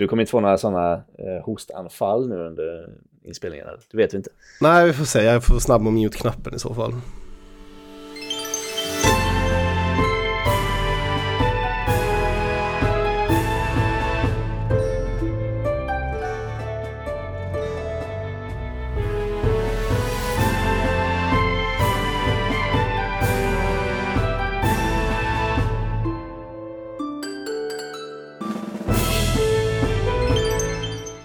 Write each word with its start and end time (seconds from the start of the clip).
Du 0.00 0.08
kommer 0.08 0.22
inte 0.22 0.30
få 0.30 0.40
några 0.40 0.58
sådana 0.58 0.92
eh, 0.92 1.44
hostanfall 1.44 2.28
nu 2.28 2.34
under 2.34 2.88
inspelningen? 3.22 3.66
Eller? 3.66 3.80
Det 3.90 3.96
vet 3.96 4.14
vi 4.14 4.16
inte. 4.16 4.30
Nej, 4.60 4.86
vi 4.86 4.92
får 4.92 5.04
se. 5.04 5.22
Jag 5.22 5.44
får 5.44 5.58
snabb 5.58 5.82
med 5.82 5.92
mute-knappen 5.92 6.54
i 6.54 6.58
så 6.58 6.74
fall. 6.74 6.92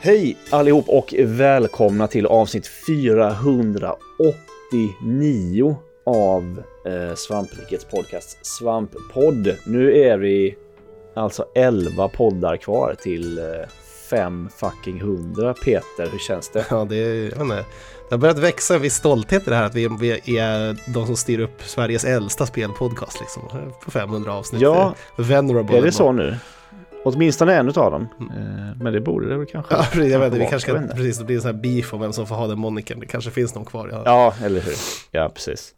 Hej 0.06 0.38
allihop 0.50 0.90
och 0.90 1.14
välkomna 1.18 2.08
till 2.08 2.26
avsnitt 2.26 2.68
489 2.88 5.78
av 6.06 6.64
eh, 6.86 7.16
Svamprikets 7.16 7.86
podcast 7.86 8.46
Svamppodd. 8.46 9.56
Nu 9.66 9.98
är 9.98 10.18
vi 10.18 10.56
alltså 11.16 11.46
11 11.56 12.08
poddar 12.08 12.58
kvar 12.58 12.96
till 13.02 13.38
eh, 13.38 13.44
5 14.10 14.50
fucking 14.58 15.00
100. 15.00 15.54
Peter, 15.54 16.10
hur 16.12 16.20
känns 16.20 16.50
det? 16.50 16.66
Ja, 16.70 16.86
det, 16.90 16.96
är, 16.96 17.34
jag 17.38 17.56
vet 17.56 17.66
det 18.10 18.16
har 18.16 18.18
börjat 18.18 18.40
växa 18.40 18.76
en 18.76 18.82
viss 18.82 18.96
stolthet 18.96 19.48
i 19.48 19.50
det 19.50 19.56
här 19.56 19.66
att 19.66 19.76
vi, 19.76 19.90
vi 20.00 20.38
är 20.38 20.94
de 20.94 21.06
som 21.06 21.16
styr 21.16 21.40
upp 21.40 21.64
Sveriges 21.64 22.06
äldsta 22.06 22.46
spelpodcast 22.46 23.20
liksom. 23.20 23.72
På 23.86 23.92
500 23.92 24.34
avsnitt. 24.34 24.62
Ja, 24.62 24.96
Venerable 25.16 25.78
är 25.78 25.82
det 25.82 25.92
så 25.92 26.12
nu? 26.12 26.38
Åtminstone 27.06 27.54
en 27.54 27.68
av 27.68 27.92
dem. 27.92 28.08
Eh, 28.20 28.84
men 28.84 28.94
det 28.94 29.02
borde 29.02 29.30
det 29.30 29.38
väl 29.38 29.46
kanske. 29.46 29.76
Ja, 29.76 29.86
precis, 29.92 30.12
jag 30.12 30.20
vet 30.20 30.28
inte, 30.28 30.40
vi 30.40 30.50
kanske 30.50 30.78
inte. 30.78 30.96
precis, 30.96 31.18
det 31.18 31.24
blir 31.26 31.36
en 31.36 31.42
sån 31.42 31.56
här 31.56 31.62
beef 31.62 31.94
om 31.94 32.02
vem 32.02 32.14
som 32.14 32.28
får 32.28 32.36
ha 32.36 32.48
den 32.48 32.60
moniken. 32.60 33.00
Det 33.00 33.06
kanske 33.06 33.32
finns 33.32 33.56
någon 33.56 33.66
kvar. 33.66 33.90
Ja. 33.92 34.02
Ja, 34.06 34.46
eller 34.46 34.62
hur. 34.62 34.74
Ja, 35.12 35.30
precis. 35.34 35.74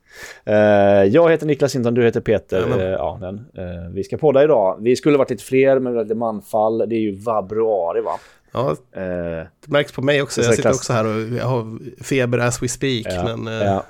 Eh, 0.46 0.56
jag 1.04 1.32
heter 1.32 1.46
Niklas 1.46 1.72
Sinton, 1.72 1.94
du 1.94 2.04
heter 2.04 2.22
Peter. 2.22 2.58
Jajamän. 2.58 2.80
Uh, 2.80 2.92
ja, 2.92 3.18
men, 3.22 3.36
eh, 3.36 3.90
vi 3.94 4.04
ska 4.04 4.18
podda 4.18 4.44
idag. 4.44 4.78
Vi 4.82 4.96
skulle 4.96 5.18
varit 5.18 5.30
lite 5.30 5.44
fler, 5.44 5.80
men 5.80 5.94
vi 5.94 5.98
har 5.98 6.06
lite 6.06 6.16
manfall. 6.16 6.78
Det 6.78 6.96
är 6.96 7.00
ju 7.00 7.16
vabruari, 7.16 8.02
va? 8.02 8.20
ja, 8.52 8.72
Eh, 8.92 9.02
det 9.02 9.48
märks 9.68 9.92
på 9.92 10.02
mig 10.02 10.22
också. 10.22 10.42
Det 10.42 10.46
är 10.46 10.50
Jag 10.50 10.56
sitter 10.56 10.70
också 10.70 10.94
här 10.94 11.06
och 11.06 11.38
jag 11.38 11.46
har 11.46 11.78
feber 12.04 12.38
as 12.40 12.64
we 12.64 12.68
speak. 12.68 13.06
ja, 13.10 13.38
men 13.38 13.54
ja, 13.62 13.84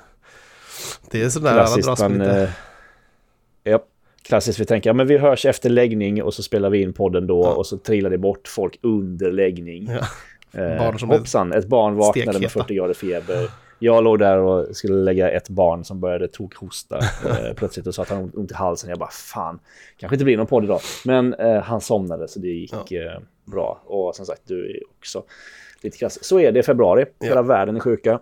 det 1.10 1.22
är 1.22 1.28
sådär 1.28 1.50
alla 1.50 1.60
klassiskt. 1.60 1.86
dras 1.86 2.00
med 2.00 2.10
lite. 2.12 2.52
Ja, 4.28 4.30
klassiskt. 4.30 4.60
Vi 4.60 4.64
tänker, 4.64 4.90
ja, 4.90 4.94
men 4.94 5.06
vi 5.06 5.18
hörs 5.18 5.46
efter 5.46 5.70
läggning 5.70 6.22
och 6.22 6.34
så 6.34 6.42
spelar 6.42 6.70
vi 6.70 6.82
in 6.82 6.92
podden 6.92 7.26
då 7.26 7.42
Ja. 7.44 7.52
och 7.54 7.66
så 7.66 7.78
trillar 7.78 8.10
det 8.10 8.18
bort 8.18 8.48
folk 8.48 8.78
under 8.82 9.32
läggning. 9.32 9.90
Ja. 9.90 9.98
Eh, 10.60 10.78
Barn 10.78 10.98
som 10.98 11.08
hoppsan, 11.10 11.52
ett 11.52 11.66
barn 11.66 11.94
vaknade 11.96 12.26
med 12.26 12.34
stekheta. 12.34 12.60
40 12.64 12.74
grader 12.74 12.94
feber. 12.94 13.50
Jag 13.80 14.04
låg 14.04 14.18
där 14.18 14.38
och 14.38 14.76
skulle 14.76 14.94
lägga 14.94 15.30
ett 15.30 15.48
barn 15.48 15.84
som 15.84 16.00
började 16.00 16.28
tokhosta 16.28 16.98
eh, 16.98 17.52
plötsligt 17.56 17.86
och 17.86 17.94
sa 17.94 18.02
att 18.02 18.08
han 18.08 18.18
hade 18.18 18.36
ont 18.36 18.50
i 18.50 18.54
halsen. 18.54 18.90
Jag 18.90 18.98
bara 18.98 19.10
fan, 19.10 19.58
kanske 19.96 20.14
inte 20.14 20.24
blir 20.24 20.36
någon 20.36 20.46
podd 20.46 20.64
idag. 20.64 20.80
Men 21.04 21.34
eh, 21.34 21.62
han 21.62 21.80
somnade 21.80 22.28
så 22.28 22.38
det 22.38 22.48
gick 22.48 22.92
eh, 22.92 23.18
bra. 23.44 23.82
Och 23.86 24.16
som 24.16 24.26
sagt, 24.26 24.42
du 24.44 24.70
är 24.70 24.80
också 24.98 25.22
lite 25.82 25.98
krass. 25.98 26.24
Så 26.24 26.40
är 26.40 26.52
det 26.52 26.60
i 26.60 26.62
februari. 26.62 27.04
Hela 27.20 27.34
Ja. 27.34 27.42
världen 27.42 27.76
är 27.76 27.80
sjuka. 27.80 28.20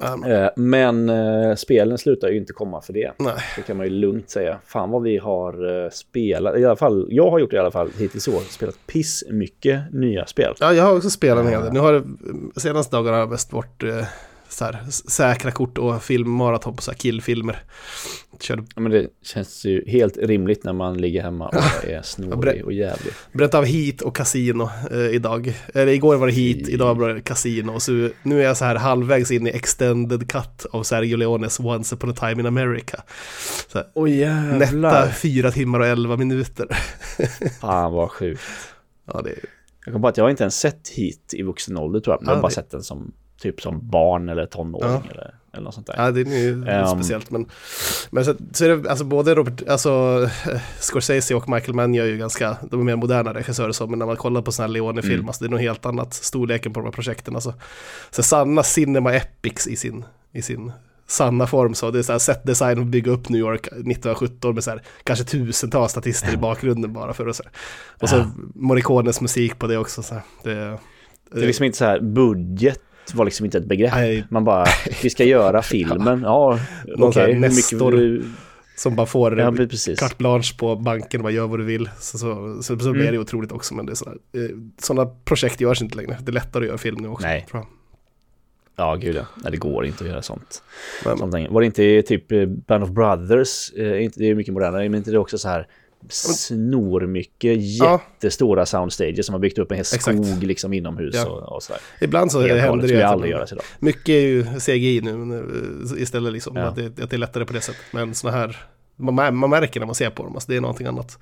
Men- 0.00 0.24
Eh, 0.32 0.48
men 0.56 1.08
eh, 1.08 1.54
spelen 1.54 1.98
slutar 1.98 2.28
ju 2.28 2.36
inte 2.36 2.52
komma 2.52 2.80
för 2.82 2.92
det. 2.92 3.12
Nej. 3.18 3.34
Det 3.56 3.62
kan 3.62 3.76
man 3.76 3.86
ju 3.86 3.92
lugnt 3.92 4.30
säga. 4.30 4.58
Fan 4.66 4.90
vad 4.90 5.02
vi 5.02 5.18
har 5.18 5.84
eh, 5.84 5.90
spelat. 5.90 6.56
I 6.56 6.64
alla 6.64 6.76
fall, 6.76 7.06
jag 7.10 7.30
har 7.30 7.38
gjort 7.38 7.50
det 7.50 7.56
i 7.56 7.60
alla 7.60 7.70
fall 7.70 7.90
hittills 7.98 8.28
i 8.28 8.30
år. 8.30 8.40
Spelat 8.40 8.86
piss 8.86 9.24
mycket 9.30 9.92
nya 9.92 10.26
spel. 10.26 10.54
Ja, 10.60 10.72
jag 10.72 10.84
har 10.84 10.96
också 10.96 11.10
spelat 11.10 11.44
en 11.44 11.50
hel 11.50 11.62
del. 11.62 11.72
Nu 11.72 11.80
har 11.80 11.92
det 12.54 12.60
senaste 12.60 12.96
dagarna 12.96 13.16
har 13.16 13.20
jag 13.22 13.30
mest 13.30 13.52
varit 13.52 13.82
eh, 13.82 14.04
så 14.48 14.64
här, 14.64 14.78
säkra 14.90 15.50
kort 15.50 15.78
och 15.78 16.02
filmmaraton 16.02 16.76
på 16.76 16.82
så 16.82 16.90
här 16.90 16.98
killfilmer. 16.98 17.62
Körde, 18.40 18.64
Ja, 18.74 18.80
men 18.80 18.92
det 18.92 19.08
känns 19.22 19.64
ju 19.64 19.84
helt 19.86 20.16
rimligt 20.16 20.64
när 20.64 20.72
man 20.72 20.98
ligger 20.98 21.22
hemma 21.22 21.48
och 21.48 21.54
är 21.88 22.02
snorig 22.02 22.64
och 22.64 22.72
jävlig. 22.72 23.12
bränt 23.32 23.54
av 23.54 23.64
Heat 23.64 24.00
och 24.02 24.16
Casino 24.16 24.70
eh, 24.90 24.98
idag. 25.06 25.54
Eller 25.74 25.92
igår 25.92 26.16
var 26.16 26.26
det 26.26 26.32
Heat, 26.32 26.68
idag 26.68 26.94
var 26.98 27.08
det 27.14 27.20
Casino. 27.20 27.80
Så 27.80 28.08
nu 28.22 28.40
är 28.40 28.44
jag 28.44 28.56
så 28.56 28.64
här 28.64 28.74
halvvägs 28.76 29.30
in 29.30 29.46
i 29.46 29.50
extended 29.50 30.28
cut 30.30 30.66
av 30.70 30.82
Sergio 30.82 31.16
Leones 31.16 31.60
Once 31.60 31.94
upon 31.94 32.10
a 32.10 32.14
time 32.18 32.40
in 32.40 32.46
America. 32.46 33.02
Så 33.68 33.78
här, 33.78 33.86
Åh 33.94 34.08
Nätta 34.58 35.08
fyra 35.10 35.50
timmar 35.50 35.80
och 35.80 35.86
elva 35.86 36.16
minuter. 36.16 36.66
Fan 37.60 37.92
vad 37.92 38.10
sjukt. 38.10 38.40
ja, 39.12 39.20
det 39.24 39.34
Jag 39.84 39.92
kom 39.92 40.02
på 40.02 40.08
att 40.08 40.16
jag 40.16 40.24
har 40.24 40.30
inte 40.30 40.42
ens 40.44 40.58
sett 40.60 40.88
hit 40.88 41.34
i 41.36 41.42
vuxen 41.42 41.76
ålder 41.78 42.00
tror 42.00 42.16
jag. 42.20 42.28
Jag 42.30 42.34
har 42.34 42.42
bara 42.42 42.50
sett 42.52 42.70
den 42.70 42.82
som 42.82 43.12
typ 43.40 43.60
som 43.60 43.90
barn 43.90 44.28
eller 44.28 44.46
tonåring 44.46 44.90
Ja. 44.90 45.02
eller, 45.10 45.34
eller 45.52 45.64
något 45.64 45.74
sånt 45.74 45.86
där. 45.86 45.94
ja, 45.98 46.10
det 46.10 46.20
är 46.20 46.38
ju 46.38 46.64
Ehm. 46.68 46.86
speciellt. 46.86 47.30
Men, 47.30 47.46
men 48.10 48.24
så, 48.24 48.34
så 48.52 48.64
är 48.64 48.68
det 48.76 48.90
alltså 48.90 49.04
både 49.04 49.34
Robert, 49.34 49.68
alltså 49.68 50.28
Scorsese 50.80 51.34
och 51.34 51.48
Michael 51.48 51.74
Mann 51.74 51.94
gör 51.94 52.04
ju 52.06 52.16
ganska, 52.18 52.56
de 52.70 52.80
är 52.80 52.84
mer 52.84 52.96
moderna 52.96 53.34
regissörer 53.34 53.72
så, 53.72 53.86
men 53.86 53.98
när 53.98 54.06
man 54.06 54.16
kollar 54.16 54.42
på 54.42 54.52
sådana 54.52 54.66
här 54.68 54.72
Leone-film, 54.72 55.14
Mm. 55.14 55.26
alltså, 55.28 55.44
det 55.44 55.48
är 55.48 55.50
nog 55.50 55.60
helt 55.60 55.86
annat 55.86 56.14
storleken 56.14 56.72
på 56.72 56.80
de 56.80 56.84
här 56.86 56.92
projekten. 56.92 57.34
Alltså, 57.34 57.54
så 58.10 58.22
sanna 58.22 58.62
cinema 58.62 59.12
epics 59.14 59.66
i 59.66 59.76
sin, 59.76 60.04
i 60.32 60.42
sin 60.42 60.72
sanna 61.06 61.46
form. 61.46 61.74
Så 61.74 61.90
det 61.90 61.98
är 61.98 62.02
så 62.02 62.12
här 62.12 62.18
set 62.18 62.44
design 62.46 62.78
och 62.78 62.86
bygga 62.86 63.12
upp 63.12 63.28
New 63.28 63.40
York 63.40 63.66
1917 63.66 64.54
med 64.54 64.64
så 64.64 64.70
här, 64.70 64.82
kanske 65.04 65.24
tusentals 65.24 65.90
statister 65.92 66.32
i 66.32 66.36
bakgrunden 66.36 66.92
bara 66.92 67.12
för 67.14 67.26
att 67.26 67.36
så 67.36 67.42
här. 67.42 67.52
Och 68.02 68.08
så 68.08 68.16
Ja. 68.16 68.30
Morricones 68.54 69.20
musik 69.20 69.58
på 69.58 69.66
det 69.66 69.78
också. 69.78 70.02
Så 70.02 70.14
här. 70.14 70.22
Det, 70.42 70.78
Det 71.30 71.42
är 71.42 71.46
liksom 71.46 71.64
inte 71.64 71.78
så 71.78 71.84
här, 71.84 72.00
budget 72.00 72.80
var 73.14 73.24
liksom 73.24 73.44
inte 73.46 73.58
ett 73.58 73.64
begrepp. 73.64 73.92
Nej. 73.94 74.24
Man 74.28 74.44
bara, 74.44 74.64
vi 75.02 75.10
ska 75.10 75.24
göra 75.24 75.62
filmen. 75.62 76.20
Ja, 76.24 76.58
okej. 76.98 77.26
mycket 77.34 77.40
Nestor. 77.54 77.92
du... 77.92 78.24
som 78.76 78.96
bara 78.96 79.06
får 79.06 79.38
Ja, 79.38 79.52
carte 79.98 80.14
blanche 80.18 80.56
på 80.58 80.76
banken 80.76 81.20
och 81.20 81.22
bara 81.22 81.32
gör 81.32 81.46
vad 81.46 81.58
du 81.58 81.64
vill. 81.64 81.90
Så, 81.98 82.18
så, 82.18 82.62
så, 82.62 82.78
så 82.78 82.92
blir 82.92 83.02
Mm. 83.02 83.14
det 83.14 83.18
otroligt 83.18 83.52
också. 83.52 83.74
Men 83.74 83.86
det 83.86 83.96
sådana, 83.96 84.16
eh, 84.34 84.40
sådana 84.82 85.10
projekt 85.24 85.60
görs 85.60 85.82
inte 85.82 85.96
längre. 85.96 86.16
Det 86.22 86.30
är 86.30 86.32
lättare 86.32 86.62
att 86.64 86.68
göra 86.68 86.78
film 86.78 86.96
nu 87.00 87.08
också. 87.08 87.26
Nej. 87.26 87.46
Tror 87.50 87.60
jag. 87.62 87.68
Ja, 88.76 88.94
gud 88.94 89.16
ja. 89.16 89.26
Nej, 89.42 89.50
det 89.50 89.56
går 89.56 89.84
inte 89.86 90.04
att 90.04 90.10
göra 90.10 90.22
sånt. 90.22 90.62
Men, 91.04 91.18
sånt. 91.18 91.50
Var 91.50 91.60
det 91.60 91.66
inte 91.66 92.02
typ 92.02 92.32
eh, 92.32 92.46
Band 92.46 92.84
of 92.84 92.90
Brothers, 92.90 93.72
eh, 93.72 94.10
det 94.16 94.30
är 94.30 94.34
mycket 94.34 94.54
modernare, 94.54 94.88
men 94.88 94.98
inte 94.98 95.10
det 95.10 95.18
också 95.18 95.38
så 95.38 95.48
här 95.48 95.66
snor 96.08 97.06
mycket 97.06 97.56
Ja. 97.60 98.00
jättestora 98.14 98.66
soundstages 98.66 99.26
som 99.26 99.32
har 99.32 99.40
byggt 99.40 99.58
upp 99.58 99.70
en 99.70 99.76
hel 99.76 99.80
Exakt. 99.80 100.02
skog 100.02 100.42
liksom 100.42 100.72
inomhus 100.72 101.14
Ja. 101.14 101.26
och, 101.30 101.56
och 101.56 101.62
så 101.62 101.72
där. 101.72 101.80
ibland 102.00 102.32
så 102.32 102.40
Helt 102.40 102.50
händer 102.52 102.66
galet, 102.68 102.82
det 102.82 102.88
skulle 102.88 103.06
aldrig 103.06 103.32
göras 103.32 103.52
idag. 103.52 103.64
Mycket 103.78 104.08
är 104.08 104.20
ju 104.20 104.44
CGI 104.60 105.00
nu 105.00 105.16
men, 105.16 105.38
eh, 105.96 106.02
istället 106.02 106.32
liksom. 106.32 106.56
Ja. 106.56 106.62
Att, 106.62 106.76
det, 106.76 106.86
att 106.86 107.10
det 107.10 107.16
är 107.16 107.18
lättare 107.18 107.44
på 107.44 107.52
det 107.52 107.60
sättet. 107.60 107.82
Men 107.92 108.14
sådana 108.14 108.38
här, 108.38 108.56
man, 108.96 109.36
man 109.36 109.50
märker 109.50 109.80
när 109.80 109.86
man 109.86 109.94
ser 109.94 110.10
på 110.10 110.22
dem. 110.24 110.34
Alltså 110.34 110.50
det 110.50 110.56
är 110.56 110.60
någonting 110.60 110.86
annat. 110.86 111.18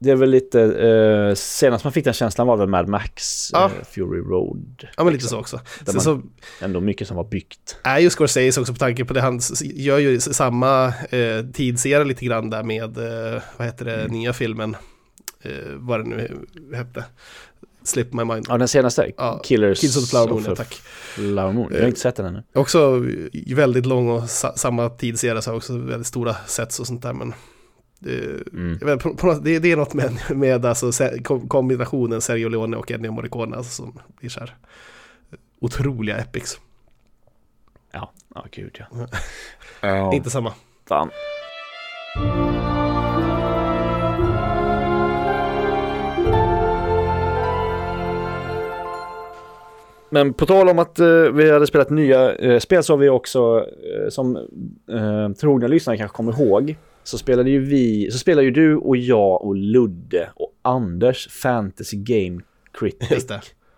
Det 0.00 0.10
är 0.10 0.16
väl 0.16 0.30
lite, 0.30 0.60
eh, 0.62 1.34
senast 1.34 1.84
man 1.84 1.92
fick 1.92 2.04
den 2.04 2.14
känslan 2.14 2.46
var 2.46 2.56
väl 2.56 2.68
Mad 2.68 2.88
Max, 2.88 3.50
Ja. 3.52 3.64
eh, 3.64 3.84
Fury 3.90 4.20
Road. 4.20 4.88
Ja 4.96 5.04
men 5.04 5.12
lite 5.12 5.22
liksom. 5.22 5.28
så 5.36 5.40
också. 5.40 5.60
Där 5.84 5.92
man- 5.92 6.02
så 6.02 6.22
Ändå 6.60 6.80
mycket 6.80 7.08
som 7.08 7.16
var 7.16 7.24
byggt. 7.24 7.76
är 7.82 7.98
ju 7.98 8.10
Scorsese 8.10 8.60
också 8.60 8.72
på 8.72 8.78
tanke 8.78 9.04
på 9.04 9.14
det. 9.14 9.20
Han 9.20 9.40
gör 9.62 9.98
ju 9.98 10.20
samma 10.20 10.86
eh, 11.10 11.44
tidsera 11.52 12.04
lite 12.04 12.24
grann 12.24 12.50
där 12.50 12.62
med, 12.62 12.98
eh, 12.98 13.42
vad 13.56 13.66
heter 13.66 13.84
det, 13.84 13.94
Mm. 14.00 14.12
nya 14.12 14.32
filmen. 14.32 14.76
Eh, 15.42 15.50
vad 15.76 16.00
det 16.00 16.04
nu 16.08 16.46
hette. 16.74 17.04
Slip 17.82 18.12
my 18.12 18.24
mind. 18.24 18.46
Ja, 18.48 18.58
den 18.58 18.68
senaste, 18.68 19.10
Ja, 19.16 19.40
Killers 19.44 19.80
Kids 19.80 19.96
of 19.96 20.04
the 20.04 20.10
Flower 20.10 20.28
Moon, 20.30 20.44
ja, 20.46 20.54
tack. 20.56 20.74
Flower 21.14 21.52
Moon. 21.52 21.68
Jag 21.72 21.80
har 21.80 21.86
inte 21.88 22.00
sett 22.00 22.16
den 22.16 22.26
ännu. 22.26 22.42
Också 22.54 23.04
väldigt 23.54 23.86
lång 23.86 24.08
och 24.08 24.30
sa, 24.30 24.52
samma 24.56 24.88
tidsserie, 24.88 25.42
så 25.42 25.54
också 25.54 25.78
väldigt 25.78 26.06
stora 26.06 26.34
sets 26.46 26.80
och 26.80 26.86
sånt 26.86 27.02
där. 27.02 27.12
Men 27.12 27.34
Mm. 28.06 28.78
vet, 28.78 29.02
på, 29.02 29.14
på, 29.14 29.34
det, 29.34 29.58
det 29.58 29.72
är 29.72 29.76
något 29.76 29.94
med, 29.94 30.18
med 30.30 30.64
alltså, 30.64 30.90
kombinationen 31.48 32.20
Sergio 32.20 32.48
Leone 32.48 32.76
och 32.76 32.90
Ennio 32.90 33.10
Morricone 33.10 33.56
alltså, 33.56 33.82
som 33.82 33.98
blir 34.20 34.30
så 34.30 34.40
här 34.40 34.56
otroliga 35.60 36.16
epics. 36.16 36.60
Ja, 37.92 38.12
ja 38.34 38.44
gud 38.50 38.78
ja. 38.78 39.06
ja. 39.80 40.12
Inte 40.14 40.30
samma. 40.30 40.52
Fan. 40.88 41.10
Men 50.10 50.34
på 50.34 50.46
tal 50.46 50.68
om 50.68 50.78
att 50.78 50.98
eh, 50.98 51.06
vi 51.08 51.50
hade 51.50 51.66
spelat 51.66 51.90
nya 51.90 52.34
eh, 52.34 52.58
spel 52.58 52.82
så 52.82 52.92
har 52.92 52.98
vi 52.98 53.08
också, 53.08 53.66
eh, 53.94 54.08
som 54.08 54.36
eh, 54.90 55.32
trogna 55.40 55.66
lyssnare 55.66 55.96
kanske 55.96 56.16
kommer 56.16 56.32
ihåg, 56.32 56.76
så 57.08 57.18
spelade 57.18 57.50
ju 57.50 57.58
vi, 57.58 58.10
så 58.10 58.18
spelade 58.18 58.44
ju 58.44 58.50
du 58.50 58.76
och 58.76 58.96
jag 58.96 59.44
och 59.44 59.56
Ludde 59.56 60.30
och 60.34 60.52
Anders 60.62 61.28
Fantasy 61.28 61.96
Game 61.96 62.40
Critic. 62.72 63.26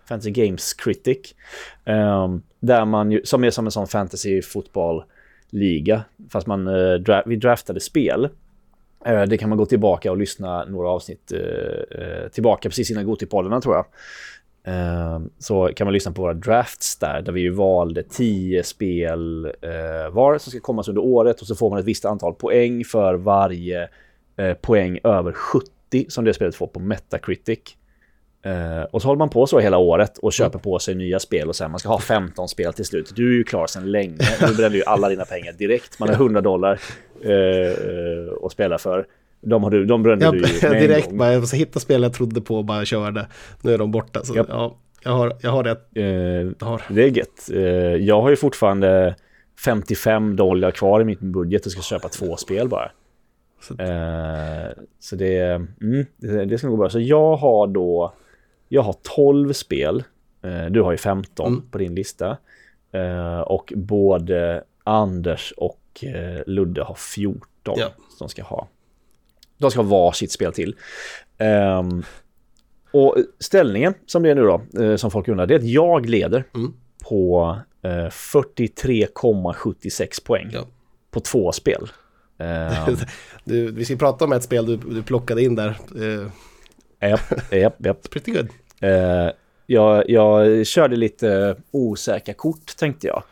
Fantasy 0.09 0.31
Games 0.31 0.73
Critic. 0.73 1.35
ehm, 1.85 2.41
där 2.59 2.85
man 2.85 3.11
ju, 3.11 3.21
som 3.23 3.43
är 3.43 3.49
som 3.49 3.65
en 3.65 3.71
sån 3.71 3.87
fantasy 3.87 4.41
fotbollliga. 4.41 6.03
Fast 6.29 6.47
man, 6.47 6.67
eh, 6.67 6.93
dra, 6.93 7.23
vi 7.25 7.35
draftade 7.35 7.79
spel. 7.79 8.29
Eh, 9.05 9.21
det 9.21 9.37
kan 9.37 9.49
man 9.49 9.57
gå 9.57 9.65
tillbaka 9.65 10.11
och 10.11 10.17
lyssna 10.17 10.65
några 10.65 10.89
avsnitt 10.89 11.31
eh 11.31 12.29
tillbaka 12.31 12.69
precis 12.69 12.91
innan 12.91 13.05
Gotipoddarna 13.05 13.61
tror 13.61 13.75
jag. 13.75 13.85
Eh, 14.63 15.19
så 15.39 15.69
kan 15.75 15.85
man 15.85 15.93
lyssna 15.93 16.11
på 16.11 16.21
våra 16.21 16.33
drafts 16.33 16.97
där, 16.97 17.21
där 17.21 17.31
vi 17.31 17.41
ju 17.41 17.49
valde 17.49 18.03
tio 18.03 18.63
spel 18.63 19.45
eh, 19.45 20.13
var 20.13 20.37
som 20.37 20.51
ska 20.51 20.59
komma 20.59 20.83
under 20.87 21.01
året 21.01 21.41
och 21.41 21.47
så 21.47 21.55
får 21.55 21.69
man 21.69 21.79
ett 21.79 21.85
visst 21.85 22.05
antal 22.05 22.33
poäng 22.33 22.85
för 22.85 23.13
varje 23.13 23.89
eh, 24.37 24.53
poäng 24.53 24.99
över 25.03 25.31
70 25.31 26.05
som 26.07 26.25
det 26.25 26.33
spelet 26.33 26.55
får 26.55 26.67
på 26.67 26.79
Metacritic. 26.79 27.59
Uh, 28.45 28.83
och 28.83 29.01
så 29.01 29.07
håller 29.07 29.19
man 29.19 29.29
på 29.29 29.47
så 29.47 29.59
hela 29.59 29.77
året 29.77 30.17
och 30.17 30.33
köper 30.33 30.59
på 30.59 30.79
sig 30.79 30.95
nya 30.95 31.19
spel 31.19 31.49
och 31.49 31.55
sen 31.55 31.71
man 31.71 31.79
ska 31.79 31.89
ha 31.89 31.99
15 31.99 32.47
spel 32.47 32.73
till 32.73 32.85
slut. 32.85 33.11
Du 33.15 33.33
är 33.33 33.37
ju 33.37 33.43
klar 33.43 33.67
sedan 33.67 33.91
länge. 33.91 34.17
Du 34.47 34.55
bränner 34.55 34.75
ju 34.75 34.83
alla 34.83 35.09
dina 35.09 35.25
pengar 35.25 35.53
direkt. 35.53 35.99
Man 35.99 36.09
har 36.09 36.15
100 36.15 36.41
dollar 36.41 36.79
uh, 37.25 38.33
att 38.43 38.51
spela 38.51 38.77
för. 38.77 39.05
De, 39.41 39.63
har 39.63 39.71
du, 39.71 39.85
de 39.85 40.03
brände 40.03 40.25
ja, 40.25 40.31
du 40.31 40.37
ju 40.37 40.43
med 40.69 40.81
Direkt 40.81 41.05
en 41.05 41.11
gång. 41.11 41.17
bara, 41.17 41.33
jag 41.33 41.39
måste 41.39 41.57
hitta 41.57 41.79
spel 41.79 42.03
jag 42.03 42.13
trodde 42.13 42.41
på 42.41 42.57
och 42.57 42.65
bara 42.65 42.85
körde. 42.85 43.27
Nu 43.61 43.73
är 43.73 43.77
de 43.77 43.91
borta. 43.91 44.23
Så, 44.23 44.35
yep. 44.35 44.45
ja, 44.49 44.77
jag, 45.03 45.11
har, 45.11 45.37
jag 45.41 45.51
har 45.51 45.63
det. 45.63 46.01
Uh, 46.01 46.53
har. 46.59 46.81
Det 46.89 47.03
är 47.03 47.07
gött. 47.07 47.49
jag 48.01 48.21
har 48.21 48.29
ju 48.29 48.35
fortfarande 48.35 49.15
55 49.65 50.35
dollar 50.35 50.71
kvar 50.71 51.01
i 51.01 51.03
min 51.03 51.31
budget 51.31 51.65
och 51.65 51.71
ska 51.71 51.81
köpa 51.81 52.09
två 52.09 52.37
spel 52.37 52.67
bara. 52.69 52.91
Så, 53.61 53.75
så 54.99 55.15
det, 55.15 55.39
mm, 55.81 56.05
det, 56.17 56.45
det 56.45 56.57
ska 56.57 56.67
gå 56.67 56.77
bra. 56.77 56.89
Så 56.89 56.99
jag 56.99 57.35
har 57.35 57.67
då 57.67 58.13
jag 58.73 58.81
har 58.81 58.95
12 59.01 59.53
spel. 59.53 60.03
Eh, 60.41 60.65
du 60.65 60.81
har 60.81 60.91
ju 60.91 60.97
15 60.97 61.47
mm. 61.47 61.69
på 61.71 61.77
din 61.77 61.95
lista. 61.95 62.37
Eh, 62.91 63.39
och 63.39 63.73
både 63.75 64.63
Anders 64.83 65.53
och 65.57 66.03
eh, 66.03 66.41
Ludde 66.45 66.83
har 66.83 66.95
14 66.95 67.75
ja. 67.77 67.89
som 68.17 68.29
ska 68.29 68.43
ha. 68.43 68.67
De 69.61 69.71
ska 69.71 69.81
ha 69.81 69.89
varsitt 69.89 70.31
spel 70.31 70.53
till. 70.53 70.75
Um, 71.79 72.03
och 72.91 73.15
ställningen 73.39 73.93
som 74.05 74.23
det 74.23 74.31
är 74.31 74.35
nu 74.35 74.43
då, 74.43 74.61
som 74.97 75.11
folk 75.11 75.27
undrar, 75.27 75.45
det 75.45 75.53
är 75.53 75.59
att 75.59 75.69
jag 75.69 76.09
leder 76.09 76.43
mm. 76.55 76.73
på 77.09 77.57
43,76 77.83 80.25
poäng 80.25 80.49
ja. 80.53 80.65
på 81.11 81.19
två 81.19 81.51
spel. 81.51 81.91
Um, 82.37 82.97
du, 83.43 83.71
vi 83.71 83.85
ska 83.85 83.95
prata 83.95 84.25
om 84.25 84.31
ett 84.31 84.43
spel 84.43 84.65
du, 84.65 84.77
du 84.77 85.03
plockade 85.03 85.43
in 85.43 85.55
där. 85.55 85.77
Japp, 87.01 87.51
japp, 87.51 87.85
japp. 87.85 88.01
Pretty 88.09 88.31
good. 88.31 88.49
Uh, 88.83 89.29
jag, 89.65 90.09
jag 90.09 90.67
körde 90.67 90.95
lite 90.95 91.55
osäkra 91.71 92.33
kort 92.33 92.77
tänkte 92.77 93.07
jag. 93.07 93.23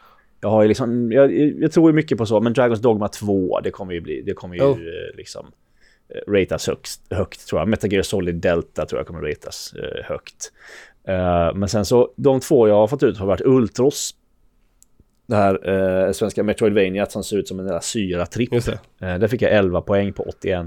Jag 0.42 0.50
har 0.50 0.68
liksom, 0.68 1.12
jag, 1.12 1.34
jag 1.34 1.72
tror 1.72 1.94
mycket 1.94 2.18
på 2.18 2.26
så, 2.26 2.40
men 2.40 2.54
Dragons 2.54 2.80
Dogma 2.80 3.08
2, 3.08 3.60
det 3.60 3.72
kommer 3.72 3.94
ju 3.94 4.02
bli, 4.02 4.22
det 4.22 4.34
kommer 4.34 4.56
ju 4.56 4.62
oh. 4.62 4.78
liksom 5.18 5.52
ratas 6.27 6.67
högst, 6.67 7.01
högt 7.09 7.47
tror 7.47 7.61
jag. 7.61 7.67
Metal 7.67 7.94
Gear 7.94 8.03
Solid 8.03 8.35
Delta 8.35 8.85
tror 8.85 9.00
jag 9.00 9.07
kommer 9.07 9.21
ratas 9.21 9.73
uh, 9.75 10.03
högt. 10.03 10.51
Uh, 11.09 11.56
men 11.56 11.69
sen 11.69 11.85
så, 11.85 12.13
de 12.15 12.39
två 12.39 12.67
jag 12.67 12.75
har 12.75 12.88
fått 12.88 13.03
ut 13.03 13.17
har 13.17 13.27
varit 13.27 13.41
Ultros. 13.41 14.15
Det 15.27 15.35
här 15.35 15.69
uh, 15.69 16.11
svenska 16.11 16.44
Metroidvania 16.44 17.06
som 17.06 17.23
ser 17.23 17.38
ut 17.38 17.47
som 17.47 17.59
en 17.59 17.65
jävla 17.65 17.81
syratripp. 17.81 18.53
Uh, 18.53 18.69
där 19.00 19.27
fick 19.27 19.41
jag 19.41 19.51
11 19.51 19.81
poäng 19.81 20.13
på 20.13 20.23
81 20.23 20.65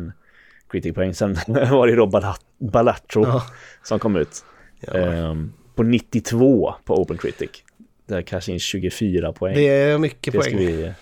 critic 0.73 0.95
poäng. 0.95 1.15
Sen 1.15 1.37
var 1.47 1.87
det 1.87 1.97
då 1.97 2.33
Balatro 2.59 3.23
oh. 3.23 3.43
som 3.83 3.99
kom 3.99 4.17
ut. 4.17 4.45
Um, 4.89 5.53
på 5.75 5.83
92 5.83 6.75
på 6.85 6.95
Open 6.95 7.19
Critic. 7.19 7.51
Där 8.07 8.23
kanske 8.23 8.53
in 8.53 8.59
24 8.59 9.33
poäng. 9.33 9.55
Det 9.55 9.69
är 9.69 9.99
mycket 9.99 10.33
det 10.33 10.39
poäng. 10.39 10.57
Vi, 10.57 10.93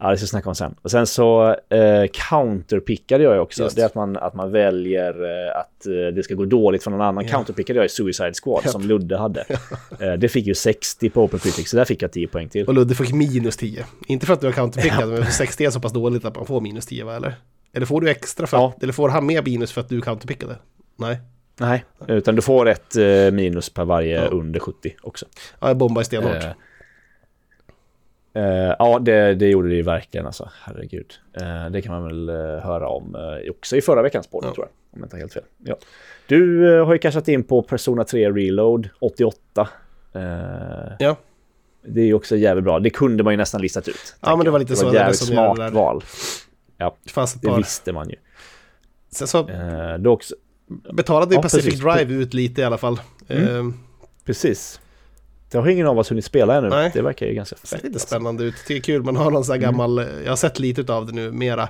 ja, 0.00 0.10
det 0.10 0.16
ska 0.16 0.24
vi 0.24 0.28
snacka 0.28 0.48
om 0.48 0.54
sen. 0.54 0.74
Och 0.82 0.90
sen 0.90 1.06
så 1.06 1.56
eh, 1.68 2.06
counterpickade 2.30 3.24
jag 3.24 3.42
också. 3.42 3.62
Just. 3.62 3.76
Det 3.76 3.82
är 3.82 3.86
att 3.86 3.94
man, 3.94 4.16
att 4.16 4.34
man 4.34 4.52
väljer 4.52 5.10
eh, 5.24 5.60
att 5.60 5.86
eh, 5.86 6.14
det 6.14 6.22
ska 6.22 6.34
gå 6.34 6.44
dåligt 6.44 6.84
för 6.84 6.90
någon 6.90 7.00
annan. 7.00 7.24
Yeah. 7.24 7.36
Counterpickade 7.36 7.78
jag 7.78 7.86
i 7.86 7.88
Suicide 7.88 8.32
Squad 8.42 8.64
yep. 8.64 8.72
som 8.72 8.82
Ludde 8.82 9.16
hade. 9.16 9.40
eh, 10.00 10.12
det 10.12 10.28
fick 10.28 10.46
ju 10.46 10.54
60 10.54 11.10
på 11.10 11.22
Open 11.22 11.38
Critic, 11.38 11.70
så 11.70 11.76
där 11.76 11.84
fick 11.84 12.02
jag 12.02 12.12
10 12.12 12.26
poäng 12.26 12.48
till. 12.48 12.66
Och 12.66 12.74
Ludde 12.74 12.94
fick 12.94 13.12
minus 13.12 13.56
10. 13.56 13.84
Inte 14.06 14.26
för 14.26 14.34
att 14.34 14.40
du 14.40 14.46
har 14.46 14.52
counterpickat, 14.52 15.08
men 15.08 15.24
för 15.24 15.32
60 15.32 15.64
är 15.64 15.70
så 15.70 15.80
pass 15.80 15.92
dåligt 15.92 16.24
att 16.24 16.36
man 16.36 16.46
får 16.46 16.60
minus 16.60 16.86
10, 16.86 17.04
va? 17.04 17.16
Eller? 17.16 17.34
Eller 17.72 17.86
får 17.86 18.00
du 18.00 18.10
extra 18.10 18.46
för 18.46 18.56
ja. 18.56 18.74
eller 18.82 18.92
får 18.92 19.08
han 19.08 19.26
mer 19.26 19.42
minus 19.42 19.72
för 19.72 19.80
att 19.80 19.88
du 19.88 20.00
counterpickade? 20.00 20.56
Nej. 20.96 21.20
Nej, 21.60 21.84
utan 22.08 22.36
du 22.36 22.42
får 22.42 22.68
ett 22.68 22.96
eh, 22.96 23.30
minus 23.32 23.70
per 23.70 23.84
varje 23.84 24.22
ja. 24.22 24.28
under 24.28 24.60
70 24.60 24.94
också. 25.02 25.26
Ja, 25.60 25.68
jag 25.68 25.76
bombar 25.76 26.02
stenhårt. 26.02 26.44
Eh, 26.44 26.50
eh, 28.34 28.74
ja, 28.78 28.98
det, 28.98 29.34
det 29.34 29.48
gjorde 29.48 29.68
det 29.68 29.74
ju 29.74 29.82
verkligen 29.82 30.26
alltså. 30.26 30.50
Herregud. 30.62 31.14
Eh, 31.40 31.70
det 31.70 31.82
kan 31.82 31.92
man 31.92 32.04
väl 32.04 32.28
eh, 32.28 32.64
höra 32.64 32.88
om 32.88 33.16
också 33.50 33.76
i 33.76 33.80
förra 33.80 34.02
veckans 34.02 34.26
podd, 34.26 34.44
ja. 34.44 34.54
tror 34.54 34.66
jag. 34.66 34.94
Om 34.94 35.00
jag 35.00 35.06
inte 35.06 35.16
helt 35.16 35.32
fel. 35.32 35.42
Ja. 35.64 35.76
Du 36.26 36.66
har 36.80 36.92
ju 36.92 36.98
cashat 36.98 37.28
in 37.28 37.44
på 37.44 37.62
Persona 37.62 38.04
3 38.04 38.30
Reload 38.30 38.88
88. 38.98 39.68
ja. 40.98 41.16
Det 41.82 42.00
är 42.00 42.04
ju 42.04 42.14
också 42.14 42.36
jävligt 42.36 42.64
bra. 42.64 42.78
Det 42.78 42.90
kunde 42.90 43.22
man 43.22 43.32
ju 43.32 43.36
nästan 43.36 43.62
listat 43.62 43.88
ut. 43.88 44.16
Ja, 44.20 44.36
men 44.36 44.44
det 44.44 44.50
var 44.50 44.58
lite 44.58 44.74
det 44.74 44.84
var 44.84 44.90
så. 44.90 44.96
Jävligt 44.96 45.18
smart 45.18 45.72
val. 45.72 46.04
Ja, 46.76 46.96
det, 47.14 47.42
det 47.42 47.56
visste 47.56 47.92
man 47.92 48.08
ju. 48.08 48.16
Sen 49.10 49.26
så... 49.26 49.48
Då 49.98 50.12
också, 50.12 50.34
betalade 50.92 51.34
ja, 51.34 51.42
Pacific 51.42 51.64
precis. 51.64 51.80
Drive 51.80 52.22
ut 52.22 52.34
lite 52.34 52.60
i 52.60 52.64
alla 52.64 52.78
fall. 52.78 53.00
Mm. 53.28 53.74
Precis. 54.24 54.80
Det 55.50 55.58
har 55.58 55.68
ingen 55.68 55.86
av 55.86 55.98
oss 55.98 56.10
hunnit 56.10 56.24
spela 56.24 56.54
ännu. 56.54 56.68
Nej. 56.68 56.90
Det 56.94 57.02
verkar 57.02 57.26
ju 57.26 57.34
ganska 57.34 57.56
fett. 57.56 57.62
Det 57.62 57.68
ser 57.68 57.76
lite 57.76 57.88
alltså. 57.88 58.06
spännande 58.06 58.44
ut. 58.44 58.54
Det 58.68 58.76
är 58.76 58.80
kul, 58.80 59.02
man 59.02 59.16
har 59.16 59.30
någon 59.30 59.44
sån 59.44 59.52
här 59.52 59.58
mm. 59.58 59.70
gammal, 59.70 60.06
jag 60.24 60.30
har 60.30 60.36
sett 60.36 60.58
lite 60.58 60.92
av 60.92 61.06
det 61.06 61.12
nu 61.12 61.30
mera. 61.30 61.68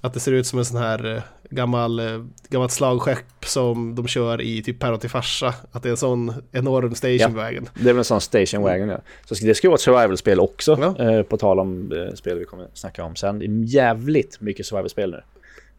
Att 0.00 0.14
det 0.14 0.20
ser 0.20 0.32
ut 0.32 0.46
som 0.46 0.58
en 0.58 0.64
sån 0.64 0.76
här 0.76 1.16
eh, 1.16 1.22
gammal, 1.50 1.98
eh, 1.98 2.24
gammalt 2.48 2.72
slagskepp 2.72 3.44
som 3.44 3.94
de 3.94 4.08
kör 4.08 4.40
i 4.40 4.62
typ 4.62 4.78
Päron 4.78 4.98
till 4.98 5.10
farsa. 5.10 5.54
Att 5.72 5.82
det 5.82 5.88
är 5.88 5.90
en 5.90 5.96
sån 5.96 6.32
enorm 6.52 6.94
stationwagon. 6.94 7.64
Ja, 7.64 7.70
det 7.74 7.88
är 7.88 7.92
väl 7.92 7.98
en 7.98 8.04
sån 8.04 8.20
stationwagon 8.20 8.88
ja. 8.88 9.00
Så 9.24 9.34
det 9.34 9.54
ska 9.54 9.68
vara 9.68 9.74
ett 9.74 9.80
survival-spel 9.80 10.40
också. 10.40 10.94
Ja. 10.98 11.10
Eh, 11.10 11.22
på 11.22 11.36
tal 11.36 11.58
om 11.58 11.92
eh, 11.92 12.14
spel 12.14 12.38
vi 12.38 12.44
kommer 12.44 12.66
snacka 12.74 13.04
om 13.04 13.16
sen. 13.16 13.38
Det 13.38 13.44
är 13.44 13.74
jävligt 13.74 14.40
mycket 14.40 14.66
survival-spel 14.66 15.10
nu. 15.10 15.22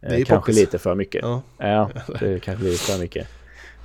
Eh, 0.08 0.16
kanske 0.16 0.34
poppis. 0.34 0.56
lite 0.56 0.78
för 0.78 0.94
mycket. 0.94 1.22
Ja. 1.22 1.42
ja, 1.58 1.90
det 2.20 2.40
kanske 2.40 2.64
blir 2.64 2.74
för 2.74 2.98
mycket. 2.98 3.28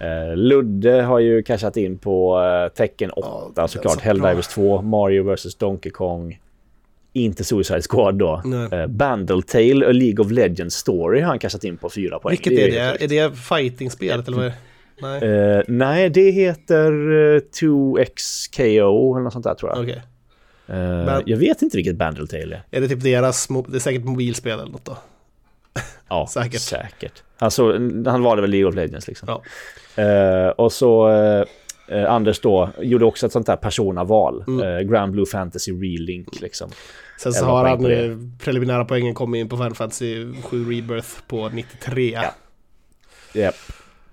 Uh, 0.05 0.35
Ludde 0.35 1.01
har 1.01 1.19
ju 1.19 1.43
cashat 1.43 1.77
in 1.77 1.97
på 1.97 2.39
uh, 2.39 2.73
Tecken 2.73 3.11
8 3.11 3.51
ja, 3.55 3.67
såklart. 3.67 3.93
Så 3.93 3.99
Helldivers 3.99 4.47
2, 4.47 4.81
Mario 4.81 5.33
vs 5.33 5.55
Donkey 5.55 5.91
Kong. 5.91 6.39
Inte 7.13 7.43
Suicide 7.43 7.81
Squad 7.81 8.15
då. 8.15 8.41
Uh, 8.45 8.87
Bandletale, 8.87 9.87
A 9.87 9.91
League 9.91 10.25
of 10.25 10.31
Legends 10.31 10.75
Story 10.75 11.21
har 11.21 11.27
han 11.27 11.39
cashat 11.39 11.63
in 11.63 11.77
på 11.77 11.89
4 11.89 12.19
poäng. 12.19 12.31
Vilket 12.31 12.55
det 12.55 12.77
är, 12.77 12.97
det? 12.97 13.03
Är 13.03 13.07
det 13.29 13.35
fighting-spelet 13.35 14.27
eller 14.27 14.37
vad 14.37 14.45
är 14.45 14.49
det? 14.49 14.55
Nej. 15.01 15.57
Uh, 15.57 15.63
nej, 15.67 16.09
det 16.09 16.31
heter 16.31 16.91
2XKO 17.39 19.15
eller 19.15 19.23
något 19.23 19.33
sånt 19.33 19.45
där 19.45 19.55
tror 19.55 19.71
jag. 19.71 19.83
Okay. 19.83 19.99
Uh, 20.69 21.21
jag 21.25 21.37
vet 21.37 21.61
inte 21.61 21.77
vilket 21.77 21.95
Bandletale 21.95 22.55
är. 22.55 22.77
Är 22.77 22.81
det 22.81 22.87
typ 22.87 23.03
deras, 23.03 23.47
det 23.67 23.77
är 23.77 23.79
säkert 23.79 24.03
mobilspel 24.03 24.59
eller 24.59 24.71
något 24.71 24.85
då? 24.85 24.97
Ja, 26.09 26.27
säkert. 26.33 26.61
säkert. 26.61 27.23
Alltså, 27.37 27.71
han 28.05 28.23
var 28.23 28.35
det 28.35 28.41
väl 28.41 28.51
League 28.51 28.69
of 28.69 28.75
Legends 28.75 29.07
liksom. 29.07 29.27
Ja. 29.27 29.41
Uh, 30.03 30.49
och 30.49 30.71
så 30.71 31.09
uh, 31.09 32.11
Anders 32.11 32.39
då 32.39 32.69
gjorde 32.81 33.05
också 33.05 33.25
ett 33.25 33.31
sånt 33.31 33.47
där 33.47 33.55
persona-val. 33.55 34.43
Mm. 34.47 34.67
Uh, 34.67 34.79
Grand 34.79 35.11
Blue 35.11 35.25
Fantasy 35.25 35.71
Relink 35.71 36.41
liksom. 36.41 36.69
Sen 37.19 37.33
så 37.33 37.45
har 37.45 37.65
han 37.65 38.37
preliminära 38.39 38.85
poängen 38.85 39.13
kommit 39.13 39.39
in 39.39 39.49
på 39.49 39.57
Final 39.57 39.75
Fantasy 39.75 40.33
7 40.43 40.63
Rebirth 40.63 41.09
på 41.27 41.49
93. 41.49 42.11
Ja. 42.11 42.33
Yep. 43.41 43.55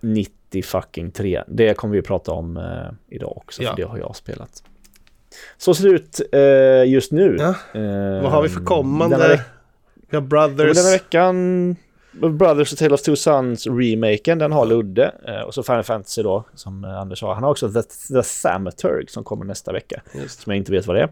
90 0.00 0.62
fucking 0.62 1.10
3. 1.10 1.42
Det 1.48 1.74
kommer 1.74 1.94
vi 1.94 2.02
prata 2.02 2.32
om 2.32 2.60
idag 3.08 3.36
också, 3.36 3.62
ja. 3.62 3.70
för 3.70 3.76
det 3.76 3.82
har 3.82 3.98
jag 3.98 4.16
spelat. 4.16 4.62
Så 5.56 5.74
ser 5.74 5.88
det 5.88 5.94
ut 5.94 6.20
just 6.88 7.12
nu. 7.12 7.36
Ja. 7.40 7.54
Vad 8.22 8.32
har 8.32 8.42
vi 8.42 8.48
för 8.48 8.64
kommande? 8.64 9.44
Vi 10.10 10.16
har 10.16 10.22
Brothers. 10.22 10.76
Den 10.76 10.84
här 10.84 10.92
veckan, 10.92 11.76
Brothers 12.12 12.72
och 12.72 12.78
Tale 12.78 12.94
of 12.94 13.02
Two 13.02 13.14
Sons 13.14 13.66
remaken, 13.66 14.38
den 14.38 14.52
har 14.52 14.66
Ludde. 14.66 15.14
Eh, 15.28 15.40
och 15.40 15.54
så 15.54 15.62
Final 15.62 15.82
Fantasy 15.82 16.22
då, 16.22 16.44
som 16.54 16.84
Anders 16.84 17.18
sa. 17.18 17.34
Han 17.34 17.42
har 17.42 17.50
också 17.50 17.72
The, 17.72 17.82
The 17.82 18.22
Thaumaturg 18.42 19.10
som 19.10 19.24
kommer 19.24 19.44
nästa 19.44 19.72
vecka. 19.72 20.02
Just. 20.14 20.40
Som 20.40 20.50
jag 20.50 20.58
inte 20.58 20.72
vet 20.72 20.86
vad 20.86 20.96
det 20.96 21.02
är. 21.02 21.08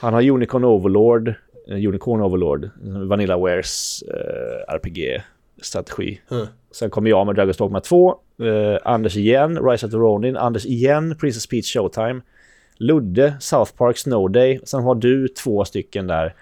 Han 0.00 0.14
har 0.14 0.30
Unicorn 0.30 0.64
Overlord, 0.64 1.28
eh, 1.68 1.88
Unicorn 1.88 2.20
Overlord, 2.20 2.70
Vanillawares 3.08 4.02
eh, 4.02 4.74
RPG-strategi. 4.74 6.20
Mm. 6.30 6.46
Sen 6.70 6.90
kommer 6.90 7.10
jag 7.10 7.26
med 7.26 7.36
Dragon's 7.36 7.58
Dogma 7.58 7.80
2, 7.80 8.10
eh, 8.10 8.78
Anders 8.84 9.16
igen, 9.16 9.58
Rise 9.70 9.86
of 9.86 9.92
the 9.92 9.98
Ronin, 9.98 10.36
Anders 10.36 10.66
igen, 10.66 11.16
Princess 11.16 11.46
Peach 11.46 11.72
Showtime, 11.72 12.20
Ludde, 12.76 13.34
South 13.40 13.72
Park 13.76 13.98
Snow 13.98 14.30
Day. 14.30 14.60
Sen 14.64 14.82
har 14.82 14.94
du 14.94 15.28
två 15.28 15.64
stycken 15.64 16.06
där 16.06 16.34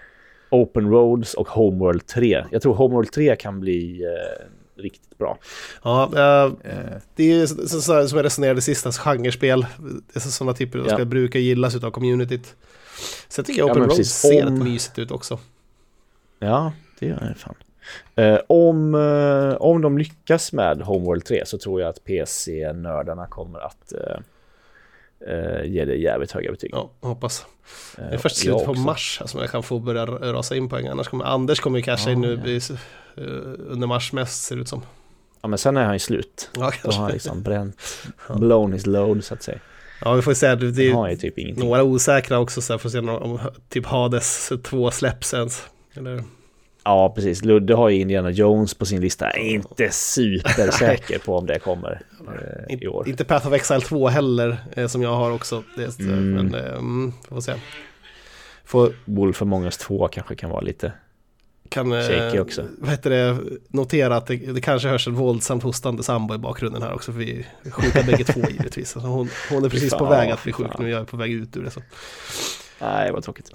Open 0.53 0.89
Roads 0.89 1.33
och 1.33 1.47
Homeworld 1.47 2.07
3. 2.07 2.45
Jag 2.51 2.61
tror 2.61 2.73
Homeworld 2.73 3.11
3 3.11 3.35
kan 3.35 3.59
bli 3.59 4.03
eh, 4.03 4.81
riktigt 4.81 5.17
bra. 5.17 5.37
Ja, 5.83 6.03
eh, 6.03 6.51
det 7.15 7.31
är 7.31 7.45
så, 7.45 7.81
så, 7.81 8.07
som 8.07 8.17
jag 8.17 8.25
resonerade 8.25 8.61
sist, 8.61 8.85
alltså 8.85 9.01
genrespel. 9.01 9.65
Det 10.13 10.15
är 10.15 10.19
sådana 10.19 10.53
typer 10.53 10.79
av 10.79 10.87
ja. 10.87 10.93
spel 10.93 11.05
brukar 11.05 11.39
gillas 11.39 11.83
av 11.83 11.91
communityt. 11.91 12.55
Sen 13.27 13.45
tycker 13.45 13.59
jag 13.59 13.69
Open 13.69 13.81
ja, 13.81 13.87
Roads 13.87 14.09
ser 14.09 14.45
rätt 14.45 14.63
mysigt 14.63 14.99
ut 14.99 15.11
också. 15.11 15.39
Ja, 16.39 16.73
det 16.99 17.05
gör 17.05 17.19
det 17.19 17.35
fan. 17.39 17.55
Eh, 18.15 18.39
om, 18.47 18.95
eh, 18.95 19.61
om 19.61 19.81
de 19.81 19.97
lyckas 19.97 20.53
med 20.53 20.81
Homeworld 20.81 21.25
3 21.25 21.45
så 21.45 21.57
tror 21.57 21.81
jag 21.81 21.89
att 21.89 22.03
PC-nördarna 22.03 23.27
kommer 23.27 23.59
att 23.59 23.93
eh, 23.93 24.17
eh, 25.27 25.65
ge 25.65 25.85
det 25.85 25.95
jävligt 25.95 26.31
höga 26.31 26.51
betyg. 26.51 26.69
Ja, 26.73 26.91
hoppas. 27.01 27.45
Eh, 27.97 28.03
Det 28.09 28.13
är 28.13 28.17
först 28.17 28.35
slutet 28.37 28.65
på 28.65 28.73
mars 28.73 29.21
som 29.25 29.39
jag 29.39 29.49
kan 29.49 29.63
få 29.63 29.79
börja 29.79 30.05
rasa 30.05 30.55
in 30.55 30.69
poäng. 30.69 30.87
Annars 30.87 31.07
kommer 31.07 31.25
Anders 31.25 31.59
kommer 31.59 31.77
ju 31.79 31.83
casha 31.83 32.11
in 32.11 32.23
Ja, 32.23 32.29
nu 32.29 32.41
ja. 32.45 32.49
i, 32.49 32.55
eh, 33.17 33.23
under 33.71 33.87
mars 33.87 34.13
mest 34.13 34.43
ser 34.43 34.55
det 34.55 34.61
ut 34.61 34.67
som. 34.67 34.81
Ja, 35.41 35.47
men 35.47 35.57
sen 35.59 35.77
är 35.77 35.83
han 35.83 35.93
ju 35.95 35.99
slut. 35.99 36.49
Ja, 36.55 36.71
Då 36.83 36.91
har 36.91 37.01
han 37.01 37.11
liksom 37.11 37.43
bränt, 37.43 37.77
blown 38.35 38.73
his 38.73 38.85
load 38.85 39.23
så 39.23 39.33
att 39.33 39.43
säga. 39.43 39.59
ja 40.01 40.13
vi 40.13 40.21
får 40.21 40.33
se. 40.33 40.55
Det, 40.55 40.71
det 40.71 40.89
är 40.89 41.07
ju 41.09 41.15
typ 41.17 41.37
ingenting. 41.37 41.65
några 41.65 41.83
osäkra 41.83 42.39
också 42.39 42.61
så 42.61 42.73
jag 42.73 42.81
får 42.81 42.89
se 42.89 42.99
om- 42.99 43.09
om 43.09 43.39
typ 43.69 43.85
Hades 43.85 44.51
2 44.63 44.91
släpps 44.91 45.33
ens. 45.33 45.63
Eller, 45.93 46.23
Ja, 46.85 47.13
precis. 47.15 47.43
Ludde 47.45 47.73
har 47.75 47.89
ju 47.89 47.99
Indiana 48.01 48.29
Jones 48.31 48.73
på 48.73 48.85
sin 48.85 49.01
lista. 49.01 49.25
Jag 49.25 49.37
är 49.45 49.49
inte 49.49 49.89
supersäker 49.91 51.19
på 51.19 51.37
om 51.37 51.45
det 51.45 51.59
kommer 51.59 52.01
eh, 52.27 52.75
i 52.81 52.87
år. 52.87 53.09
inte 53.09 53.23
Path 53.25 53.47
of 53.47 53.53
Exile 53.53 53.81
2 53.81 54.07
heller 54.07 54.57
eh, 54.75 54.87
som 54.87 55.01
jag 55.01 55.15
har 55.15 55.31
också. 55.31 55.63
Det, 55.75 55.99
Mm. 55.99 56.33
Men 56.33 56.55
mm, 56.55 57.13
får 57.29 57.41
se. 57.41 57.53
Får, 58.65 58.93
Wolf 59.05 59.41
Among 59.41 59.63
Us 59.63 59.77
2 59.77 60.07
kanske 60.07 60.35
kan 60.35 60.49
vara 60.49 60.61
lite... 60.61 60.91
kan 61.69 61.91
Shaky 61.91 62.39
också. 62.39 62.65
Vad 62.77 62.89
heter 62.91 63.09
det, 63.09 63.37
notera 63.67 64.17
att 64.17 64.27
det, 64.27 64.35
det 64.35 64.61
kanske 64.61 64.87
hörs 64.87 65.07
en 65.07 65.13
våldsamt 65.15 65.63
hostande 65.63 66.03
sambo 66.03 66.35
i 66.35 66.37
bakgrunden 66.37 66.81
här 66.81 66.93
också. 66.93 67.11
För 67.11 67.19
vi 67.19 67.45
är 67.63 67.71
sjuka 67.71 68.03
bägge 68.03 68.23
två 68.23 68.41
givetvis. 68.49 68.95
Alltså 68.95 69.09
hon, 69.09 69.29
hon 69.49 69.65
är 69.65 69.69
precis 69.69 69.93
på 69.93 69.97
fan, 69.97 70.09
väg 70.09 70.31
att 70.31 70.43
bli 70.43 70.53
fan. 70.53 70.63
sjuk 70.63 70.77
nu. 70.79 70.89
Jag 70.89 71.01
är 71.01 71.05
på 71.05 71.17
väg 71.17 71.31
ut 71.31 71.57
ur 71.57 71.63
det. 71.63 71.71
Så, 71.71 71.81
Nej, 72.79 73.11
vad 73.11 73.23
tråkigt. 73.23 73.51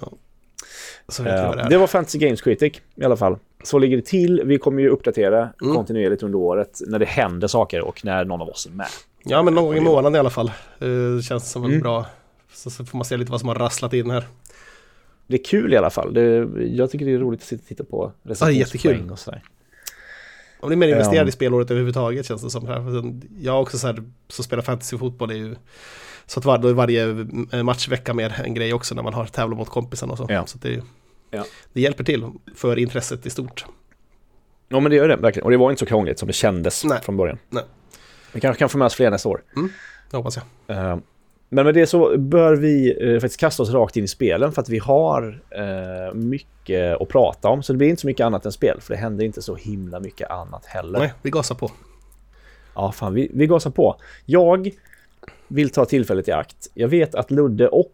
vi 1.23 1.29
vad 1.29 1.57
det 1.57 1.69
det 1.69 1.77
var 1.77 1.87
Fantasy 1.87 2.17
Games 2.17 2.41
Critic 2.41 2.81
i 2.95 3.03
alla 3.03 3.17
fall. 3.17 3.37
Så 3.63 3.77
ligger 3.79 3.97
det 3.97 4.05
till. 4.05 4.41
Vi 4.45 4.57
kommer 4.57 4.81
ju 4.81 4.89
uppdatera 4.89 5.49
Mm. 5.61 5.75
kontinuerligt 5.75 6.23
under 6.23 6.37
året 6.39 6.81
när 6.87 6.99
det 6.99 7.05
händer 7.05 7.47
saker 7.47 7.81
och 7.81 8.05
när 8.05 8.25
någon 8.25 8.41
av 8.41 8.49
oss 8.49 8.65
är 8.65 8.71
med. 8.71 8.87
Ja, 9.23 9.43
men 9.43 9.53
någon 9.55 9.65
gång 9.65 9.75
i 9.75 9.79
månaden 9.81 10.15
i 10.15 10.19
alla 10.19 10.29
fall. 10.29 10.51
Uh, 10.83 11.21
känns 11.21 11.51
som 11.51 11.63
en 11.63 11.69
Mm. 11.69 11.81
bra. 11.81 12.05
Så, 12.53 12.69
så 12.69 12.85
får 12.85 12.97
man 12.97 13.05
se 13.05 13.17
lite 13.17 13.31
vad 13.31 13.39
som 13.39 13.49
har 13.49 13.55
rasslat 13.55 13.93
in 13.93 14.09
här. 14.09 14.23
Det 15.27 15.35
är 15.39 15.43
kul 15.43 15.73
i 15.73 15.77
alla 15.77 15.89
fall. 15.89 16.13
Det, 16.13 16.47
jag 16.65 16.91
tycker 16.91 17.05
det 17.05 17.11
är 17.13 17.17
roligt 17.19 17.39
att 17.41 17.45
sitta 17.47 17.61
och 17.61 17.67
titta 17.67 17.83
på 17.83 18.11
recensionspoäng 18.23 19.09
och 19.11 19.19
sådär. 19.19 19.43
Man 20.61 20.67
blir 20.67 20.77
mer 20.77 20.87
investerad 20.87 21.25
Ja. 21.25 21.29
i 21.29 21.31
spelåret 21.31 21.71
överhuvudtaget 21.71 22.25
känns 22.25 22.41
det 22.43 22.49
som. 22.49 22.67
Här. 22.67 23.03
Jag 23.41 23.61
också 23.61 23.77
så 23.77 23.87
här, 23.87 24.03
så 24.27 24.43
spelar 24.43 24.63
fantasyfotboll 24.63 25.31
är 25.31 25.35
ju 25.35 25.55
så 26.25 26.39
att 26.39 26.45
var, 26.45 26.57
då 26.57 26.67
är 26.67 26.73
varje 26.73 27.25
eh, 27.51 27.63
matchvecka 27.63 28.13
mer 28.13 28.41
en 28.45 28.53
grej 28.53 28.73
också 28.73 28.95
när 28.95 29.03
man 29.03 29.13
har 29.13 29.25
tävlar 29.25 29.57
mot 29.57 29.69
kompisarna 29.69 30.11
och 30.11 30.17
så. 30.17 30.25
Ja. 30.29 30.45
så 30.45 30.57
det, 30.57 30.81
Ja. 31.31 31.45
det 31.73 31.81
hjälper 31.81 32.03
till 32.03 32.25
för 32.55 32.79
intresset 32.79 33.25
i 33.25 33.29
stort. 33.29 33.65
Ja, 34.69 34.79
men 34.79 34.89
det 34.89 34.95
gör 34.95 35.07
det 35.07 35.15
verkligen. 35.15 35.43
Och 35.45 35.51
det 35.51 35.57
var 35.57 35.69
inte 35.71 35.79
så 35.79 35.85
krångligt 35.85 36.19
som 36.19 36.27
det 36.27 36.33
kändes 36.33 36.83
Nej. 36.85 36.99
från 37.01 37.17
början. 37.17 37.37
Nej. 37.49 37.63
Vi 38.33 38.39
kanske 38.39 38.59
kan 38.59 38.69
få 38.69 38.77
med 38.77 38.85
oss 38.85 38.95
fler 38.95 39.11
nästa 39.11 39.29
år. 39.29 39.41
Det 40.11 40.17
hoppas 40.17 40.37
jag. 40.67 40.77
Eh, 40.77 40.97
Men 41.49 41.65
med 41.65 41.73
det 41.73 41.87
så 41.87 42.17
bör 42.17 42.55
vi 42.55 42.97
eh, 43.13 43.19
faktiskt 43.19 43.39
kasta 43.39 43.63
oss 43.63 43.69
rakt 43.69 43.97
in 43.97 44.03
i 44.03 44.07
spelen 44.07 44.51
för 44.51 44.61
att 44.61 44.69
vi 44.69 44.77
har 44.79 45.41
eh, 45.49 46.13
mycket 46.13 47.01
att 47.01 47.07
prata 47.07 47.47
om. 47.49 47.63
Så 47.63 47.73
det 47.73 47.77
blir 47.77 47.87
inte 47.89 48.01
så 48.01 48.07
mycket 48.07 48.23
annat 48.25 48.45
än 48.45 48.51
spel, 48.51 48.81
för 48.81 48.93
det 48.93 48.99
händer 48.99 49.25
inte 49.25 49.41
så 49.41 49.55
himla 49.55 49.99
mycket 49.99 50.29
annat 50.29 50.65
heller. 50.65 50.99
Nej, 50.99 51.13
vi 51.21 51.29
gasar 51.29 51.55
på. 51.55 51.71
Ja, 52.75 52.91
fan, 52.91 53.13
vi, 53.13 53.31
vi 53.33 53.47
gasar 53.47 53.71
på. 53.71 53.95
Jag 54.25 54.69
vill 55.47 55.69
ta 55.69 55.85
tillfället 55.85 56.27
i 56.27 56.31
akt. 56.31 56.67
Jag 56.73 56.87
vet 56.87 57.15
att 57.15 57.31
Ludde 57.31 57.67
och 57.67 57.93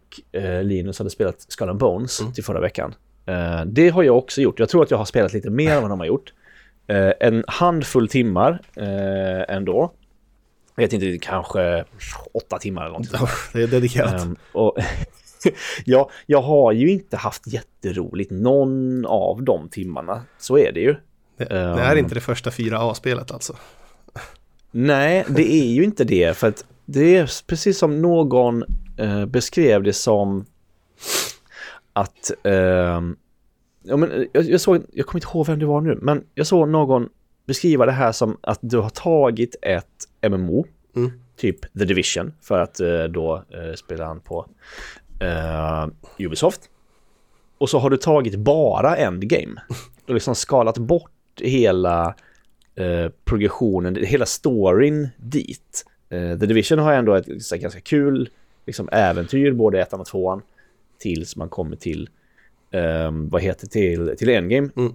Linus 0.63 0.98
hade 0.98 1.10
spelat 1.10 1.42
Skull 1.42 1.74
Bones 1.74 2.22
Mm. 2.22 2.34
till 2.34 2.44
förra 2.44 2.60
veckan. 2.60 2.96
Eh, 3.25 3.65
det 3.65 3.89
har 3.89 4.03
jag 4.03 4.17
också 4.17 4.41
gjort. 4.41 4.60
Jag 4.60 4.70
tror 4.70 4.84
att 4.84 4.91
jag 4.91 4.98
har 4.98 5.05
spelat 5.05 5.34
lite 5.34 5.50
mer 5.50 5.75
än 5.75 5.82
vad 5.82 5.91
de 5.91 6.00
har 6.00 6.08
gjort. 6.08 6.34
Eh, 6.88 7.12
en 7.20 7.44
handfull 7.48 8.08
timmar 8.08 8.62
eh, 8.75 9.55
ändå. 9.55 9.91
Jag 10.75 10.84
vet 10.84 10.94
inte, 10.94 11.17
kanske 11.22 11.86
åtta 12.34 12.58
timmar 12.60 12.82
eller 12.82 12.91
någonting. 12.91 13.20
det 13.53 13.63
är 13.63 13.67
dedikerat. 13.67 14.22
Ehm, 14.22 14.36
och 14.51 14.77
ja, 15.86 16.10
jag 16.25 16.41
har 16.41 16.72
ju 16.72 16.89
inte 16.89 17.17
haft 17.17 17.48
jätteroligt 17.48 18.32
någon 18.32 19.05
av 19.05 19.44
de 19.44 19.70
timmarna. 19.70 20.22
Så 20.38 20.58
är 20.58 20.72
det 20.72 20.79
ju. 20.79 20.96
det, 21.38 21.46
det 21.46 21.55
är 21.55 21.91
ehm. 21.91 21.98
inte 21.98 22.15
det 22.15 22.22
första 22.22 22.50
4A-spelet 22.50 23.32
alltså. 23.32 23.55
Nej, 24.72 25.25
det 25.29 25.53
är 25.53 25.65
ju 25.65 25.84
inte 25.84 26.03
det. 26.03 26.38
För 26.38 26.48
att 26.48 26.65
det 26.86 27.17
är 27.17 27.48
precis 27.48 27.77
som 27.77 28.01
någon 28.01 28.63
beskrev 29.27 29.84
det 29.84 29.94
som 29.94 30.46
att... 31.96 32.32
ehm, 32.44 33.16
ja, 33.84 33.98
men 33.98 34.28
jag, 34.34 34.44
jag, 34.44 34.62
såg, 34.62 34.84
jag 34.94 35.06
kommer 35.06 35.20
inte 35.20 35.28
ihåg 35.38 35.48
vem 35.48 35.60
det 35.60 35.66
var 35.66 35.82
nu, 35.82 36.00
men 36.02 36.24
jag 36.34 36.48
såg 36.48 36.70
någon 36.70 37.10
beskriva 37.46 37.86
det 37.86 37.92
här 37.92 38.12
som 38.12 38.38
att 38.42 38.60
du 38.62 38.78
har 38.78 38.90
tagit 38.90 39.56
ett 39.62 40.30
MMO, 40.30 40.66
Mm. 40.96 41.12
typ 41.36 41.62
The 41.62 41.86
Division, 41.86 42.34
för 42.42 42.60
att 42.60 42.80
eh, 42.80 43.04
då 43.04 43.36
eh, 43.36 43.74
spela 43.75 44.06
han 44.06 44.20
på 44.20 44.48
eh, 45.20 45.88
Ubisoft. 46.25 46.62
Och 47.58 47.70
så 47.70 47.80
har 47.80 47.90
du 47.90 47.98
tagit 47.98 48.36
bara 48.36 48.98
Endgame 48.98 49.62
och 50.08 50.14
liksom 50.14 50.36
skalat 50.36 50.78
bort 50.78 51.12
hela 51.42 52.16
eh, 52.75 53.12
progressionen, 53.24 53.96
hela 53.96 54.25
storyn 54.25 55.10
dit. 55.18 55.86
Eh, 56.10 56.40
The 56.40 56.46
Division 56.46 56.80
har 56.80 56.94
ändå 56.94 57.14
ett 57.14 57.28
här, 57.28 57.58
ganska 57.58 57.82
kul 57.82 58.30
liksom, 58.66 58.90
äventyr, 58.92 59.52
både 59.52 59.82
ettan 59.82 60.00
och 60.00 60.06
tvåan, 60.06 60.42
tills 60.98 61.36
man 61.36 61.50
kommer 61.50 61.75
till, 61.75 62.10
eh, 62.72 63.12
vad 63.12 63.42
heter 63.42 63.68
till, 63.68 64.16
till 64.18 64.30
Endgame. 64.30 64.70
Mm. 64.78 64.94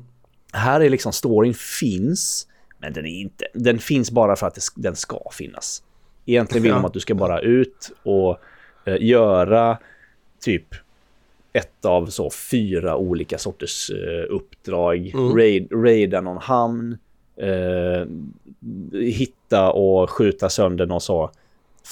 Här 0.53 0.81
är 0.81 0.91
liksom 0.91 1.13
storyn 1.13 1.55
finns, 1.55 2.47
men 2.79 2.93
den 2.93 3.07
är 3.07 3.21
inte, 3.21 3.47
den 3.55 3.79
finns 3.79 4.11
bara 4.11 4.37
för 4.37 4.47
att 4.47 4.55
det, 4.55 4.63
den 4.77 4.97
ska 4.97 5.21
finnas. 5.33 5.83
Egentligen 6.27 6.63
vill 6.63 6.73
de 6.73 6.85
att 6.85 6.93
du 6.93 7.01
ska 7.01 7.15
bara 7.15 7.41
ut 7.41 7.91
och 8.03 8.39
eh, 8.85 8.97
göra 9.01 9.79
typ 10.41 10.75
ett 11.53 11.85
av 11.85 12.07
så 12.07 12.31
fyra 12.51 12.97
olika 12.97 13.39
sorters 13.39 13.91
eh, 13.91 14.35
uppdrag. 14.35 15.11
Mm. 15.15 15.37
Raid, 15.37 15.73
raida 15.73 16.21
någon 16.21 16.39
hamn, 16.39 16.99
eh, 17.37 18.07
hitta 18.93 19.73
och 19.73 20.11
skjuta 20.11 20.49
sönder 20.49 20.87
någon 20.87 21.01
så 21.01 21.31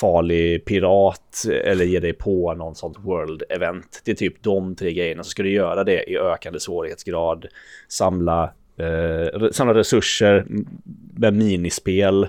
farlig 0.01 0.65
pirat 0.65 1.45
eller 1.65 1.85
ge 1.85 2.01
dig 2.01 2.13
på 2.13 2.55
någon 2.55 2.75
sånt 2.75 2.97
world 2.99 3.43
event. 3.49 4.03
Det 4.05 4.11
är 4.11 4.15
typ 4.15 4.43
de 4.43 4.75
tre 4.77 4.93
grejerna. 4.93 5.23
Så 5.23 5.31
ska 5.31 5.43
du 5.43 5.51
göra 5.51 5.85
det 5.85 6.11
i 6.11 6.19
ökande 6.19 6.61
svårighetsgrad. 6.61 7.47
Samla, 7.89 8.53
eh, 8.77 9.51
samla 9.53 9.75
resurser 9.75 10.47
med 11.17 11.35
minispel 11.35 12.29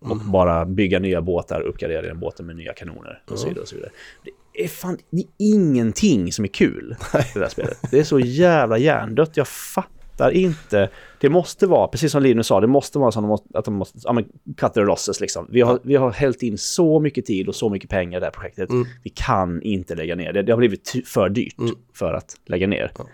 och 0.00 0.16
bara 0.16 0.66
bygga 0.66 0.98
nya 0.98 1.22
båtar, 1.22 1.60
uppgradera 1.60 2.02
dina 2.02 2.14
båtar 2.14 2.44
med 2.44 2.56
nya 2.56 2.72
kanoner 2.72 3.22
och 3.30 3.38
så 3.38 3.48
vidare. 3.48 3.62
Och 3.62 3.68
så 3.68 3.74
vidare. 3.74 3.90
Det 4.24 4.64
är 4.64 4.68
fan 4.68 4.98
det 5.10 5.20
är 5.20 5.26
ingenting 5.38 6.32
som 6.32 6.44
är 6.44 6.48
kul 6.48 6.96
i 7.14 7.38
det 7.38 7.40
här 7.40 7.48
spelet. 7.48 7.78
Det 7.90 7.98
är 7.98 8.04
så 8.04 8.20
jävla 8.20 8.78
hjärndött. 8.78 9.36
Jag 9.36 9.48
fattar 9.48 9.97
inte. 10.30 10.88
Det 11.20 11.28
måste 11.28 11.66
vara, 11.66 11.88
precis 11.88 12.12
som 12.12 12.22
Linus 12.22 12.46
sa, 12.46 12.60
det 12.60 12.66
måste 12.66 12.98
vara 12.98 13.12
så 13.12 13.38
att 13.54 13.64
de 13.64 13.74
måste, 13.74 13.98
ja, 14.02 14.12
men, 14.12 14.24
cut 14.56 14.74
their 14.74 14.84
losses 14.86 15.20
liksom. 15.20 15.46
Vi 15.50 15.60
har, 15.60 15.78
vi 15.82 15.96
har 15.96 16.10
hällt 16.10 16.42
in 16.42 16.58
så 16.58 17.00
mycket 17.00 17.26
tid 17.26 17.48
och 17.48 17.54
så 17.54 17.68
mycket 17.68 17.90
pengar 17.90 18.18
i 18.18 18.20
det 18.20 18.26
här 18.26 18.30
projektet. 18.32 18.70
Mm. 18.70 18.86
Vi 19.04 19.10
kan 19.10 19.62
inte 19.62 19.94
lägga 19.94 20.14
ner 20.16 20.32
det. 20.32 20.42
Det 20.42 20.52
har 20.52 20.58
blivit 20.58 20.92
för 21.04 21.28
dyrt 21.28 21.58
Mm. 21.58 21.74
för 21.94 22.14
att 22.14 22.34
lägga 22.46 22.66
ner. 22.66 22.90
Ja. 22.98 23.04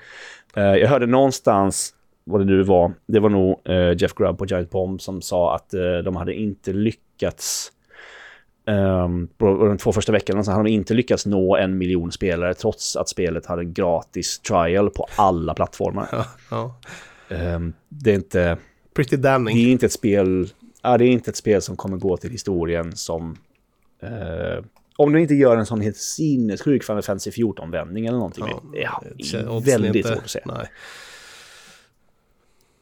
Eh, 0.63 0.77
jag 0.77 0.89
hörde 0.89 1.07
någonstans, 1.07 1.95
vad 2.25 2.41
det 2.41 2.45
nu 2.45 2.63
var, 2.63 2.93
det 3.07 3.21
var 3.21 3.29
nog 3.29 3.61
eh, 3.65 3.93
Jeff 4.03 4.15
Grubb 4.15 4.39
på 4.39 4.47
Giant 4.47 4.71
Bomb 4.71 5.01
som 5.01 5.23
sa 5.23 5.55
att 5.55 5.75
eh, 5.75 5.99
de 6.05 6.17
hade 6.17 6.35
inte 6.35 6.73
lyckats 6.73 7.73
Um, 8.67 9.29
på 9.39 9.67
de 9.67 9.79
två 9.79 9.93
första 9.93 10.13
veckorna 10.13 10.45
så 10.45 10.51
hade 10.51 10.65
de 10.65 10.71
inte 10.71 10.95
lyckats 10.95 11.27
nå 11.27 11.57
en 11.57 11.79
miljon 11.79 12.13
spelare 12.13 12.55
trots 12.55 12.97
att 12.97 13.09
spelet 13.09 13.47
hade 13.47 13.65
gratis 13.65 14.39
trial 14.39 14.91
på 14.91 15.07
alla 15.17 15.55
plattformar. 15.55 16.09
Ja, 16.13 16.27
ja. 16.51 16.81
Ehm, 17.37 17.73
det, 17.89 18.11
är 18.11 18.15
inte, 18.15 18.57
Pretty 18.95 19.17
det 19.17 19.23
damning. 19.23 19.59
är 19.59 19.69
inte 19.69 19.87
ett 19.87 19.93
spel 19.93 20.49
ja, 20.85 20.99
det 20.99 21.05
är 21.05 21.09
inte 21.09 21.31
ett 21.31 21.37
spel 21.37 21.63
som 21.63 21.77
kommer 21.77 21.97
gå 21.97 22.17
till 22.17 22.31
historien 22.31 22.97
som... 22.97 23.37
eh, 24.03 24.65
om 24.97 25.13
du 25.13 25.21
inte 25.21 25.35
gör 25.35 25.57
en 25.57 25.67
sån 25.67 25.81
helt 25.81 25.97
sinnessjuk 25.97 26.85
Final 26.85 27.03
Fantasy 27.03 27.31
14-vändning 27.31 28.07
eller 28.07 28.19
någonting. 28.19 28.45
Ja, 28.73 29.03
oddsen 29.49 29.49
är 29.49 29.61
väldigt 29.61 30.07
svårt 30.07 30.19
att 30.19 30.31
se. 30.31 30.41
Nej. 30.45 30.67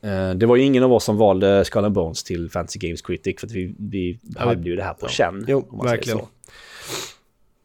Eh, 0.03 0.31
Det 0.31 0.47
var 0.47 0.57
ju 0.57 0.63
ingen 0.63 0.83
av 0.83 0.93
oss 0.93 1.05
som 1.05 1.17
valde 1.17 1.65
Skull 1.65 1.91
Bones 1.91 2.25
till 2.25 2.51
Fantasy 2.51 2.79
Games 2.79 3.03
Critic 3.03 3.41
för 3.41 3.47
att 3.47 3.53
vi, 3.53 3.75
vi 3.79 4.19
Ja, 4.23 4.41
hade 4.45 4.69
ju 4.69 4.77
det 4.77 4.83
här 4.83 4.95
på 4.95 5.07
ja. 5.07 5.09
känn. 5.09 5.45
Jo, 5.49 5.81
verkligen. 5.85 6.21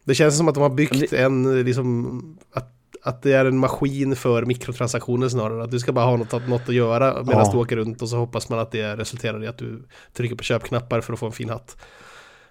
Det 0.03 0.15
känns 0.15 0.37
som 0.37 0.47
att 0.47 0.53
de 0.55 0.61
har 0.63 0.69
byggt 0.69 1.11
Men 1.11 1.45
en, 1.45 1.63
liksom, 1.65 2.37
att, 2.53 2.73
att 3.03 3.21
det 3.21 3.33
är 3.33 3.45
en 3.45 3.57
maskin 3.57 4.15
för 4.15 4.45
mikrotransaktioner 4.45 5.29
snarare. 5.29 5.63
Att 5.63 5.71
du 5.71 5.79
ska 5.79 5.91
bara 5.93 6.05
ha 6.05 6.17
något, 6.17 6.47
något 6.47 6.69
att 6.69 6.75
göra 6.75 7.23
medan 7.23 7.45
Ja. 7.45 7.49
du 7.53 7.57
åker 7.57 7.75
runt 7.75 8.01
och 8.01 8.09
så 8.09 8.17
hoppas 8.17 8.49
man 8.49 8.59
att 8.59 8.71
det 8.71 8.95
resulterar 8.95 9.43
i 9.43 9.47
att 9.47 9.57
du 9.57 9.83
trycker 10.13 10.35
på 10.35 10.43
köpknappar 10.43 11.01
för 11.01 11.13
att 11.13 11.19
få 11.19 11.25
en 11.25 11.31
fin 11.31 11.49
hatt. 11.49 11.77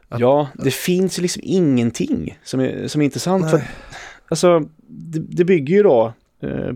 Att- 0.09 0.21
Ja, 0.21 0.49
det 0.55 0.71
finns 0.75 1.19
ju 1.19 1.23
liksom 1.23 1.43
ingenting 1.45 2.39
som 2.45 2.61
är, 2.61 2.89
som 2.89 3.01
är 3.01 3.05
intressant. 3.05 3.51
För, 3.51 3.57
att, 3.57 3.63
alltså, 4.29 4.61
det, 4.89 5.19
det 5.19 5.45
bygger 5.45 5.75
ju 5.77 5.83
då 5.83 6.13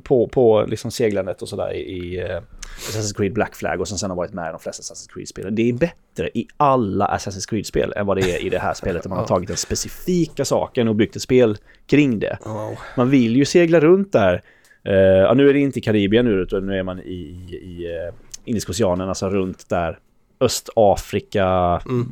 på, 0.02 0.29
på 0.29 0.64
liksom 0.69 0.90
seglandet 0.90 1.43
och 1.43 1.49
sådär 1.49 1.75
i, 1.75 2.19
eh, 2.19 2.40
Assassin's 2.79 3.17
Creed 3.17 3.33
Black 3.33 3.55
Flag 3.55 3.81
och 3.81 3.88
som 3.88 3.99
sen 3.99 4.11
har 4.11 4.17
varit 4.17 4.33
med 4.33 4.49
i 4.49 4.52
de 4.52 4.61
flesta 4.61 4.83
Assassin's 4.83 5.12
Creed-spelen. 5.14 5.55
Det 5.55 5.69
är 5.69 5.73
bättre 5.73 6.31
i 6.35 6.47
alla 6.57 7.07
Assassin's 7.17 7.49
Creed-spel 7.49 7.93
än 7.97 8.07
vad 8.07 8.17
det 8.17 8.37
är 8.37 8.47
i 8.47 8.49
det 8.49 8.59
här 8.59 8.75
spelet 8.75 9.02
där 9.02 9.11
man 9.11 9.19
har 9.19 9.26
tagit 9.26 9.49
den 9.49 9.57
specifika 9.57 10.45
saken 10.45 10.88
och 10.88 10.95
byggt 10.95 11.17
ett 11.17 11.23
spel 11.23 11.57
kring 11.87 12.19
det. 12.19 12.38
Man 12.97 13.11
vill 13.11 13.37
ju 13.37 13.45
segla 13.45 13.81
runt 13.81 14.12
där. 14.12 14.43
Uh, 14.88 14.95
ja, 14.95 15.35
nu 15.35 15.49
är 15.49 15.52
det 15.52 15.61
inte 15.61 15.79
i 15.79 15.83
Karibien 15.83 16.25
nu, 16.25 16.31
utan 16.31 16.67
nu 16.67 16.79
är 16.79 16.83
man 16.83 17.00
i, 17.00 17.49
i, 17.62 17.87
uh, 18.09 18.14
Indiska 18.45 18.71
oceanen, 18.71 19.09
alltså 19.09 19.31
runt 19.31 19.69
där. 19.69 19.99
Östafrika, 20.40 21.47
mm. 21.87 22.09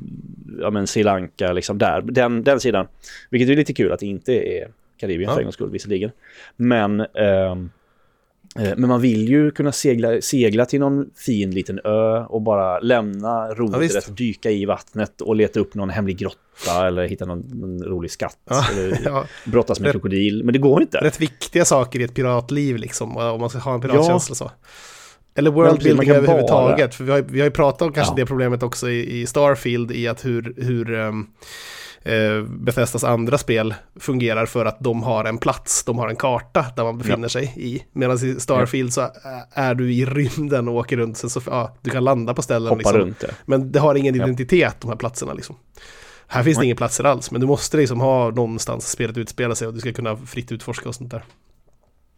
ja 0.60 0.70
men 0.70 0.86
Sri 0.86 1.02
Lanka, 1.02 1.52
liksom 1.52 1.78
där. 1.78 2.00
Den, 2.02 2.44
den 2.44 2.60
sidan. 2.60 2.86
Vilket 3.30 3.48
är 3.48 3.56
lite 3.56 3.72
kul 3.72 3.92
att 3.92 4.00
det 4.00 4.06
inte 4.06 4.32
är 4.32 4.68
Karibien 5.00 5.28
ja. 5.28 5.34
för 5.34 5.40
en 5.40 5.46
gångs 5.46 5.54
skull 5.54 5.70
visserligen. 5.70 6.10
Men, 6.56 7.00
eh, 7.00 7.56
men 8.54 8.88
man 8.88 9.00
vill 9.00 9.28
ju 9.28 9.50
kunna 9.50 9.72
segla, 9.72 10.20
segla 10.20 10.66
till 10.66 10.80
någon 10.80 11.10
fin 11.14 11.50
liten 11.50 11.80
ö 11.84 12.24
och 12.24 12.42
bara 12.42 12.80
lämna 12.80 13.48
rodret, 13.48 13.94
ja, 13.94 14.00
dyka 14.14 14.50
i 14.50 14.64
vattnet 14.64 15.20
och 15.20 15.36
leta 15.36 15.60
upp 15.60 15.74
någon 15.74 15.90
hemlig 15.90 16.18
grotta 16.18 16.86
eller 16.86 17.08
hitta 17.08 17.24
någon, 17.24 17.40
någon 17.40 17.82
rolig 17.82 18.10
skatt. 18.10 18.38
Ja, 18.50 18.64
eller 18.72 19.00
ja. 19.04 19.24
brottas 19.44 19.80
med 19.80 19.86
rätt, 19.86 19.92
krokodil. 19.92 20.44
Men 20.44 20.52
det 20.52 20.58
går 20.58 20.82
inte. 20.82 20.98
Rätt 20.98 21.20
viktiga 21.20 21.64
saker 21.64 22.00
i 22.00 22.04
ett 22.04 22.14
piratliv 22.14 22.76
liksom, 22.76 23.16
om 23.16 23.40
man 23.40 23.50
ska 23.50 23.58
ha 23.58 23.74
en 23.74 23.80
piratkänsla 23.80 24.34
så. 24.34 24.50
Eller 25.38 25.50
worldbuilding 25.50 26.10
överhuvudtaget. 26.10 26.94
För 26.94 27.04
vi 27.04 27.10
har, 27.12 27.22
vi 27.22 27.40
har 27.40 27.44
ju 27.44 27.50
pratat 27.50 27.82
om 27.82 27.92
kanske 27.92 28.12
ja. 28.12 28.16
det 28.16 28.26
problemet 28.26 28.62
också 28.62 28.90
i, 28.90 29.20
i, 29.20 29.26
Starfield 29.26 29.92
i 29.92 30.08
att 30.08 30.24
hur, 30.24 30.54
hur 30.56 30.92
um, 30.92 31.26
eh, 32.02 32.42
Bethesdas 32.42 33.04
andra 33.04 33.38
spel 33.38 33.74
fungerar 34.00 34.46
för 34.46 34.64
att 34.64 34.80
de 34.80 35.02
har 35.02 35.24
en 35.24 35.38
plats, 35.38 35.84
de 35.84 35.98
har 35.98 36.08
en 36.08 36.16
karta 36.16 36.66
där 36.76 36.84
man 36.84 36.98
befinner 36.98 37.22
ja. 37.22 37.28
sig 37.28 37.54
i. 37.56 37.84
Medan 37.92 38.16
i 38.16 38.40
Starfield 38.40 38.92
så 38.92 39.10
är 39.52 39.74
du 39.74 39.92
i 39.92 40.04
rymden 40.04 40.68
och 40.68 40.74
åker 40.74 40.96
runt, 40.96 41.18
så, 41.18 41.30
så 41.30 41.40
ja, 41.46 41.76
du 41.82 41.90
kan 41.90 42.04
landa 42.04 42.34
på 42.34 42.42
ställen. 42.42 42.68
Hoppa 42.68 42.78
liksom. 42.78 42.96
runt, 42.96 43.22
ja. 43.22 43.28
Men 43.46 43.72
det 43.72 43.78
har 43.80 43.94
ingen 43.94 44.14
identitet, 44.14 44.76
de 44.80 44.88
här 44.88 44.96
platserna 44.96 45.32
liksom. 45.32 45.56
Här 46.30 46.42
finns 46.42 46.58
det 46.58 46.64
inga 46.64 46.76
platser 46.76 47.04
alls, 47.04 47.30
men 47.30 47.40
du 47.40 47.46
måste 47.46 47.76
liksom 47.76 48.00
ha 48.00 48.30
någonstans 48.30 48.90
spelet 48.90 49.16
utspelar 49.16 49.54
sig 49.54 49.68
och 49.68 49.74
du 49.74 49.80
ska 49.80 49.92
kunna 49.92 50.16
fritt 50.16 50.52
utforska 50.52 50.88
och 50.88 50.94
sånt 50.94 51.10
där. 51.10 51.24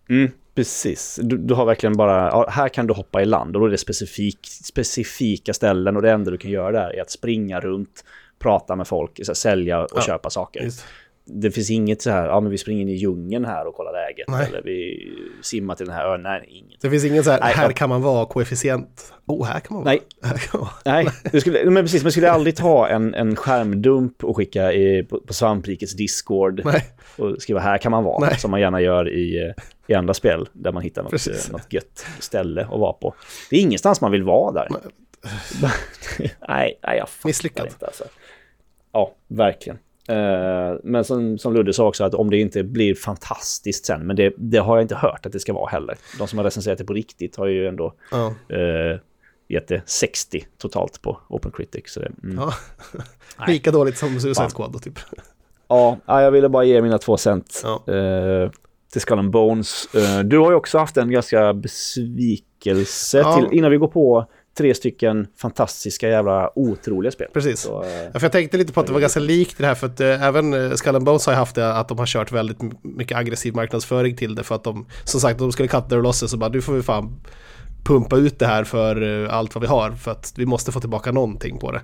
Mm, 0.09 0.31
precis. 0.55 1.19
Du, 1.23 1.37
du, 1.39 1.55
har 1.55 1.67
verkligen 1.67 1.97
bara, 1.97 2.29
ja, 2.29 2.49
här 2.51 2.69
kan 2.69 2.87
du 2.87 2.95
hoppa 2.95 3.23
i 3.23 3.25
land 3.25 3.57
och 3.57 3.61
då 3.61 3.67
är 3.67 3.71
det 3.71 3.79
specifik, 3.79 4.39
specifika 4.43 5.55
ställen 5.55 5.97
och 5.97 6.03
det 6.03 6.11
enda 6.11 6.31
du 6.31 6.39
kan 6.39 6.51
göra 6.51 6.73
där 6.73 6.97
är 6.97 7.03
att 7.03 7.11
springa 7.11 7.61
runt, 7.61 8.05
prata 8.43 8.77
med 8.77 8.89
folk, 8.89 9.21
så 9.23 9.31
här, 9.31 9.35
sälja 9.35 9.81
och 9.81 9.89
ja, 9.95 10.01
köpa 10.01 10.31
saker. 10.31 10.61
Just. 10.61 10.85
Det 11.33 11.51
finns 11.51 11.71
inget 11.71 12.03
så 12.03 12.11
här, 12.11 12.27
ja 12.27 12.41
men 12.41 12.51
vi 12.51 12.59
springer 12.59 12.83
in 12.83 12.89
i 12.89 12.95
djungeln 12.95 13.45
här 13.45 13.67
och 13.67 13.75
kollar 13.75 13.93
läget. 13.93 14.29
Nej. 14.29 14.47
Eller 14.49 14.63
vi 14.63 15.09
simmar 15.43 15.75
till 15.75 15.87
den 15.87 15.95
här 15.95 16.07
ön. 16.07 16.23
Nej, 16.23 16.45
inget. 16.49 16.81
Det 16.81 16.91
finns 16.91 17.05
ingen 17.05 17.25
så 17.25 17.31
här, 17.31 17.41
Nej, 17.41 17.55
här 17.55 17.73
kan 17.73 17.89
man 17.89 18.03
vara 18.03 18.27
koefficient. 18.27 19.13
Oh, 19.27 19.47
här 19.47 19.61
kan 19.61 19.75
man 19.75 19.85
vara. 19.85 19.95
Nej, 19.95 20.03
Nej 20.85 21.07
du 21.33 21.41
skulle, 21.41 21.71
men 21.71 21.85
precis, 21.85 22.03
man 22.03 22.13
skulle 22.13 22.31
aldrig 22.31 22.57
ta 22.57 22.89
en, 22.89 23.15
en 23.15 23.37
skärmdump 23.37 24.25
och 24.25 24.37
skicka 24.37 24.73
i, 24.73 25.03
på, 25.05 25.21
på 25.21 25.33
Svamprikets 25.33 25.93
Discord. 25.93 26.61
Nej. 26.65 26.85
Och 27.17 27.43
skriva 27.43 27.61
här 27.61 27.79
kan 27.79 27.91
man 27.91 28.05
vara. 28.05 28.27
Nej. 28.27 28.39
Som 28.39 28.51
man 28.51 28.61
gärna 28.61 28.81
gör 28.81 29.09
i, 29.09 29.53
i 29.87 29.95
andra 29.95 30.15
spel. 30.15 30.49
Där 30.53 30.73
man 30.73 30.83
hittar 30.83 31.03
något, 31.03 31.51
något 31.53 31.73
gött 31.73 32.07
ställe 32.19 32.63
att 32.63 32.81
vara 32.81 32.93
på. 32.93 33.15
Det 33.51 33.57
är 33.57 33.61
ingenstans 33.61 34.01
man 34.01 34.13
vill 34.13 34.23
vara 34.23 34.53
där. 34.53 34.69
nej, 36.49 36.79
nej, 36.87 36.97
jag 36.99 37.09
fattar 37.09 37.29
Misslyckad. 37.29 37.67
inte 37.67 37.87
alltså. 37.87 38.05
Ja, 38.93 39.15
verkligen. 39.29 39.79
Uh, 40.11 40.79
men 40.83 41.05
som, 41.05 41.39
som 41.39 41.55
Ludde 41.55 41.73
sa 41.73 41.87
också, 41.87 42.05
att 42.05 42.15
om 42.15 42.31
det 42.31 42.37
inte 42.37 42.63
blir 42.63 42.95
fantastiskt 42.95 43.87
sen, 43.87 44.07
men 44.07 44.17
det, 44.17 44.35
det, 44.37 44.59
har 44.59 44.77
jag 44.77 44.85
inte 44.85 44.95
hört 44.95 45.27
att 45.27 45.33
det 45.33 45.41
ska 45.41 45.53
vara 45.53 45.71
heller. 45.71 45.97
De 46.19 46.29
som 46.29 46.39
har 46.39 46.45
recenserat 46.45 46.79
det 46.79 46.85
på 46.85 46.93
riktigt 46.93 47.37
har 47.37 47.47
ju 47.47 47.69
ändå 47.69 47.95
uh. 48.15 48.59
Uh, 48.59 48.99
gett 49.49 49.69
det 49.69 49.83
60 49.87 50.47
totalt 50.59 51.03
på 51.03 51.21
Open 51.29 51.51
Critics. 51.51 51.93
Så 51.93 52.01
det, 52.01 52.13
mm. 52.23 52.39
ja. 52.39 52.53
Lika 53.47 53.71
dåligt 53.71 53.99
som 53.99 54.21
Suicide 54.21 54.51
Squad 54.51 54.73
då, 54.73 54.79
typ. 54.79 54.99
Ja, 55.69 55.99
jag 56.07 56.31
ville 56.31 56.49
bara 56.49 56.65
ge 56.65 56.83
mina 56.83 56.99
två 56.99 57.17
cent 57.17 57.63
ja. 57.65 57.95
uh, 57.95 58.51
till 58.93 59.01
Skull 59.01 59.19
and 59.19 59.31
Bones. 59.31 59.89
Uh, 59.95 60.21
du 60.21 60.39
har 60.39 60.51
ju 60.51 60.57
också 60.57 60.79
haft 60.79 60.97
en 60.97 61.11
ganska 61.11 61.55
besvikelse 61.55 63.19
ja. 63.19 63.37
till, 63.37 63.59
innan 63.59 63.71
vi 63.71 63.77
går 63.77 63.89
på 63.89 64.27
tre 64.61 64.75
stycken 64.75 65.27
fantastiska 65.37 66.09
jävla 66.09 66.59
otroliga 66.59 67.13
spel. 67.13 67.29
Precis. 67.33 67.61
Så, 67.61 67.83
eh, 67.83 67.91
ja, 68.13 68.13
för 68.13 68.23
jag 68.23 68.33
tänkte 68.33 68.57
lite 68.57 68.73
på 68.73 68.81
att 68.81 68.87
det 68.87 68.93
var 68.93 69.01
ganska 69.01 69.21
likt 69.21 69.59
det 69.59 69.67
här 69.67 69.75
för 69.75 69.87
att 69.87 70.01
äh, 70.01 70.23
även 70.23 70.55
äh, 70.55 70.75
Skull 70.75 70.97
and 70.97 71.05
Bones 71.05 71.27
har 71.27 71.35
haft 71.35 71.55
det 71.55 71.73
att 71.73 71.89
de 71.89 71.99
har 71.99 72.07
kört 72.07 72.33
väldigt 72.33 72.59
mycket 72.83 73.19
aggressiv 73.19 73.55
marknadsföring 73.55 74.17
till 74.17 74.35
det 74.35 74.43
för 74.43 74.55
att 74.55 74.65
de 74.65 74.87
som 75.05 75.21
sagt 75.21 75.39
de 75.39 75.53
skulle 75.53 75.69
cut 75.69 75.89
their 75.89 76.03
losses 76.03 76.33
och 76.33 76.39
bara 76.39 76.51
du 76.51 76.63
får 76.63 76.73
vi 76.73 76.83
fan 76.83 77.21
pumpa 77.85 78.17
ut 78.17 78.39
det 78.39 78.47
här 78.47 78.65
för 78.65 79.27
allt 79.27 79.55
vad 79.55 79.63
vi 79.63 79.69
har 79.69 79.91
för 79.91 80.11
att 80.11 80.33
vi 80.37 80.47
måste 80.47 80.73
få 80.73 80.81
tillbaka 80.81 81.13
någonting 81.13 81.59
på 81.59 81.73
det. 81.73 81.81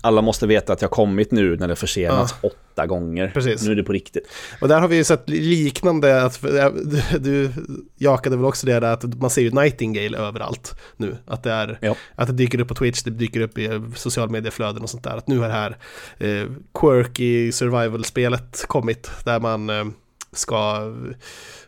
Alla 0.00 0.22
måste 0.22 0.46
veta 0.46 0.72
att 0.72 0.82
jag 0.82 0.90
kommit 0.90 1.32
nu 1.32 1.56
när 1.56 1.68
det 1.68 1.76
försenats 1.76 2.34
ja. 2.42 2.48
åtta 2.48 2.86
gånger. 2.86 3.30
Precis. 3.34 3.62
Nu 3.62 3.72
är 3.72 3.76
det 3.76 3.82
på 3.82 3.92
riktigt. 3.92 4.28
Och 4.60 4.68
där 4.68 4.80
har 4.80 4.88
vi 4.88 4.96
ju 4.96 5.04
sett 5.04 5.28
liknande, 5.28 6.22
att, 6.22 6.42
du, 6.42 7.02
du 7.18 7.50
jakade 7.96 8.36
väl 8.36 8.44
också 8.44 8.66
det 8.66 8.80
där 8.80 8.92
att 8.92 9.20
man 9.20 9.30
ser 9.30 9.42
ju 9.42 9.50
Nightingale 9.50 10.18
överallt 10.18 10.74
nu. 10.96 11.16
Att 11.26 11.42
det, 11.42 11.52
är, 11.52 11.78
ja. 11.80 11.96
att 12.14 12.26
det 12.26 12.34
dyker 12.34 12.60
upp 12.60 12.68
på 12.68 12.74
Twitch, 12.74 13.02
det 13.02 13.10
dyker 13.10 13.40
upp 13.40 13.58
i 13.58 13.82
social 13.94 14.30
medieflöden 14.30 14.82
och 14.82 14.90
sånt 14.90 15.04
där. 15.04 15.16
Att 15.16 15.28
nu 15.28 15.44
är 15.44 15.48
det 15.48 15.54
här 15.54 15.76
eh, 16.18 16.46
quirky 16.80 17.52
survival-spelet 17.52 18.64
kommit 18.68 19.10
där 19.24 19.40
man 19.40 19.70
eh, 19.70 19.84
ska 20.32 20.92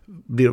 bli 0.06 0.50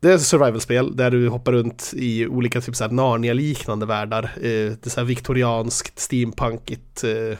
det 0.00 0.10
är 0.10 0.14
ett 0.14 0.22
survival-spel 0.22 0.96
där 0.96 1.10
du 1.10 1.28
hoppar 1.28 1.52
runt 1.52 1.92
i 1.96 2.26
olika 2.26 2.60
typ 2.60 2.92
Narnia-liknande 2.92 3.86
världar. 3.86 4.24
Eh, 4.36 4.40
det 4.42 4.86
är 4.86 4.90
så 4.90 5.00
här 5.00 5.06
viktorianskt, 5.06 5.98
steampunkigt, 5.98 7.04
eh, 7.04 7.38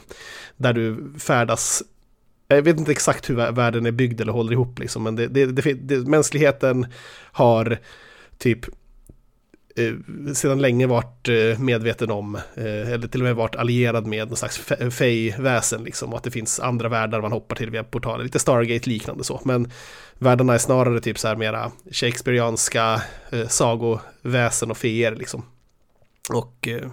där 0.57 0.73
du 0.73 1.13
färdas 1.19 1.83
jag 2.55 2.61
vet 2.61 2.79
inte 2.79 2.91
exakt 2.91 3.29
hur 3.29 3.35
världen 3.35 3.85
är 3.85 3.91
byggd 3.91 4.21
eller 4.21 4.33
håller 4.33 4.51
ihop 4.51 4.79
liksom, 4.79 5.03
men 5.03 5.15
det, 5.15 5.27
det, 5.27 5.45
det, 5.45 5.73
det 5.73 6.07
mänskligheten 6.07 6.85
har 7.31 7.77
typ 8.37 8.65
Eh, 9.87 10.33
sedan 10.33 10.61
länge 10.61 10.87
varit 10.87 11.29
eh, 11.29 11.59
medveten 11.59 12.11
om, 12.11 12.35
eh, 12.35 12.91
eller 12.91 13.07
till 13.07 13.21
och 13.21 13.25
med 13.25 13.35
varit 13.35 13.55
allierad 13.55 14.05
med 14.07 14.27
någon 14.27 14.37
slags 14.37 14.57
fej-väsen. 14.91 15.83
liksom, 15.83 16.11
och 16.11 16.17
att 16.17 16.23
det 16.23 16.31
finns 16.31 16.59
andra 16.59 16.89
världar 16.89 17.21
man 17.21 17.31
hoppar 17.31 17.55
till 17.55 17.69
via 17.69 17.83
portaler, 17.83 18.23
lite 18.23 18.39
Stargate-liknande 18.39 19.23
så, 19.23 19.41
men 19.43 19.71
världarna 20.19 20.53
är 20.53 20.57
snarare 20.57 21.01
typ 21.01 21.19
så 21.19 21.27
här 21.27 21.35
mera 21.35 21.71
Shakespeareanska 21.91 23.01
sagoväsen 23.47 24.71
och 24.71 24.77
feer 24.77 25.15
liksom. 25.15 25.43
Och 26.35 26.67
eh, 26.67 26.87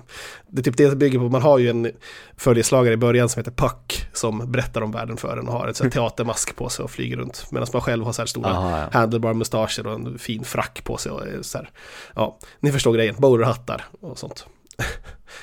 det 0.49 0.61
är 0.61 0.63
typ 0.63 0.77
det 0.77 0.91
det 0.91 0.97
bygger 0.97 1.19
på. 1.19 1.29
Man 1.29 1.43
har 1.43 1.59
ju 1.59 1.71
en 1.71 1.91
följeslagare 2.37 2.95
i 2.95 2.97
början 2.97 3.29
som 3.29 3.41
heter 3.41 3.53
Puck 3.53 4.07
som 4.13 4.53
berättar 4.53 4.81
om 4.81 4.93
världen 4.93 5.17
för 5.17 5.37
en 5.37 5.49
och 5.49 5.53
har 5.53 5.69
ett 5.69 5.77
sånt 5.77 5.93
teatermask 5.93 6.57
på 6.57 6.69
sig 6.69 6.83
och 6.83 6.91
flyger 6.91 7.17
runt. 7.17 7.47
Medan 7.51 7.69
man 7.73 7.83
själv 7.83 8.05
har 8.05 8.13
så 8.13 8.23
här 8.23 8.27
stora 8.27 8.51
Aha, 8.51 8.79
ja. 8.93 8.99
handlebar 8.99 9.35
mustascher 9.35 9.87
och 9.87 9.95
en 9.95 10.19
fin 10.19 10.45
frack 10.45 10.85
på 10.85 10.97
sig. 10.97 11.13
Och 11.13 11.23
så 11.43 11.59
här, 11.59 11.71
ja, 12.15 12.39
ni 12.61 12.73
förstår 12.73 12.93
grejen, 12.93 13.15
bowlerhattar 13.19 13.85
och 14.01 14.19
sånt. 14.19 14.47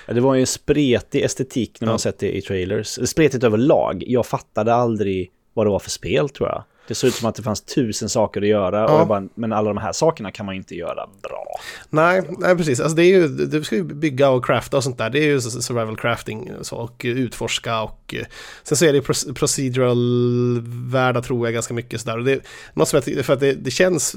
Ja, 0.08 0.14
det 0.14 0.22
var 0.22 0.36
ju 0.36 0.42
en 0.42 0.48
spretig 0.48 1.24
estetik 1.24 1.82
när 1.82 1.86
man 1.86 1.94
ja. 1.94 1.98
sett 1.98 2.20
det 2.20 2.38
i 2.38 2.42
trailers. 2.42 3.10
Spretigt 3.10 3.44
överlag. 3.44 4.04
Jag 4.08 4.26
fattade 4.26 4.74
aldrig 4.74 5.32
vad 5.54 5.66
det 5.66 5.70
var 5.70 5.80
för 5.80 5.90
spel 5.90 6.30
tror 6.30 6.50
jag. 6.50 6.64
Det 6.88 6.96
såg 6.96 7.08
ut 7.08 7.14
som 7.14 7.30
att 7.30 7.36
det 7.36 7.44
fanns 7.44 7.62
tusen 7.62 8.10
saker 8.10 8.42
att 8.42 8.48
göra, 8.48 8.80
ja. 8.80 9.02
och 9.02 9.08
bara, 9.08 9.24
men 9.36 9.54
alla 9.54 9.68
de 9.68 9.78
här 9.78 9.92
sakerna 9.92 10.32
kan 10.32 10.46
man 10.46 10.56
inte 10.56 10.76
göra 10.76 11.08
bra. 11.24 11.46
Nej, 11.90 12.22
nej 12.40 12.58
precis. 12.58 12.80
Alltså 12.80 12.96
det 12.96 13.04
är 13.04 13.20
ju, 13.20 13.28
du 13.28 13.64
ska 13.64 13.76
ju 13.76 13.84
bygga 13.84 14.30
och 14.30 14.46
crafta 14.46 14.78
och 14.78 14.84
sånt 14.84 14.98
där. 14.98 15.10
Det 15.10 15.20
är 15.20 15.26
ju 15.26 15.42
survival 15.42 15.98
crafting 15.98 16.52
så, 16.62 16.76
och 16.76 17.02
utforska 17.06 17.82
och 17.82 18.16
sen 18.64 18.78
så 18.78 18.86
är 18.86 18.94
det 18.94 19.02
procedural 19.34 20.62
värda 20.92 21.22
tror 21.22 21.48
jag 21.48 21.54
ganska 21.54 21.74
mycket 21.74 22.02
sådär. 22.02 22.18
Och 22.18 22.24
det, 22.24 22.40
något 22.74 22.88
som 22.88 23.02
jag, 23.06 23.26
för 23.26 23.34
att 23.34 23.40
det, 23.40 23.54
det 23.54 23.72
känns 23.72 24.16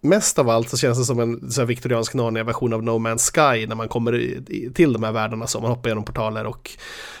mest 0.00 0.38
av 0.38 0.48
allt 0.48 0.68
så 0.68 0.76
känns 0.76 0.98
det 0.98 1.04
som 1.04 1.20
en 1.20 1.50
så 1.50 1.60
här 1.60 1.66
viktoriansk 1.66 2.14
Narnia-version 2.14 2.72
av 2.72 2.82
No 2.82 2.90
Man's 2.90 3.32
Sky 3.32 3.66
när 3.66 3.74
man 3.74 3.88
kommer 3.88 4.42
till 4.74 4.92
de 4.92 5.02
här 5.02 5.12
världarna 5.12 5.46
så 5.46 5.60
man 5.60 5.70
hoppar 5.70 5.88
genom 5.88 6.04
portaler 6.04 6.46
och 6.46 6.70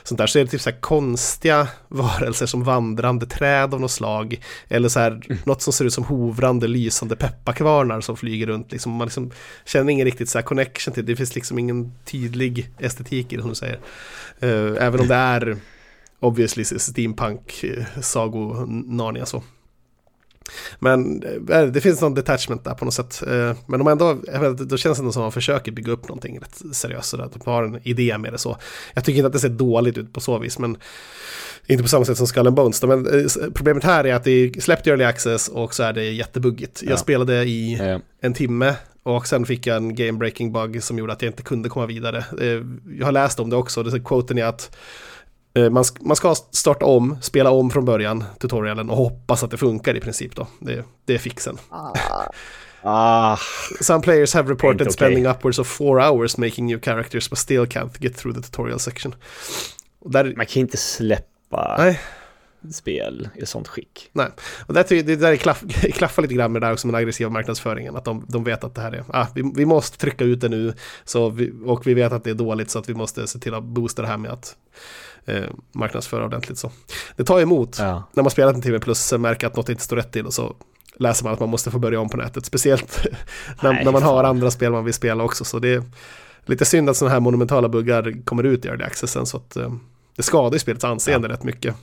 sånt 0.02 0.18
där. 0.18 0.26
Så 0.26 0.38
är 0.38 0.44
det 0.44 0.50
typ 0.50 0.60
så 0.60 0.70
här 0.70 0.80
konstiga 0.80 1.68
varelser 1.88 2.46
som 2.46 2.64
vandrande 2.64 3.26
träd 3.26 3.74
av 3.74 3.80
något 3.80 3.90
slag 3.90 4.40
eller 4.68 4.88
så 4.88 5.00
här 5.00 5.10
mm. 5.10 5.38
något 5.44 5.62
som 5.62 5.72
ser 5.72 5.84
ut 5.84 5.92
som 5.92 6.04
hovrande 6.04 6.68
lysande 6.68 7.16
pepparkvarnar 7.16 8.00
som 8.00 8.16
flyger 8.16 8.46
runt. 8.46 8.72
Liksom, 8.72 8.92
man 8.92 9.06
liksom 9.06 9.30
känner 9.64 9.92
ingen 9.92 10.04
riktigt 10.04 10.28
så 10.28 10.38
här 10.38 10.42
connection 10.42 10.94
till 10.94 11.06
det. 11.06 11.12
Det 11.12 11.16
finns 11.16 11.34
liksom 11.34 11.58
ingen 11.58 11.92
tydlig 12.04 12.70
estetik 12.78 13.32
i 13.32 13.36
det 13.36 13.42
som 13.42 13.50
du 13.50 13.54
säger. 13.54 13.80
Uh, 14.42 14.76
även 14.84 15.00
om 15.00 15.08
det 15.08 15.14
är 15.14 15.56
obviously 16.20 16.64
steampunk, 16.64 17.64
uh, 17.64 18.00
sago, 18.00 18.66
Narnia 18.66 19.26
så. 19.26 19.42
Men 20.78 21.22
eh, 21.50 21.62
det 21.62 21.80
finns 21.80 22.00
någon 22.00 22.14
detachment 22.14 22.64
där 22.64 22.74
på 22.74 22.84
något 22.84 22.94
sätt. 22.94 23.22
Eh, 23.26 23.56
men 23.66 23.78
de 23.78 23.88
ändå, 23.88 24.18
då 24.52 24.76
känns 24.76 24.98
det 24.98 25.02
ändå 25.02 25.12
som 25.12 25.22
att 25.22 25.24
man 25.24 25.32
försöker 25.32 25.72
bygga 25.72 25.92
upp 25.92 26.08
någonting 26.08 26.38
rätt 26.38 26.76
seriöst. 26.76 27.08
Sådär, 27.08 27.24
att 27.24 27.32
de 27.32 27.50
har 27.50 27.64
en 27.64 27.80
idé 27.82 28.18
med 28.18 28.32
det 28.32 28.38
så. 28.38 28.56
Jag 28.94 29.04
tycker 29.04 29.16
inte 29.16 29.26
att 29.26 29.32
det 29.32 29.38
ser 29.38 29.48
dåligt 29.48 29.98
ut 29.98 30.12
på 30.12 30.20
så 30.20 30.38
vis, 30.38 30.58
men 30.58 30.76
inte 31.66 31.82
på 31.82 31.88
samma 31.88 32.04
sätt 32.04 32.16
som 32.16 32.26
Skull 32.26 32.46
and 32.46 32.56
Bones. 32.56 32.82
Men 32.82 33.06
eh, 33.06 33.26
problemet 33.54 33.84
här 33.84 34.06
är 34.06 34.14
att 34.14 34.24
det 34.24 34.30
är 34.30 34.60
släppt 34.60 34.86
i 34.86 34.90
Early 34.90 35.04
Access 35.04 35.48
och 35.48 35.74
så 35.74 35.82
är 35.82 35.92
det 35.92 36.04
jättebuggigt. 36.04 36.82
Jag 36.82 36.98
spelade 36.98 37.44
i 37.44 37.76
ja. 37.76 38.00
en 38.20 38.34
timme 38.34 38.74
Och 39.02 39.26
sen 39.26 39.46
fick 39.46 39.66
jag 39.66 39.76
en 39.76 39.94
game 39.94 40.18
breaking 40.18 40.52
bug 40.52 40.82
som 40.82 40.98
gjorde 40.98 41.12
att 41.12 41.22
jag 41.22 41.28
inte 41.28 41.42
kunde 41.42 41.68
komma 41.68 41.86
vidare. 41.86 42.24
Jag 42.98 43.06
har 43.06 43.12
läst 43.12 43.40
om 43.40 43.50
det 43.50 43.56
också, 43.56 43.82
det 43.82 43.96
är 43.96 44.04
quoten 44.04 44.38
är 44.38 44.44
att 44.44 44.76
man, 45.70 45.84
man 46.00 46.16
ska 46.16 46.34
starta 46.34 46.84
om, 46.84 47.18
spela 47.22 47.50
om 47.50 47.70
från 47.70 47.84
början, 47.84 48.24
tutorialen, 48.38 48.90
och 48.90 48.96
hoppas 48.96 49.42
att 49.44 49.50
det 49.50 49.56
funkar 49.56 49.96
i 49.96 50.00
princip 50.00 50.36
då. 50.36 50.46
Det, 50.60 50.84
det 51.04 51.14
är 51.14 51.18
fixen. 51.18 51.58
Ah. 51.68 51.92
ah. 52.82 53.38
Some 53.80 54.02
players 54.02 54.34
have 54.34 54.50
reported 54.52 54.80
okay. 54.80 54.92
spending 54.92 55.26
upwards 55.26 55.58
of 55.58 55.66
four 55.66 56.00
hours 56.00 56.36
making 56.36 56.66
new 56.66 56.80
characters 56.80 57.30
but 57.30 57.38
still 57.38 57.66
can't 57.66 57.90
get 57.98 58.16
through 58.16 58.36
the 58.36 58.42
tutorial 58.42 58.78
section. 58.78 59.14
Där... 60.04 60.34
Man 60.36 60.46
kan 60.46 60.60
inte 60.60 60.76
släppa. 60.76 61.74
Nej 61.78 62.00
spel 62.72 63.28
i 63.34 63.46
sånt 63.46 63.68
skick. 63.68 64.10
Nej, 64.12 64.28
och 64.66 64.74
där, 64.74 65.02
det 65.02 65.16
där 65.16 65.36
klaff, 65.36 65.62
klaffar 65.92 66.22
lite 66.22 66.34
grann 66.34 66.52
med 66.52 66.62
det 66.62 66.66
där 66.66 66.72
också 66.72 66.86
med 66.86 66.94
den 66.94 67.00
aggressiva 67.00 67.30
marknadsföringen. 67.30 67.96
Att 67.96 68.04
de, 68.04 68.26
de 68.28 68.44
vet 68.44 68.64
att 68.64 68.74
det 68.74 68.80
här 68.80 68.92
är, 68.92 69.04
ah, 69.08 69.26
vi, 69.34 69.52
vi 69.54 69.66
måste 69.66 69.98
trycka 69.98 70.24
ut 70.24 70.40
det 70.40 70.48
nu. 70.48 70.74
Så 71.04 71.30
vi, 71.30 71.52
och 71.64 71.86
vi 71.86 71.94
vet 71.94 72.12
att 72.12 72.24
det 72.24 72.30
är 72.30 72.34
dåligt 72.34 72.70
så 72.70 72.78
att 72.78 72.88
vi 72.88 72.94
måste 72.94 73.26
se 73.26 73.38
till 73.38 73.54
att 73.54 73.64
boosta 73.64 74.02
det 74.02 74.08
här 74.08 74.16
med 74.16 74.30
att 74.30 74.56
eh, 75.28 75.44
marknadsföra 75.72 76.24
ordentligt. 76.24 76.58
Så. 76.58 76.70
Det 77.16 77.24
tar 77.24 77.40
emot 77.40 77.76
ja. 77.78 78.02
när 78.12 78.22
man 78.22 78.30
spelat 78.30 78.54
en 78.54 78.62
timme 78.62 78.78
plus 78.78 79.12
märker 79.12 79.46
att 79.46 79.56
något 79.56 79.68
inte 79.68 79.82
står 79.82 79.96
rätt 79.96 80.12
till 80.12 80.26
och 80.26 80.34
så 80.34 80.56
läser 80.98 81.24
man 81.24 81.32
att 81.32 81.40
man 81.40 81.48
måste 81.48 81.70
få 81.70 81.78
börja 81.78 82.00
om 82.00 82.08
på 82.08 82.16
nätet. 82.16 82.46
Speciellt 82.46 83.06
när, 83.62 83.72
Nej, 83.72 83.84
när 83.84 83.92
man 83.92 84.02
har 84.02 84.24
andra 84.24 84.50
spel 84.50 84.72
man 84.72 84.84
vill 84.84 84.94
spela 84.94 85.24
också. 85.24 85.44
Så 85.44 85.58
det 85.58 85.68
är 85.68 85.82
lite 86.46 86.64
synd 86.64 86.90
att 86.90 86.96
sådana 86.96 87.12
här 87.12 87.20
monumentala 87.20 87.68
buggar 87.68 88.24
kommer 88.24 88.44
ut 88.44 88.64
i 88.64 88.68
early 88.68 88.84
accessen. 88.84 89.26
Så 89.26 89.36
att, 89.36 89.56
eh, 89.56 89.72
det 90.16 90.22
skadar 90.22 90.52
ju 90.52 90.58
spelets 90.58 90.84
anseende 90.84 91.28
ja. 91.28 91.34
rätt 91.34 91.44
mycket. 91.44 91.76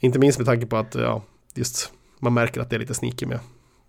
Inte 0.00 0.18
minst 0.18 0.38
med 0.38 0.46
tanke 0.46 0.66
på 0.66 0.76
att 0.76 0.94
ja, 0.94 1.22
just 1.54 1.92
man 2.18 2.34
märker 2.34 2.60
att 2.60 2.70
det 2.70 2.76
är 2.76 2.80
lite 2.80 2.94
sneaky 2.94 3.26
med. 3.26 3.40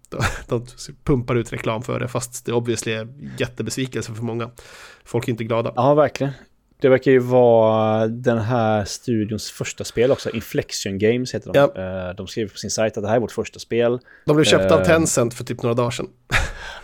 De, 0.47 0.65
pumpar 1.03 1.35
ut 1.35 1.53
reklam 1.53 1.81
för 1.81 1.99
det 1.99 2.07
fast 2.07 2.45
det 2.45 2.53
obviously 2.53 2.91
är 2.91 3.07
jättebesvikelse 3.37 4.13
för 4.13 4.23
många. 4.23 4.49
Folk 5.05 5.27
är 5.27 5.31
inte 5.31 5.43
glada. 5.43 5.73
Ja, 5.75 5.93
verkligen. 5.93 6.33
Det 6.81 6.89
verkar 6.89 7.11
ju 7.11 7.19
vara 7.19 8.07
den 8.07 8.37
här 8.37 8.85
studions 8.85 9.51
första 9.51 9.83
spel 9.83 10.11
också. 10.11 10.29
Inflection 10.29 10.97
Games 10.97 11.35
heter 11.35 11.53
de. 11.53 11.59
Ja. 11.59 12.09
Eh, 12.09 12.15
de 12.15 12.27
skriver 12.27 12.49
på 12.49 12.57
sin 12.57 12.71
sajt 12.71 12.97
att 12.97 13.03
det 13.03 13.09
här 13.09 13.15
är 13.15 13.19
vårt 13.19 13.31
första 13.31 13.59
spel. 13.59 13.99
De 14.25 14.35
blev 14.35 14.45
köpta 14.45 14.75
av 14.75 14.81
eh, 14.81 14.87
Tencent 14.87 15.33
för 15.33 15.43
typ 15.43 15.63
några 15.63 15.73
dagar 15.73 15.91
sedan. 15.91 16.07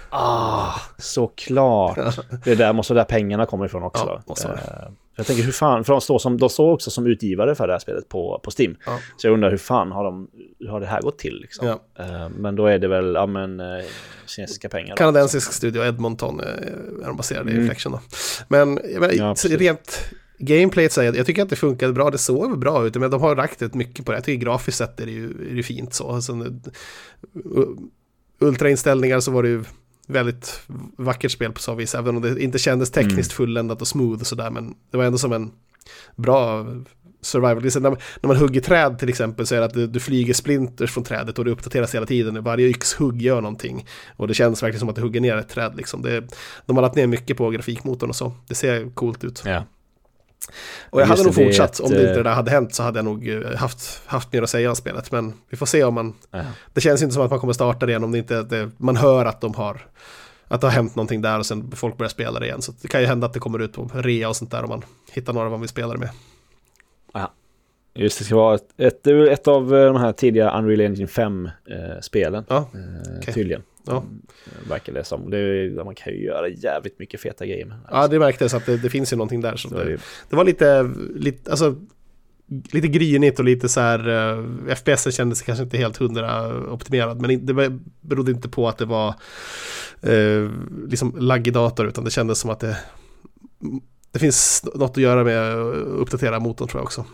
Ah, 0.10 0.74
såklart. 0.98 1.98
Det 2.44 2.52
är 2.52 2.56
där 2.56 2.74
måste 2.74 2.94
där 2.94 3.04
pengarna 3.04 3.46
kommer 3.46 3.66
ifrån 3.66 3.84
också. 3.84 4.22
Ja, 4.28 4.50
uh, 4.50 4.92
jag 5.16 5.26
tänker 5.26 5.44
hur 5.44 5.52
fan, 5.52 5.84
för 5.84 5.94
de 5.94 6.02
står, 6.02 6.20
som, 6.20 6.38
de 6.38 6.50
står 6.50 6.72
också 6.72 6.92
som 6.92 7.08
utgivare 7.08 7.56
för 7.56 7.68
det 7.68 7.74
här 7.74 7.80
spelet 7.80 8.10
på, 8.10 8.42
på 8.44 8.52
Steam. 8.60 8.76
Ja. 8.86 9.00
Så 9.18 9.28
jag 9.28 9.34
undrar 9.34 9.52
hur 9.52 9.58
fan 9.58 9.92
har, 9.92 10.04
de, 10.04 10.28
hur 10.60 10.68
har 10.68 10.80
det 10.80 10.86
här 10.86 11.02
gått 11.02 11.18
till? 11.18 11.40
Liksom? 11.42 11.68
Ja. 11.68 11.74
Uh, 12.00 12.30
men 12.30 12.56
då 12.56 12.68
är 12.68 12.80
det 12.80 12.88
väl, 12.88 13.14
ja 13.14 13.26
men, 13.26 13.60
uh, 13.60 13.84
kinesiska 14.26 14.70
pengar. 14.70 14.96
Kanadensisk 14.96 15.54
studio, 15.54 15.86
Edmonton 15.86 16.40
är 16.40 17.06
de 17.06 17.18
baserade 17.18 17.52
mm. 17.52 17.62
i 17.62 17.66
Reflection 17.66 17.92
då. 17.92 18.00
Men 18.48 18.80
jag 18.92 19.02
menar, 19.02 19.14
ja, 19.14 19.36
rent 19.44 20.12
gameplayet 20.38 20.92
säger 20.92 21.14
jag 21.14 21.26
tycker 21.26 21.42
att 21.42 21.50
det 21.50 21.56
funkade 21.56 21.94
bra, 21.94 22.10
det 22.10 22.18
såg 22.18 22.60
bra 22.60 22.88
ut, 22.88 22.96
men 22.96 23.12
de 23.12 23.22
har 23.22 23.36
lagt 23.36 23.62
rätt 23.62 23.74
mycket 23.74 24.06
på 24.06 24.12
det. 24.12 24.18
Jag 24.18 24.24
tycker 24.24 24.46
grafiskt 24.46 24.78
sett 24.78 25.00
är 25.00 25.06
det 25.06 25.12
ju, 25.12 25.26
är 25.52 25.56
det 25.56 25.64
fint 25.64 25.94
så. 25.94 26.12
Alltså, 26.12 26.46
ultrainställningar 28.40 29.20
så 29.20 29.32
var 29.32 29.44
det 29.44 29.50
ju 29.50 29.64
väldigt 30.08 30.62
vackert 30.98 31.32
spel 31.32 31.52
på 31.52 31.60
så 31.60 31.76
vis, 31.76 31.96
även 31.96 32.16
om 32.16 32.22
det 32.22 32.44
inte 32.44 32.60
kändes 32.60 32.92
tekniskt 32.92 33.32
mm. 33.32 33.38
fulländat 33.38 33.82
och 33.82 33.88
smooth 33.88 34.22
och 34.22 34.28
sådär, 34.28 34.50
men 34.50 34.76
det 34.92 34.98
var 34.98 35.06
ändå 35.06 35.18
som 35.18 35.34
en 35.34 35.52
bra 36.16 36.66
survival. 37.26 37.64
När, 37.64 37.80
man, 37.80 38.00
när 38.22 38.28
man 38.28 38.38
hugger 38.38 38.62
träd 38.62 39.00
till 39.00 39.10
exempel 39.10 39.48
så 39.48 39.56
är 39.56 39.60
det 39.60 39.66
att 39.66 39.74
du, 39.74 39.88
du, 39.88 40.00
flyger 40.00 40.34
splinters 40.34 40.92
från 40.92 41.04
trädet 41.04 41.40
och 41.40 41.46
det 41.46 41.52
uppdateras 41.52 41.96
hela 41.96 42.06
tiden. 42.06 42.44
Varje 42.44 42.68
yxhugg 42.68 43.22
gör 43.22 43.42
någonting. 43.42 43.86
Och 44.18 44.28
det 44.28 44.34
känns 44.34 44.64
verkligen 44.64 44.80
som 44.80 44.90
att 44.90 44.96
du 44.96 45.02
hugger 45.02 45.22
ner 45.22 45.38
ett 45.38 45.50
träd. 45.50 45.74
Liksom. 45.76 46.02
Det, 46.02 46.24
de 46.66 46.76
har 46.76 46.84
lagt 46.84 46.96
ner 46.96 47.08
mycket 47.08 47.38
på 47.38 47.50
grafikmotorn 47.50 48.10
och 48.10 48.16
så. 48.16 48.34
Det 48.48 48.56
ser 48.56 48.90
coolt 48.90 49.24
ut. 49.24 49.44
Ja. 49.46 49.64
Och 50.90 51.02
jag 51.02 51.06
hade 51.06 51.24
nog 51.24 51.36
fortsatt, 51.36 51.80
om 51.80 51.92
det 51.92 52.02
inte 52.02 52.14
det 52.14 52.24
där 52.24 52.34
hade 52.34 52.52
hänt 52.52 52.76
så 52.76 52.84
hade 52.84 52.98
jag 52.98 53.06
nog 53.06 53.28
eh, 53.28 53.56
haft, 53.56 54.02
haft 54.06 54.34
mer 54.34 54.42
att 54.42 54.50
säga 54.50 54.70
om 54.70 54.76
spelet. 54.76 55.12
Men 55.12 55.34
vi 55.50 55.58
får 55.58 55.66
se 55.66 55.84
om 55.84 55.94
man... 55.94 56.14
Ja. 56.32 56.44
Det 56.74 56.82
känns 56.82 57.02
inte 57.02 57.14
som 57.14 57.24
att 57.24 57.30
man 57.30 57.40
kommer 57.40 57.54
starta 57.54 57.86
det 57.86 57.92
igen 57.92 58.04
om 58.04 58.12
det 58.12 58.18
inte 58.18 58.44
det, 58.44 58.72
man 58.78 58.96
hör 58.98 59.26
att 59.26 59.42
de 59.42 59.54
har... 59.54 59.88
Att 60.48 60.62
det 60.62 60.68
har 60.68 60.72
hänt 60.72 60.96
någonting 60.96 61.22
där 61.22 61.40
och 61.40 61.46
sen 61.46 61.72
folk 61.72 61.98
börjar 61.98 62.10
spela 62.10 62.40
det 62.40 62.46
igen. 62.46 62.62
Så 62.62 62.74
det 62.82 62.88
kan 62.88 63.02
ju 63.02 63.08
hända 63.08 63.28
att 63.28 63.34
det 63.34 63.40
kommer 63.40 63.60
ut 63.60 63.74
på 63.74 63.90
rea 63.94 64.30
och 64.30 64.36
sånt 64.36 64.52
där 64.52 64.64
om 64.64 64.70
man 64.70 64.86
hittar 65.12 65.34
några 65.34 65.50
man 65.50 65.60
vill 65.60 65.70
spela 65.70 65.94
det 65.94 66.00
med. 66.00 66.10
Ja. 67.14 67.32
Just 67.94 68.20
det, 68.20 68.26
ska 68.26 68.36
vara 68.36 68.56
ett, 68.56 68.68
ett, 68.78 69.08
ett 69.08 69.48
av 69.48 69.76
eh, 69.76 69.86
de 69.86 69.96
här 69.96 70.12
tidiga 70.12 70.58
Unreal 70.60 70.82
Engine 70.82 71.08
5-spelen. 71.08 72.46
Eh, 72.50 72.56
ja, 72.56 72.70
eh, 72.74 73.18
okay. 73.20 73.34
Tydligen. 73.34 73.64
Ja. 73.86 73.98
Mm, 73.98 74.22
verkar 74.70 74.94
det 74.94 75.04
som. 75.04 75.30
Det, 75.30 75.72
man 75.86 75.96
kan 75.96 76.14
ju 76.14 76.24
göra 76.24 76.48
jävligt 76.48 77.00
mycket 77.00 77.22
feta 77.22 77.46
grejer 77.46 77.66
med. 77.66 77.78
Ja, 77.92 78.08
det 78.08 78.20
märktes 78.20 78.54
att 78.54 78.66
det, 78.66 78.78
det 78.78 78.90
finns 78.90 79.14
ju 79.14 79.18
någonting 79.18 79.42
där. 79.42 79.56
Så 79.56 79.70
det, 79.70 79.84
det, 79.84 80.00
det, 80.30 80.36
var 80.36 80.44
lite, 80.44 80.92
lite, 81.16 81.52
alltså, 81.52 81.76
lite 82.48 82.88
grynigt 82.88 83.40
och 83.40 83.46
lite 83.46 83.70
så 83.70 83.80
här, 83.80 84.10
uh, 84.10 84.70
eh, 84.70 84.76
FPS 84.76 85.16
kändes 85.16 85.42
kanske 85.42 85.64
inte 85.64 85.78
helt 85.78 85.98
hundra 85.98 86.58
optimerad, 86.72 87.22
men 87.22 87.46
det 87.46 87.80
berodde 88.02 88.32
inte 88.32 88.50
på 88.50 88.68
att 88.68 88.78
det 88.78 88.86
var 88.86 89.16
uh, 90.08 90.52
liksom 90.88 91.16
laggig 91.20 91.54
dator, 91.54 91.88
utan 91.88 92.04
det 92.04 92.12
kändes 92.12 92.40
som 92.40 92.50
att 92.50 92.60
det, 92.60 92.78
det 94.12 94.20
finns 94.20 94.66
något 94.74 94.92
att 94.92 94.98
göra 94.98 95.24
med 95.24 95.54
att 95.54 95.76
uppdatera 95.76 96.40
motorn 96.40 96.68
tror 96.68 96.80
jag 96.80 96.86
också. 96.86 97.06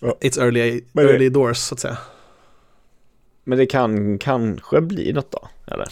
Ja. 0.00 0.18
It's 0.20 0.40
early, 0.40 0.84
early 0.94 1.28
doors 1.28 1.56
så 1.56 1.74
att 1.74 1.80
säga. 1.80 1.98
Men 3.44 3.58
det 3.58 3.66
kan 3.66 4.18
kanske 4.18 4.80
bli 4.80 5.12
något 5.12 5.30
då? 5.30 5.48
Eller? 5.66 5.86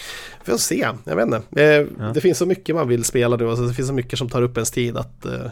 Vi 0.44 0.50
får 0.52 0.58
se, 0.58 0.88
jag 1.04 1.16
vet 1.16 1.26
inte. 1.26 1.42
Eh, 1.62 1.86
ja. 1.98 2.12
Det 2.14 2.20
finns 2.20 2.38
så 2.38 2.46
mycket 2.46 2.74
man 2.74 2.88
vill 2.88 3.04
spela 3.04 3.36
nu, 3.36 3.48
alltså 3.48 3.64
det 3.64 3.74
finns 3.74 3.88
så 3.88 3.94
mycket 3.94 4.18
som 4.18 4.28
tar 4.28 4.42
upp 4.42 4.56
ens 4.56 4.70
tid 4.70 4.96
att 4.96 5.26
eh, 5.26 5.50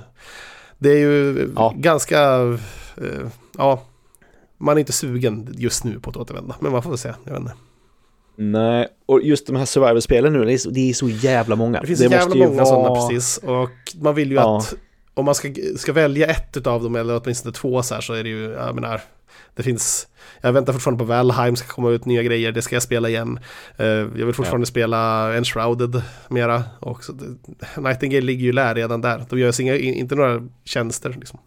det 0.79 0.91
är 0.91 0.99
ju 0.99 1.51
ja. 1.57 1.75
ganska, 1.77 2.21
eh, 2.97 3.29
ja, 3.59 3.83
man 4.59 4.77
är 4.77 4.81
inte 4.81 4.93
sugen 4.93 5.55
just 5.59 5.85
nu 5.85 6.01
på 6.01 6.11
att 6.11 6.17
återvända, 6.17 6.57
men 6.61 6.73
man 6.73 6.83
får 6.83 6.91
väl 6.91 6.99
se, 6.99 7.15
jag 7.25 7.33
vet 7.33 7.41
inte. 7.41 7.53
Nej, 8.37 8.89
och 9.07 9.23
just 9.23 9.47
de 9.47 9.57
här 9.57 9.65
survival-spelen 9.65 10.33
nu, 10.33 10.45
det 10.45 10.53
är, 10.53 10.59
så, 10.59 10.71
det 10.71 10.91
är 10.91 10.95
så 10.95 11.09
jävla 11.09 11.57
många. 11.57 11.81
Det 11.81 11.87
finns 11.87 11.99
så 11.99 12.05
jävla 12.05 12.35
många 12.35 12.63
vara... 12.63 12.67
sådana 12.67 12.95
precis, 12.95 13.39
och 13.39 13.71
man 14.01 14.15
vill 14.15 14.31
ju 14.31 14.37
ja. 14.37 14.59
att 14.59 14.75
om 15.15 15.25
man 15.25 15.35
ska, 15.35 15.49
ska 15.77 15.93
välja 15.93 16.27
ett 16.27 16.67
av 16.67 16.83
dem, 16.83 16.97
eller 16.97 17.21
åtminstone 17.23 17.55
två 17.55 17.83
så 17.83 17.95
här, 17.95 18.01
så 18.01 18.13
är 18.13 18.23
det 18.23 18.29
ju, 18.29 18.51
jag 18.51 18.75
menar, 18.75 19.01
det 19.55 19.63
finns, 19.63 20.09
jag 20.41 20.53
väntar 20.53 20.73
fortfarande 20.73 20.99
på 20.99 21.05
Valheim, 21.05 21.57
ska 21.57 21.69
komma 21.69 21.91
ut 21.91 22.05
nya 22.05 22.23
grejer, 22.23 22.53
det 22.53 22.63
ska 22.63 22.75
jag 22.75 22.83
spela 22.83 23.09
igen. 23.09 23.39
Uh, 23.81 23.87
jag 23.87 24.27
vill 24.27 24.35
fortfarande 24.35 24.63
ja. 24.63 24.67
spela 24.67 25.35
Enshrouded 25.37 26.03
mera. 26.29 26.63
Och 26.81 27.05
så, 27.05 27.13
Nightingale 27.77 28.21
ligger 28.21 28.45
ju 28.45 28.53
lär 28.53 28.75
redan 28.75 29.01
där, 29.01 29.25
de 29.31 29.39
gör 29.39 29.61
inga, 29.61 29.77
inte 29.77 30.15
några 30.15 30.49
tjänster. 30.65 31.17
Liksom. 31.19 31.39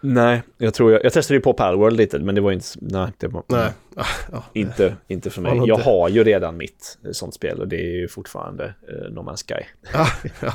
Nej, 0.00 0.42
jag 0.58 0.74
tror 0.74 0.92
jag, 0.92 1.04
jag 1.04 1.12
testade 1.12 1.36
ju 1.36 1.40
på 1.40 1.52
Palworld 1.52 1.96
lite, 1.96 2.18
men 2.18 2.34
det 2.34 2.40
var 2.40 2.52
inte, 2.52 2.66
nej, 2.80 3.12
det 3.18 3.28
var, 3.28 3.42
nej. 3.46 3.70
Ja, 4.32 4.44
inte, 4.52 4.96
inte 5.08 5.30
för 5.30 5.42
mig. 5.42 5.62
Jag 5.66 5.78
har 5.78 6.08
ju 6.08 6.24
redan 6.24 6.56
mitt 6.56 6.98
sånt 7.12 7.34
spel 7.34 7.60
och 7.60 7.68
det 7.68 7.76
är 7.76 8.00
ju 8.00 8.08
fortfarande 8.08 8.64
uh, 8.64 9.12
No 9.12 9.20
Man's 9.20 9.44
Sky. 9.48 9.64
Ja, 9.92 10.06
ja. 10.40 10.52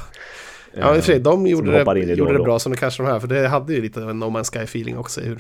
Ja, 0.73 0.95
i 0.95 0.99
och 0.99 1.03
för 1.03 1.11
sig, 1.11 1.19
de 1.19 1.47
gjorde, 1.47 1.83
det, 1.83 2.13
gjorde 2.13 2.33
det 2.33 2.43
bra 2.43 2.59
som 2.59 2.71
det 2.71 2.77
kanske 2.77 3.03
de 3.03 3.09
här, 3.09 3.19
för 3.19 3.27
det 3.27 3.47
hade 3.47 3.73
ju 3.73 3.81
lite 3.81 4.03
av 4.03 4.09
en 4.09 4.19
No 4.19 4.25
Man's 4.25 4.53
Sky-feeling 4.53 4.97
också. 4.97 5.21
Hur, 5.21 5.39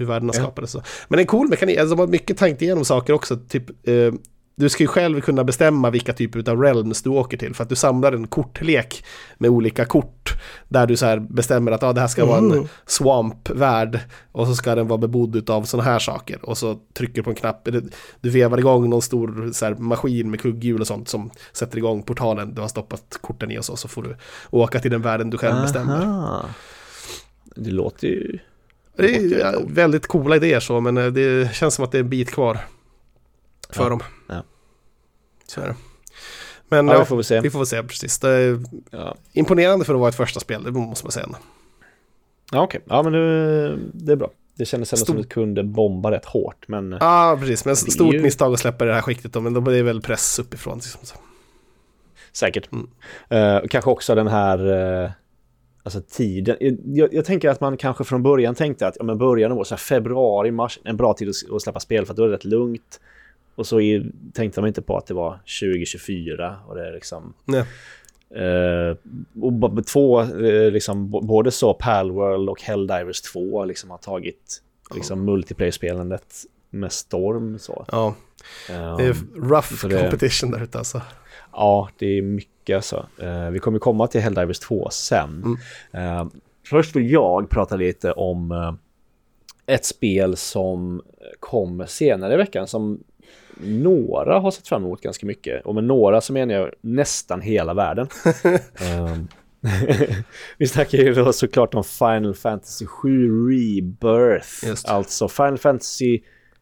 hur 0.00 0.06
världarna 0.06 0.32
ja. 0.36 0.42
skapades. 0.42 0.76
Men 1.08 1.18
en 1.18 1.26
cool 1.26 1.48
mekanik, 1.48 1.78
alltså 1.78 1.94
de 1.94 2.00
har 2.00 2.06
mycket 2.06 2.36
tänkt 2.36 2.62
igenom 2.62 2.84
saker 2.84 3.12
också. 3.12 3.36
Typ, 3.36 3.88
eh, 3.88 4.12
du 4.60 4.68
ska 4.68 4.82
ju 4.82 4.86
själv 4.86 5.20
kunna 5.20 5.44
bestämma 5.44 5.90
vilka 5.90 6.12
typer 6.12 6.50
av 6.50 6.62
realms 6.62 7.02
du 7.02 7.10
åker 7.10 7.36
till. 7.36 7.54
För 7.54 7.62
att 7.62 7.68
du 7.68 7.76
samlar 7.76 8.12
en 8.12 8.26
kortlek 8.26 9.04
med 9.38 9.50
olika 9.50 9.84
kort. 9.84 10.34
Där 10.68 10.86
du 10.86 10.96
så 10.96 11.20
bestämmer 11.20 11.72
att 11.72 11.82
ah, 11.82 11.92
det 11.92 12.00
här 12.00 12.08
ska 12.08 12.24
vara 12.24 12.38
en 12.38 12.52
mm. 12.52 12.68
swamp-värld. 12.86 14.00
Och 14.32 14.46
så 14.46 14.54
ska 14.54 14.74
den 14.74 14.88
vara 14.88 14.98
bebodd 14.98 15.50
av 15.50 15.62
sådana 15.62 15.90
här 15.90 15.98
saker. 15.98 16.44
Och 16.44 16.58
så 16.58 16.78
trycker 16.94 17.14
du 17.14 17.22
på 17.22 17.30
en 17.30 17.36
knapp. 17.36 17.68
Du 18.20 18.30
vevar 18.30 18.58
igång 18.58 18.90
någon 18.90 19.02
stor 19.02 19.50
så 19.52 19.64
här, 19.64 19.74
maskin 19.74 20.30
med 20.30 20.40
kugghjul 20.40 20.80
och 20.80 20.86
sånt. 20.86 21.08
Som 21.08 21.30
sätter 21.52 21.78
igång 21.78 22.02
portalen 22.02 22.54
du 22.54 22.60
har 22.60 22.68
stoppat 22.68 23.18
korten 23.20 23.50
i 23.50 23.58
och 23.58 23.64
så. 23.64 23.76
Så 23.76 23.88
får 23.88 24.02
du 24.02 24.16
åka 24.50 24.80
till 24.80 24.90
den 24.90 25.02
världen 25.02 25.30
du 25.30 25.38
själv 25.38 25.54
Aha. 25.54 25.62
bestämmer. 25.62 26.42
Det 27.56 27.70
låter 27.70 28.08
ju 28.08 28.38
det 28.96 29.14
är 29.14 29.66
väldigt 29.66 30.06
coola 30.06 30.36
idéer 30.36 30.60
så, 30.60 30.80
men 30.80 30.96
eh, 30.96 31.06
det 31.06 31.54
känns 31.54 31.74
som 31.74 31.84
att 31.84 31.92
det 31.92 31.98
är 31.98 32.02
en 32.02 32.08
bit 32.08 32.30
kvar 32.30 32.58
för 33.70 33.82
ja. 33.82 33.88
dem. 33.88 34.00
Ja. 34.28 34.42
Så 35.46 35.60
är 35.60 35.66
det. 35.66 35.74
Men 36.68 36.88
ja, 36.88 36.98
vi 36.98 37.04
får 37.04 37.16
väl 37.16 37.24
se. 37.24 37.40
Vi 37.40 37.50
får 37.50 37.58
väl 37.58 37.66
se, 37.66 37.82
precis. 37.82 38.18
Det 38.18 38.30
är 38.30 38.60
imponerande 39.32 39.84
för 39.84 39.94
att 39.94 40.00
vara 40.00 40.08
ett 40.08 40.16
första 40.16 40.40
spel, 40.40 40.62
det 40.62 40.70
måste 40.70 41.04
man 41.04 41.12
säga. 41.12 41.28
Ja, 42.52 42.62
okej. 42.62 42.80
Okay. 42.84 42.96
Ja, 42.96 43.02
men 43.02 43.12
det, 43.92 44.12
är 44.12 44.16
bra. 44.16 44.30
Det 44.56 44.64
kändes 44.64 44.92
ändå 44.92 45.04
som 45.04 45.20
att 45.20 45.28
kunde 45.28 45.62
bomba 45.62 46.10
rätt 46.10 46.24
hårt, 46.24 46.68
men... 46.68 46.96
Ja, 47.00 47.36
precis. 47.40 47.64
Men 47.64 47.76
stort 47.76 48.14
ju... 48.14 48.22
misstag 48.22 48.52
att 48.52 48.60
släppa 48.60 48.84
det 48.84 48.94
här 48.94 49.02
skiktet 49.02 49.32
då, 49.32 49.40
men 49.40 49.52
då 49.52 49.60
blir 49.60 49.74
det 49.74 49.82
väl 49.82 50.02
press 50.02 50.38
uppifrån. 50.38 50.76
Liksom. 50.76 51.18
Säkert. 52.32 52.68
Mm. 52.72 52.88
Uh, 53.32 53.68
kanske 53.68 53.90
också 53.90 54.14
den 54.14 54.28
här... 54.28 54.66
Uh 54.66 55.10
Alltså 55.96 56.16
tiden. 56.16 56.56
Jag, 56.84 57.14
jag, 57.14 57.24
tänker 57.24 57.48
att 57.48 57.60
man 57.60 57.76
kanske 57.76 58.04
från 58.04 58.22
början 58.22 58.54
tänkte 58.54 58.86
att 58.86 58.96
ja, 58.98 59.04
men 59.04 59.18
början 59.18 59.52
av 59.52 59.56
här 59.70 59.76
februari, 59.76 60.50
mars, 60.50 60.78
en 60.84 60.96
bra 60.96 61.14
tid 61.14 61.28
att, 61.28 61.54
att 61.54 61.62
släppa 61.62 61.80
spel 61.80 62.06
för 62.06 62.12
att 62.12 62.16
då 62.16 62.24
är 62.24 62.28
det 62.28 62.34
rätt 62.34 62.44
lugnt. 62.44 63.00
och 63.54 63.66
så 63.66 63.80
i, 63.80 64.12
tänkte 64.32 64.60
de 64.60 64.66
inte 64.66 64.82
på 64.82 64.96
att 64.96 65.06
det 65.06 65.14
var 65.14 65.38
2024 65.60 66.56
och 66.68 66.76
det 66.76 66.88
är 66.88 66.92
liksom... 66.92 67.34
Nej. 67.44 67.64
Eh, 68.34 68.96
och 69.42 69.86
två, 69.86 70.20
eh, 70.20 70.70
liksom, 70.70 71.10
både 71.10 71.50
så 71.50 71.74
Palworld 71.74 72.48
och 72.48 72.62
Helldivers 72.62 73.20
2 73.20 73.64
liksom 73.64 73.90
har 73.90 73.98
tagit 73.98 74.62
liksom, 74.94 75.24
multiplayer-spelandet 75.24 76.34
med 76.70 76.92
storm. 76.92 77.58
Så. 77.58 77.84
Ja, 77.92 78.14
det 78.68 79.04
är 79.04 79.16
rough 79.36 79.74
så 79.74 79.88
det- 79.88 80.02
competition 80.02 80.50
där 80.50 80.62
ute 80.62 80.78
alltså. 80.78 81.02
Ja, 81.52 81.88
det 81.98 82.18
är 82.18 82.22
mycket 82.22 82.84
så. 82.84 83.06
Eh, 83.22 83.50
vi 83.50 83.58
kommer 83.58 83.78
komma 83.78 84.06
till 84.06 84.20
Helldivers 84.20 84.58
2 84.58 84.88
sen. 84.90 85.58
Eh, 85.92 86.26
först 86.66 86.96
vill 86.96 87.10
jag 87.10 87.50
prata 87.50 87.76
lite 87.76 88.12
om 88.12 88.52
eh, 88.52 88.74
ett 89.74 89.84
spel 89.84 90.36
som 90.36 91.02
kommer 91.40 91.86
senare 91.86 92.34
i 92.34 92.36
veckan 92.36 92.66
som 92.66 93.00
några 93.62 94.38
har 94.38 94.50
sett 94.50 94.68
fram 94.68 94.84
emot 94.84 95.00
ganska 95.00 95.26
mycket. 95.26 95.66
Och 95.66 95.74
med 95.74 95.84
några 95.84 96.20
så 96.20 96.32
menar 96.32 96.54
jag 96.54 96.70
nästan 96.80 97.40
hela 97.40 97.74
världen. 97.74 98.08
Ehm, 98.80 99.28
vi 100.58 100.66
snackar 100.66 100.98
ju 100.98 101.14
då 101.14 101.32
såklart 101.32 101.74
om 101.74 101.84
Final 101.84 102.34
Fantasy 102.34 102.86
7 102.86 103.48
Rebirth. 103.50 104.90
Alltså 104.92 105.28
Final 105.28 105.58
Fantasy 105.58 106.20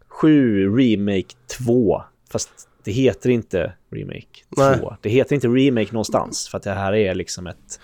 7 0.09 0.77
Remake 0.77 1.35
2. 1.66 2.03
Fast 2.31 2.51
det 2.88 2.92
heter 2.92 3.31
inte 3.31 3.72
Remake 3.90 4.44
2. 4.57 4.62
Nej. 4.62 4.96
Det 5.01 5.09
heter 5.09 5.35
inte 5.35 5.48
Remake 5.48 5.92
någonstans. 5.92 6.48
För 6.48 6.57
att 6.57 6.62
det 6.62 6.70
här 6.70 6.94
är 6.94 7.14
liksom 7.14 7.46
ett... 7.46 7.81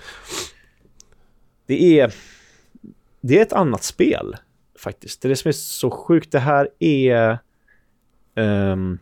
Det 1.66 2.00
är... 2.00 2.14
Det 3.20 3.38
är 3.38 3.42
ett 3.42 3.52
annat 3.52 3.82
spel 3.82 4.36
faktiskt. 4.78 5.22
Det 5.22 5.26
är 5.26 5.30
det 5.30 5.36
som 5.36 5.48
är 5.48 5.52
så 5.52 5.90
sjukt. 5.90 6.32
Det 6.32 6.38
här 6.38 6.68
är... 6.78 7.38
Um, 8.34 8.98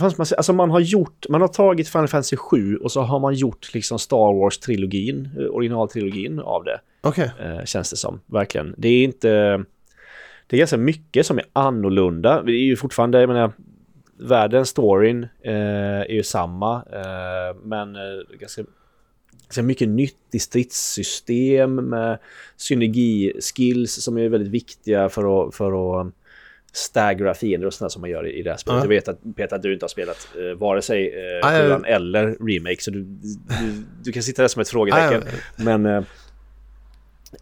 man? 0.00 0.12
Alltså 0.36 0.52
man 0.52 0.70
har 0.70 0.80
gjort, 0.80 1.26
man 1.28 1.40
har 1.40 1.48
tagit 1.48 1.88
Final 1.88 2.08
Fantasy 2.08 2.36
7 2.36 2.76
och 2.76 2.92
så 2.92 3.00
har 3.00 3.20
man 3.20 3.34
gjort 3.34 3.74
liksom 3.74 3.98
Star 3.98 4.32
Wars-trilogin, 4.32 5.30
eh, 5.38 5.54
originaltrilogin 5.54 6.40
av 6.40 6.64
det, 6.64 6.80
Okej, 7.00 7.30
eh, 7.40 7.64
känns 7.64 7.90
det 7.90 7.96
som. 7.96 8.20
Verkligen. 8.26 8.74
Det 8.78 8.88
är 8.88 9.04
inte... 9.04 9.28
Det 10.46 10.56
är 10.56 10.58
ganska 10.58 10.76
mycket 10.76 11.26
som 11.26 11.38
är 11.38 11.44
annorlunda. 11.52 12.42
Det 12.42 12.52
är 12.52 12.64
ju 12.64 12.76
fortfarande, 12.76 13.20
jag 13.20 13.28
menar, 13.28 13.52
världen, 14.18 14.66
storyn 14.66 15.26
eh, 15.42 16.00
är 16.00 16.12
ju 16.12 16.22
samma, 16.22 16.74
eh, 16.92 17.56
men 17.62 17.96
eh, 17.96 18.00
ganska, 18.40 18.62
ganska 19.42 19.62
mycket 19.62 19.88
nytt 19.88 20.16
i 20.32 20.38
stridssystem 20.38 21.74
med 21.74 22.18
synergi-skills 22.56 24.00
som 24.00 24.18
är 24.18 24.28
väldigt 24.28 24.52
viktiga 24.52 25.08
för 25.08 25.48
att, 25.48 25.54
för 25.54 26.00
att 26.00 26.12
staggra 26.72 27.34
fiender 27.34 27.66
och 27.66 27.74
sådär 27.74 27.88
som 27.88 28.00
man 28.00 28.10
gör 28.10 28.26
i, 28.26 28.38
i 28.38 28.42
det 28.42 28.50
här 28.50 28.56
spelet. 28.56 28.78
Ja. 28.78 28.84
Jag 28.84 28.88
vet 28.88 29.08
att 29.08 29.36
Peter, 29.36 29.56
att 29.56 29.62
du 29.62 29.72
inte 29.72 29.84
har 29.84 29.88
spelat 29.88 30.28
eh, 30.36 30.58
vare 30.58 30.82
sig 30.82 31.08
eh, 31.42 31.94
eller 31.94 32.46
remake, 32.48 32.82
så 32.82 32.90
du, 32.90 33.02
du, 33.02 33.84
du 34.04 34.12
kan 34.12 34.22
sitta 34.22 34.42
där 34.42 34.48
som 34.48 34.62
ett 34.62 34.68
frågetecken. 34.68 35.22
Men... 35.56 35.86
Eh, 35.86 36.02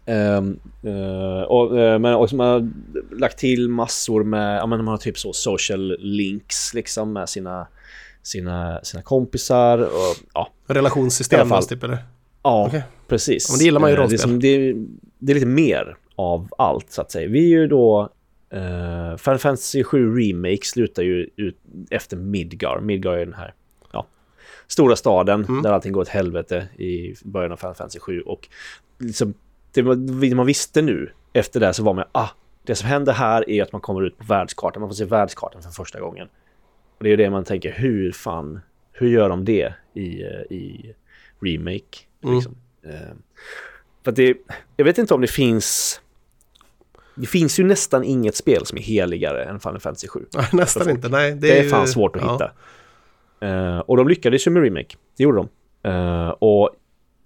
eh, 0.05 1.41
och, 1.41 1.79
eh, 1.79 1.99
men 1.99 2.13
också 2.13 2.35
man 2.35 2.47
har 2.47 2.69
lagt 3.15 3.37
till 3.39 3.69
massor 3.69 4.23
med, 4.23 4.57
ja 4.57 4.65
men 4.65 4.77
man 4.79 4.87
har 4.87 4.97
typ 4.97 5.17
så 5.17 5.33
social 5.33 5.95
links 5.99 6.73
liksom 6.73 7.13
med 7.13 7.29
sina, 7.29 7.67
sina, 8.23 8.79
sina 8.83 9.03
kompisar 9.03 9.77
och 9.77 10.15
ja, 10.33 10.49
relationssystem 10.67 11.49
fast 11.49 11.69
typ 11.69 11.83
eller? 11.83 11.97
ja 12.43 12.65
Okej. 12.67 12.83
precis. 13.07 13.45
Ja, 13.49 13.53
men 13.53 13.59
det 13.59 13.65
gillar 13.65 13.79
man 13.79 13.89
ju 13.89 13.95
i 13.95 13.97
Eh, 13.97 14.01
rollspel. 14.01 14.39
det, 14.39 14.47
är 14.47 14.59
det, 14.59 14.69
är- 14.69 14.85
det 15.19 15.31
är 15.31 15.33
lite 15.33 15.47
mer 15.47 15.97
av 16.15 16.47
allt 16.57 16.91
så 16.91 17.01
att 17.01 17.11
säga. 17.11 17.29
Vi 17.29 17.39
är 17.53 17.59
ju 17.59 17.67
då 17.67 18.09
Uh, 18.53 19.17
Final 19.17 19.37
Fantasy 19.39 19.83
7 19.83 20.15
Remake 20.19 20.59
slutar 20.63 21.03
ju 21.03 21.29
ut 21.35 21.57
efter 21.89 22.17
Midgar. 22.17 22.79
Midgar 22.79 23.11
är 23.11 23.25
den 23.25 23.33
här 23.33 23.53
ja, 23.91 24.07
stora 24.67 24.95
staden 24.95 25.45
Mm. 25.45 25.61
där 25.63 25.71
allting 25.71 25.91
går 25.91 26.01
åt 26.01 26.07
helvete 26.07 26.67
i 26.77 27.13
början 27.23 27.51
av 27.51 27.57
Final 27.57 27.75
Fantasy 27.75 27.99
7. 27.99 28.21
Och 28.21 28.47
liksom, 28.99 29.33
det 29.73 30.35
man- 30.35 30.45
visste 30.45 30.81
nu 30.81 31.11
efter 31.33 31.59
det 31.59 31.73
så 31.73 31.83
var 31.83 31.93
man 31.93 32.05
ah, 32.11 32.27
det 32.63 32.75
som 32.75 32.89
händer 32.89 33.13
här 33.13 33.49
är 33.49 33.63
att 33.63 33.71
man 33.71 33.81
kommer 33.81 34.01
ut 34.05 34.17
på 34.17 34.23
världskartan. 34.23 34.81
Man 34.81 34.89
får 34.89 34.95
se 34.95 35.05
världskartan 35.05 35.61
för 35.61 35.69
första 35.69 35.99
gången. 35.99 36.27
Och 36.97 37.03
det 37.03 37.09
är 37.09 37.17
det 37.17 37.29
man 37.29 37.43
tänker, 37.43 37.71
hur 37.71 38.11
fan, 38.11 38.59
hur 38.91 39.09
gör 39.09 39.29
de 39.29 39.45
det 39.45 39.73
i, 39.93 40.23
eh, 40.23 40.29
i 40.57 40.93
remake? 41.41 41.97
Mm. 42.23 42.35
Liksom. 42.35 42.55
Eh, 42.85 42.91
för 44.03 44.11
att 44.11 44.15
det, 44.15 44.37
jag 44.77 44.85
vet 44.85 44.97
inte 44.97 45.13
om 45.13 45.21
det 45.21 45.27
finns... 45.27 46.01
Det 47.15 47.27
finns 47.27 47.59
ju 47.59 47.63
nästan 47.63 48.03
inget 48.03 48.35
spel 48.35 48.65
som 48.65 48.77
är 48.77 48.81
heligare 48.81 49.43
än 49.45 49.59
Final 49.59 49.79
Fantasy 49.79 50.07
7. 50.07 50.25
Nej, 50.33 50.45
Nästan 50.53 50.89
inte, 50.89 51.09
nej. 51.09 51.31
Det, 51.31 51.37
Det 51.39 51.59
är 51.59 51.63
ju- 51.63 51.69
fan 51.69 51.87
svårt 51.87 52.15
att 52.15 52.21
ja. 52.21 52.31
hitta. 52.33 52.51
Eh, 53.47 53.79
och 53.79 53.97
de 53.97 54.07
lyckades 54.07 54.47
ju 54.47 54.51
med 54.51 54.63
remake. 54.63 54.95
Det 55.17 55.23
gjorde 55.23 55.37
de. 55.37 55.49
Eh, 55.89 56.29
och 56.29 56.69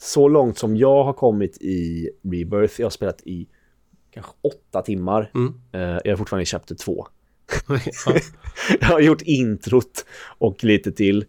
så 0.02 0.28
långt 0.28 0.58
som 0.58 0.78
jag 0.78 1.04
har 1.04 1.14
kommit 1.14 1.58
i 1.62 2.10
Rebirth, 2.24 2.82
jag 2.82 2.86
har 2.86 2.92
spelat 2.92 3.22
i 3.22 3.48
kanske 4.14 4.32
åtta 4.42 4.82
timmar. 4.82 5.32
Mm. 5.36 5.54
Eh, 5.72 5.82
jag 5.82 6.08
är 6.08 6.16
fortfarande 6.16 6.44
i 6.44 6.46
Chapter 6.46 6.76
2. 6.76 7.08
ja. 7.68 7.80
jag 8.80 8.88
har 8.88 9.00
gjort 9.00 9.22
introt 9.22 10.06
och 10.38 10.64
lite 10.64 10.92
till. 10.92 11.26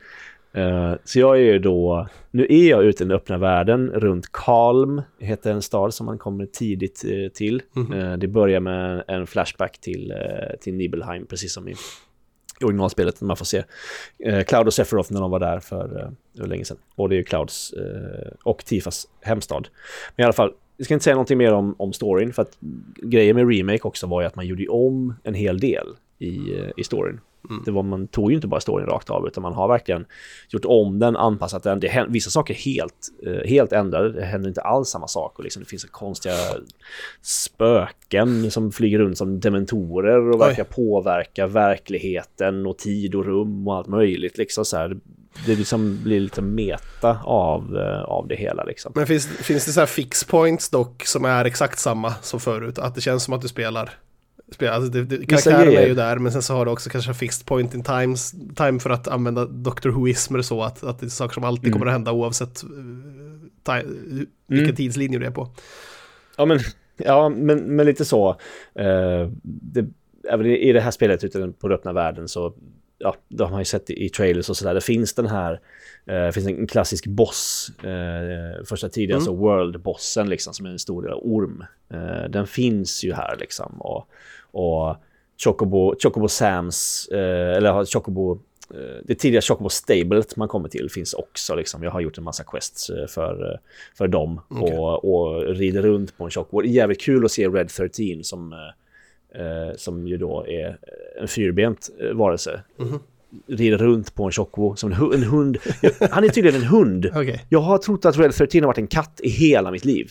Eh, 0.52 0.94
så 1.04 1.18
jag 1.18 1.36
är 1.36 1.40
ju 1.40 1.58
då, 1.58 2.08
nu 2.30 2.46
är 2.50 2.70
jag 2.70 2.84
ute 2.84 3.04
i 3.04 3.06
den 3.06 3.16
öppna 3.16 3.38
världen 3.38 3.90
runt 3.90 4.32
Kalm, 4.32 5.02
heter 5.18 5.52
en 5.52 5.62
stad 5.62 5.94
som 5.94 6.06
man 6.06 6.18
kommer 6.18 6.46
tidigt 6.46 7.04
eh, 7.04 7.32
till. 7.32 7.62
Eh, 7.94 8.12
det 8.12 8.28
börjar 8.28 8.60
med 8.60 9.04
en 9.08 9.26
flashback 9.26 9.80
till, 9.80 10.14
till 10.60 10.74
Nibelheim, 10.74 11.26
precis 11.26 11.52
som 11.52 11.68
i 11.68 11.74
i 12.62 12.64
originalspelet. 12.64 13.20
Man 13.20 13.36
får 13.36 13.44
se 13.44 13.62
eh, 14.18 14.44
Cloud 14.44 14.66
och 14.66 14.74
Sephiroth 14.74 15.12
när 15.12 15.20
de 15.20 15.30
var 15.30 15.40
där 15.40 15.60
för, 15.60 16.14
eh, 16.38 16.46
länge 16.46 16.64
sedan. 16.64 16.76
Och 16.94 17.08
det 17.08 17.14
är 17.14 17.16
ju 17.16 17.24
Clouds 17.24 17.72
eh, 17.72 18.32
och 18.44 18.64
Tifas 18.64 19.06
hemstad. 19.20 19.68
Men 20.16 20.22
i 20.22 20.24
alla 20.24 20.32
fall, 20.32 20.52
jag 20.76 20.84
ska 20.84 20.94
inte 20.94 21.04
säga 21.04 21.14
någonting 21.14 21.38
mer 21.38 21.52
om, 21.52 21.74
om 21.78 21.92
storyn 21.92 22.32
för 22.32 22.42
att 22.42 22.56
grejen 23.02 23.36
med 23.36 23.48
Remake 23.48 23.82
också 23.82 24.06
var 24.06 24.20
ju 24.20 24.26
att 24.26 24.36
man 24.36 24.46
gjorde 24.46 24.68
om 24.68 25.14
en 25.22 25.34
hel 25.34 25.60
del 25.60 25.86
i, 26.18 26.36
eh, 26.58 26.70
i 26.76 26.84
storyn. 26.84 27.20
Mm. 27.50 27.62
Det 27.64 27.70
var, 27.70 27.82
man 27.82 28.08
tog 28.08 28.30
ju 28.30 28.34
inte 28.34 28.46
bara 28.46 28.60
storyn 28.60 28.86
rakt 28.86 29.10
av 29.10 29.26
utan 29.26 29.42
man 29.42 29.52
har 29.52 29.68
verkligen 29.68 30.04
gjort 30.48 30.64
om 30.64 30.98
den, 30.98 31.16
anpassat 31.16 31.62
den. 31.62 31.80
Det, 31.80 31.88
hän- 31.88 32.12
vissa 32.12 32.30
saker 32.30 32.54
är 32.54 32.58
helt, 32.58 33.08
eh, 33.26 33.48
helt 33.48 33.72
ändrade, 33.72 34.12
det 34.12 34.24
händer 34.24 34.48
inte 34.48 34.60
alls 34.60 34.88
samma 34.88 35.08
sak. 35.08 35.38
Och 35.38 35.44
liksom, 35.44 35.62
det 35.62 35.68
finns 35.68 35.84
konstiga 35.84 36.34
spöken 37.22 38.50
som 38.50 38.72
flyger 38.72 38.98
runt 38.98 39.18
som 39.18 39.40
dementorer 39.40 40.28
och 40.28 40.34
Oj. 40.34 40.48
verkar 40.48 40.64
påverka 40.64 41.46
verkligheten 41.46 42.66
och 42.66 42.78
tid 42.78 43.14
och 43.14 43.24
rum 43.24 43.68
och 43.68 43.74
allt 43.74 43.88
möjligt. 43.88 44.38
Liksom 44.38 44.64
så 44.64 44.76
här. 44.76 44.96
Det 45.46 45.54
liksom 45.54 46.02
blir 46.04 46.20
lite 46.20 46.42
meta 46.42 47.18
av, 47.24 47.76
eh, 47.76 48.02
av 48.02 48.28
det 48.28 48.36
hela. 48.36 48.64
Liksom. 48.64 48.92
Men 48.94 49.06
finns, 49.06 49.26
finns 49.26 49.66
det 49.66 49.72
så 49.72 49.80
här 49.80 49.86
fix 49.86 50.24
points 50.24 50.70
dock 50.70 51.04
som 51.06 51.24
är 51.24 51.44
exakt 51.44 51.78
samma 51.78 52.14
som 52.14 52.40
förut? 52.40 52.78
Att 52.78 52.94
det 52.94 53.00
känns 53.00 53.24
som 53.24 53.34
att 53.34 53.42
du 53.42 53.48
spelar... 53.48 53.90
spelar 54.52 54.72
alltså 54.72 54.90
det, 54.92 55.04
det, 55.04 55.26
karaktären 55.26 55.72
är 55.76 55.86
ju 55.86 55.94
där, 55.94 56.18
men 56.18 56.32
sen 56.32 56.42
så 56.42 56.54
har 56.54 56.64
du 56.64 56.70
också 56.70 56.90
kanske 56.90 57.14
fixed 57.14 57.46
point 57.46 57.74
in 57.74 57.82
times, 57.82 58.34
time 58.56 58.78
för 58.80 58.90
att 58.90 59.08
använda 59.08 59.44
Dr. 59.46 59.88
Whoismer 59.88 60.42
så 60.42 60.62
att, 60.62 60.84
att 60.84 60.98
det 61.00 61.06
är 61.06 61.10
saker 61.10 61.34
som 61.34 61.44
alltid 61.44 61.66
Mm. 61.66 61.72
kommer 61.72 61.86
att 61.86 61.92
hända 61.92 62.12
oavsett 62.12 62.64
uh, 62.64 62.70
ti- 63.64 64.26
vilken 64.46 64.76
tidslinje 64.76 65.18
du 65.18 65.26
är 65.26 65.30
på. 65.30 65.48
Ja, 66.36 66.44
men, 66.44 66.58
ja, 66.96 67.28
men, 67.28 67.76
men 67.76 67.86
lite 67.86 68.04
så. 68.04 68.30
Eh, 68.74 69.28
det, 69.42 69.86
även 70.30 70.46
i 70.46 70.72
det 70.72 70.80
här 70.80 70.90
spelet 70.90 71.24
ute 71.24 71.52
på 71.60 71.68
den 71.68 71.78
öppna 71.78 71.92
världen 71.92 72.28
så 72.28 72.54
ja, 72.98 73.16
det 73.28 73.44
har 73.44 73.50
man 73.50 73.60
ju 73.60 73.64
sett 73.64 73.90
i, 73.90 74.04
i 74.04 74.08
trailers 74.08 74.50
och 74.50 74.56
sådär. 74.56 74.74
Det 74.74 74.80
finns 74.80 75.14
den 75.14 75.26
här, 75.26 75.52
eh, 76.06 76.14
det 76.14 76.32
finns 76.32 76.46
en 76.46 76.66
klassisk 76.66 77.06
boss, 77.06 77.70
eh, 77.84 78.64
första 78.64 78.88
tiden, 78.88 79.10
Mm. 79.10 79.16
alltså 79.16 79.34
world-bossen 79.34 80.28
liksom, 80.28 80.54
som 80.54 80.66
är 80.66 80.70
en 80.70 80.78
stor 80.78 81.02
del 81.02 81.12
av 81.12 81.20
orm. 81.22 81.64
Eh, 81.90 82.30
den 82.30 82.46
finns 82.46 83.04
ju 83.04 83.12
här 83.12 83.36
liksom. 83.40 83.80
Och, 83.80 84.08
och 84.52 84.96
Chocobo, 85.44 85.94
Chocobo 86.02 86.28
Sams, 86.28 87.08
eh, 87.12 87.56
eller 87.56 87.84
Chocobo, 87.84 88.32
eh, 88.74 88.78
det 89.04 89.14
tidiga 89.14 89.40
Chocobo 89.40 89.68
Stablet 89.68 90.36
man 90.36 90.48
kommer 90.48 90.68
till 90.68 90.90
finns 90.90 91.14
också. 91.14 91.54
Liksom. 91.54 91.82
Jag 91.82 91.90
har 91.90 92.00
gjort 92.00 92.18
en 92.18 92.24
massa 92.24 92.44
quests 92.44 92.90
eh, 92.90 93.06
för, 93.06 93.60
för 93.98 94.08
dem 94.08 94.40
Okej. 94.48 94.78
och, 94.78 95.04
och 95.14 95.46
rider 95.46 95.82
runt 95.82 96.16
på 96.18 96.24
en 96.24 96.30
Chocobo. 96.30 96.64
Jävligt 96.64 97.00
kul 97.00 97.24
att 97.24 97.30
se 97.32 97.48
Red 97.48 97.68
13 97.68 97.90
som, 98.22 98.52
eh, 99.34 99.76
som 99.76 100.06
ju 100.08 100.16
då 100.16 100.46
är 100.46 100.78
en 101.20 101.28
fyrbent 101.28 101.90
varelse. 102.14 102.60
Mhm. 102.76 102.98
Rider 103.46 103.78
runt 103.78 104.14
på 104.14 104.24
en 104.24 104.32
Chocobo 104.32 104.76
som 104.76 104.92
en, 104.92 104.98
hu- 104.98 105.14
en 105.14 105.22
hund. 105.22 105.58
Han 106.10 106.24
är 106.24 106.28
tydligen 106.28 106.60
en 106.62 106.66
hund. 106.68 107.06
Okej, 107.14 107.44
Jag 107.48 107.60
har 107.60 107.78
trott 107.78 108.04
att 108.04 108.18
Red 108.18 108.32
13 108.34 108.60
har 108.60 108.66
varit 108.66 108.78
en 108.78 108.86
katt 108.86 109.20
i 109.22 109.28
hela 109.28 109.70
mitt 109.70 109.84
liv. 109.84 110.10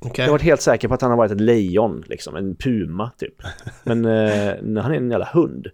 Okej. 0.00 0.22
Jag 0.22 0.24
har 0.24 0.32
varit 0.32 0.42
helt 0.42 0.62
säker 0.62 0.88
på 0.88 0.94
att 0.94 1.02
han 1.02 1.10
har 1.10 1.18
varit 1.18 1.32
ett 1.32 1.40
lejon, 1.40 2.04
liksom, 2.06 2.36
en 2.36 2.54
puma 2.56 3.10
typ. 3.18 3.34
Men 3.82 4.04
eh, 4.04 4.82
han 4.82 4.92
är 4.92 4.96
en 4.96 5.10
jävla 5.10 5.28
hund. 5.32 5.66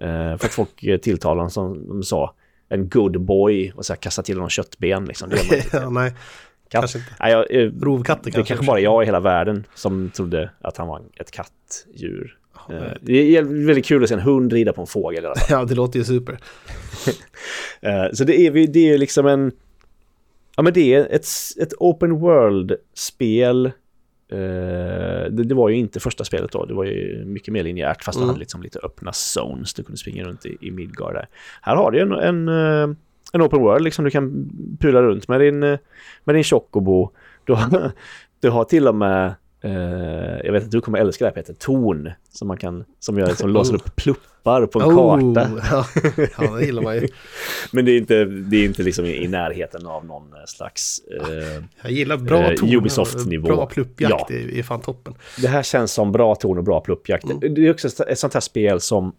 Eh, 0.00 0.08
för 0.08 0.46
att 0.46 0.52
folk 0.52 1.02
tilltalar 1.02 1.36
honom 1.36 1.50
som 1.50 1.88
de 1.88 2.02
sa, 2.02 2.34
en 2.68 2.88
good 2.88 3.20
boy 3.20 3.72
och 3.74 3.86
så 3.86 3.92
här, 3.92 3.98
kastar 4.00 4.22
till 4.22 4.36
honom 4.36 4.48
köttben. 4.50 5.04
Liksom. 5.04 5.30
Det 5.30 5.36
gör 5.36 5.44
man 5.44 5.56
inte. 5.56 5.76
ja, 5.76 5.90
nej, 5.90 6.10
Katt. 6.10 6.80
kanske 6.80 6.98
inte. 6.98 7.10
Nej, 7.20 7.32
jag, 7.32 7.54
eh, 7.54 7.70
Rovkatter 7.80 8.24
det 8.24 8.30
är 8.30 8.32
kanske. 8.32 8.54
kanske 8.54 8.66
bara 8.66 8.80
jag 8.80 9.02
i 9.02 9.06
hela 9.06 9.20
världen 9.20 9.66
som 9.74 10.10
trodde 10.10 10.50
att 10.60 10.76
han 10.76 10.88
var 10.88 11.02
ett 11.20 11.30
kattdjur. 11.30 12.36
Eh, 12.70 12.82
det 13.00 13.36
är 13.36 13.42
väldigt 13.42 13.86
kul 13.86 14.02
att 14.02 14.08
se 14.08 14.14
en 14.14 14.20
hund 14.20 14.52
rida 14.52 14.72
på 14.72 14.80
en 14.80 14.86
fågel 14.86 15.24
i 15.24 15.26
alla 15.26 15.36
fall. 15.36 15.46
Ja, 15.60 15.64
det 15.64 15.74
låter 15.74 15.98
ju 15.98 16.04
super. 16.04 16.38
Eh, 17.80 18.12
så 18.12 18.24
det 18.24 18.40
är, 18.40 18.66
det 18.66 18.90
är 18.90 18.98
liksom 18.98 19.26
en... 19.26 19.52
Ja 20.60 20.64
men 20.64 20.72
det 20.72 20.94
är 20.94 21.06
ett, 21.10 21.26
ett 21.60 21.72
open 21.78 22.18
world-spel. 22.18 23.66
Eh, 24.32 25.30
det, 25.30 25.44
det 25.44 25.54
var 25.54 25.68
ju 25.68 25.76
inte 25.76 26.00
första 26.00 26.24
spelet 26.24 26.52
då, 26.52 26.64
det 26.64 26.74
var 26.74 26.84
ju 26.84 27.24
mycket 27.24 27.52
mer 27.52 27.62
linjärt 27.62 28.04
fast 28.04 28.16
Mm. 28.16 28.26
du 28.26 28.30
hade 28.30 28.40
liksom 28.40 28.62
lite 28.62 28.78
öppna 28.78 29.12
zones, 29.12 29.74
du 29.74 29.82
kunde 29.82 29.98
springa 29.98 30.24
runt 30.24 30.46
i, 30.46 30.56
i 30.60 30.70
Midgard 30.70 31.14
där. 31.14 31.28
Här 31.62 31.76
har 31.76 31.90
du 31.90 32.00
en, 32.00 32.12
en, 32.12 32.48
eh, 32.48 32.96
en 33.32 33.42
open 33.42 33.60
world, 33.60 33.84
liksom 33.84 34.04
du 34.04 34.10
kan 34.10 34.50
pula 34.80 35.02
runt 35.02 35.28
med 35.28 35.40
din, 35.40 35.62
eh, 35.62 35.78
med 36.24 36.34
din 36.34 36.44
chocobo. 36.44 37.10
Du 37.44 37.52
har, 37.52 37.92
du 38.40 38.50
har 38.50 38.64
till 38.64 38.88
och 38.88 38.94
med, 38.94 39.34
eh, 39.60 40.40
jag 40.44 40.52
vet 40.52 40.64
att 40.64 40.70
du 40.70 40.80
kommer 40.80 40.98
älska 40.98 41.24
det 41.24 41.28
här 41.28 41.34
Peter, 41.34 41.54
torn 41.54 42.12
som 42.28 42.48
man 42.48 42.56
kan, 42.56 42.84
som, 42.98 43.18
gör, 43.18 43.26
som 43.26 43.50
låser 43.52 43.74
upp 43.74 43.96
pluppar 44.42 44.66
på 44.66 44.80
en 44.80 45.34
karta. 45.34 45.54
Oh, 45.54 45.60
ja. 45.70 45.86
ja, 46.38 46.50
det 46.56 46.64
gillar 46.64 46.82
man 46.82 46.94
ju. 46.96 47.08
Men 47.72 47.84
det 47.84 47.92
är 47.92 47.98
inte, 47.98 48.24
det 48.24 48.56
är 48.56 48.64
inte 48.64 48.82
liksom 48.82 49.04
i, 49.04 49.28
närheten 49.28 49.86
av 49.86 50.04
någon 50.06 50.22
eh, 50.32 50.38
slags... 50.46 51.00
Eh, 51.20 51.62
Jag 51.82 51.92
gillar 51.92 52.16
bra 52.16 52.52
Eh. 52.52 52.74
Ubisoft-nivå. 52.76 53.46
Bra 53.46 53.66
pluppjakt 53.66 54.14
Ja. 54.28 54.36
är, 54.36 54.58
är 54.58 54.62
fan 54.62 54.80
toppen. 54.80 55.14
det 55.40 55.48
här 55.48 55.62
känns 55.62 55.92
som 55.92 56.12
bra 56.12 56.34
ton 56.34 56.58
och 56.58 56.64
bra 56.64 56.80
pluppjakt. 56.80 57.24
Mm. 57.24 57.54
Det 57.54 57.66
är 57.66 57.70
också 57.70 57.88
ett- 57.88 58.00
ett 58.00 58.18
sånt 58.18 58.34
här 58.34 58.40
spel 58.40 58.80
som... 58.80 59.12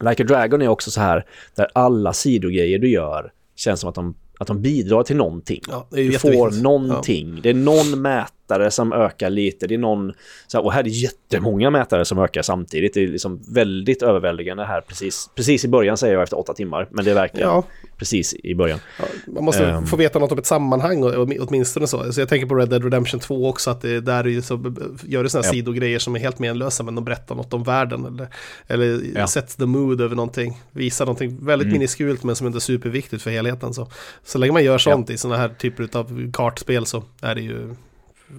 Like 0.00 0.22
a 0.22 0.26
Dragon 0.26 0.62
är 0.62 0.68
också 0.68 0.90
så 0.90 1.00
här, 1.00 1.24
där 1.54 1.66
alla 1.72 2.12
sidogrejer 2.12 2.78
du 2.78 2.88
gör 2.90 3.32
känns 3.56 3.80
som 3.80 3.88
att 3.88 3.94
de, 3.94 4.14
att 4.38 4.46
de 4.46 4.62
bidrar 4.62 5.02
till 5.02 5.16
någonting. 5.16 5.60
Ja, 5.68 5.86
Du 5.90 6.12
får 6.12 6.62
någonting. 6.62 7.40
Det 7.42 7.50
är 7.50 7.54
någon 7.54 8.02
mätare 8.48 8.70
som 8.70 8.92
ökar 8.92 9.30
lite. 9.30 9.66
Det 9.66 9.74
är 9.74 9.78
någon... 9.78 10.12
Så 10.46 10.58
här, 10.58 10.64
och 10.64 10.72
här 10.72 10.80
är 10.80 10.84
det 10.84 10.90
jättemånga 10.90 11.70
mätare 11.70 12.04
som 12.04 12.18
ökar 12.18 12.42
samtidigt. 12.42 12.94
Det 12.94 13.02
är 13.04 13.08
liksom 13.08 13.40
väldigt 13.48 14.02
överväldigande 14.02 14.64
här 14.64 14.80
precis, 14.80 15.30
precis 15.34 15.64
i 15.64 15.68
början 15.68 15.96
säger 15.96 16.14
jag 16.14 16.22
efter 16.22 16.38
åtta 16.38 16.54
timmar. 16.54 16.88
Men 16.90 17.04
det 17.04 17.10
är 17.10 17.14
verkligen 17.14 17.48
Ja, 17.48 17.62
precis 17.96 18.34
i 18.34 18.54
början. 18.54 18.78
ja, 18.98 19.04
man 19.26 19.44
måste 19.44 19.66
Ehm. 19.66 19.86
få 19.86 19.96
veta 19.96 20.18
något 20.18 20.32
om 20.32 20.38
ett 20.38 20.46
sammanhang 20.46 21.02
åtminstone 21.40 21.86
så. 21.86 22.12
Så 22.12 22.20
jag 22.20 22.28
tänker 22.28 22.46
på 22.46 22.54
Red 22.54 22.68
Dead 22.68 22.84
Redemption 22.84 23.20
2 23.20 23.48
också, 23.48 23.70
att 23.70 23.80
det 23.80 24.00
där 24.00 24.24
är 24.24 24.28
ju 24.28 24.42
så, 24.42 24.74
gör 25.06 25.22
det 25.22 25.28
sådana 25.30 25.46
Ja. 25.46 25.52
sidogrejer 25.52 25.98
som 25.98 26.16
är 26.16 26.20
helt 26.20 26.38
menlösa, 26.38 26.82
men 26.82 26.94
de 26.94 27.04
berättar 27.04 27.34
något 27.34 27.54
om 27.54 27.62
världen 27.62 28.04
eller, 28.04 28.28
eller 28.66 29.00
Ja. 29.14 29.26
sätts 29.26 29.56
the 29.56 29.66
mood 29.66 30.00
över 30.00 30.16
någonting. 30.16 30.60
Visar 30.72 31.04
någonting 31.06 31.46
väldigt 31.46 31.66
Mm. 31.66 31.72
miniskult 31.78 32.24
men 32.24 32.36
som 32.36 32.46
inte 32.46 32.58
är 32.58 32.60
superviktigt 32.60 33.22
för 33.22 33.30
helheten. 33.30 33.74
Så, 33.74 33.88
så 34.24 34.38
länge 34.38 34.52
man 34.52 34.64
gör 34.64 34.78
sånt 34.78 35.10
i 35.10 35.18
sådana 35.18 35.36
här 35.40 35.48
typer 35.48 35.88
av 35.98 36.32
kartspel 36.32 36.86
så 36.86 37.02
är 37.22 37.34
det 37.34 37.40
ju 37.40 37.74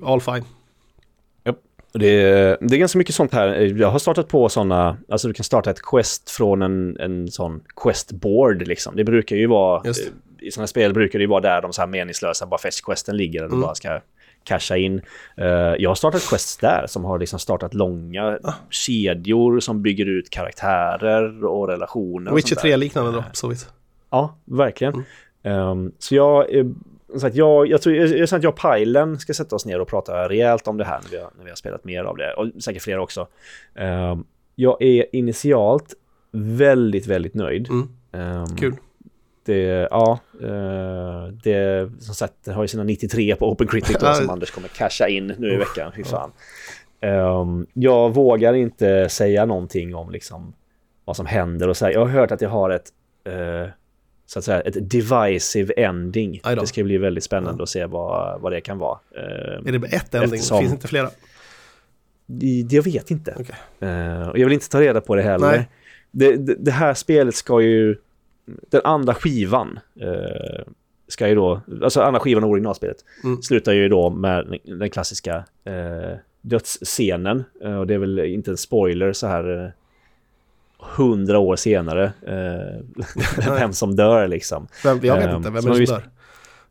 all 0.04 0.21
fine. 0.21 0.43
Det 1.93 2.21
är, 2.21 2.58
det 2.62 2.76
är 2.76 2.80
ganska 2.80 2.97
mycket 2.97 3.15
sånt 3.15 3.34
här. 3.34 3.47
Jag 3.78 3.89
har 3.91 4.00
startat 4.00 4.28
på 4.28 4.50
sådana, 4.50 4.97
alltså 5.10 5.28
du 5.28 5.34
kan 5.34 5.43
starta 5.43 5.69
ett 5.71 5.82
quest 5.82 6.30
från 6.30 6.62
en, 6.62 6.97
en 7.00 7.28
sån 7.32 7.63
questboard 7.84 8.67
liksom. 8.67 8.95
Det 8.95 9.04
brukar 9.04 9.36
ju 9.36 9.47
vara, 9.47 9.84
i 10.39 10.52
sådana 10.52 10.67
spel 10.67 10.93
brukar 10.93 11.19
det 11.19 11.23
ju 11.23 11.30
vara 11.30 11.41
där 11.41 11.62
de 11.62 11.73
så 11.73 11.82
här 11.82 11.88
meningslösa 11.88 12.45
bara 12.45 12.58
fetch-questen 12.60 13.13
ligger, 13.15 13.43
Mm. 13.45 13.62
bara 13.62 13.76
ska 13.76 14.00
casha 14.43 14.78
in. 14.78 15.02
Eh, 15.38 15.45
jag 15.80 15.89
har 15.89 15.95
startat 15.95 16.30
quests 16.30 16.58
där 16.58 16.86
som 16.88 17.06
har 17.06 17.19
liksom 17.19 17.39
startat 17.39 17.73
långa 17.73 18.39
Ah. 18.43 18.54
kedjor 18.69 19.60
som 19.60 19.82
bygger 19.82 20.06
ut 20.06 20.30
karaktärer 20.30 21.45
och 21.45 21.67
relationer. 21.67 22.34
Witcher 22.34 22.47
sånt 22.47 22.62
där. 22.62 22.69
3-liknande 22.69 23.12
då, 23.12 23.23
så 23.34 23.47
vitt. 23.47 23.69
Ja, 24.10 24.36
verkligen. 24.45 24.93
Mm. 24.93 25.60
Ehm, 25.60 25.91
så 26.00 26.15
jag, 26.15 26.45
som 27.10 27.20
sagt, 27.20 27.36
jag, 27.36 27.67
jag 27.67 27.82
tror 27.82 27.96
jag, 27.96 28.10
jag, 28.10 28.24
att 28.34 28.43
jag 28.43 28.54
och 28.54 28.60
Pajlen 28.60 29.20
ska 29.20 29.34
sätta 29.34 29.56
oss 29.56 29.65
ner 29.65 29.80
och 29.80 29.88
prata 29.88 30.30
rejält 30.30 30.67
om 30.67 30.78
det 30.78 30.86
här 30.86 31.00
när 31.04 31.10
vi 31.10 31.17
har, 31.17 31.32
när 31.38 31.43
vi 31.43 31.50
har 31.50 31.56
spelat 31.56 31.84
mer 31.84 32.04
av 32.04 32.17
det. 32.17 32.34
Och 32.34 32.63
säkert 32.63 32.82
fler 32.82 32.98
också. 33.00 33.28
Ehm, 33.76 34.24
jag 34.56 34.82
är 34.82 35.15
initialt 35.15 35.93
väldigt, 36.32 37.08
väldigt 37.08 37.34
nöjd. 37.34 37.70
Mm. 37.70 37.89
Ehm, 38.12 38.56
Kul. 38.58 38.76
Det, 39.46 39.88
ja, 39.91 40.20
eh, 40.41 41.28
det 41.43 41.89
som 42.00 42.15
sagt, 42.15 42.34
det 42.43 42.52
har 42.52 42.63
ju 42.63 42.67
sina 42.67 42.84
93 42.84 43.36
på 43.36 43.52
Open 43.52 43.67
Critic 43.67 43.98
då, 44.00 44.13
som 44.13 44.30
Anders 44.30 44.52
kommer 44.52 44.67
casha 44.67 45.08
in 45.08 45.34
nu 45.38 45.54
i 45.54 45.58
veckan. 45.58 45.91
Fy 45.96 46.04
fan. 46.04 46.32
Ehm, 47.02 47.67
jag 47.74 48.13
vågar 48.13 48.54
inte 48.54 49.10
säga 49.10 49.46
någonting 49.46 49.96
om 49.96 50.12
liksom 50.12 50.54
vad 51.06 51.15
som 51.15 51.26
händer 51.26 51.67
och 51.67 51.78
så 51.78 51.86
här. 51.86 51.91
Jag 51.91 52.00
har 52.00 52.08
hört 52.08 52.32
att 52.32 52.41
jag 52.41 52.50
har 52.50 52.70
ett 52.70 52.91
eh, 53.24 53.70
så 54.29 54.39
att 54.39 54.45
säga 54.45 54.61
ett 54.61 54.89
divisive 54.89 55.73
ending. 55.77 56.41
Det 56.43 56.67
ska 56.67 56.83
bli 56.83 56.97
väldigt 56.97 57.23
spännande 57.23 57.63
att 57.63 57.69
se 57.69 57.85
vad, 57.85 58.41
vad 58.41 58.51
det 58.51 58.61
kan 58.61 58.77
vara. 58.77 58.99
Ehm, 59.15 59.67
Är 59.67 59.71
det 59.71 59.79
bara 59.79 59.87
ett 59.87 60.15
ending? 60.15 60.33
Eftersom- 60.33 60.59
Finns 60.59 60.73
inte 60.73 60.87
flera? 60.87 61.09
det- 62.25 62.73
jag 62.75 62.83
vet 62.83 63.11
inte. 63.11 63.35
Okej. 63.39 63.55
Eh, 63.89 64.27
och 64.29 64.37
jag 64.37 64.45
vill 64.45 64.53
inte 64.53 64.69
ta 64.69 64.81
reda 64.81 65.01
på 65.01 65.15
det 65.15 65.21
heller. 65.21 65.65
Det, 66.11 66.35
det, 66.35 66.55
det 66.59 66.71
här 66.71 66.93
spelet 66.93 67.35
ska 67.35 67.61
ju... 67.61 67.95
Den 68.69 68.81
andra 68.83 69.13
skivan 69.13 69.79
eh, 70.01 70.63
ska 71.07 71.27
ju 71.27 71.35
då... 71.35 71.61
Alltså 71.83 72.01
andra 72.01 72.19
skivan 72.19 72.43
av 72.43 72.49
originalspelet 72.49 72.97
Mm. 73.23 73.41
slutar 73.41 73.73
ju 73.73 73.89
då 73.89 74.09
med 74.09 74.59
den, 74.63 74.89
klassiska 74.89 75.35
eh, 75.63 76.17
dödsscenen. 76.41 77.43
Och 77.79 77.87
det 77.87 77.93
är 77.93 77.97
väl 77.97 78.19
inte 78.19 78.51
en 78.51 78.57
spoiler 78.57 79.13
så 79.13 79.27
här 79.27 79.63
eh, 79.63 79.69
hundra 80.79 81.39
år 81.39 81.55
senare. 81.55 82.03
Eh, 82.27 83.49
vem 83.59 83.73
som 83.73 83.95
dör 83.95 84.27
liksom. 84.27 84.67
Vem, 84.83 84.99
jag 85.03 85.15
vet 85.15 85.25
Ehm, 85.25 85.35
inte, 85.35 85.49
vem 85.49 85.71
är 85.71 85.75
vi 85.77 85.85
som 85.87 85.95
dör? 85.95 86.03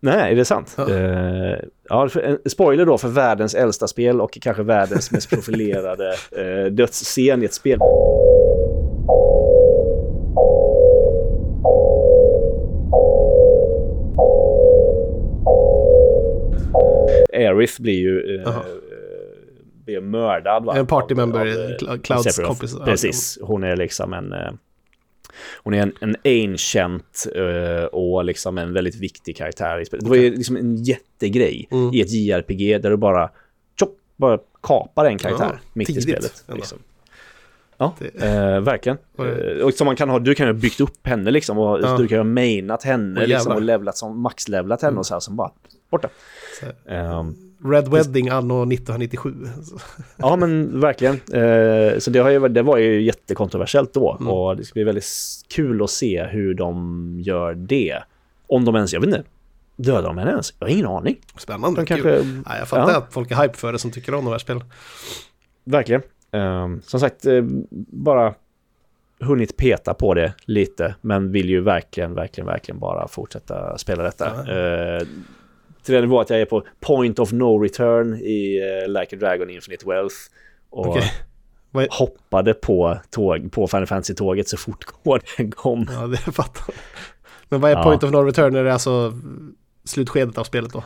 Nej, 0.00 0.32
är 0.32 0.36
det 0.36 0.44
sant? 0.44 0.74
Ja. 0.78 0.90
Eh, 0.94 1.58
ja, 1.88 2.08
spoiler 2.46 2.86
då 2.86 2.98
för 2.98 3.08
världens 3.08 3.54
äldsta 3.54 3.86
spel 3.88 4.20
och 4.20 4.38
kanske 4.40 4.62
världens 4.62 5.10
mest 5.10 5.30
profilerade 5.30 6.14
eh, 6.36 6.72
dödsscen 6.72 7.42
i 7.42 7.44
ett 7.44 7.54
spel. 7.54 7.78
Aerith 17.32 17.80
blir 17.82 17.98
ju 18.00 18.40
eh, 18.40 18.52
Blir 19.87 20.01
mördad. 20.01 20.64
Va? 20.64 20.77
En 20.77 20.87
partymember, 20.87 21.46
eh, 21.46 21.53
Cl- 21.53 22.01
Clouds 22.03 22.37
kompis. 22.40 22.75
Precis, 22.85 23.38
hon 23.42 23.64
är 23.64 23.77
liksom 23.77 24.12
en... 24.12 24.33
eh, 24.33 24.51
Hon 25.62 25.75
är 25.75 25.83
en, 25.83 25.92
en 26.01 26.16
ancient 26.25 27.27
eh, 27.35 27.85
och 27.85 28.25
liksom 28.25 28.59
en 28.59 28.72
väldigt 28.72 28.94
viktig 28.94 29.37
karaktär 29.37 29.81
i 29.81 29.85
spelet. 29.87 30.05
Det 30.05 30.09
var 30.11 30.16
ju 30.16 30.31
liksom 30.37 30.57
en 30.57 30.77
jättegrej 30.77 31.68
Mm. 31.70 31.94
i 31.94 32.01
ett 32.01 32.11
JRPG 32.11 32.79
där 32.83 32.90
du 32.90 32.96
bara, 32.96 33.31
tjopp, 33.79 33.99
bara 34.16 34.38
kapar 34.62 35.05
en 35.05 35.18
karaktär 35.18 35.51
Ja, 35.53 35.59
mitt 35.72 35.87
tidigt 35.87 36.09
i 36.09 36.12
spelet. 36.12 36.44
Liksom. 36.55 36.79
Ja, 37.79 37.94
Det- 37.99 38.25
eh, 38.27 38.61
verkligen. 38.61 38.99
Och 39.16 39.25
det- 39.25 39.62
och 39.64 39.75
som 39.75 39.85
man 39.85 39.96
kan 39.96 40.09
ha, 40.11 40.18
du 40.18 40.35
kan 40.35 40.46
ju 40.46 40.53
ha 40.53 40.61
byggt 40.61 40.81
upp 40.81 41.07
henne 41.07 41.31
liksom 41.31 41.59
och 41.59 41.81
Ja. 41.83 41.96
du 41.96 42.09
kan 42.09 42.14
ju 42.16 42.20
ha 42.20 42.25
mainat 42.25 42.83
henne 42.83 43.20
Åh, 43.20 43.27
liksom, 43.27 43.53
och 43.53 43.62
levlat 43.62 43.96
som 43.96 44.20
maxlevlat 44.22 44.83
henne 44.83 44.99
och 44.99 45.07
så 45.07 45.14
här 45.14 45.20
som 45.20 45.37
bara 45.37 45.51
borta. 45.90 46.09
Så- 46.61 46.90
Ehm, 46.92 47.35
Red 47.64 47.88
Wedding 47.88 48.28
anno 48.28 48.62
1997. 48.62 49.34
Ja, 50.16 50.36
men 50.36 50.80
verkligen. 50.80 51.14
Eh, 51.14 51.98
så 51.98 52.10
det, 52.10 52.18
har 52.18 52.30
ju, 52.30 52.48
det 52.48 52.62
var 52.62 52.76
ju 52.76 53.02
jättekontroversiellt 53.02 53.94
då. 53.94 54.16
Mm. 54.20 54.32
Och 54.32 54.56
det 54.56 54.64
ska 54.64 54.74
bli 54.74 54.84
väldigt 54.84 55.06
kul 55.48 55.82
att 55.82 55.90
se 55.90 56.24
hur 56.24 56.54
de 56.54 57.20
gör 57.20 57.54
det. 57.54 57.98
Om 58.46 58.64
de 58.64 58.76
ens, 58.76 58.92
jag 58.92 59.00
vet 59.00 59.08
inte, 59.08 59.24
dödar 59.76 60.02
de 60.02 60.18
henne 60.18 60.30
ens? 60.30 60.54
Jag 60.58 60.66
har 60.66 60.72
ingen 60.72 60.86
aning. 60.86 61.16
Spännande. 61.38 61.80
De 61.80 61.86
kanske, 61.86 62.08
Nej, 62.46 62.58
jag 62.58 62.68
fattar 62.68 62.92
ja. 62.92 62.98
att 62.98 63.12
folk 63.12 63.30
är 63.30 63.42
hype 63.42 63.56
för 63.56 63.72
det 63.72 63.78
som 63.78 63.90
tycker 63.90 64.14
om 64.14 64.24
de 64.24 64.30
här 64.30 64.38
spelen. 64.38 64.64
verkligen. 65.64 66.02
Eh, 66.30 66.68
som 66.82 67.00
sagt, 67.00 67.26
eh, 67.26 67.44
bara 67.90 68.34
hunnit 69.20 69.56
peta 69.56 69.94
på 69.94 70.14
det 70.14 70.34
lite. 70.44 70.94
Men 71.00 71.32
vill 71.32 71.48
ju 71.48 71.60
verkligen, 71.60 72.14
verkligen, 72.14 72.46
verkligen 72.46 72.78
bara 72.78 73.08
fortsätta 73.08 73.78
spela 73.78 74.02
detta. 74.02 74.32
Ja. 74.46 75.00
Till 75.87 75.94
den 75.94 76.05
nivå 76.05 76.20
att 76.20 76.31
jag 76.31 76.40
är 76.40 76.44
på 76.44 76.64
point 76.81 77.18
of 77.18 77.33
no 77.33 77.59
return 77.62 78.14
i 78.14 78.61
uh, 78.85 78.88
Like 79.01 79.16
a 79.16 79.18
Dragon 79.20 79.51
Infinite 79.51 79.88
Wealth. 79.88 80.14
Och 80.70 80.96
är- 80.96 81.88
hoppade 81.99 82.55
på, 82.55 82.99
tåg, 83.11 83.53
på 83.53 83.66
Final 83.66 83.87
Fantasy-tåget 83.87 84.49
så 84.49 84.57
fort 84.57 84.85
koden 84.85 85.51
kom. 85.53 85.87
Ja, 85.92 86.07
det 86.07 86.16
fattar. 86.16 86.75
Men 87.49 87.61
vad 87.61 87.70
är 87.70 87.75
Ja. 87.77 87.83
point 87.83 88.03
of 88.03 88.11
no 88.11 88.16
return? 88.16 88.55
Är 88.57 88.64
det 88.64 88.72
alltså 88.72 89.12
slutskedet 89.85 90.38
av 90.38 90.44
spelet 90.44 90.72
då? 90.72 90.85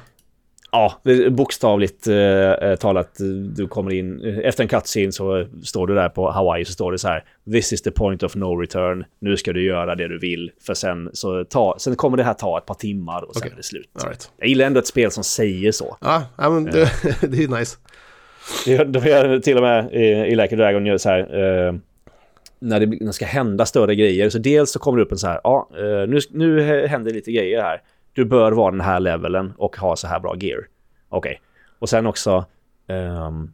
Ja, 0.73 1.01
bokstavligt 1.31 2.07
eh, 2.07 2.77
talat, 2.77 3.21
eh, 3.21 3.27
du 3.27 3.69
kommer 3.69 3.93
in, 3.93 4.25
eh, 4.25 4.39
efter 4.39 4.63
en 4.63 4.69
cutscene 4.69 5.13
så 5.13 5.47
står 5.65 5.87
du 5.87 5.95
där 5.95 6.09
på 6.09 6.31
Hawaii 6.31 6.65
så 6.65 6.73
står 6.73 6.93
det 6.93 6.99
så 6.99 7.09
här 7.09 7.25
This 7.53 7.73
is 7.73 7.83
the 7.83 7.91
point 7.91 8.23
of 8.23 8.35
no 8.35 8.57
return, 8.57 9.05
nu 9.19 9.37
ska 9.37 9.53
du 9.53 9.65
göra 9.65 9.95
det 9.95 10.09
du 10.09 10.19
vill, 10.19 10.51
för 10.67 10.75
sen, 10.75 11.11
så 11.13 11.45
ta, 11.45 11.77
sen 11.79 11.97
kommer 11.97 12.17
det 12.17 12.25
här 12.25 12.35
ta 12.35 12.59
ett 12.59 12.67
par 12.67 12.75
timmar 12.75 13.23
och 13.23 13.35
sen 13.35 13.41
Okej. 13.41 13.53
är 13.53 13.57
det 13.57 13.63
slut. 13.63 13.89
Right. 14.05 14.31
Jag 14.37 14.49
gillar 14.49 14.67
ändå 14.67 14.81
ett 14.81 14.87
spel 14.87 15.11
som 15.11 15.25
säger 15.25 15.73
så. 15.73 15.97
Ja, 16.01 16.25
men 16.37 16.65
det, 16.65 16.91
det 17.21 17.45
är 17.45 17.59
nice. 17.59 17.77
De 18.87 19.09
gör 19.09 19.39
till 19.39 19.57
och 19.57 19.63
med 19.63 19.93
i, 19.93 20.07
i 20.07 20.37
Like 20.37 20.55
a 20.55 20.59
Dragon 20.59 20.87
gör 20.87 20.99
så 20.99 21.09
här 21.09 21.19
eh, 21.21 21.75
när 22.59 22.81
det, 22.81 22.87
när 22.87 23.07
det 23.07 23.13
ska 23.13 23.27
hända 23.27 23.67
större 23.67 23.95
grejer. 23.95 24.31
Så 24.31 24.39
dels 24.39 24.71
så 24.71 24.79
kommer 24.79 24.99
det 24.99 25.05
upp 25.05 25.13
en 25.13 25.19
så 25.19 25.27
här, 25.27 25.41
ja, 25.45 25.69
eh, 25.77 26.09
nu, 26.09 26.19
nu 26.31 26.87
händer 26.87 27.11
lite 27.11 27.33
grejer 27.33 27.63
här. 27.63 27.83
Du 28.21 28.25
bör 28.25 28.53
vara 28.53 28.71
den 28.71 28.81
här 28.81 29.01
levelen 29.01 29.53
och 29.57 29.77
ha 29.77 29.97
så 29.97 30.07
här 30.07 30.21
bra 30.21 30.37
gear. 30.41 30.69
Okej. 31.09 31.41
Och 31.79 31.89
sen 31.89 32.07
också, 32.07 32.45
um, 32.87 33.53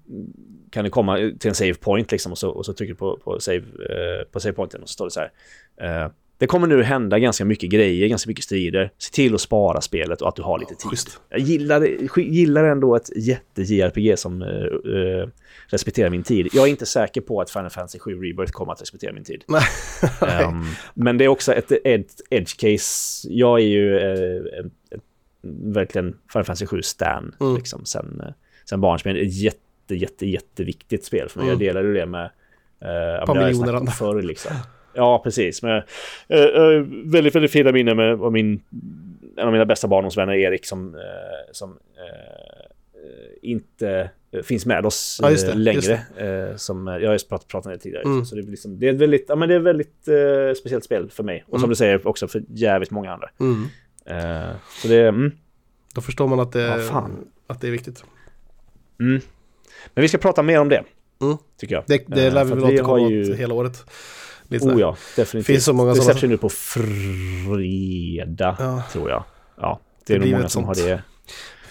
kan 0.71 0.85
du 0.85 0.91
komma 0.91 1.17
till 1.17 1.49
en 1.49 1.55
save 1.55 1.75
point 1.75 2.13
liksom 2.13 2.33
och 2.33 2.39
så, 2.39 2.51
och 2.51 2.67
så 2.67 2.73
trycker 2.73 2.95
du 2.95 2.99
på, 2.99 3.19
på, 3.25 3.41
save, 3.41 3.59
uh, 3.59 4.25
på 4.33 4.41
save 4.41 4.53
pointen 4.53 4.83
och 4.83 4.89
så 4.89 4.93
står 4.93 5.05
det 5.05 5.11
så 5.11 5.21
här. 5.21 6.05
Uh, 6.05 6.11
det 6.39 6.47
kommer 6.47 6.67
nu 6.67 6.83
hända 6.83 7.19
ganska 7.19 7.45
mycket 7.45 7.71
grejer, 7.71 8.09
ganska 8.09 8.29
mycket 8.29 8.45
strider. 8.45 8.91
Se 8.99 9.13
till 9.13 9.35
att 9.35 9.41
spara 9.41 9.81
spelet 9.81 10.23
och 10.23 10.29
att 10.29 10.37
du 10.37 10.43
har 10.43 10.59
lite 10.59 10.75
tid. 10.75 10.91
Schysst. 10.91 11.21
Jag 11.29 11.41
gillar, 11.41 11.87
gillar 12.19 12.65
ändå 12.65 12.97
ett 12.97 13.17
jätte-JRPG 13.17 14.19
som 14.19 14.43
uh, 14.43 15.29
respekterar 15.67 16.11
min 16.11 16.23
tid. 16.23 16.49
Jag 16.53 16.67
är 16.67 16.71
inte 16.71 16.87
säker 16.87 17.21
på 17.21 17.41
att 17.41 17.51
Final 17.51 17.71
Fantasy 17.71 17.99
7 17.99 18.15
Rebirth 18.15 18.53
kommer 18.53 18.73
att 18.73 18.83
respektera 18.83 19.13
min 19.13 19.25
tid. 19.25 19.45
um, 20.49 20.67
men 20.95 21.19
det 21.19 21.25
är 21.25 21.29
också 21.29 21.53
ett, 21.53 21.73
ett 21.85 22.21
edge 22.31 22.57
case. 22.57 23.29
Jag 23.31 23.61
är 23.61 23.67
ju 23.67 23.95
uh, 23.95 24.47
ett, 24.93 25.03
verkligen 25.63 26.17
Final 26.33 26.45
Fantasy 26.45 26.67
7 26.67 26.83
stan 26.83 27.35
mm. 27.41 27.57
liksom, 27.57 27.85
sen, 27.85 28.23
sen 28.69 28.81
barnsben. 28.81 29.17
Ett 29.17 29.35
jätte, 29.35 29.95
jätte, 29.95 30.27
jätteviktigt 30.27 31.05
spel 31.05 31.29
för 31.29 31.39
mig. 31.39 31.49
Mm. 31.49 31.61
Jag 31.61 31.75
delade 31.75 31.93
det 31.93 32.07
med... 32.07 32.31
Uh, 32.83 33.21
Ett 33.21 33.27
par 33.27 33.45
miljoner 33.45 33.73
andra. 33.73 33.93
Förr, 33.93 34.23
liksom. 34.23 34.53
Ja, 34.97 35.21
precis. 35.25 35.63
Men, 35.63 35.83
uh, 36.33 36.61
uh, 36.61 36.87
väldigt, 37.05 37.35
väldigt 37.35 37.53
fina 37.53 37.73
minnen 37.73 37.97
med 37.97 38.21
av 38.21 38.33
min, 38.33 38.63
en 39.37 39.47
av 39.47 39.53
mina 39.53 39.65
bästa 39.65 39.89
barndomsvänner, 39.89 40.35
Erik, 40.35 40.67
som, 40.67 40.95
uh, 40.95 41.01
som 41.53 41.71
uh, 41.71 41.77
inte 43.43 44.11
finns 44.43 44.67
med 44.67 44.87
oss 44.87 45.19
ja, 45.23 45.31
det, 45.31 45.55
längre. 45.55 46.01
som, 46.57 46.87
jag 46.87 47.09
har 47.09 47.13
ju 47.13 47.19
pratat, 47.19 47.49
pratat 47.49 47.67
om 47.67 47.73
det 47.73 47.79
tidigare. 47.79 48.03
Mm. 48.03 48.25
Så 48.25 48.35
det, 48.35 48.41
är 48.41 48.47
liksom, 48.47 48.79
det 48.79 48.89
är 48.89 48.93
ett 48.93 49.01
väldigt, 49.01 49.25
ja, 49.29 49.37
men 49.37 49.49
det 49.49 49.55
är 49.55 49.59
väldigt 49.59 50.09
speciellt 50.59 50.85
spel 50.85 51.11
för 51.11 51.23
mig. 51.23 51.45
Och 51.47 51.53
mm. 51.53 51.61
som 51.61 51.71
du 51.71 51.77
säger 51.77 52.07
också 52.07 52.29
för 52.29 52.43
jävligt 52.49 52.91
många 52.91 53.13
andra. 53.13 53.29
Mm. 53.41 53.69
så 54.83 54.89
det... 54.89 55.09
Mm. 55.09 55.33
Då 55.95 56.01
förstår 56.01 56.27
man 56.29 56.41
att 56.41 56.53
det, 56.53 56.87
ja, 56.91 57.11
att 57.47 57.61
det 57.61 57.67
är 57.67 57.71
viktigt. 57.71 58.05
Mm. 59.01 59.21
Men 59.95 60.03
vi 60.03 60.09
ska 60.09 60.19
prata 60.19 60.43
mer 60.43 60.61
om 60.61 60.69
det. 60.69 60.85
Mm. 61.21 61.37
Tycker 61.61 61.75
jag. 61.75 61.85
Det, 61.87 62.05
det 62.07 62.31
lär 62.31 62.45
vi 62.45 62.51
väl 62.51 62.65
återkomma 62.65 63.11
ju... 63.11 63.35
hela 63.35 63.55
året. 63.55 63.85
Lite 64.49 64.67
oh 64.67 64.81
ja, 64.81 64.97
definitivt. 65.17 65.47
Finns 65.47 65.65
så 65.65 65.73
många 65.73 65.95
det 65.95 66.03
släpps 66.03 66.25
ju 66.25 66.29
nu 66.29 66.37
på 66.37 66.49
fredag, 66.49 68.57
ja. 68.59 68.83
tror 68.93 69.11
jag. 69.11 69.25
Ja, 69.61 69.81
det 70.07 70.15
är 70.15 70.19
det 70.19 70.25
nog 70.25 70.35
många 70.35 70.49
som 70.49 70.65
sånt. 70.65 70.79
har 70.79 70.87
det. 70.87 71.03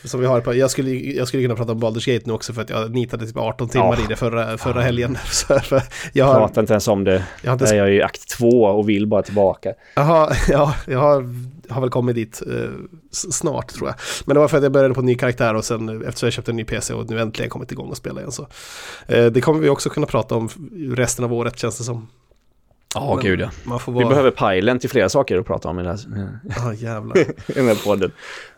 Som 0.04 0.20
vi 0.20 0.26
har 0.26 0.42
på, 0.42 0.56
jag, 0.56 0.72
skulle, 0.72 0.92
jag 0.92 1.28
skulle 1.28 1.44
kunna 1.44 1.56
prata 1.56 1.72
om 1.72 1.84
Baldur's 1.84 2.14
Gate 2.14 2.24
nu 2.26 2.34
också 2.34 2.54
för 2.54 2.62
att 2.62 2.70
jag 2.70 2.92
nitade 2.92 3.28
typ 3.28 3.38
18 3.38 3.70
timmar 3.70 3.96
ja. 3.98 4.04
i 4.04 4.06
det 4.10 4.16
förra, 4.16 4.58
förra 4.58 4.82
helgen. 4.82 5.18
Så 5.26 5.60
jag 6.14 6.26
har, 6.26 6.36
pratar 6.36 6.62
inte 6.62 6.74
ens 6.74 6.88
om 6.88 7.04
det. 7.04 7.26
Jag, 7.42 7.52
har 7.52 7.54
inte... 7.54 7.76
jag 7.76 7.88
är 7.88 7.92
i 7.92 8.02
akt 8.02 8.30
två 8.30 8.64
och 8.64 8.90
vill 8.90 9.08
bara 9.08 9.22
tillbaka. 9.22 9.74
Jaha, 9.96 10.36
ja, 10.50 10.76
jag 10.88 11.00
har, 11.00 11.30
har 11.70 11.82
väl 11.82 11.90
kommit 11.90 12.16
dit 12.16 12.42
eh, 12.48 12.70
snart 13.12 13.68
tror 13.68 13.90
jag. 13.90 13.96
Men 14.26 14.34
det 14.34 14.40
var 14.40 14.48
för 14.48 14.58
att 14.58 14.64
jag 14.64 14.72
började 14.72 14.94
på 14.94 15.00
en 15.00 15.06
ny 15.06 15.16
karaktär 15.16 15.54
och 15.54 15.66
sen 15.66 16.08
eftersom 16.08 16.28
jag 16.28 16.34
köpte 16.34 16.52
en 16.52 16.56
ny 16.56 16.64
PC 16.64 16.94
och 16.94 17.10
nu 17.10 17.20
äntligen 17.20 17.50
kommit 17.50 17.72
igång 17.72 17.90
och 17.90 17.98
spela 17.98 18.20
igen 18.20 18.32
så. 18.32 18.48
Eh, 19.08 19.26
det 19.26 19.42
kommer 19.42 19.60
vi 19.60 19.70
också 19.70 19.90
kunna 19.90 20.06
prata 20.06 20.36
om 20.36 20.50
resten 20.90 21.26
av 21.26 21.34
året 21.34 21.60
känns 21.60 21.78
det 21.78 21.84
som. 21.84 22.08
Ja, 22.96 23.14
oh, 23.14 23.22
gud 23.22 23.40
ja. 23.40 23.50
Man 23.64 23.80
får 23.80 23.92
vara... 23.92 24.04
Vi 24.06 24.10
behöver 24.10 24.32
pilen 24.32 24.80
till 24.80 24.90
flera 24.90 25.10
saker 25.10 25.38
att 25.38 25.46
prata 25.46 25.70
om 25.70 25.80
i 25.80 25.84
den 25.84 25.98
här, 25.98 26.40
ah, 26.68 26.74
jävlar. 26.74 27.18
i 27.48 27.54
den 27.54 27.68
här 27.68 27.84
podden. 27.86 28.12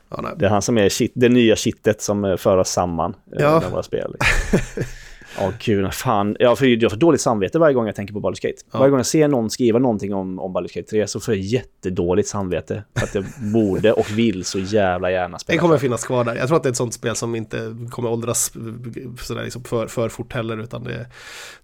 Ja, 0.10 0.34
det 0.38 0.46
är 0.46 0.50
han 0.50 0.62
som 0.62 0.78
är 0.78 0.90
shit, 0.90 1.12
det 1.16 1.30
nya 1.30 1.56
kittet 1.56 2.02
som 2.02 2.26
eh, 2.26 2.38
för 2.38 2.58
oss 2.58 2.70
samman 2.70 3.16
eh, 3.38 3.44
ja. 3.44 3.60
med 3.60 3.72
våra 3.72 3.84
spel. 3.84 4.16
Ja, 5.40 5.54
kul. 5.60 5.92
Fan. 5.92 6.36
Jag 6.40 6.58
får, 6.58 6.68
jag 6.68 6.92
får 6.92 6.98
dåligt 6.98 7.22
samvete 7.22 7.60
varje 7.60 7.74
gång 7.74 7.86
jag 7.86 7.96
tänker 7.96 8.14
på 8.14 8.20
Baldur's 8.20 8.42
Gate. 8.42 8.58
Ja. 8.72 8.80
Varje 8.80 8.90
gång 8.90 9.00
jag 9.00 9.06
ser 9.06 9.28
någon 9.28 9.50
skriva 9.50 9.80
någonting 9.80 10.14
om, 10.14 10.40
om 10.40 10.58
Baldur's 10.58 10.76
Gate 10.76 10.90
3 10.90 11.08
så 11.08 11.20
får 11.20 11.34
jag 11.34 11.44
jättedåligt 11.44 12.28
samvete. 12.28 12.84
För 12.96 13.04
att 13.04 13.16
jag 13.16 13.26
borde 13.54 13.94
och 13.94 14.12
vill 14.12 14.46
så 14.46 14.60
jävla 14.60 15.12
gärna 15.12 15.40
spela. 15.40 15.56
Det 15.56 15.60
kommer 15.60 15.78
finnas 15.78 16.06
kvar 16.06 16.24
där. 16.24 16.36
Jag 16.36 16.48
tror 16.48 16.58
att 16.58 16.64
det 16.64 16.70
är 16.70 16.72
ett 16.72 16.78
sånt 16.78 16.94
spel 16.94 17.16
som 17.16 17.36
inte 17.36 17.76
kommer 17.90 18.10
åldras 18.10 18.52
sådär 19.22 19.44
liksom 19.44 19.64
för, 19.64 19.88
för 19.88 20.10
fort 20.10 20.34
heller. 20.34 20.58
Utan 20.58 20.84
det, 20.84 21.08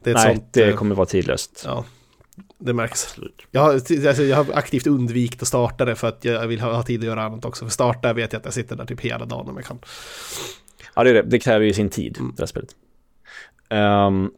det 0.04 0.10
är 0.10 0.16
ett 0.16 0.24
Nej, 0.26 0.36
sånt, 0.36 0.54
det 0.54 0.70
eh, 0.70 0.76
kommer 0.76 0.96
vara 0.96 1.06
tidlöst. 1.06 1.64
Ja. 1.66 1.86
Det 2.66 2.74
märks. 2.74 3.16
Jag 3.52 3.62
har, 3.62 3.74
alltså, 3.74 4.24
jag 4.24 4.38
har 4.38 4.46
aktivt 4.54 4.88
undvikit 4.88 5.42
att 5.42 5.48
starta 5.48 5.86
det 5.86 5.96
för 5.96 6.08
att 6.08 6.26
jag 6.26 6.48
vill 6.48 6.60
ha, 6.60 6.74
ha 6.74 6.84
tid 6.84 7.00
att 7.00 7.06
göra 7.06 7.24
annat 7.24 7.46
också. 7.46 7.66
För 7.66 7.72
starta 7.72 8.14
vet 8.14 8.34
jag 8.34 8.40
att 8.40 8.46
jag 8.46 8.54
sitter 8.54 8.76
där 8.76 8.86
typ 8.86 9.02
hela 9.02 9.26
dagen 9.26 9.50
om 9.50 9.56
jag 9.56 9.66
kan. 9.66 9.80
Ja, 10.96 11.04
det 11.04 11.10
är 11.10 11.14
det. 11.14 11.22
Det 11.22 11.40
kräver 11.40 11.66
ju 11.66 11.74
sin 11.74 11.90
tid, 11.90 12.18
mm. 12.20 12.34
det 12.36 12.42
här 12.42 12.48
spelet. 12.48 12.76
Um, 13.70 14.32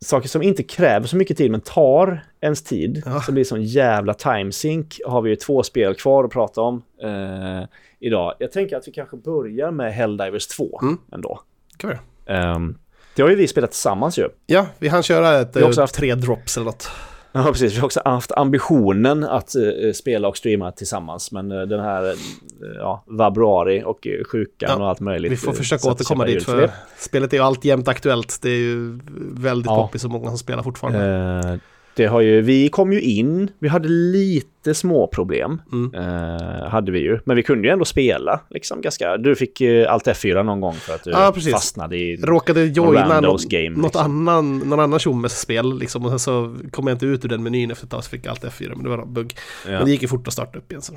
saker 0.00 0.28
som 0.28 0.42
inte 0.42 0.62
kräver 0.62 1.06
så 1.06 1.16
mycket 1.16 1.36
tid 1.36 1.50
men 1.50 1.60
tar 1.60 2.24
ens 2.40 2.62
tid, 2.62 3.02
ja. 3.06 3.20
som 3.20 3.34
blir 3.34 3.44
som 3.44 3.62
jävla 3.62 4.14
timesync, 4.14 5.00
har 5.06 5.22
vi 5.22 5.30
ju 5.30 5.36
två 5.36 5.62
spel 5.62 5.94
kvar 5.94 6.24
att 6.24 6.30
prata 6.30 6.60
om 6.60 6.82
uh, 7.04 7.64
idag. 8.00 8.34
Jag 8.38 8.52
tänker 8.52 8.76
att 8.76 8.88
vi 8.88 8.92
kanske 8.92 9.16
börjar 9.16 9.70
med 9.70 9.94
Helldivers 9.94 10.46
2 10.46 10.80
mm. 10.82 10.98
ändå. 11.12 11.40
Kan 11.76 11.90
vi 11.90 11.96
um, 12.32 12.78
Det 13.16 13.22
har 13.22 13.28
ju 13.28 13.36
vi 13.36 13.48
spelat 13.48 13.70
tillsammans 13.70 14.18
ju. 14.18 14.28
Ja, 14.46 14.66
vi 14.78 14.88
hann 14.88 15.02
köra 15.02 15.40
ett, 15.40 15.56
vi 15.56 15.60
har 15.60 15.68
också 15.68 15.80
haft 15.80 15.94
tre 15.94 16.14
drops 16.14 16.56
eller 16.56 16.64
något. 16.64 16.90
Ja, 17.32 17.44
precis. 17.44 17.74
Vi 17.74 17.78
har 17.78 17.84
också 17.84 18.00
haft 18.04 18.32
ambitionen 18.32 19.24
att 19.24 19.54
uh, 19.56 19.92
spela 19.92 20.28
och 20.28 20.36
streama 20.36 20.72
tillsammans. 20.72 21.32
Men 21.32 21.52
uh, 21.52 21.68
den 21.68 21.80
här 21.80 22.02
uh, 22.04 22.16
ja, 22.78 23.04
vabruari 23.06 23.82
och 23.84 24.06
sjukan 24.32 24.70
ja, 24.70 24.76
och 24.76 24.88
allt 24.88 25.00
möjligt. 25.00 25.32
Vi 25.32 25.36
får 25.36 25.52
försöka 25.52 25.90
återkomma 25.90 26.24
dit. 26.24 26.44
För, 26.44 26.66
för 26.66 26.70
spelet 26.98 27.32
är 27.32 27.36
ju 27.36 27.42
alltjämt 27.42 27.88
aktuellt. 27.88 28.38
Det 28.42 28.50
är 28.50 28.58
ju 28.58 28.98
väldigt 29.36 29.66
ja. 29.66 29.76
poppis 29.76 30.04
och 30.04 30.10
många 30.10 30.28
som 30.28 30.38
spelar 30.38 30.62
fortfarande. 30.62 31.60
Det 31.94 32.06
har 32.06 32.20
ju, 32.20 32.40
vi 32.40 32.68
kom 32.68 32.92
ju 32.92 33.00
in, 33.00 33.50
vi 33.58 33.68
hade 33.68 33.88
lite 33.88 34.74
små 34.74 35.06
problem 35.06 35.62
mm. 35.72 35.94
eh, 35.94 36.68
hade 36.68 36.92
vi 36.92 36.98
ju, 36.98 37.18
men 37.24 37.36
vi 37.36 37.42
kunde 37.42 37.68
ju 37.68 37.72
ändå 37.72 37.84
spela 37.84 38.40
liksom 38.50 38.80
ganska. 38.80 39.16
Du 39.16 39.36
fick 39.36 39.60
eh, 39.60 39.92
allt 39.92 40.06
F4 40.06 40.42
någon 40.42 40.60
gång 40.60 40.74
för 40.74 40.94
att 40.94 41.04
du 41.04 41.10
ja, 41.10 41.34
fastnade 41.52 41.96
i 41.96 42.16
Råkade 42.16 42.64
joina 42.64 43.20
något, 43.20 43.48
game, 43.48 43.70
något 43.70 43.84
liksom. 43.84 44.28
annan, 44.28 44.58
någon 44.58 44.80
annan 44.80 44.98
tjommes 44.98 45.40
spel 45.40 45.78
liksom 45.78 46.04
och 46.04 46.10
sen 46.10 46.18
så 46.18 46.56
kom 46.70 46.86
jag 46.86 46.94
inte 46.94 47.06
ut 47.06 47.24
ur 47.24 47.28
den 47.28 47.42
menyn 47.42 47.70
efter 47.70 47.86
ett 47.86 47.90
tag 47.90 48.04
så 48.04 48.10
fick 48.10 48.26
jag 48.26 48.30
allt 48.30 48.44
F4 48.44 48.68
men 48.68 48.82
det 48.82 48.90
var 48.90 48.96
någon 48.96 49.14
bugg. 49.14 49.34
Ja. 49.66 49.70
Men 49.70 49.84
det 49.84 49.90
gick 49.90 50.02
ju 50.02 50.08
fort 50.08 50.26
att 50.26 50.32
starta 50.32 50.58
upp 50.58 50.72
igen 50.72 50.82
så. 50.82 50.92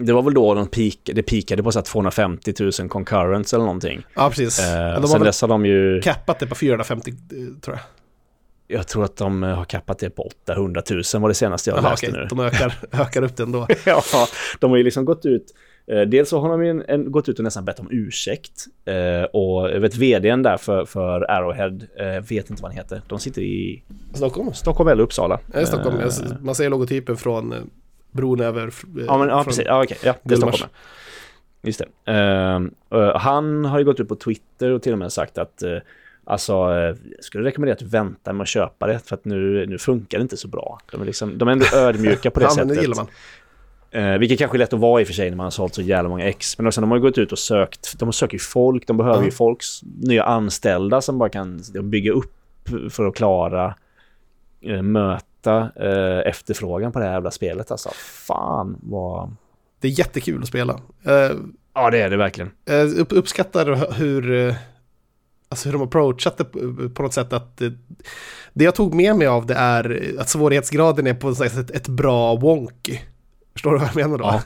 Det 0.00 0.12
var 0.12 0.22
väl 0.22 0.34
då 0.34 0.54
de 0.54 0.66
peak, 0.66 0.94
det 1.04 1.22
peakade 1.22 1.62
på 1.62 1.72
så 1.72 1.82
250 1.82 2.54
000 2.80 2.88
concurrents 2.88 3.54
eller 3.54 3.64
någonting. 3.64 4.02
Ja, 4.14 4.30
precis. 4.30 4.60
Eh, 4.60 5.00
de 5.00 5.08
sen 5.08 5.22
dess 5.22 5.40
har 5.40 5.48
de 5.48 5.66
ju... 5.66 6.00
Cappat 6.00 6.38
det 6.38 6.46
på 6.46 6.54
450 6.54 7.10
eh, 7.10 7.60
tror 7.60 7.76
jag. 7.76 7.80
Jag 8.70 8.88
tror 8.88 9.04
att 9.04 9.16
de 9.16 9.42
har 9.42 9.64
kappat 9.64 9.98
det 9.98 10.10
på 10.10 10.22
800 10.22 10.82
000 10.90 11.02
var 11.12 11.28
det 11.28 11.34
senaste 11.34 11.70
jag 11.70 11.78
Aha, 11.78 11.90
läste 11.90 12.08
okay. 12.08 12.20
nu. 12.20 12.26
De 12.28 12.40
ökar, 12.40 12.74
ökar 13.00 13.22
upp 13.22 13.36
den 13.36 13.52
då. 13.52 13.66
ja, 13.86 14.02
de 14.60 14.70
har 14.70 14.76
ju 14.76 14.84
liksom 14.84 15.04
gått 15.04 15.26
ut 15.26 15.54
eh, 15.86 16.00
Dels 16.00 16.28
så 16.28 16.40
har 16.40 16.48
de 16.48 16.62
en, 16.62 16.84
en, 16.88 17.12
gått 17.12 17.28
ut 17.28 17.38
och 17.38 17.44
nästan 17.44 17.64
bett 17.64 17.80
om 17.80 17.88
ursäkt. 17.90 18.66
Eh, 18.84 19.22
och 19.22 19.70
jag 19.70 19.80
vet 19.80 19.96
vdn 19.96 20.42
där 20.42 20.56
för, 20.56 20.84
för 20.84 21.30
Arrowhead, 21.30 21.78
eh, 21.98 22.22
vet 22.28 22.50
inte 22.50 22.62
vad 22.62 22.72
han 22.72 22.78
heter. 22.78 23.02
De 23.06 23.18
sitter 23.18 23.42
i 23.42 23.82
Stockholm, 24.14 24.52
Stockholm 24.52 24.88
eller 24.88 25.02
Uppsala. 25.02 25.40
Ja, 25.54 25.66
Stockholm. 25.66 26.00
Eh, 26.00 26.06
man 26.40 26.54
ser 26.54 26.70
logotypen 26.70 27.16
från 27.16 27.52
eh, 27.52 27.58
bron 28.10 28.40
över. 28.40 28.66
Eh, 28.66 29.04
ja, 29.06 29.18
men, 29.18 29.28
ja 29.28 29.44
precis. 29.44 29.66
Ja, 29.66 29.82
okay. 29.82 29.98
ja, 30.04 30.14
det 30.22 30.34
är 30.34 30.36
Stockholm. 30.36 30.70
Just 31.62 31.82
det. 32.04 32.12
Uh, 32.12 33.16
han 33.16 33.64
har 33.64 33.78
ju 33.78 33.84
gått 33.84 34.00
ut 34.00 34.08
på 34.08 34.16
Twitter 34.16 34.70
och 34.70 34.82
till 34.82 34.92
och 34.92 34.98
med 34.98 35.12
sagt 35.12 35.38
att 35.38 35.62
Alltså, 36.30 36.52
jag 36.52 36.96
skulle 37.20 37.44
rekommendera 37.44 37.72
att 37.72 37.78
du 37.78 37.86
väntar 37.86 38.32
med 38.32 38.42
att 38.42 38.48
köpa 38.48 38.86
det 38.86 38.98
för 38.98 39.14
att 39.14 39.24
nu, 39.24 39.66
nu 39.66 39.78
funkar 39.78 40.18
det 40.18 40.22
inte 40.22 40.36
så 40.36 40.48
bra. 40.48 40.80
De 40.92 41.00
är, 41.00 41.04
liksom, 41.04 41.38
de 41.38 41.48
är 41.48 41.52
ändå 41.52 41.66
ödmjuka 41.74 42.30
på 42.30 42.40
det 42.40 42.46
ja, 42.46 42.50
sättet. 42.50 42.68
Det 42.68 42.80
gillar 42.80 42.96
man. 42.96 43.06
Eh, 43.90 44.18
vilket 44.18 44.38
kanske 44.38 44.56
är 44.56 44.58
lätt 44.58 44.72
att 44.72 44.80
vara 44.80 45.00
i 45.00 45.04
och 45.04 45.06
för 45.06 45.14
sig 45.14 45.30
när 45.30 45.36
man 45.36 45.44
har 45.44 45.50
sålt 45.50 45.74
så 45.74 45.82
jävla 45.82 46.08
många 46.08 46.24
ex. 46.24 46.58
Men 46.58 46.66
också 46.66 46.80
de 46.80 46.90
har 46.90 46.98
gått 46.98 47.18
ut 47.18 47.32
och 47.32 47.38
sökt, 47.38 47.98
de 47.98 48.12
söker 48.12 48.34
ju 48.34 48.38
folk, 48.38 48.86
de 48.86 48.96
behöver 48.96 49.16
mm. 49.16 49.26
ju 49.26 49.30
folks 49.30 49.80
nya 49.82 50.24
anställda 50.24 51.00
som 51.00 51.18
bara 51.18 51.28
kan 51.28 51.62
bygga 51.82 52.12
upp 52.12 52.34
för 52.90 53.06
att 53.06 53.14
klara, 53.14 53.74
eh, 54.60 54.82
möta 54.82 55.70
eh, 55.76 56.28
efterfrågan 56.28 56.92
på 56.92 56.98
det 56.98 57.04
här 57.04 57.12
jävla 57.12 57.30
spelet. 57.30 57.70
Alltså 57.70 57.90
fan 57.94 58.78
vad... 58.82 59.34
Det 59.80 59.88
är 59.88 59.98
jättekul 59.98 60.42
att 60.42 60.48
spela. 60.48 60.72
Uh, 61.08 61.36
ja, 61.74 61.90
det 61.90 62.00
är 62.00 62.10
det 62.10 62.16
verkligen. 62.16 62.50
Uh, 62.70 63.00
upp, 63.00 63.12
uppskattar 63.12 63.94
hur... 63.94 64.54
Alltså 65.48 65.68
hur 65.68 65.72
de 65.72 65.82
approachat 65.82 66.38
det 66.38 66.44
på 66.88 67.02
något 67.02 67.14
sätt 67.14 67.32
att 67.32 67.56
det, 67.56 67.72
det 68.52 68.64
jag 68.64 68.74
tog 68.74 68.94
med 68.94 69.16
mig 69.16 69.26
av 69.26 69.46
det 69.46 69.54
är 69.54 70.14
att 70.18 70.28
svårighetsgraden 70.28 71.06
är 71.06 71.14
på 71.14 71.28
något 71.28 71.36
sätt 71.36 71.70
ett 71.70 71.88
bra 71.88 72.36
wonky. 72.36 72.98
Förstår 73.58 73.72
du 73.72 73.78
vad 73.78 73.88
jag 73.88 73.96
menar 73.96 74.18
då? 74.18 74.24
Ja, 74.24 74.42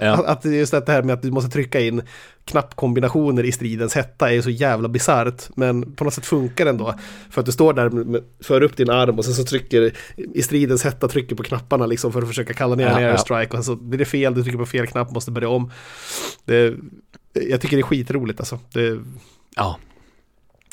ja. 0.00 0.24
Att 0.26 0.44
just 0.44 0.72
det 0.72 0.88
här 0.88 1.02
med 1.02 1.14
att 1.14 1.22
du 1.22 1.30
måste 1.30 1.50
trycka 1.50 1.80
in 1.80 2.02
knappkombinationer 2.44 3.44
i 3.44 3.52
stridens 3.52 3.94
hetta 3.94 4.32
är 4.32 4.42
så 4.42 4.50
jävla 4.50 4.88
bisarrt. 4.88 5.48
Men 5.56 5.94
på 5.94 6.04
något 6.04 6.14
sätt 6.14 6.26
funkar 6.26 6.64
det 6.64 6.70
ändå. 6.70 6.94
För 7.30 7.40
att 7.40 7.46
du 7.46 7.52
står 7.52 7.72
där, 7.72 8.22
för 8.44 8.62
upp 8.62 8.76
din 8.76 8.90
arm 8.90 9.18
och 9.18 9.24
sen 9.24 9.34
så 9.34 9.44
trycker 9.44 9.92
i 10.34 10.42
stridens 10.42 10.84
hetta 10.84 11.08
trycker 11.08 11.36
på 11.36 11.42
knapparna 11.42 11.86
liksom 11.86 12.12
för 12.12 12.22
att 12.22 12.28
försöka 12.28 12.54
kalla 12.54 12.74
ner 12.74 12.86
ja, 12.86 13.00
en 13.00 13.10
airstrike. 13.10 13.56
Och 13.56 13.64
så 13.64 13.76
blir 13.76 13.98
det 13.98 14.04
fel, 14.04 14.34
du 14.34 14.42
trycker 14.42 14.58
på 14.58 14.66
fel 14.66 14.86
knapp, 14.86 15.10
måste 15.10 15.30
börja 15.30 15.48
om. 15.48 15.70
Det, 16.44 16.74
jag 17.32 17.60
tycker 17.60 17.76
det 17.76 17.80
är 17.80 17.82
skitroligt 17.82 18.40
alltså. 18.40 18.58
Det, 18.72 18.98
ja. 19.56 19.78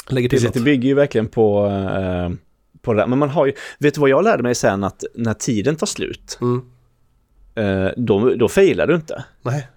Lägger 0.07 0.29
till 0.29 0.39
Precis, 0.39 0.53
det 0.53 0.59
bygger 0.59 0.89
ju 0.89 0.93
verkligen 0.93 1.27
på, 1.27 1.65
eh, 1.65 2.29
på 2.81 2.93
det 2.93 2.99
där. 2.99 3.07
Men 3.07 3.19
man 3.19 3.29
har 3.29 3.45
ju, 3.45 3.53
vet 3.79 3.93
du 3.93 4.01
vad 4.01 4.09
jag 4.09 4.23
lärde 4.23 4.43
mig 4.43 4.55
sen? 4.55 4.83
Att 4.83 5.03
när 5.15 5.33
tiden 5.33 5.75
tar 5.75 5.87
slut, 5.87 6.39
mm. 6.41 6.61
eh, 7.55 7.91
då, 7.97 8.35
då 8.35 8.47
failar 8.47 8.87
du 8.87 8.95
inte. 8.95 9.23
Nej. 9.41 9.67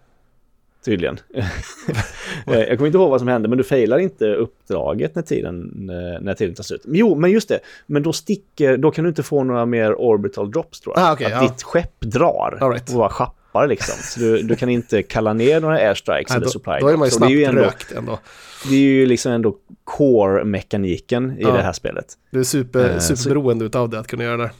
tydligen. 0.84 1.18
Eh, 2.46 2.58
jag 2.58 2.78
kommer 2.78 2.86
inte 2.86 2.98
ihåg 2.98 3.10
vad 3.10 3.20
som 3.20 3.28
hände, 3.28 3.48
men 3.48 3.58
du 3.58 3.64
failar 3.64 3.98
inte 3.98 4.34
uppdraget 4.34 5.14
när 5.14 5.22
tiden, 5.22 5.70
när 6.20 6.34
tiden 6.34 6.54
tar 6.54 6.64
slut. 6.64 6.82
Jo, 6.86 7.14
men 7.14 7.30
just 7.30 7.48
det. 7.48 7.58
Men 7.86 8.02
då 8.02 8.12
sticker, 8.12 8.76
då 8.76 8.90
kan 8.90 9.04
du 9.04 9.08
inte 9.08 9.22
få 9.22 9.44
några 9.44 9.66
mer 9.66 10.00
orbital 10.00 10.50
drops 10.50 10.80
tror 10.80 10.98
jag. 10.98 11.08
Ah, 11.08 11.12
okay, 11.12 11.26
att 11.26 11.32
ja. 11.32 11.48
ditt 11.48 11.62
skepp 11.62 12.00
drar 12.00 12.58
All 12.60 12.70
right. 12.70 12.90
och 12.90 12.96
bara 12.96 13.08
schappar 13.56 13.66
liksom. 13.68 13.94
Så 14.02 14.20
du, 14.20 14.42
du 14.42 14.56
kan 14.56 14.68
inte 14.68 15.02
kalla 15.02 15.32
ner 15.32 15.60
några 15.60 15.76
airstrikes 15.76 16.30
Nej, 16.30 16.36
eller 16.36 16.46
supply 16.48 16.78
då 16.80 16.88
är 16.88 16.96
man 16.96 17.08
ju 17.08 17.10
drops. 17.10 17.16
Och 17.16 17.20
det 17.20 17.26
snabbt 17.26 17.30
är 17.32 17.36
ju 17.36 17.44
ändå, 17.44 17.62
rökt 17.62 17.92
ändå. 17.92 18.18
det 18.68 18.74
är 18.74 18.80
ju 18.80 19.06
liksom 19.06 19.32
ändå 19.32 19.56
core-mekaniken 19.84 21.38
i 21.38 21.42
Ja. 21.42 21.50
det 21.52 21.62
här 21.62 21.72
spelet. 21.72 22.06
Du 22.30 22.40
är 22.40 22.44
super, 22.44 22.90
Eh, 22.90 22.98
superberoende 22.98 23.64
utav 23.64 23.88
det, 23.90 23.98
att 23.98 24.06
kunna 24.06 24.24
göra 24.24 24.36
det. 24.36 24.50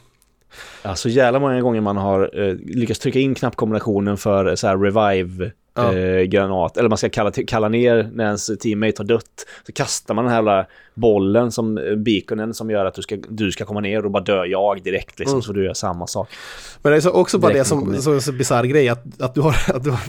Ja, 0.82 0.94
så 0.94 1.08
jävla 1.08 1.38
många 1.38 1.60
gånger 1.60 1.80
man 1.80 1.96
har 1.96 2.30
eh, 2.48 2.54
lyckats 2.54 3.00
trycka 3.00 3.18
in 3.18 3.34
knappkombinationen 3.34 4.16
för 4.16 4.56
så 4.56 4.66
här 4.66 4.76
revive 4.78 5.50
Ja. 5.74 5.94
eh, 5.94 6.22
granat, 6.22 6.76
eller 6.76 6.88
man 6.88 6.98
ska 6.98 7.08
kalla, 7.08 7.32
kalla 7.46 7.68
ner 7.68 8.10
när 8.12 8.24
ens 8.24 8.46
teammate 8.60 8.94
har 8.98 9.04
dött. 9.04 9.46
Så 9.66 9.72
kastar 9.72 10.14
man 10.14 10.24
den 10.24 10.34
här 10.34 10.66
bollen 10.96 11.52
som 11.52 11.78
eh, 11.78 11.94
beaconen 11.96 12.54
som 12.54 12.70
gör 12.70 12.84
att 12.84 12.94
du 12.94 13.02
ska, 13.02 13.16
du 13.28 13.52
ska 13.52 13.64
komma 13.64 13.80
ner 13.80 14.04
och 14.04 14.10
bara 14.10 14.22
dör 14.22 14.44
jag 14.44 14.82
direkt 14.82 15.18
liksom, 15.18 15.36
Mm. 15.36 15.42
så 15.42 15.52
du 15.52 15.64
gör 15.64 15.74
samma 15.74 16.06
sak. 16.06 16.28
Men 16.82 16.92
det 16.92 16.96
är 16.98 17.00
så 17.00 17.10
också 17.10 17.38
bara 17.38 17.48
det 17.48 17.52
Direkt 17.54 17.68
som, 17.68 17.90
man 17.92 18.02
som 18.02 18.14
är 18.16 18.20
så 18.20 18.32
bisarr 18.32 18.64
grej, 18.64 18.88
att, 18.88 19.20
att, 19.20 19.34
du 19.34 19.40
har, 19.40 19.56
att 19.74 19.84
du 19.84 19.90
har... 19.90 20.00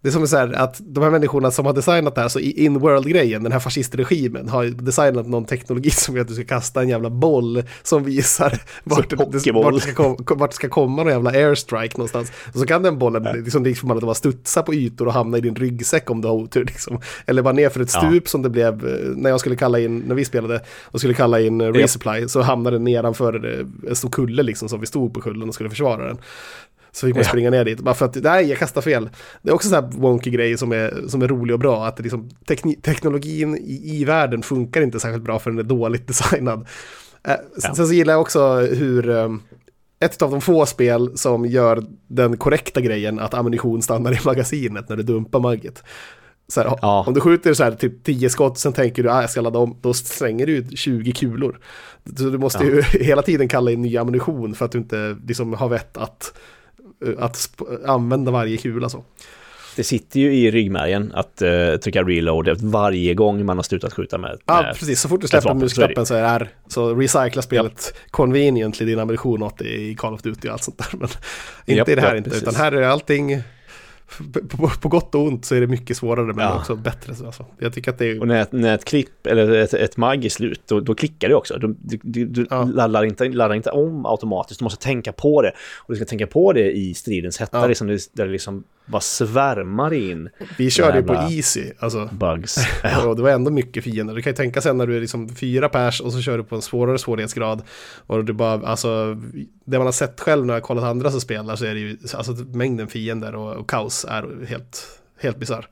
Det 0.00 0.08
är 0.08 0.12
som 0.12 0.26
så 0.28 0.36
här, 0.36 0.52
att 0.52 0.80
de 0.80 1.02
här 1.04 1.10
människorna 1.10 1.50
som 1.50 1.66
har 1.66 1.72
designat 1.72 2.14
det 2.14 2.20
här, 2.20 2.28
så 2.28 2.40
i 2.40 2.64
in-world-grejen, 2.64 3.42
den 3.42 3.52
här 3.52 3.58
fascistregimen, 3.60 4.48
har 4.48 4.64
designat 4.64 5.26
någon 5.28 5.44
teknologi 5.44 5.90
som 5.90 6.14
gör 6.14 6.22
att 6.22 6.28
du 6.28 6.34
ska 6.34 6.44
kasta 6.44 6.82
en 6.82 6.88
jävla 6.88 7.10
boll 7.10 7.62
som 7.82 8.04
visar 8.04 8.60
vart, 8.84 9.10
det, 9.10 9.16
vart, 9.16 9.32
det, 9.32 9.40
ska 9.40 9.94
kom, 9.94 10.38
vart 10.38 10.50
det 10.50 10.54
ska 10.56 10.68
komma 10.68 11.02
någon 11.02 11.12
jävla 11.12 11.30
airstrike 11.30 11.98
någonstans. 11.98 12.32
Och 12.52 12.60
så 12.60 12.66
kan 12.66 12.82
den 12.82 12.98
bollen, 12.98 13.44
liksom, 13.44 13.64
liksom 13.64 13.90
att 13.90 14.00
bara 14.00 14.14
studsa 14.14 14.62
på 14.62 14.74
ytor 14.74 15.06
och 15.06 15.12
hamna 15.12 15.38
i 15.38 15.40
din 15.40 15.54
ryggsäck 15.54 16.10
om 16.10 16.20
du 16.20 16.28
har 16.28 16.34
otur. 16.34 16.64
Liksom. 16.64 17.00
Eller 17.26 17.42
bara 17.42 17.54
ner 17.54 17.68
för 17.68 17.80
ett 17.80 17.90
Ja. 17.94 18.00
stup 18.10 18.28
som 18.28 18.42
det 18.42 18.50
blev 18.50 18.86
eh, 18.86 19.10
när 19.16 19.30
jag 19.30 19.40
skulle 19.40 19.56
kalla 19.56 19.78
in, 19.80 19.98
när 19.98 20.14
vi 20.14 20.23
spelade, 20.24 20.60
och 20.84 20.98
skulle 21.00 21.14
kalla 21.14 21.40
in 21.40 21.60
eh, 21.60 21.72
resupply, 21.72 22.28
så 22.28 22.42
hamnade 22.42 22.76
den 22.76 22.84
nedanför 22.84 23.58
eh, 23.58 23.88
en 23.90 23.96
stor 23.96 24.08
kulle 24.10 24.42
liksom, 24.42 24.68
som 24.68 24.80
vi 24.80 24.86
stod 24.86 25.14
på 25.14 25.20
kullen 25.20 25.48
och 25.48 25.54
skulle 25.54 25.70
försvara 25.70 26.06
den. 26.06 26.18
Så 26.92 27.06
fick 27.06 27.14
man 27.14 27.22
Ja. 27.24 27.28
springa 27.28 27.50
ner 27.50 27.64
dit, 27.64 27.80
bara 27.80 27.94
för 27.94 28.04
att, 28.06 28.14
nej 28.22 28.48
jag 28.48 28.58
kastar 28.58 28.80
fel. 28.80 29.10
Det 29.42 29.50
är 29.50 29.54
också 29.54 29.68
så 29.68 29.74
här 29.74 29.82
wonky 29.92 30.30
grej 30.30 30.58
som 30.58 30.72
är, 30.72 30.94
som 31.08 31.22
är 31.22 31.28
rolig 31.28 31.54
och 31.54 31.60
bra, 31.60 31.86
att 31.86 32.00
liksom, 32.00 32.30
teknologin 32.82 33.56
i, 33.56 34.00
i 34.00 34.04
världen 34.04 34.42
funkar 34.42 34.80
inte 34.82 35.00
särskilt 35.00 35.24
bra 35.24 35.38
för 35.38 35.50
den 35.50 35.58
är 35.58 35.62
dåligt 35.62 36.06
designad. 36.08 36.60
Eh, 37.28 37.34
Ja. 37.54 37.60
Sen 37.74 37.86
så 37.86 37.92
gillar 37.92 38.12
jag 38.14 38.20
också 38.20 38.56
hur, 38.58 39.10
ett 40.00 40.22
av 40.22 40.30
de 40.30 40.40
få 40.40 40.66
spel 40.66 41.10
som 41.18 41.46
gör 41.46 41.84
den 42.08 42.36
korrekta 42.36 42.80
grejen 42.80 43.18
att 43.18 43.34
ammunition 43.34 43.82
stannar 43.82 44.12
i 44.12 44.18
magasinet 44.24 44.88
när 44.88 44.96
du 44.96 45.02
dumpar 45.02 45.40
magget. 45.40 45.82
Här, 46.56 46.78
Ja. 46.82 47.04
Om 47.06 47.14
du 47.14 47.20
skjuter 47.20 47.54
så 47.54 47.64
här 47.64 47.70
typ 47.72 48.04
10 48.04 48.30
skott, 48.30 48.58
sen 48.58 48.72
tänker 48.72 49.02
du 49.02 49.10
att 49.10 49.16
ah, 49.16 49.20
jag 49.20 49.30
ska 49.30 49.40
ladda 49.40 49.58
om, 49.58 49.76
då 49.80 49.94
slänger 49.94 50.46
du 50.46 50.52
ut 50.56 50.78
20 50.78 51.12
kulor. 51.12 51.58
Så 52.18 52.24
du 52.24 52.38
måste 52.38 52.64
Ja. 52.64 52.70
ju 52.70 52.82
hela 53.04 53.22
tiden 53.22 53.48
kalla 53.48 53.70
in 53.70 53.82
ny 53.82 53.96
ammunition 53.96 54.54
för 54.54 54.64
att 54.64 54.72
du 54.72 54.78
inte 54.78 55.16
liksom 55.26 55.54
har 55.54 55.68
vett 55.68 55.96
att, 55.96 56.32
att 57.18 57.34
sp- 57.34 57.86
använda 57.86 58.30
varje 58.30 58.56
kula 58.56 58.88
så. 58.88 59.04
Det 59.76 59.84
sitter 59.84 60.20
ju 60.20 60.34
i 60.34 60.50
ryggmärgen 60.50 61.12
att 61.14 61.42
eh, 61.42 61.76
trycka 61.82 62.02
reload 62.02 62.60
varje 62.62 63.14
gång 63.14 63.44
man 63.46 63.58
har 63.58 63.62
slutat 63.62 63.92
skjuta 63.92 64.18
med, 64.18 64.38
Ja, 64.46 64.62
med 64.62 64.76
precis. 64.78 65.00
Så 65.00 65.08
fort 65.08 65.20
du 65.20 65.28
släpper 65.28 65.48
vapen, 65.48 65.58
musknappen 65.60 66.06
så 66.06 66.14
är 66.14 66.22
det 66.22 66.28
R. 66.28 66.48
Så 66.68 66.94
recycla 66.94 67.42
spelet 67.42 67.94
conveniently 68.10 68.86
din 68.86 68.98
ammunition 68.98 69.42
åt 69.42 69.62
i 69.62 69.94
Call 69.94 70.14
of 70.14 70.22
Duty 70.22 70.48
och 70.48 70.52
allt 70.52 70.62
sånt 70.62 70.78
där. 70.78 70.98
Men 70.98 71.08
inte 71.78 71.92
i 71.92 71.94
det 71.94 72.00
här 72.00 72.10
ja, 72.10 72.16
inte, 72.16 72.30
precis. 72.30 72.42
utan 72.48 72.54
här 72.54 72.72
är 72.72 72.82
allting 72.82 73.42
på, 74.50 74.68
på, 74.80 74.88
gott 74.88 75.14
och 75.14 75.22
ont 75.22 75.44
så 75.44 75.54
är 75.54 75.60
det 75.60 75.66
mycket 75.66 75.96
svårare 75.96 76.26
men 76.26 76.38
Ja. 76.44 76.58
också 76.58 76.76
bättre. 76.76 77.14
Så 77.14 77.26
alltså. 77.26 77.46
Jag 77.58 77.72
tycker 77.72 77.90
att 77.90 77.98
det 77.98 78.10
är... 78.10 78.20
Och 78.20 78.28
när 78.28 78.42
ett, 78.42 78.52
när 78.52 78.74
ett 78.74 78.84
klipp 78.84 79.26
eller 79.26 79.50
ett, 79.50 79.74
ett 79.74 79.96
mag 79.96 80.24
är 80.24 80.28
slut, 80.28 80.62
då, 80.68 80.80
då 80.80 80.94
klickar 80.94 81.28
det 81.28 81.34
också. 81.34 81.58
Du, 81.58 81.76
du, 82.02 82.24
du, 82.26 82.46
Ja. 82.50 82.64
laddar, 82.64 83.04
inte, 83.04 83.28
laddar 83.28 83.54
inte 83.54 83.70
om 83.70 84.06
automatiskt, 84.06 84.58
du 84.60 84.64
måste 84.64 84.84
tänka 84.84 85.12
på 85.12 85.42
det. 85.42 85.52
Och 85.78 85.92
du 85.92 85.96
ska 85.96 86.04
tänka 86.04 86.26
på 86.26 86.52
det 86.52 86.72
i 86.72 86.94
stridens 86.94 87.40
hetta, 87.40 87.58
Ja. 87.58 87.66
liksom, 87.66 87.86
där 87.88 88.26
det 88.26 88.32
liksom 88.32 88.64
bara 88.86 89.00
svärmar 89.00 89.92
in 89.92 90.28
Vi 90.58 90.70
körde 90.70 90.98
ju 90.98 91.04
på 91.04 91.14
easy, 91.14 91.72
alltså. 91.78 92.08
bugs. 92.12 92.56
Och 93.06 93.16
det 93.16 93.22
var 93.22 93.30
ändå 93.30 93.50
mycket 93.50 93.84
fiender. 93.84 94.14
Du 94.14 94.22
kan 94.22 94.30
ju 94.30 94.36
tänka 94.36 94.60
sen 94.60 94.78
när 94.78 94.86
du 94.86 94.96
är 94.96 95.00
liksom 95.00 95.28
fyra 95.28 95.68
pers 95.68 96.00
och 96.00 96.12
så 96.12 96.20
kör 96.20 96.38
du 96.38 96.44
på 96.44 96.54
en 96.54 96.62
svårare 96.62 96.98
svårighetsgrad. 96.98 97.62
Och 98.06 98.24
du 98.24 98.32
bara, 98.32 98.66
alltså, 98.66 99.16
det 99.64 99.78
man 99.78 99.86
har 99.86 99.92
sett 99.92 100.20
själv 100.20 100.46
när 100.46 100.54
jag 100.54 100.62
kollat 100.62 100.84
andra 100.84 101.10
som 101.10 101.20
spelar 101.20 101.56
så 101.56 101.64
är 101.64 101.74
det 101.74 101.80
ju, 101.80 101.98
alltså 102.14 102.32
mängden 102.32 102.88
fiender 102.88 103.34
och, 103.34 103.56
och 103.56 103.70
kaos 103.70 104.04
är 104.08 104.46
helt, 104.46 105.00
helt 105.20 105.36
bisarr. 105.36 105.68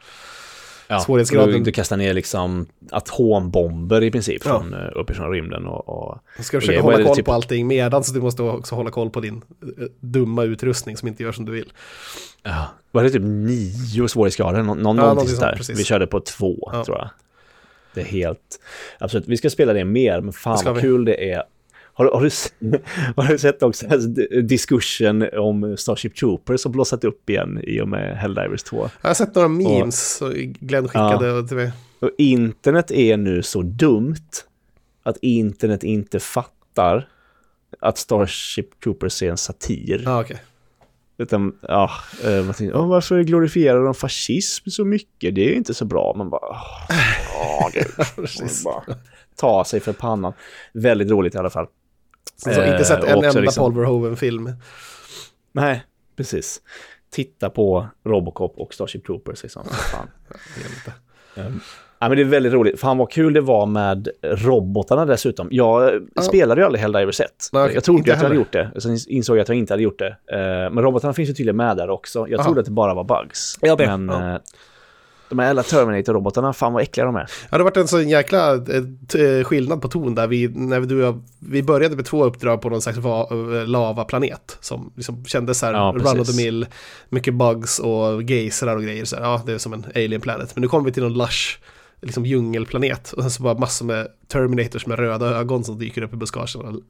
Ja, 0.92 0.98
Svårighetsgraden- 0.98 1.64
Du, 1.64 1.72
kastar 1.72 1.96
ner 1.96 2.14
liksom 2.14 2.66
atombomber 2.90 4.02
i 4.02 4.10
princip 4.10 4.42
Ja. 4.44 4.50
från, 4.58 4.74
uh, 4.74 4.80
uppifrån 4.94 5.30
rymden. 5.30 5.66
Och, 5.66 5.88
och, 5.88 6.18
Du 6.36 6.42
ska 6.42 6.60
försöka 6.60 6.80
hålla 6.82 7.04
koll 7.04 7.16
typ- 7.16 7.24
på 7.26 7.32
allting 7.32 7.66
medan 7.66 8.04
så 8.04 8.14
du 8.14 8.20
måste 8.20 8.42
också 8.42 8.74
hålla 8.74 8.90
koll 8.90 9.10
på 9.10 9.20
din 9.20 9.36
eh, 9.62 9.84
dumma 10.00 10.42
utrustning 10.44 10.96
som 10.96 11.08
inte 11.08 11.22
gör 11.22 11.32
som 11.32 11.44
du 11.44 11.52
vill. 11.52 11.72
ja, 12.42 12.66
var 12.90 13.02
det 13.02 13.10
typ 13.10 13.22
nio 13.22 14.08
svårighetsgrader? 14.08 14.62
Nå, 14.62 14.74
någon, 14.74 14.96
Ja, 14.96 15.02
någonting 15.02 15.28
sånt 15.28 15.40
där. 15.40 15.56
precis. 15.56 15.78
Vi 15.80 15.84
körde 15.84 16.06
på 16.06 16.20
två, 16.20 16.70
Ja. 16.72 16.84
tror 16.84 16.98
jag. 16.98 17.08
Det 17.94 18.00
är 18.00 18.04
helt... 18.04 18.60
Absolut, 18.98 19.28
vi 19.28 19.36
ska 19.36 19.50
spela 19.50 19.72
det 19.72 19.84
mer, 19.84 20.20
men 20.20 20.32
fan 20.32 20.58
vad 20.64 20.80
kul 20.80 21.04
det 21.04 21.30
är. 21.32 21.42
Har, 21.94 22.04
har, 22.04 22.20
du, 22.20 22.78
har 23.22 23.28
du 23.28 23.38
sett 23.38 23.62
också 23.62 23.86
diskussion 24.42 25.28
om 25.38 25.76
Starship 25.76 26.16
Troopers 26.16 26.60
som 26.60 26.72
blossat 26.72 27.04
upp 27.04 27.30
igen 27.30 27.60
i 27.62 27.80
och 27.80 27.88
med 27.88 28.16
Helldivers 28.16 28.62
2? 28.62 28.88
Jag 29.02 29.08
har 29.10 29.14
sett 29.14 29.34
några 29.34 29.48
memes, 29.48 30.16
så 30.16 30.32
Glenn 30.36 30.88
skickade 30.88 31.48
till 31.48 31.56
mig. 31.56 31.72
Och 32.00 32.10
internet 32.18 32.90
är 32.90 33.16
nu 33.16 33.42
så 33.42 33.62
dumt 33.62 34.16
att 35.02 35.16
internet 35.22 35.84
inte 35.84 36.20
fattar 36.20 37.08
att 37.80 37.98
Starship 37.98 38.80
Troopers 38.80 39.22
är 39.22 39.30
en 39.30 39.36
satir. 39.36 40.02
Ja, 40.04 40.20
okej. 40.20 40.42
Utan, 41.18 41.56
ja, 41.62 41.90
eh, 42.24 42.44
man 42.44 42.54
tänker, 42.54 42.76
"Åh, 42.76 42.88
varför 42.88 43.22
glorifierar 43.22 43.84
de 43.84 43.94
fascism 43.94 44.70
så 44.70 44.84
mycket? 44.84 45.34
Det 45.34 45.44
är 45.44 45.48
ju 45.48 45.54
inte 45.54 45.74
så 45.74 45.84
bra. 45.84 46.14
Man 46.16 46.30
bara. 46.30 46.56
Precis. 48.16 48.64
Man 48.64 48.82
bara 48.86 48.96
ta 49.36 49.64
sig 49.64 49.80
för 49.80 49.92
pannan. 49.92 50.32
Väldigt 50.72 51.10
roligt 51.10 51.34
i 51.34 51.38
alla 51.38 51.50
fall. 51.50 51.66
Alltså, 52.46 52.64
inte 52.64 52.84
sett 52.84 53.04
Eh, 53.04 53.10
en 53.10 53.16
och 53.16 53.18
också 53.18 53.28
enda 53.28 53.40
liksom- 53.40 53.62
Paul 53.64 53.74
Verhoeven-film. 53.74 54.52
Nej, 55.52 55.84
precis. 56.16 56.60
Titta 57.10 57.50
på 57.50 57.86
Robocop 58.04 58.54
och 58.58 58.74
Starship 58.74 59.06
Troopers. 59.06 59.42
Liksom. 59.42 59.64
Fan. 59.64 60.08
Um, 61.36 61.60
ja, 61.98 62.08
men 62.08 62.16
det 62.16 62.22
är 62.22 62.24
väldigt 62.24 62.52
roligt. 62.52 62.80
Fan 62.80 62.98
vad 62.98 63.10
kul 63.10 63.32
det 63.32 63.40
var 63.40 63.66
med 63.66 64.08
robotarna 64.22 65.04
dessutom. 65.06 65.48
Jag 65.50 66.00
Ja. 66.14 66.22
spelade 66.22 66.60
ju 66.60 66.64
aldrig 66.64 66.80
Helldivers 66.82 67.20
1. 67.20 67.26
Nej, 67.52 67.70
jag 67.74 67.84
trodde 67.84 68.00
att 68.00 68.06
jag 68.06 68.16
hade 68.16 68.34
gjort 68.34 68.52
det. 68.52 68.80
Sen 68.80 68.98
insåg 69.08 69.36
jag 69.36 69.42
att 69.42 69.48
jag 69.48 69.58
inte 69.58 69.72
hade 69.72 69.82
gjort 69.82 69.98
det. 69.98 70.16
Eh, 70.32 70.70
men 70.72 70.78
robotarna 70.84 71.12
finns 71.12 71.28
ju 71.30 71.34
tydligen 71.34 71.56
med 71.56 71.76
där 71.76 71.90
också. 71.90 72.26
Jag 72.28 72.38
Aha. 72.40 72.44
trodde 72.44 72.60
att 72.60 72.66
det 72.66 72.72
bara 72.72 72.94
var 72.94 73.04
bugs. 73.04 73.58
Med. 73.62 73.78
Men 73.78 74.08
Ja. 74.08 74.40
De 75.32 75.38
här 75.38 75.46
jävla 75.46 75.62
Terminator-robotarna, 75.62 76.52
fan 76.52 76.72
vad 76.72 76.82
äckliga 76.82 77.06
de 77.06 77.16
är. 77.16 77.20
Ja, 77.20 77.26
det 77.50 77.56
har 77.56 77.64
varit 77.64 77.76
en 77.76 77.88
sån 77.88 78.08
jäkla 78.08 78.54
eh, 78.54 79.22
eh, 79.22 79.44
skillnad 79.44 79.82
på 79.82 79.88
ton 79.88 80.14
där. 80.14 80.26
Vi, 80.26 80.48
när 80.48 80.80
vi, 80.80 80.86
du, 80.86 81.20
vi 81.38 81.62
började 81.62 81.96
med 81.96 82.04
två 82.04 82.24
uppdrag 82.24 82.62
på 82.62 82.68
någon 82.68 82.82
slags 82.82 82.98
eh, 82.98 83.66
lavaplanet 83.66 84.58
som 84.60 84.92
liksom 84.96 85.24
kändes 85.24 85.58
så 85.58 85.66
här 85.66 85.72
Ja, 85.72 85.94
run 85.96 86.20
of 86.20 86.26
the 86.26 86.36
mill, 86.36 86.66
mycket 87.08 87.34
bugs 87.34 87.78
och 87.78 88.22
geysrar 88.22 88.76
och 88.76 88.82
grejer. 88.82 89.04
Så 89.04 89.16
här, 89.16 89.22
ja, 89.22 89.42
det 89.46 89.52
är 89.52 89.58
som 89.58 89.72
en 89.72 89.86
alien 89.94 90.20
planet. 90.20 90.56
Men 90.56 90.62
nu 90.62 90.68
kommer 90.68 90.84
vi 90.84 90.92
till 90.92 91.02
någon 91.02 91.18
lush 91.18 91.58
liksom 92.00 92.26
djungelplanet 92.26 93.12
och 93.12 93.22
sen 93.22 93.30
så 93.30 93.42
bara 93.42 93.58
massor 93.58 93.86
med 93.86 94.08
Terminators 94.28 94.86
med 94.86 94.98
röda 94.98 95.26
ögon 95.26 95.64
som 95.64 95.78
dyker 95.78 96.02
upp 96.02 96.12
i 96.12 96.16
buskagen. 96.16 96.82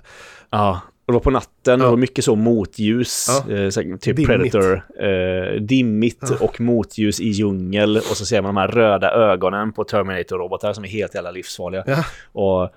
Ja, 0.50 0.80
och 1.06 1.12
det 1.12 1.12
var 1.12 1.20
på 1.20 1.30
natten 1.30 1.80
Ja. 1.80 1.88
och 1.88 1.98
mycket 1.98 2.24
så 2.24 2.34
motljus, 2.36 3.26
Ja. 3.48 3.54
eh, 3.54 3.68
typ 3.70 4.16
Dimmigt. 4.16 4.26
Predator, 4.26 4.82
eh, 5.00 5.60
dimmigt 5.60 6.22
Ja. 6.30 6.36
och 6.40 6.60
motljus 6.60 7.20
i 7.20 7.28
djungel 7.28 7.96
och 7.96 8.02
så 8.16 8.24
ser 8.26 8.42
man 8.42 8.54
de 8.54 8.60
här 8.60 8.68
röda 8.68 9.10
ögonen 9.10 9.72
på 9.72 9.84
Terminator-robotar 9.84 10.72
som 10.72 10.84
är 10.84 10.88
helt 10.88 11.14
jävla 11.14 11.30
livsfarliga. 11.30 11.84
Ja. 11.86 12.04
Och 12.32 12.62
eh, 12.62 12.68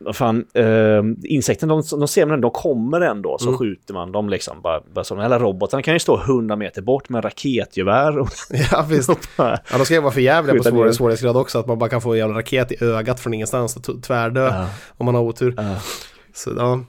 vad 0.00 0.16
fan, 0.16 0.44
eh, 0.54 1.02
insekten, 1.24 1.68
de, 1.68 1.82
de 1.90 2.08
ser 2.08 2.26
man 2.26 2.34
ändå, 2.34 2.48
de 2.48 2.52
kommer 2.62 3.00
ändå, 3.00 3.38
så 3.38 3.46
Mm. 3.48 3.58
skjuter 3.58 3.94
man 3.94 4.12
dem 4.12 4.28
liksom. 4.28 4.60
Bara, 4.62 4.80
bara 4.94 5.04
så. 5.04 5.14
De 5.14 5.20
här 5.20 5.38
robotarna 5.38 5.82
kan 5.82 5.94
ju 5.94 6.00
stå 6.00 6.16
100 6.16 6.56
meter 6.56 6.82
bort 6.82 7.08
med 7.08 7.24
raketgevär 7.24 8.18
och 8.18 8.28
Ja, 8.72 8.86
visst. 8.90 9.36
bara, 9.36 9.58
Ja, 9.70 9.78
de 9.78 9.84
ska 9.84 9.94
ju 9.94 10.00
vara 10.00 10.12
för 10.12 10.20
jävliga 10.20 10.56
på 10.56 10.62
svår, 10.62 10.92
svårighetsgrad 10.92 11.36
också, 11.36 11.58
att 11.58 11.66
man 11.66 11.78
bara 11.78 11.90
kan 11.90 12.00
få 12.00 12.12
en 12.12 12.18
jävla 12.18 12.38
raket 12.38 12.72
i 12.72 12.84
ögat 12.84 13.20
från 13.20 13.34
ingenstans 13.34 13.76
och 13.76 14.02
tvärdö 14.02 14.46
Ja. 14.46 14.66
om 14.96 15.06
man 15.06 15.14
har 15.14 15.22
otur. 15.22 15.54
Ja. 15.56 15.76
Så, 16.34 16.50
ja. 16.56 16.80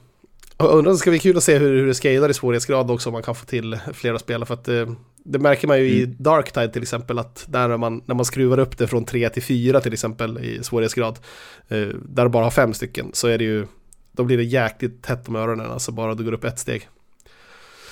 Undrar, 0.64 0.92
det 0.92 0.98
ska 0.98 1.10
bli 1.10 1.20
kul 1.20 1.38
att 1.38 1.44
se 1.44 1.58
hur, 1.58 1.70
hur 1.80 1.88
det 1.88 1.94
scalar 1.94 2.30
i 2.30 2.34
svårighetsgrad 2.34 2.92
också, 2.92 3.10
om 3.10 3.14
man 3.14 3.24
kan 3.24 3.36
få 3.36 3.46
till 3.46 3.80
flera 3.94 4.20
spel. 4.20 4.46
För 4.46 4.54
att 4.54 4.68
eh, 4.68 4.90
det 5.24 5.40
märker 5.40 5.68
man 5.68 5.80
ju 5.80 5.86
i 5.90 6.04
Mm. 6.04 6.16
Darktide 6.20 6.74
till 6.74 6.82
exempel, 6.82 7.20
att 7.20 7.46
där 7.50 7.68
när 7.68 7.78
man, 7.78 8.02
när 8.06 8.16
man 8.16 8.26
skruvar 8.26 8.60
upp 8.60 8.78
det 8.78 8.88
från 8.88 9.06
3 9.06 9.30
till 9.30 9.44
4 9.44 9.82
till 9.82 9.94
exempel 9.94 10.38
i 10.40 10.64
svårighetsgrad, 10.64 11.20
eh, 11.68 11.78
där 12.06 12.24
du 12.24 12.30
bara 12.30 12.44
har 12.44 12.52
fem 12.52 12.74
stycken, 12.74 13.10
så 13.14 13.28
är 13.28 13.38
det 13.38 13.44
ju, 13.44 13.68
då 14.12 14.24
blir 14.24 14.38
det 14.38 14.44
jäkligt 14.44 15.02
tätt 15.04 15.28
om 15.30 15.36
öronen, 15.36 15.72
alltså 15.72 15.92
bara 15.92 16.16
du 16.16 16.24
går 16.24 16.34
upp 16.34 16.44
ett 16.44 16.60
steg. 16.60 16.88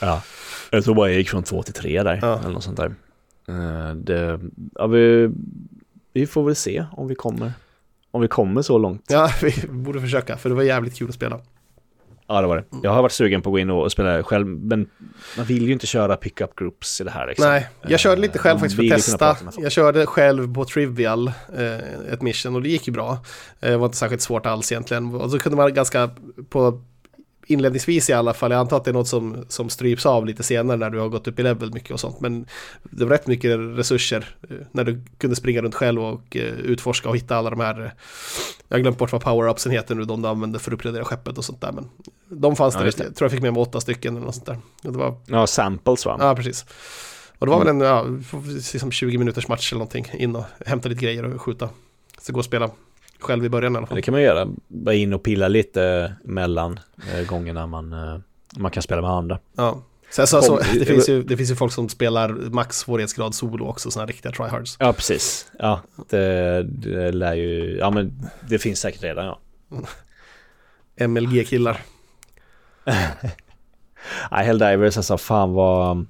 ja. 0.01 0.21
Jag 0.71 0.83
tror 0.83 0.95
bara 0.95 1.09
jag 1.09 1.17
gick 1.17 1.29
från 1.29 1.43
två 1.43 1.63
till 1.63 1.73
tre 1.73 2.03
där, 2.03 2.19
Ja. 2.21 2.39
eller 2.39 2.49
något 2.49 2.63
sånt 2.63 2.77
där. 2.77 2.95
Eh, 3.47 3.95
det, 3.95 4.39
ja, 4.75 4.87
vi, 4.87 5.29
vi 6.13 6.27
får 6.27 6.43
väl 6.43 6.55
se 6.55 6.85
om 6.91 7.07
vi 7.07 7.15
kommer. 7.15 7.53
Om 8.11 8.21
vi 8.21 8.27
kommer 8.27 8.61
så 8.61 8.77
långt. 8.77 9.03
Ja, 9.07 9.31
vi 9.41 9.67
borde 9.69 10.01
försöka, 10.01 10.37
för 10.37 10.49
det 10.49 10.55
var 10.55 10.63
jävligt 10.63 10.95
kul 10.97 11.09
att 11.09 11.15
spela. 11.15 11.39
Ja, 12.29 12.41
det 12.41 12.47
var 12.47 12.55
det. 12.57 12.63
Jag 12.83 12.91
har 12.91 13.01
varit 13.01 13.11
sugen 13.11 13.41
på 13.41 13.49
att 13.49 13.53
gå 13.53 13.59
in 13.59 13.69
och 13.69 13.91
spela 13.91 14.23
själv, 14.23 14.47
men 14.47 14.89
man 15.37 15.45
vill 15.45 15.63
ju 15.67 15.73
inte 15.73 15.87
köra 15.87 16.15
pickup 16.15 16.55
groups 16.55 17.01
i 17.01 17.03
det 17.03 17.11
här. 17.11 17.27
Liksom. 17.27 17.49
Nej, 17.49 17.67
jag 17.87 17.99
körde 17.99 18.21
lite 18.21 18.39
själv 18.39 18.59
faktiskt 18.59 18.75
för 18.75 18.83
att 18.83 18.89
testa. 18.91 19.37
Jag 19.57 19.71
körde 19.71 20.05
själv 20.05 20.53
på 20.53 20.65
Trivial, 20.65 21.27
eh, 21.57 22.13
ett 22.13 22.21
mission, 22.21 22.55
och 22.55 22.61
det 22.61 22.69
gick 22.69 22.87
ju 22.87 22.93
bra. 22.93 23.11
Eh, 23.59 23.69
Det 23.71 23.77
var 23.77 23.85
inte 23.85 23.97
särskilt 23.97 24.21
svårt 24.21 24.45
alls 24.45 24.71
egentligen. 24.71 25.15
Och 25.15 25.31
så 25.31 25.39
kunde 25.39 25.55
man 25.55 25.73
ganska, 25.73 26.09
på 26.49 26.81
inledningsvis 27.47 28.09
i 28.09 28.13
alla 28.13 28.33
fall, 28.33 28.51
jag 28.51 28.59
antar 28.59 28.77
att 28.77 28.83
det 28.83 28.91
är 28.91 28.93
något 28.93 29.07
som, 29.07 29.45
som 29.47 29.69
stryps 29.69 30.05
av 30.05 30.25
lite 30.25 30.43
senare 30.43 30.77
när 30.77 30.89
du 30.89 30.99
har 30.99 31.09
gått 31.09 31.27
upp 31.27 31.39
i 31.39 31.43
level 31.43 31.73
mycket 31.73 31.91
och 31.91 31.99
sånt. 31.99 32.19
Men 32.19 32.45
det 32.83 33.05
var 33.05 33.11
rätt 33.11 33.27
mycket 33.27 33.59
resurser 33.59 34.35
eh, 34.49 34.57
när 34.71 34.83
du 34.83 35.01
kunde 35.17 35.35
springa 35.35 35.61
runt 35.61 35.75
själv 35.75 36.03
och 36.03 36.37
eh, 36.37 36.53
utforska 36.53 37.09
och 37.09 37.15
hitta 37.15 37.35
alla 37.35 37.49
de 37.49 37.59
här, 37.59 37.81
eh, 37.81 37.91
jag 38.67 38.77
har 38.77 38.81
glömt 38.81 38.97
bort 38.97 39.11
vad 39.11 39.23
power-upsen 39.23 39.71
heter 39.71 39.95
nu, 39.95 40.03
de 40.03 40.21
du 40.21 40.27
använder 40.27 40.59
för 40.59 40.71
att 40.71 40.75
uppgradera 40.75 41.05
skeppet 41.05 41.37
och 41.37 41.45
sånt 41.45 41.61
där. 41.61 41.71
Men 41.71 41.89
de 42.29 42.55
fanns 42.55 42.73
Ja, 42.75 42.79
där, 42.79 42.85
jag 42.85 42.95
tror 42.95 43.25
jag 43.25 43.31
fick 43.31 43.41
med 43.41 43.53
mig 43.53 43.61
åtta 43.61 43.81
stycken 43.81 44.15
eller 44.15 44.25
något 44.25 44.35
sånt 44.35 44.45
där. 44.45 44.57
Det 44.81 44.97
var 44.97 45.15
Ja, 45.25 45.47
samples 45.47 46.05
va? 46.05 46.17
Ja, 46.19 46.35
precis. 46.35 46.65
Och 47.39 47.45
det 47.45 47.51
var 47.51 47.59
väl 47.59 47.67
en 47.67 47.81
ja, 47.81 48.05
liksom 48.73 48.91
20 48.91 49.17
minuters 49.17 49.47
match 49.47 49.71
eller 49.71 49.79
någonting. 49.79 50.07
In 50.13 50.35
och 50.35 50.45
hämta 50.65 50.89
lite 50.89 51.01
grejer 51.01 51.33
och 51.33 51.41
skjuta. 51.41 51.69
Så 52.21 52.33
gå 52.33 52.39
och 52.39 52.45
spela 52.45 52.69
själv 53.19 53.45
i 53.45 53.49
början 53.49 53.73
i 53.73 53.77
alla 53.77 53.85
Det 53.85 53.89
fall. 53.89 54.01
kan 54.01 54.11
man 54.11 54.21
göra. 54.21 54.47
Bara 54.67 54.95
in 54.95 55.13
och 55.13 55.23
pilla 55.23 55.47
lite 55.47 56.13
mellan 56.23 56.79
eh, 57.13 57.27
gångerna 57.27 57.67
man, 57.67 57.93
eh, 57.93 58.17
man 58.57 58.71
kan 58.71 58.83
spela 58.83 59.01
med 59.01 59.09
andra. 59.11 59.39
Ja. 59.55 59.81
Sen 60.09 60.27
så, 60.27 60.41
så, 60.41 60.57
Kom- 60.57 60.65
det, 60.79 60.85
finns 60.85 61.09
ju, 61.09 61.23
det 61.23 61.37
finns 61.37 61.51
ju 61.51 61.55
folk 61.55 61.73
som 61.73 61.89
spelar 61.89 62.29
max 62.29 62.77
svårighetsgrad 62.77 63.35
solo 63.35 63.65
också, 63.67 63.91
sådana 63.91 64.07
riktiga 64.07 64.31
tryhards. 64.31 64.77
Ja, 64.79 64.93
precis. 64.93 65.51
Ja, 65.59 65.79
det, 66.09 66.63
det 66.63 67.11
lär 67.11 67.33
ju... 67.33 67.77
Ja, 67.77 67.89
men 67.89 68.19
det 68.49 68.59
finns 68.59 68.79
säkert 68.79 69.03
redan, 69.03 69.25
ja. 69.25 69.39
MLG-killar. 71.07 71.81
Nej, 72.85 73.07
Helldivers, 74.45 74.97
alltså 74.97 75.17
fan 75.17 75.53
vad, 75.53 76.05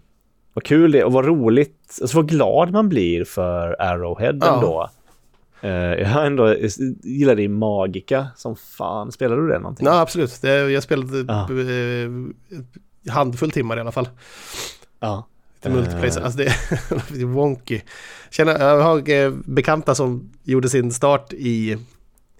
vad 0.53 0.63
kul 0.63 0.91
det 0.91 0.99
är 0.99 1.03
och 1.05 1.11
vad 1.13 1.25
roligt. 1.25 1.97
Alltså 2.01 2.17
vad 2.17 2.29
glad 2.29 2.71
man 2.71 2.89
blir 2.89 3.25
för 3.25 3.81
Arrowhead 3.81 4.37
Ja. 4.41 4.53
ändå. 4.55 4.89
Eh, 5.61 5.69
jag 5.71 6.07
har 6.09 6.25
ändå 6.25 6.55
gillar 7.03 7.39
i 7.39 7.47
Magica 7.47 8.27
som 8.35 8.55
fan. 8.55 9.11
Spelar 9.11 9.37
du 9.37 9.47
det 9.47 9.59
någonting? 9.59 9.85
Ja, 9.87 9.99
absolut. 10.01 10.41
Det, 10.41 10.49
jag 10.71 10.83
spelade 10.83 11.25
Ja. 11.27 11.49
eh, 11.61 13.13
handfull 13.13 13.51
timmar 13.51 13.77
i 13.77 13.79
alla 13.81 13.91
fall. 13.91 14.09
Ja. 14.99 15.27
Till 15.61 15.71
multiplayer. 15.71 16.21
Alltså 16.21 16.37
det 16.37 16.45
är 17.21 17.25
wonky. 17.33 17.81
Känner, 18.31 18.59
jag 18.59 18.81
har 18.81 19.09
eh, 19.09 19.31
bekanta 19.45 19.95
som 19.95 20.29
gjorde 20.43 20.69
sin 20.69 20.91
start 20.91 21.33
i, 21.33 21.77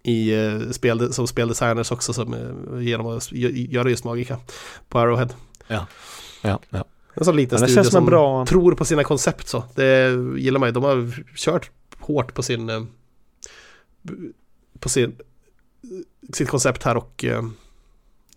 i 0.04 0.46
eh, 0.46 0.70
spel, 0.72 1.14
som 1.14 1.28
speldesigners 1.28 1.92
också 1.92 2.14
som, 2.14 2.34
eh, 2.34 2.82
genom 2.82 3.08
att 3.08 3.22
gö- 3.32 3.70
göra 3.72 3.90
just 3.90 4.04
Magica 4.04 4.38
på 4.90 5.00
Arrowhead. 5.00 5.30
Ja, 5.68 5.88
ja. 6.42 6.60
En 7.14 7.26
sån 7.26 7.36
liten 7.36 7.62
det 7.62 7.68
studio 7.68 7.90
som 7.90 8.06
bra- 8.06 8.46
tror 8.46 8.72
på 8.76 8.86
sina 8.86 9.04
koncept 9.04 9.48
så. 9.48 9.64
Det 9.76 10.10
gillar 10.38 10.60
man 10.60 10.70
ju. 10.70 10.74
De 10.74 10.84
har 10.84 11.26
kört 11.36 11.70
hårt 12.00 12.34
på 12.34 12.44
sin 12.44 12.70
eh, 12.70 12.84
på 14.80 14.90
sin 14.90 15.16
sitt 16.34 16.50
koncept 16.50 16.84
här 16.84 16.98
och 16.98 17.26
eh, 17.26 17.44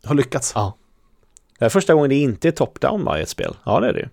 har 0.04 0.14
lyckats. 0.14 0.52
Ja. 0.54 0.76
Det 1.58 1.64
är 1.64 1.68
första 1.68 1.94
gången 1.94 2.10
det 2.10 2.16
inte 2.16 2.48
är 2.48 2.52
top-down 2.52 3.04
va, 3.04 3.18
i 3.18 3.22
ett 3.22 3.28
spel. 3.28 3.56
Ja, 3.64 3.80
det 3.80 3.88
är 3.88 3.92
det 3.92 4.00
ju. 4.00 4.08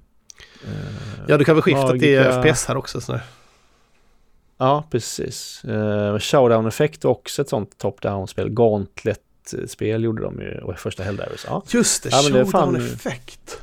Ja, 1.27 1.37
du 1.37 1.45
kan 1.45 1.55
väl 1.55 1.61
skifta 1.61 1.89
till 1.91 1.99
Magica- 2.19 2.41
FPS 2.53 2.65
här 2.65 2.77
också. 2.77 3.01
Sådär. 3.01 3.21
Ja, 4.57 4.83
precis. 4.91 5.61
Uh, 5.67 6.19
Showdown-effekt 6.19 7.03
är 7.05 7.09
också 7.09 7.41
ett 7.41 7.49
sånt 7.49 7.77
top-down-spel. 7.77 8.49
Gauntlet-spel 8.49 10.03
gjorde 10.03 10.23
de 10.23 10.39
ju, 10.41 10.57
och 10.61 10.79
första 10.79 11.03
Helldivers. 11.03 11.45
Ja. 11.47 11.63
Just 11.69 12.03
det, 12.03 12.09
Ja, 12.11 12.17
är 12.39 12.45
fan- 12.45 12.45
showdown-effekt. 12.45 13.61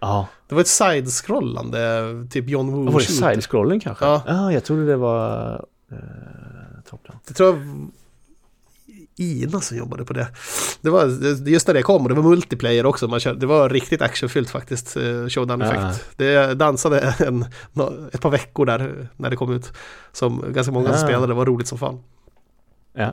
ja. 0.00 0.28
Det 0.48 0.54
var 0.54 0.62
ett 0.62 0.68
side-scrollande, 0.68 2.26
typ 2.30 2.48
John 2.48 2.72
Woo 2.72 2.90
Var 2.92 3.00
det 3.00 3.06
side-scrolling 3.06 3.80
kanske? 3.80 4.04
Ja. 4.04 4.22
ah, 4.26 4.50
jag 4.52 4.64
trodde 4.64 4.86
det 4.86 4.96
var 4.96 5.52
uh, 5.92 5.98
top-down. 6.90 7.18
Det 7.26 7.34
tror 7.34 7.48
jag 7.48 7.88
Ina 9.16 9.60
som 9.60 9.76
jobbade 9.76 10.04
på 10.04 10.12
det. 10.12 10.28
Det 10.80 10.90
var 10.90 11.06
just 11.48 11.66
när 11.66 11.74
det 11.74 11.82
kom 11.82 12.02
och 12.02 12.08
det 12.08 12.14
var 12.14 12.22
multiplayer 12.22 12.86
också. 12.86 13.08
Man 13.08 13.20
körde, 13.20 13.40
det 13.40 13.46
var 13.46 13.68
riktigt 13.68 14.02
actionfyllt 14.02 14.50
faktiskt, 14.50 14.96
eh, 14.96 15.28
showdown 15.28 15.62
effekt. 15.62 15.80
Ja. 15.80 15.94
Det 16.16 16.54
dansade 16.54 17.14
en, 17.18 17.42
ett 18.12 18.20
par 18.20 18.30
veckor 18.30 18.66
där 18.66 19.08
när 19.16 19.30
det 19.30 19.36
kom 19.36 19.52
ut. 19.52 19.72
Som 20.12 20.44
ganska 20.52 20.72
många 20.72 20.86
som 20.86 20.94
Ja. 20.94 21.06
spelade, 21.06 21.26
det 21.26 21.34
var 21.34 21.46
roligt 21.46 21.68
som 21.68 21.78
fan. 21.78 22.02
Ja. 22.92 23.12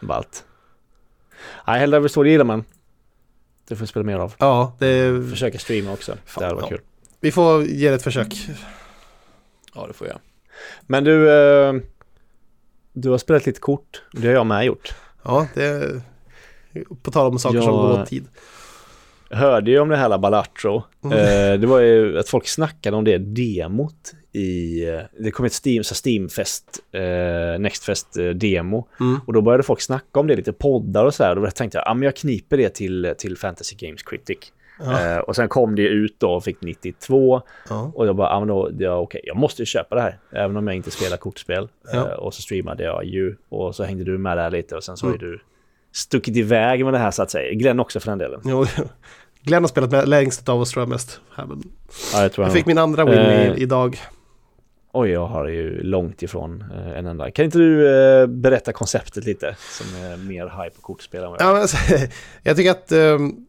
Ballt. 0.00 0.44
Nej, 1.66 1.80
Helldivers 1.80 2.12
2 2.12 2.22
det 2.22 2.30
gillar 2.30 2.44
man. 2.44 2.64
Det 3.68 3.76
får 3.76 3.80
vi 3.80 3.86
spela 3.86 4.04
mer 4.04 4.18
av. 4.18 4.34
Ja, 4.38 4.76
det, 4.78 5.30
Försöka 5.30 5.58
streama 5.58 5.92
också. 5.92 6.16
Fan, 6.24 6.40
det 6.40 6.44
hade 6.44 6.54
varit 6.54 6.70
ja. 6.70 6.76
kul. 6.76 6.86
vi 7.20 7.32
får 7.32 7.64
ge 7.64 7.88
det 7.88 7.94
ett 7.94 8.02
försök. 8.02 8.48
Ja, 9.74 9.86
det 9.86 9.92
får 9.92 10.06
jag. 10.06 10.18
Men 10.86 11.04
du, 11.04 11.30
eh, 11.30 11.72
du 12.92 13.10
har 13.10 13.18
spelat 13.18 13.46
lite 13.46 13.60
kort. 13.60 14.02
Det 14.12 14.26
har 14.26 14.34
jag 14.34 14.46
med 14.46 14.64
gjort. 14.64 14.94
Ja, 15.24 15.46
det 15.54 16.00
på 17.02 17.10
tal 17.10 17.26
om 17.32 17.38
saker 17.38 17.56
Ja. 17.56 17.62
som 17.62 17.72
går 17.72 18.00
åt 18.02 18.06
tid. 18.08 18.24
Jag 19.30 19.36
hörde 19.36 19.70
ju 19.70 19.78
om 19.78 19.88
det 19.88 19.96
här 19.96 20.18
Balatro. 20.18 20.82
Mm. 21.04 21.18
Eh, 21.18 21.60
det 21.60 21.66
var 21.66 21.80
ju 21.80 22.18
att 22.18 22.28
folk 22.28 22.48
snackade 22.48 22.96
om 22.96 23.04
det 23.04 23.18
demot 23.18 24.12
i... 24.32 24.82
eh, 24.88 25.00
Det 25.18 25.30
kom 25.30 25.46
ett 25.46 25.60
Steam, 25.66 25.84
så 25.84 25.94
Steamfest, 25.94 26.64
eh, 26.92 27.60
Nextfest 27.60 28.16
eh, 28.16 28.28
demo. 28.28 28.88
Mm. 29.00 29.20
Och 29.26 29.32
då 29.32 29.42
började 29.42 29.62
folk 29.62 29.80
snacka 29.80 30.20
om 30.20 30.26
det, 30.26 30.36
lite 30.36 30.52
poddar 30.52 31.04
och 31.04 31.14
så 31.14 31.24
här. 31.24 31.36
Och 31.38 31.44
då 31.44 31.50
tänkte 31.50 31.78
jag, 31.78 31.86
ja 31.86 31.94
men 31.94 32.02
jag 32.02 32.16
kniper 32.16 32.56
det 32.56 32.68
till, 32.74 33.14
till 33.18 33.36
Fantasy 33.36 33.76
Games 33.76 34.02
Critic. 34.02 34.38
Ja. 34.84 35.14
Eh, 35.14 35.18
och 35.18 35.36
sen 35.36 35.48
kom 35.48 35.74
det 35.74 35.82
ut 35.82 36.14
då 36.20 36.30
och 36.32 36.44
fick 36.44 36.60
92. 36.62 37.42
Ja. 37.68 37.92
Och 37.94 38.06
jag 38.06 38.16
bara, 38.16 38.38
men 38.38 38.48
då, 38.48 38.70
ja, 38.78 38.94
okej, 38.96 39.20
jag 39.24 39.36
måste 39.36 39.62
ju 39.62 39.66
köpa 39.66 39.94
det 39.94 40.00
här. 40.02 40.18
Även 40.32 40.56
om 40.56 40.66
jag 40.66 40.76
inte 40.76 40.90
spelar 40.90 41.16
kortspel. 41.16 41.68
Ja. 41.92 41.98
Eh, 41.98 42.14
och 42.14 42.34
så 42.34 42.42
streamade 42.42 42.82
jag 42.84 43.04
ju. 43.04 43.36
Och 43.48 43.74
så 43.74 43.84
hängde 43.84 44.04
du 44.04 44.18
med 44.18 44.36
där 44.36 44.50
lite. 44.50 44.76
Och 44.76 44.84
sen 44.84 44.96
så 44.96 45.06
har 45.06 45.14
Mm. 45.14 45.26
ju 45.26 45.30
du 45.32 45.40
stuckit 45.92 46.36
iväg 46.36 46.84
med 46.84 46.94
det 46.94 46.98
här 46.98 47.10
så 47.10 47.22
att 47.22 47.30
säga. 47.30 47.52
Glenn 47.54 47.80
också 47.80 48.00
för 48.00 48.10
den 48.10 48.18
delen. 48.18 48.40
Jo, 48.44 48.66
Glenn 49.42 49.62
har 49.62 49.68
spelat 49.68 49.90
med 49.90 50.08
längst 50.08 50.48
av 50.48 50.60
oss 50.60 50.70
tror 50.70 50.82
jag 50.82 50.88
mest. 50.88 51.20
Här, 51.34 51.46
men 51.46 51.62
Ja, 52.14 52.22
jag 52.22 52.32
tror 52.32 52.46
Jag 52.46 52.52
fick 52.54 52.66
min 52.66 52.78
andra 52.78 53.04
win 53.04 53.18
i, 53.20 53.54
idag. 53.62 53.98
Oj, 54.92 55.10
jag 55.10 55.26
har 55.26 55.46
ju 55.48 55.82
långt 55.82 56.22
ifrån 56.22 56.64
eh, 56.74 56.98
en 56.98 57.06
enda. 57.06 57.30
Kan 57.30 57.44
inte 57.44 57.58
du 57.58 57.88
eh, 58.20 58.26
berätta 58.26 58.72
konceptet 58.72 59.24
lite? 59.24 59.56
Som 59.58 59.86
är 60.04 60.16
mer 60.16 60.44
hype 60.64 60.76
på 60.76 60.82
kortspel 60.82 61.22
än 61.24 61.30
vad 61.30 61.40
jag 61.40 61.46
Ja, 61.48 61.52
men, 61.52 61.62
alltså, 61.62 61.76
jag 62.42 62.56
tycker 62.56 62.70
att... 62.70 62.92
ehm, 62.92 63.46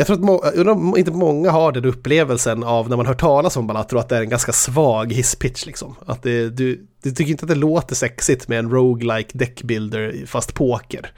jag 0.00 0.06
tror 0.06 0.16
att 0.16 0.22
må, 0.22 0.44
undrar 0.54 0.98
inte 0.98 1.10
många 1.10 1.50
har 1.50 1.72
den 1.72 1.84
upplevelsen 1.84 2.64
av 2.64 2.88
när 2.88 2.96
man 2.96 3.06
hör 3.06 3.14
talas 3.14 3.56
om 3.56 3.66
Balatro 3.66 3.98
att 3.98 4.08
det 4.08 4.16
är 4.16 4.20
en 4.22 4.28
ganska 4.28 4.52
svag 4.52 5.12
hisspitch 5.12 5.66
liksom. 5.66 5.94
Att 6.06 6.22
det, 6.22 6.48
du, 6.50 6.86
du 7.02 7.10
tycker 7.10 7.30
inte 7.30 7.44
att 7.44 7.48
det 7.48 7.54
låter 7.54 7.94
sexigt 7.94 8.48
med 8.48 8.58
en 8.58 8.70
roguelike 8.70 9.38
deckbuilder 9.38 10.26
fast 10.26 10.54
poker. 10.54 11.12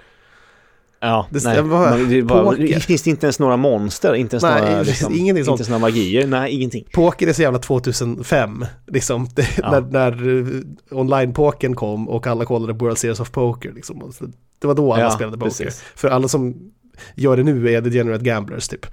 Ja, 1.03 1.27
Det- 1.31 1.45
nej. 1.45 1.57
det 1.57 1.63
var- 1.63 1.99
det 2.11 2.23
var, 2.23 2.45
poker. 2.45 2.81
finns 2.81 3.03
det 3.03 3.11
inte 3.11 3.27
ens 3.27 3.39
några 3.39 3.57
monster? 3.57 4.15
Inte 4.15 4.35
ens 4.37 4.43
Nej, 4.43 4.61
några, 4.63 4.77
det 4.79 4.85
liksom, 4.85 5.13
ingenting 5.13 5.29
inte 5.29 5.45
sånt. 5.45 5.61
ens 5.61 5.69
några 5.69 5.81
magier? 5.81 6.27
Nej, 6.27 6.53
ingenting. 6.53 6.85
Poker 6.93 7.27
är 7.27 7.33
så 7.33 7.43
jävla 7.43 7.59
2005, 7.59 8.65
liksom. 8.87 9.29
Det, 9.35 9.47
Ja. 9.63 9.71
När, 9.71 9.81
när 9.81 10.27
uh, 10.27 10.63
online-pokern 10.91 11.75
kom 11.75 12.09
och 12.09 12.27
alla 12.27 12.45
kollade 12.45 12.75
på 12.75 12.85
World 12.85 12.99
Series 12.99 13.21
of 13.21 13.31
Poker. 13.31 13.73
Liksom. 13.73 14.13
Det 14.61 14.67
var 14.67 14.75
då 14.75 14.93
alla 14.93 15.03
Ja, 15.03 15.11
spelade 15.11 15.37
poker. 15.39 15.49
precis. 15.51 15.83
För 15.95 16.09
alla 16.09 16.29
som 16.29 16.71
gör 17.15 17.37
det 17.37 17.43
nu 17.43 17.69
är 17.75 17.81
degenerate 17.81 18.25
gamblers 18.25 18.69
typ. 18.69 18.87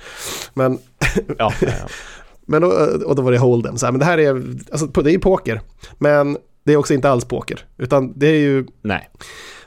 Men 0.53 0.79
Ja, 1.15 1.53
ja, 1.61 1.67
ja. 1.79 1.87
Men 2.49 2.61
då, 2.61 2.67
och 3.05 3.15
då 3.15 3.21
var 3.21 3.31
det 3.31 3.37
Holden. 3.37 3.77
Så 3.77 3.85
här, 3.85 3.91
men 3.93 3.99
det 3.99 4.05
här 4.05 4.17
är, 4.17 4.43
alltså, 4.71 4.87
det 5.01 5.13
är 5.13 5.19
poker. 5.19 5.61
Men 5.97 6.37
det 6.63 6.73
är 6.73 6.77
också 6.77 6.93
inte 6.93 7.09
alls 7.09 7.25
poker. 7.25 7.65
Utan 7.77 8.19
det 8.19 8.27
är 8.27 8.39
ju, 8.39 8.65
Nej. 8.81 9.09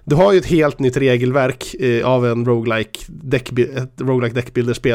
du 0.04 0.16
har 0.16 0.32
ju 0.32 0.38
ett 0.38 0.46
helt 0.46 0.78
nytt 0.78 0.96
regelverk 0.96 1.74
eh, 1.74 2.06
av 2.06 2.26
en 2.26 2.46
roguelike, 2.46 3.00
ett 3.62 4.00
roguelike 4.00 4.34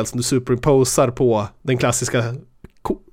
som 0.06 0.18
du 0.18 0.24
superimposar 0.24 1.10
på 1.12 1.48
den 1.62 1.78
klassiska 1.78 2.36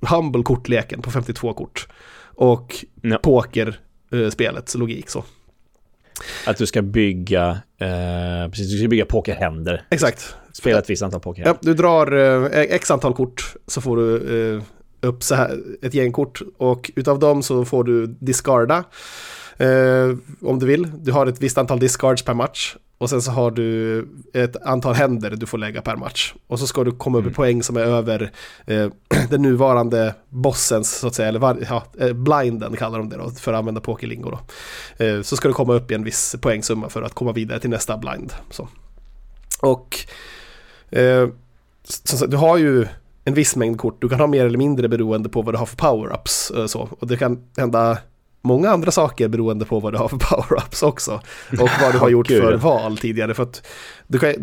humble 0.01 0.43
kortleken 0.43 1.01
på 1.01 1.11
52 1.11 1.53
kort. 1.53 1.87
Och 2.35 2.85
Ja. 3.01 3.17
pokerspelets 3.23 4.75
logik 4.75 5.09
så. 5.09 5.23
Att 6.45 6.57
du 6.57 6.65
ska 6.65 6.81
bygga, 6.81 7.49
eh, 7.79 8.49
precis, 8.49 8.71
du 8.71 8.77
ska 8.77 8.87
bygga 8.87 9.05
pokerhänder. 9.05 9.85
Exakt. 9.89 10.35
Spela 10.53 10.79
ett 10.79 10.89
visst 10.89 11.03
antal 11.03 11.19
pokerhänder. 11.19 11.59
Ja, 11.61 11.67
du 11.69 11.73
drar 11.73 12.11
eh, 12.53 12.61
x 12.61 12.91
antal 12.91 13.13
kort 13.13 13.53
så 13.67 13.81
får 13.81 13.97
du 13.97 14.55
eh, 14.55 14.63
upp 15.01 15.23
så 15.23 15.35
här 15.35 15.59
ett 15.81 15.93
gäng 15.93 16.11
kort 16.11 16.41
och 16.57 16.91
utav 16.95 17.19
dem 17.19 17.43
så 17.43 17.65
får 17.65 17.83
du 17.83 18.07
discarda 18.07 18.83
eh, 19.57 20.15
om 20.41 20.59
du 20.59 20.65
vill. 20.65 20.91
Du 21.03 21.11
har 21.11 21.27
ett 21.27 21.41
visst 21.41 21.57
antal 21.57 21.79
discards 21.79 22.23
per 22.23 22.33
match 22.33 22.75
Och 22.97 23.09
sen 23.09 23.21
så 23.21 23.31
har 23.31 23.51
du 23.51 24.07
ett 24.33 24.63
antal 24.63 24.93
händer 24.93 25.29
du 25.31 25.45
får 25.45 25.57
lägga 25.57 25.81
per 25.81 25.95
match. 25.95 26.33
Och 26.47 26.59
så 26.59 26.67
ska 26.67 26.83
du 26.83 26.91
komma 26.91 27.17
upp 27.17 27.23
i 27.23 27.27
Mm. 27.27 27.33
poäng 27.33 27.63
som 27.63 27.77
är 27.77 27.81
över 27.81 28.31
eh, 28.65 28.87
den 29.29 29.41
nuvarande 29.41 30.15
bossens, 30.29 30.97
så 30.99 31.07
att 31.07 31.15
säga, 31.15 31.27
eller 31.27 31.39
var, 31.39 31.57
ja, 31.69 31.83
eh, 31.99 32.13
blinden 32.13 32.75
kallar 32.77 32.97
de 32.99 33.09
det 33.09 33.17
då, 33.17 33.29
för 33.29 33.53
att 33.53 33.59
använda 33.59 33.81
pokerlingo 33.81 34.29
då. 34.31 34.39
Eh, 35.05 35.21
så 35.21 35.35
ska 35.35 35.47
du 35.47 35.53
komma 35.53 35.73
upp 35.73 35.91
i 35.91 35.93
en 35.95 36.03
viss 36.03 36.35
poängsumma 36.41 36.89
för 36.89 37.01
att 37.01 37.13
komma 37.13 37.31
vidare 37.31 37.59
till 37.59 37.69
nästa 37.69 37.97
blind. 37.97 38.33
Så. 38.49 38.67
Och 39.61 39.97
eh, 40.91 41.27
sagt, 41.83 42.31
du 42.31 42.37
har 42.37 42.57
ju 42.57 42.85
en 43.25 43.33
viss 43.33 43.55
mängd 43.55 43.79
kort, 43.79 44.01
du 44.01 44.09
kan 44.09 44.19
ha 44.19 44.27
mer 44.27 44.45
eller 44.45 44.57
mindre 44.57 44.87
beroende 44.89 45.29
på 45.29 45.41
vad 45.41 45.53
du 45.53 45.57
har 45.57 45.65
för 45.65 45.77
power-ups. 45.77 46.59
eh, 46.59 46.65
Så. 46.65 46.89
Och 46.99 47.07
det 47.07 47.17
kan 47.17 47.43
hända 47.57 47.97
många 48.43 48.69
andra 48.69 48.91
saker 48.91 49.27
beroende 49.27 49.65
på 49.65 49.79
vad 49.79 49.93
du 49.93 49.97
har 49.97 50.07
för 50.07 50.17
power-ups 50.17 50.83
också. 50.83 51.21
Och 51.59 51.69
vad 51.81 51.93
du 51.93 51.97
har 51.97 52.09
gjort 52.17 52.27
för 52.27 52.57
val 52.57 52.97
tidigare. 52.97 53.33
För 53.33 53.47
du, 54.07 54.19
kan, 54.19 54.33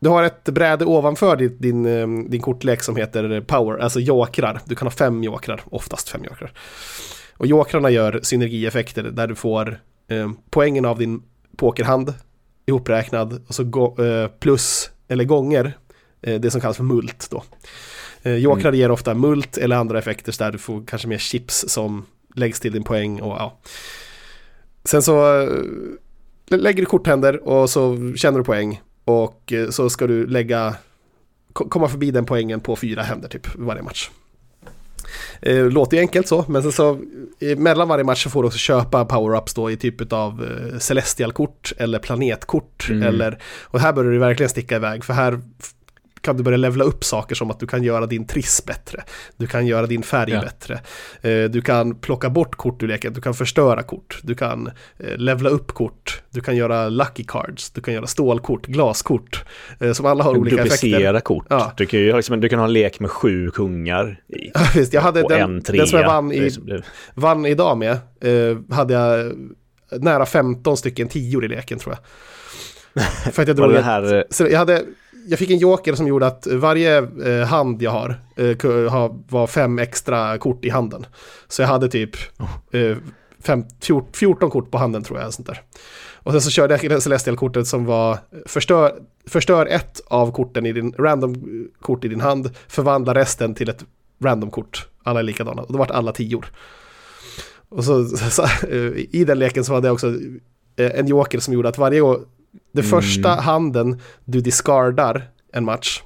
du 0.00 0.08
har 0.08 0.22
ett 0.22 0.44
bräde 0.44 0.84
ovanför 0.84 1.36
din, 1.36 1.56
din, 1.58 1.86
eh, 1.86 2.30
din 2.30 2.40
kortlek 2.40 2.82
som 2.82 2.96
heter 2.96 3.40
power, 3.40 3.78
alltså 3.78 4.00
jokrar. 4.00 4.60
Du 4.64 4.74
kan 4.74 4.86
ha 4.86 4.92
fem 4.92 5.24
jokrar, 5.24 5.62
oftast 5.70 6.08
fem 6.08 6.24
jokrar. 6.24 6.52
Och 7.36 7.46
jokrarna 7.46 7.90
gör 7.90 8.20
synergieffekter 8.22 9.02
där 9.02 9.26
du 9.26 9.34
får 9.34 9.80
eh, 10.08 10.30
poängen 10.50 10.84
av 10.84 10.98
din 10.98 11.22
pokerhand 11.56 12.14
ihopräknad 12.66 13.44
och 13.46 13.54
så 13.54 13.64
gå, 13.64 14.04
eh, 14.04 14.28
plus 14.28 14.90
eller 15.08 15.24
gånger 15.24 15.72
eh, 16.22 16.40
det 16.40 16.50
som 16.50 16.60
kallas 16.60 16.76
för 16.76 16.84
mult 16.84 17.30
då. 17.30 17.42
Eh, 18.22 18.34
jokrar 18.34 18.72
ger 18.72 18.90
ofta 18.90 19.14
mult 19.14 19.58
eller 19.58 19.76
andra 19.76 19.98
effekter 19.98 20.34
där 20.38 20.52
du 20.52 20.58
får 20.58 20.82
kanske 20.86 21.08
mer 21.08 21.18
chips 21.18 21.64
som 21.68 22.06
läggs 22.36 22.60
till 22.60 22.72
din 22.72 22.84
poäng 22.84 23.20
och 23.20 23.36
ja. 23.38 23.58
Sen 24.84 25.02
så 25.02 25.40
eh, 25.42 25.48
lägger 26.58 26.82
du 26.82 26.86
korthänder 26.86 27.48
och 27.48 27.70
så 27.70 28.12
känner 28.16 28.38
du 28.38 28.44
poäng 28.44 28.82
och 29.04 29.52
eh, 29.52 29.70
så 29.70 29.90
ska 29.90 30.06
du 30.06 30.26
lägga 30.26 30.74
ko- 31.52 31.68
komma 31.68 31.88
förbi 31.88 32.10
den 32.10 32.24
poängen 32.26 32.60
på 32.60 32.76
fyra 32.76 33.02
händer 33.02 33.28
typ 33.28 33.46
varje 33.54 33.82
match. 33.82 34.10
Eh, 35.42 35.64
låter 35.70 35.96
ju 35.96 36.00
enkelt 36.00 36.28
så, 36.28 36.44
men 36.48 36.62
sen 36.62 36.72
så 36.72 36.98
mellan 37.56 37.88
varje 37.88 38.04
match 38.04 38.22
så 38.24 38.30
får 38.30 38.42
du 38.42 38.46
också 38.46 38.58
köpa 38.58 39.04
power-ups 39.04 39.52
då 39.56 39.70
i 39.70 39.76
typ 39.76 40.12
av 40.12 40.46
celestial-kort 40.78 41.72
eller 41.76 41.98
planetkort 41.98 42.86
Mm. 42.90 43.02
eller 43.02 43.38
och 43.62 43.80
här 43.80 43.92
börjar 43.92 44.12
det 44.12 44.18
verkligen 44.18 44.50
sticka 44.50 44.76
iväg 44.76 45.04
för 45.04 45.12
här 45.14 45.40
kan 46.26 46.36
du 46.36 46.42
börja 46.42 46.56
levela 46.56 46.84
upp 46.84 47.04
saker 47.04 47.34
som 47.34 47.50
att 47.50 47.60
du 47.60 47.66
kan 47.66 47.82
göra 47.82 48.06
din 48.06 48.26
triss 48.26 48.64
bättre. 48.66 49.02
Du 49.36 49.46
kan 49.46 49.66
göra 49.66 49.86
din 49.86 50.02
färg 50.02 50.30
Ja. 50.30 50.40
bättre. 50.40 50.80
Eh, 51.22 51.50
du 51.50 51.62
kan 51.62 51.94
plocka 51.94 52.30
bort 52.30 52.56
kort 52.56 52.82
ur 52.82 52.88
leken, 52.88 53.12
du 53.12 53.20
kan 53.20 53.34
förstöra 53.34 53.82
kort. 53.82 54.20
Du 54.22 54.34
kan 54.34 54.66
eh, 54.98 55.16
levela 55.16 55.50
upp 55.50 55.72
kort. 55.72 56.22
Du 56.30 56.40
kan 56.40 56.56
göra 56.56 56.88
lucky 56.88 57.24
cards. 57.24 57.70
Du 57.70 57.80
kan 57.80 57.94
göra 57.94 58.06
stålkort, 58.06 58.66
glaskort. 58.66 59.44
Eh, 59.80 59.92
som 59.92 60.06
alla 60.06 60.24
har 60.24 60.36
olika 60.36 60.56
effekter. 60.56 60.88
Duplicera 60.88 61.20
kort. 61.20 61.46
Ja. 61.50 61.72
Du, 61.76 61.86
kan 61.86 62.00
ju, 62.00 62.16
liksom, 62.16 62.40
du 62.40 62.48
kan 62.48 62.58
ha 62.58 62.66
en 62.66 62.72
lek 62.72 63.00
med 63.00 63.10
sju 63.10 63.50
kungar 63.50 64.20
i. 64.28 64.50
Ja, 64.54 64.60
visst, 64.74 64.92
jag 64.92 65.00
hade 65.00 65.22
och 65.22 65.30
den, 65.30 65.40
en 65.40 65.62
trea. 65.62 65.80
den 65.80 65.86
som 65.86 66.00
jag 66.00 66.06
vann, 66.06 66.32
i, 66.32 66.50
vann 67.14 67.46
idag 67.46 67.78
med, 67.78 67.98
hade 68.70 68.94
jag 68.94 69.32
nära 70.00 70.26
15 70.26 70.76
stycken 70.76 71.08
tior 71.08 71.44
i 71.44 71.48
leken 71.48 71.78
tror 71.78 71.94
jag. 71.94 72.02
För 73.32 73.42
att 73.42 73.48
jag 73.48 73.56
drog 73.56 73.74
ett, 73.74 73.84
här, 73.84 74.24
så 74.30 74.46
jag, 74.46 74.58
hade, 74.58 74.82
jag 75.28 75.38
fick 75.38 75.50
en 75.50 75.58
joker 75.58 75.94
som 75.94 76.06
gjorde 76.06 76.26
att 76.26 76.46
varje 76.46 76.98
eh, 76.98 77.46
hand 77.46 77.82
jag 77.82 77.90
har 77.90 78.20
eh, 78.36 79.10
var 79.28 79.46
fem 79.46 79.78
extra 79.78 80.38
kort 80.38 80.64
i 80.64 80.68
handen. 80.68 81.06
Så 81.48 81.62
jag 81.62 81.68
hade 81.68 81.88
typ 81.88 82.16
eh, 82.72 82.96
fem, 83.40 83.64
fjort, 83.80 84.16
14 84.16 84.50
kort 84.50 84.70
på 84.70 84.78
handen 84.78 85.02
tror 85.02 85.20
jag. 85.20 85.34
Sånt 85.34 85.48
där. 85.48 85.62
Och 86.14 86.32
sen 86.32 86.40
så 86.40 86.50
körde 86.50 86.78
jag 86.82 86.90
det 86.90 87.00
Celestial-kortet 87.00 87.66
som 87.66 87.84
var 87.84 88.18
förstör, 88.46 88.98
förstör 89.26 89.66
ett 89.66 90.00
av 90.06 90.32
korten 90.32 90.66
i 90.66 90.72
din 90.72 90.92
random 90.98 91.34
kort 91.80 92.04
i 92.04 92.08
din 92.08 92.20
hand, 92.20 92.50
förvandla 92.68 93.14
resten 93.14 93.54
till 93.54 93.68
ett 93.68 93.84
random 94.22 94.50
kort. 94.50 94.88
Alla 95.02 95.20
är 95.20 95.24
likadana. 95.24 95.62
Och 95.62 95.72
då 95.72 95.78
vart 95.78 95.90
alla 95.90 96.12
tior. 96.12 96.46
Och 97.68 97.84
så, 97.84 98.04
så, 98.30 98.42
eh, 98.42 98.92
i 99.10 99.24
den 99.26 99.38
leken 99.38 99.64
så 99.64 99.74
hade 99.74 99.88
jag 99.88 99.94
också 99.94 100.06
eh, 100.76 100.98
en 100.98 101.06
joker 101.06 101.38
som 101.38 101.54
gjorde 101.54 101.68
att 101.68 101.78
varje 101.78 102.00
gång, 102.00 102.24
det 102.72 102.80
Mm. 102.80 102.90
första 102.90 103.28
handen 103.28 104.00
du 104.24 104.40
discardar 104.40 105.28
en 105.52 105.64
match 105.64 106.02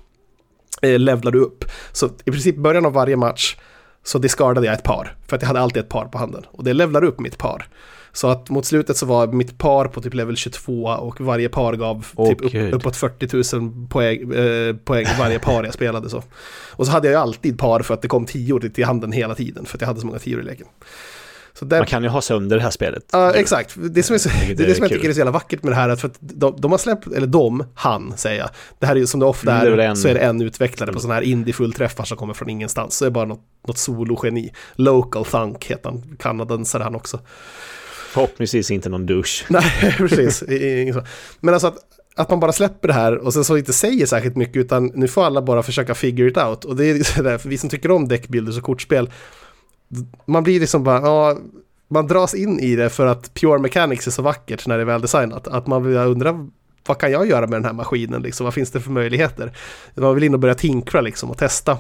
eh, 0.83 0.99
levlar 0.99 1.33
du 1.33 1.39
upp. 1.39 1.65
Så 1.93 2.07
i 2.25 2.31
princip 2.31 2.57
början 2.57 2.87
av 2.87 2.93
varje 2.93 3.17
match 3.17 3.57
så 4.05 4.19
discardade 4.19 4.67
jag 4.67 4.75
ett 4.75 4.83
par. 4.85 5.17
För 5.29 5.37
att 5.37 5.43
jag 5.43 5.47
hade 5.47 5.61
alltid 5.61 5.83
ett 5.83 5.89
par 5.89 6.05
på 6.05 6.19
handen. 6.19 6.43
Och 6.51 6.65
det 6.65 6.73
levlar 6.73 7.05
upp 7.05 7.21
mitt 7.21 7.39
par. 7.39 7.69
Så 8.13 8.29
att 8.29 8.51
mot 8.51 8.67
slutet 8.67 8.97
så 8.97 9.07
var 9.07 9.27
mitt 9.27 9.59
par 9.59 9.87
på 9.87 10.01
typ 10.01 10.15
level 10.15 10.37
22 10.37 10.83
och 10.85 11.21
varje 11.21 11.49
par 11.49 11.73
gav 11.73 12.07
Åh, 12.17 12.29
typ 12.29 12.41
upp, 12.45 12.75
uppåt 12.75 12.97
40 12.97 13.57
000 13.59 13.89
poäng, 13.89 14.33
eh, 14.33 14.77
poäng 14.77 15.07
varje 15.19 15.39
par 15.39 15.65
jag 15.65 15.75
spelade 15.75 16.11
så. 16.11 16.23
Och 16.73 16.87
så 16.87 16.93
hade 16.93 17.07
jag 17.09 17.13
ju 17.13 17.21
alltid 17.21 17.59
par 17.59 17.81
för 17.83 17.95
att 17.95 18.03
det 18.03 18.09
kom 18.09 18.27
tior 18.27 18.61
till 18.61 18.85
handen 18.85 19.13
hela 19.13 19.35
tiden 19.35 19.65
för 19.67 19.77
att 19.77 19.81
jag 19.81 19.89
hade 19.89 20.01
så 20.01 20.07
många 20.07 20.19
tior 20.19 20.41
i 20.41 20.45
leken. 20.45 20.67
Där, 21.61 21.79
man 21.79 21.87
kan 21.87 22.03
ju 22.03 22.09
ha 22.09 22.21
sönder 22.21 22.57
det 22.57 22.63
här 22.63 22.71
spelet. 22.71 23.05
Ja, 23.13 23.33
exakt. 23.35 23.75
Det 23.77 24.03
som, 24.03 24.15
är 24.15 24.19
så, 24.19 24.29
det 24.29 24.53
är 24.53 24.55
det 24.55 24.65
är 24.71 24.75
som 24.75 24.83
jag 24.83 24.91
tycker 24.93 25.09
är 25.09 25.13
så 25.13 25.19
jävla 25.19 25.31
vackert 25.33 25.63
med 25.63 25.73
det 25.73 25.77
här, 25.77 25.89
att 25.89 26.01
för 26.01 26.09
att 26.09 26.17
de, 26.21 26.57
de 26.61 26.71
har 26.71 26.79
släppt, 26.79 27.07
eller 27.07 27.27
de, 27.27 27.65
han 27.75 28.13
säger 28.17 28.39
jag, 28.41 28.51
det 28.79 28.87
här 28.87 28.95
är 28.97 29.01
ju 29.01 29.07
som 29.07 29.21
det 29.21 29.27
ofta 29.27 29.53
Mm, 29.53 29.73
är, 29.73 29.77
det 29.77 29.85
är 29.85 29.89
en- 29.89 29.97
så 29.97 30.09
är 30.09 30.15
det 30.15 30.21
en 30.21 30.43
utvecklare 30.43 30.93
på 30.93 31.01
sådana 31.01 31.15
här 31.15 31.23
indie-fullträffar 31.23 32.05
som 32.05 32.17
kommer 32.17 32.35
från 32.35 32.49
ingenstans, 32.51 32.95
så 32.97 33.05
är 33.05 33.07
det 33.07 33.11
bara 33.11 33.25
något, 33.25 33.41
något 33.69 33.79
sologeni. 33.79 34.53
Local 34.75 35.25
Thunk 35.25 35.65
heter 35.65 35.89
han, 35.91 36.17
kanadensare 36.19 36.83
han 36.83 36.95
också. 36.95 37.21
Förhoppningsvis 38.13 38.71
inte 38.71 38.89
någon 38.89 39.07
dusch. 39.07 39.45
Nej, 39.51 39.95
precis. 39.99 40.43
Men 41.41 41.55
alltså 41.55 41.67
att, 41.69 41.77
att 42.17 42.31
man 42.31 42.41
bara 42.41 42.53
släpper 42.53 42.89
det 42.89 42.95
här 42.95 43.17
och 43.19 43.33
sen 43.33 43.45
så 43.45 43.57
inte 43.57 43.73
säger 43.73 44.07
särskilt 44.07 44.37
mycket 44.37 44.57
utan 44.57 44.87
nu 44.95 45.09
får 45.09 45.25
alla 45.25 45.43
bara 45.43 45.63
försöka 45.63 45.95
figure 45.95 46.29
it 46.31 46.37
out. 46.37 46.65
Och 46.65 46.77
det 46.77 46.87
är 46.87 47.03
så 47.05 47.23
där, 47.23 47.39
för 47.39 47.49
vi 47.49 47.59
som 47.59 47.69
tycker 47.71 47.91
om 47.91 48.09
deckbuilders 48.09 48.57
och 48.59 48.65
kortspel, 48.65 49.11
man 50.27 50.43
blir 50.43 50.61
liksom 50.61 50.85
bara, 50.85 51.01
ja, 51.01 51.37
man 51.89 52.07
dras 52.07 52.35
in 52.35 52.61
i 52.61 52.77
det 52.77 52.91
för 52.91 53.07
att 53.07 53.35
Pure 53.35 53.59
Mechanics 53.59 54.07
är 54.07 54.11
så 54.11 54.23
vackert 54.23 54.67
när 54.67 54.77
det 54.77 54.83
är 54.83 54.87
väl 54.87 55.01
designat. 55.01 55.49
Att 55.49 55.67
man 55.67 55.83
vill 55.85 55.97
undra, 55.97 56.49
vad 56.87 56.99
kan 56.99 57.13
jag 57.13 57.27
göra 57.29 57.41
med 57.47 57.53
den 57.53 57.65
här 57.65 57.73
maskinen 57.73 58.23
liksom? 58.23 58.45
Vad 58.45 58.55
finns 58.55 58.71
det 58.71 58.81
för 58.81 58.91
möjligheter? 58.91 59.53
Man 59.95 60.15
vill 60.15 60.25
in 60.25 60.35
och 60.35 60.41
börja 60.41 60.55
tinkra 60.55 61.01
liksom 61.01 61.31
och 61.31 61.39
testa. 61.39 61.79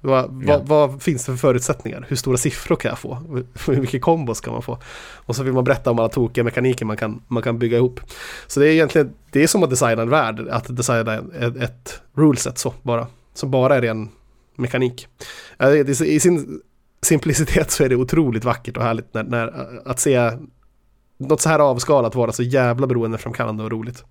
Vad, 0.00 0.44
Ja. 0.46 0.58
vad, 0.58 0.90
vad 0.90 1.02
finns 1.02 1.24
det 1.24 1.32
för 1.32 1.38
förutsättningar? 1.38 2.04
Hur 2.08 2.16
stora 2.16 2.36
siffror 2.36 2.76
kan 2.76 2.88
jag 2.88 2.98
få? 2.98 3.42
Hur 3.66 3.80
mycket 3.80 4.02
kombos 4.02 4.40
kan 4.40 4.52
man 4.52 4.62
få? 4.62 4.78
Och 5.14 5.36
så 5.36 5.42
vill 5.42 5.52
man 5.52 5.64
berätta 5.64 5.90
om 5.90 5.98
alla 5.98 6.08
tokiga 6.08 6.44
mekaniker 6.44 6.84
man 6.84 6.96
kan, 6.96 7.22
man 7.28 7.42
kan 7.42 7.58
bygga 7.58 7.76
ihop. 7.76 8.00
Så 8.46 8.60
det 8.60 8.66
är 8.68 8.70
egentligen, 8.70 9.12
det 9.32 9.42
är 9.42 9.46
som 9.46 9.62
att 9.62 9.70
designa 9.70 10.02
en 10.02 10.10
värld, 10.10 10.48
att 10.50 10.76
designa 10.76 11.14
ett, 11.14 11.56
ett 11.56 12.00
ruleset 12.14 12.58
så 12.58 12.74
bara. 12.82 13.06
Som 13.34 13.50
bara 13.50 13.76
är 13.76 13.80
ren 13.82 14.08
mekanik. 14.56 15.06
I 16.06 16.20
sin 16.20 16.60
simplicitet 17.02 17.70
så 17.70 17.84
är 17.84 17.88
det 17.88 17.96
otroligt 17.96 18.44
vackert 18.44 18.76
och 18.76 18.82
härligt 18.82 19.14
när, 19.14 19.22
när, 19.22 19.52
att 19.88 20.00
se 20.00 20.32
något 21.18 21.40
så 21.40 21.48
här 21.48 21.58
avskalat 21.58 22.14
vara 22.14 22.32
så 22.32 22.42
jävla 22.42 22.86
beroendeframkallande 22.86 23.64
och 23.64 23.70
roligt. 23.70 24.04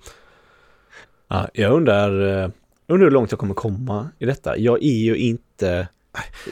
Ja, 1.27 1.47
jag 1.53 1.73
undrar, 1.73 2.41
eh, 2.43 2.49
undrar 2.88 3.05
hur 3.05 3.11
långt 3.11 3.31
jag 3.31 3.39
kommer 3.39 3.53
komma 3.53 4.09
i 4.19 4.25
detta. 4.25 4.57
Jag 4.57 4.83
är 4.83 4.97
ju 4.97 5.17
inte... 5.17 5.88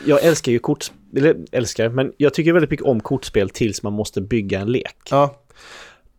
Jag 0.06 0.24
älskar 0.24 0.52
ju 0.52 0.60
kortspel, 0.60 0.98
eller 1.14 1.36
älskar, 1.52 1.90
men 1.90 2.14
jag 2.18 2.34
tycker 2.34 2.54
väldigt 2.54 2.72
mycket 2.72 2.86
om 2.86 3.00
kortspel 3.00 3.50
tills 3.50 3.84
man 3.84 3.94
måste 3.94 4.22
bygga 4.22 4.60
en 4.60 4.72
lek. 4.72 4.98
Ja, 5.10 5.42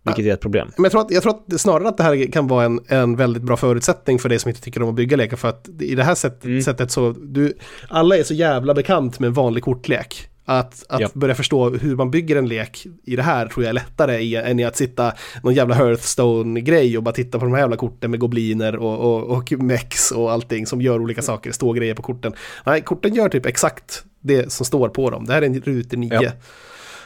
Vilket 0.07 0.27
är 0.27 0.35
ett 0.35 0.41
problem. 0.41 0.69
Men 0.77 0.85
jag 0.85 0.93
tror, 0.93 1.01
att, 1.01 1.11
jag 1.11 1.23
tror 1.23 1.33
att 1.53 1.61
snarare 1.61 1.89
att 1.89 1.97
det 1.97 2.03
här 2.03 2.33
kan 2.33 2.47
vara 2.47 2.65
en, 2.65 2.81
en 2.89 3.17
väldigt 3.17 3.43
bra 3.43 3.57
förutsättning 3.57 4.19
för 4.19 4.29
dig 4.29 4.39
som 4.39 4.49
inte 4.49 4.61
tycker 4.61 4.83
om 4.83 4.89
att 4.89 4.95
bygga 4.95 5.17
lekar. 5.17 5.37
För 5.37 5.49
att 5.49 5.69
i 5.81 5.95
det 5.95 6.05
här 6.05 6.15
sättet, 6.15 6.45
Mm. 6.45 6.63
sättet 6.63 6.91
så, 6.91 7.15
du, 7.23 7.55
alla 7.89 8.17
är 8.17 8.23
så 8.23 8.35
jävla 8.35 8.75
bekant 8.75 9.19
med 9.19 9.27
en 9.29 9.33
vanlig 9.35 9.65
kortlek. 9.65 10.29
Att, 10.49 10.85
att 10.89 11.01
Ja. 11.01 11.09
börja 11.15 11.35
förstå 11.35 11.71
hur 11.71 11.97
man 11.97 12.11
bygger 12.11 12.37
en 12.37 12.49
lek 12.49 12.87
i 13.05 13.17
det 13.17 13.23
här 13.23 13.47
tror 13.47 13.65
jag 13.65 13.69
är 13.69 13.75
lättare 13.75 14.19
i, 14.19 14.37
än 14.37 14.61
i 14.61 14.65
att 14.65 14.77
sitta 14.77 15.13
någon 15.43 15.55
jävla 15.55 15.75
Hearthstone-grej 15.75 16.97
och 16.97 17.03
bara 17.03 17.15
titta 17.15 17.39
på 17.39 17.45
de 17.45 17.53
här 17.55 17.61
jävla 17.61 17.77
korten 17.77 18.11
med 18.11 18.21
gobliner 18.21 18.77
och, 18.77 18.99
och, 18.99 19.37
och 19.37 19.53
mex 19.53 20.11
och 20.11 20.33
allting 20.33 20.67
som 20.67 20.81
gör 20.83 21.01
olika 21.01 21.23
saker, 21.23 21.53
står 21.53 21.75
grejer 21.75 21.95
på 21.95 22.03
korten. 22.03 22.33
Nej, 22.67 22.81
korten 22.83 23.15
gör 23.15 23.29
typ 23.29 23.47
exakt 23.47 24.05
det 24.21 24.53
som 24.53 24.67
står 24.67 24.89
på 24.89 25.11
dem. 25.11 25.25
Det 25.27 25.33
här 25.33 25.43
är 25.43 25.47
en 25.47 25.61
ruter 25.61 25.97
9. 25.97 26.19
Ja. 26.23 26.31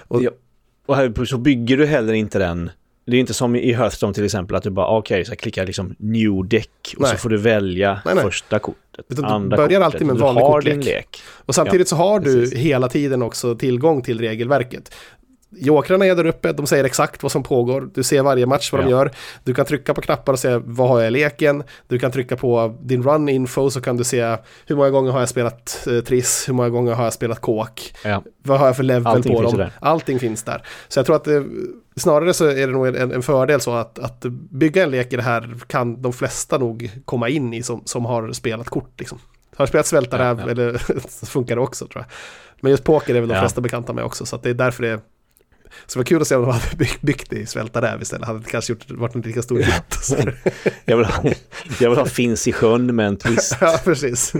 Och- 0.09 0.23
Ja. 0.23 0.31
Och 0.87 0.97
här 0.97 1.25
så 1.25 1.39
bygger 1.39 1.77
du 1.77 1.87
heller 1.87 2.13
inte 2.13 2.39
den... 2.39 2.71
Det 3.07 3.17
är 3.17 3.21
inte 3.21 3.35
som 3.35 3.57
i 3.57 3.73
Hearthstone 3.73 4.15
till 4.15 4.25
exempel 4.25 4.57
att 4.57 4.63
du 4.63 4.71
bara 4.71 4.87
okej, 4.87 5.25
så 5.25 5.31
jag 5.31 5.39
klickar 5.39 5.67
liksom 5.67 5.95
new 5.99 6.49
deck 6.49 6.95
och 6.97 7.03
Nej. 7.03 7.11
så 7.11 7.17
får 7.17 7.29
du 7.29 7.37
välja 7.37 8.01
Nej, 8.05 8.15
nej. 8.15 8.25
första 8.25 8.59
kortet, 8.59 9.05
Utan 9.09 9.25
du 9.25 9.31
andra 9.31 9.57
börjar 9.57 9.69
kortet. 9.69 9.83
alltid 9.95 10.07
med 10.07 10.15
en 10.15 10.21
vanlig 10.23 10.45
kortlek. 10.45 11.23
Och 11.47 11.55
samtidigt 11.55 11.89
så 11.89 11.97
har 11.97 12.21
du 12.21 12.41
precis. 12.41 12.59
hela 12.59 12.89
tiden 12.89 13.23
också 13.23 13.55
tillgång 13.55 14.03
till 14.03 14.21
regelverket. 14.21 14.95
Jokrarna 15.53 16.07
är 16.07 16.15
där 16.15 16.27
uppe, 16.27 16.53
de 16.53 16.67
säger 16.67 16.85
exakt 16.85 17.23
vad 17.23 17.33
som 17.33 17.43
pågår. 17.43 17.91
Du 17.95 18.03
ser 18.03 18.23
varje 18.23 18.47
match 18.47 18.73
vad 18.73 18.81
Ja. 18.81 18.85
de 18.85 18.91
gör. 18.91 19.11
Du 19.45 19.55
kan 19.55 19.67
trycka 19.67 19.95
på 19.95 20.01
knappar 20.01 20.33
och 20.33 20.39
se 20.39 20.61
vad 20.65 20.89
har 20.89 20.99
jag 21.01 21.09
i 21.09 21.11
leken. 21.11 21.63
Du 21.89 21.99
kan 21.99 22.13
trycka 22.13 22.37
på 22.37 22.77
din 22.83 23.03
run-info 23.03 23.71
så 23.71 23.81
kan 23.81 23.97
du 23.97 24.05
se 24.05 24.37
hur 24.67 24.77
många 24.77 24.91
gånger 24.91 25.11
har 25.13 25.21
jag 25.21 25.29
spelat 25.29 25.87
eh, 25.91 26.01
Triss, 26.01 26.49
hur 26.49 26.55
många 26.55 26.69
gånger 26.69 26.93
har 26.95 27.05
jag 27.05 27.13
spelat 27.13 27.41
kåk. 27.41 27.95
Ja. 28.05 28.23
Vad 28.43 28.59
har 28.59 28.67
jag 28.67 28.77
för 28.77 28.83
level 28.83 29.07
Allting 29.07 29.37
på 29.37 29.43
dem? 29.43 29.57
där. 29.57 29.73
Allting 29.81 30.19
finns 30.19 30.43
där. 30.43 30.63
Så 30.89 30.99
jag 30.99 31.07
tror 31.07 31.17
att 31.17 31.25
det, 31.25 31.45
snarare 31.97 32.35
så 32.35 32.47
är 32.47 32.67
det 32.67 32.73
nog 32.73 32.87
en, 32.87 33.13
en 33.13 33.23
fördel 33.23 33.61
så 33.61 33.75
att, 33.75 33.99
att 33.99 34.21
bygga 34.51 34.83
en 34.83 34.91
lek 34.91 35.13
i 35.13 35.17
det 35.17 35.23
här 35.23 35.55
kan 35.67 36.03
de 36.03 36.13
flesta 36.13 36.59
nog 36.59 36.91
komma 37.05 37.29
in 37.29 37.55
i 37.55 37.63
som, 37.63 37.83
som 37.85 38.05
har 38.05 38.33
spelat 38.33 38.69
kort. 38.69 38.93
Liksom. 38.99 39.19
Har 39.57 39.67
spelat 39.67 39.87
Svältaräv, 39.87 40.39
Ja, 40.39 40.45
ja. 40.47 40.51
eller 40.51 40.83
så 41.09 41.27
funkar 41.27 41.55
det 41.57 41.63
också 41.63 41.87
tror 41.87 42.05
jag. 42.05 42.13
Men 42.61 42.71
just 42.71 42.85
poker 42.85 43.15
är 43.15 43.21
väl 43.21 43.29
de 43.29 43.39
flesta 43.41 43.61
bekanta 43.61 43.93
med 43.93 44.05
också, 44.05 44.27
så 44.27 44.37
det 44.37 44.51
är 44.51 44.55
därför 44.55 44.83
det 44.83 45.01
så 45.87 45.99
det 45.99 46.01
var 46.01 46.05
kul 46.05 46.23
att 46.23 46.29
se 46.29 46.37
om 46.37 46.43
de 46.43 46.51
hade 46.51 46.77
byggt, 46.77 47.03
byggt 47.03 47.31
det 47.31 47.37
i 47.37 47.47
Svältaräv 47.47 48.03
istället. 48.03 48.27
Hade 48.27 48.39
det 48.39 48.51
kanske 48.51 48.73
gjort, 48.73 48.91
varit 48.91 49.15
en 49.15 49.21
lika 49.21 49.43
stor 49.43 49.59
hit. 49.59 50.35
Jag 50.85 50.97
vill 50.97 51.07
ha, 51.07 51.25
jag 51.81 51.91
vill 51.91 51.99
ha 51.99 52.07
Finns 52.07 52.49
i 52.49 52.53
sjön 52.53 52.97
med 52.97 53.07
en 53.07 53.17
twist. 53.17 53.57
Ja, 53.61 53.81
precis. 53.85 54.33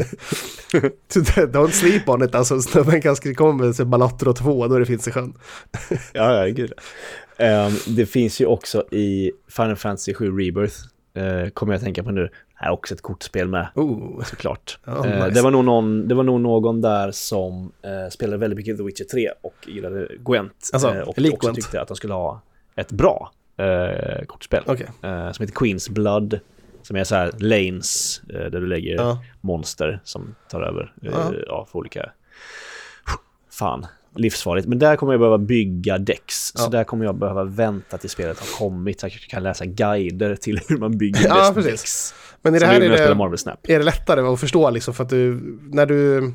Don't 1.35 1.71
sleep 1.71 2.09
on 2.09 2.23
it, 2.23 2.35
alltså 2.35 2.63
snubben 2.63 3.03
kan 3.03 3.17
skriva 3.17 3.45
om 3.45 3.57
med 3.57 3.87
Balatro 3.87 4.33
2, 4.33 4.67
då 4.67 4.75
är 4.75 4.81
det 4.81 4.87
finns 4.87 5.09
i 5.09 5.11
sjön. 5.11 5.35
Ja, 6.13 6.47
ja, 6.47 6.53
gud. 6.53 6.73
Ehm, 7.37 7.73
det 7.87 8.07
finns 8.07 8.41
ju 8.41 8.47
också 8.47 8.95
i 8.95 9.33
Final 9.49 9.77
Fantasy 9.77 10.15
7 10.15 10.31
Rebirth, 10.31 10.77
uh, 11.19 11.49
kommer 11.51 11.73
jag 11.73 11.79
att 11.79 11.85
tänka 11.85 12.03
på 12.03 12.11
nu, 12.11 12.29
är 12.61 12.71
också 12.71 12.95
ett 12.95 13.03
kortspel 13.03 13.49
med, 13.49 13.69
Oh, 13.75 14.23
såklart. 14.25 14.79
Eh, 14.87 15.03
nice. 15.03 15.31
det, 15.31 15.43
var 15.43 15.51
nog 15.51 15.65
någon, 15.65 16.09
det 16.09 16.15
var 16.15 16.23
nog 16.25 16.41
någon 16.41 16.81
där 16.81 17.11
som 17.11 17.73
eh, 17.83 18.11
spelade 18.11 18.37
väldigt 18.39 18.57
mycket 18.57 18.77
The 18.77 18.83
Witcher 18.83 19.05
3 19.05 19.31
och 19.41 19.55
gillade 19.67 20.09
Gwent. 20.19 20.71
Alltså, 20.73 20.89
eh, 20.95 21.01
och 21.01 21.09
också 21.09 21.21
Gwent. 21.23 21.55
tyckte 21.57 21.81
att 21.81 21.89
de 21.89 21.97
skulle 21.97 22.15
ha 22.15 22.41
ett 22.77 22.93
bra 22.93 23.33
eh, 23.57 24.25
kortspel. 24.27 24.63
okej. 24.67 24.87
eh, 25.03 25.33
som 25.33 25.43
heter 25.47 25.55
Queen's 25.55 25.91
Blood. 25.93 26.41
Som 26.83 26.97
är 26.97 27.05
så 27.05 27.15
här 27.15 27.33
lanes 27.39 28.23
eh, 28.29 28.35
där 28.51 28.61
du 28.61 28.67
lägger 28.67 28.95
Ja. 28.95 29.23
monster 29.41 30.01
som 30.05 30.35
tar 30.49 30.63
över 30.63 30.93
eh, 31.03 31.11
Ja. 31.13 31.33
ja. 31.47 31.67
för 31.73 31.79
olika... 31.79 32.11
Fan, 33.51 33.87
livsfarligt. 34.17 34.69
Men 34.69 34.79
där 34.79 34.97
kommer 34.97 35.13
jag 35.13 35.21
behöva 35.21 35.39
bygga 35.39 35.99
decks. 35.99 36.53
Ja. 36.57 36.61
Så 36.61 36.71
där 36.71 36.85
kommer 36.85 37.05
jag 37.05 37.15
behöva 37.15 37.45
vänta 37.45 37.99
till 37.99 38.11
spelet 38.11 38.39
har 38.39 38.59
kommit 38.59 39.01
så 39.01 39.07
jag 39.07 39.13
kan 39.13 39.43
läsa 39.43 39.65
guider 39.65 40.37
till 40.37 40.61
hur 40.69 40.79
man 40.79 40.99
bygger 40.99 41.21
Ja, 41.29 41.53
bäst 41.55 41.69
decks. 41.69 42.15
Men 42.43 42.55
i 42.55 42.59
det 42.59 42.67
här 42.67 42.81
är 42.81 43.09
det, 43.09 43.15
Marvel 43.15 43.39
Snap. 43.39 43.59
är 43.69 43.79
det 43.79 43.85
lättare 43.85 44.21
att 44.21 44.41
förstå 44.41 44.71
liksom 44.71 44.95
för 44.95 45.05
att 45.05 45.11
du, 45.11 45.41
när 45.73 45.87
du, 45.87 46.33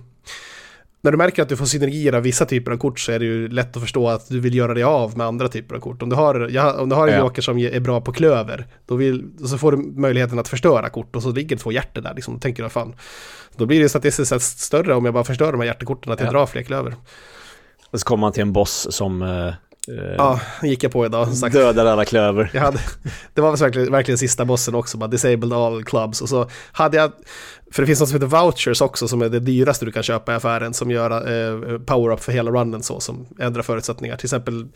när 1.01 1.11
du 1.11 1.17
märker 1.17 1.41
att 1.41 1.49
du 1.49 1.57
får 1.57 1.65
synergier 1.65 2.13
av 2.13 2.23
vissa 2.23 2.45
typer 2.45 2.71
av 2.71 2.77
kort 2.77 2.99
så 2.99 3.11
är 3.11 3.19
det 3.19 3.25
ju 3.25 3.47
lätt 3.47 3.75
att 3.75 3.81
förstå 3.81 4.09
att 4.09 4.29
du 4.29 4.39
vill 4.39 4.55
göra 4.55 4.73
dig 4.73 4.83
av 4.83 5.17
med 5.17 5.27
andra 5.27 5.47
typer 5.47 5.75
av 5.75 5.79
kort. 5.79 6.01
Om 6.01 6.09
du 6.09 6.15
har, 6.15 6.49
ja, 6.51 6.73
om 6.81 6.89
du 6.89 6.95
har 6.95 7.07
en 7.07 7.19
joker 7.19 7.41
som 7.41 7.57
är 7.57 7.79
bra 7.79 8.01
på 8.01 8.11
klöver, 8.13 8.67
då 8.85 8.95
vill, 8.95 9.23
så 9.45 9.57
får 9.57 9.71
du 9.71 9.77
möjligheten 9.77 10.39
att 10.39 10.47
förstöra 10.47 10.89
kort 10.89 11.15
och 11.15 11.23
så 11.23 11.31
ligger 11.31 11.57
två 11.57 11.71
hjärtor 11.71 12.01
där 12.01 12.13
liksom. 12.15 12.33
Då 12.33 12.39
tänker 12.39 12.63
du, 12.63 12.69
fan, 12.69 12.95
då 13.57 13.65
blir 13.65 13.79
det 13.79 13.89
statistiskt 13.89 14.29
sett 14.29 14.41
större 14.41 14.93
om 14.95 15.05
jag 15.05 15.13
bara 15.13 15.23
förstör 15.23 15.51
de 15.51 15.59
här 15.61 15.67
hjärtekorten 15.67 16.11
att 16.11 16.19
jag 16.19 16.27
Ja. 16.27 16.31
drar 16.31 16.45
fler 16.45 16.61
klöver. 16.63 16.95
Och 17.95 17.99
så 17.99 18.05
kommer 18.05 18.21
man 18.21 18.31
till 18.31 18.41
en 18.41 18.53
boss 18.53 18.87
som 18.89 19.21
eh, 19.21 19.47
eh, 19.47 19.53
Ja, 20.17 20.39
gick 20.63 20.83
jag 20.83 20.91
på 20.91 21.05
idag 21.05 21.33
sagt. 21.33 21.55
dödar 21.55 21.85
alla 21.85 22.05
klöver. 22.05 22.51
Jag 22.53 22.61
hade, 22.61 22.79
det 23.33 23.41
var 23.41 23.57
verkligen, 23.57 23.91
verkligen 23.91 24.17
sista 24.17 24.45
bossen 24.45 24.75
också, 24.75 24.97
bara 24.97 25.07
disabled 25.07 25.53
all 25.53 25.83
clubs. 25.83 26.21
Och 26.21 26.29
så 26.29 26.49
hade 26.71 26.97
jag, 26.97 27.11
för 27.71 27.81
det 27.81 27.87
finns 27.87 27.99
något 27.99 28.09
som 28.09 28.15
heter 28.21 28.41
vouchers 28.41 28.81
också, 28.81 29.07
som 29.07 29.21
är 29.21 29.29
det 29.29 29.39
dyraste 29.39 29.85
du 29.85 29.91
kan 29.91 30.03
köpa 30.03 30.31
i 30.33 30.35
affären, 30.35 30.73
som 30.73 30.91
gör 30.91 31.11
eh, 31.11 31.79
power-up 31.79 32.23
för 32.23 32.31
hela 32.31 32.51
runnen 32.51 32.83
så, 32.83 32.99
som 32.99 33.25
ändrar 33.39 33.61
förutsättningar. 33.61 34.17
Till 34.17 34.25
exempel, 34.25 34.67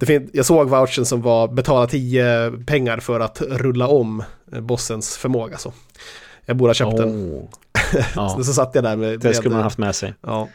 det 0.00 0.28
jag 0.32 0.46
såg 0.46 0.68
vouchern 0.68 1.04
som 1.04 1.22
var 1.22 1.48
betala 1.48 1.86
10 1.86 2.52
pengar 2.66 2.98
för 2.98 3.20
att 3.20 3.40
rulla 3.40 3.88
om 3.88 4.22
eh, 4.52 4.60
bossens 4.60 5.16
förmåga. 5.16 5.58
Så. 5.58 5.72
Jag 6.46 6.56
borde 6.56 6.68
ha 6.68 6.74
köpt 6.74 6.96
den. 6.96 7.08
Oh. 7.08 7.48
Ja, 8.14 8.38
Så, 8.44 8.52
satt 8.52 8.74
jag 8.74 8.84
där 8.84 8.96
med... 8.96 9.20
det 9.20 9.34
skulle 9.34 9.54
man 9.54 9.62
haft 9.62 9.78
med 9.78 9.94
sig. 9.94 10.14
Ja. 10.20 10.48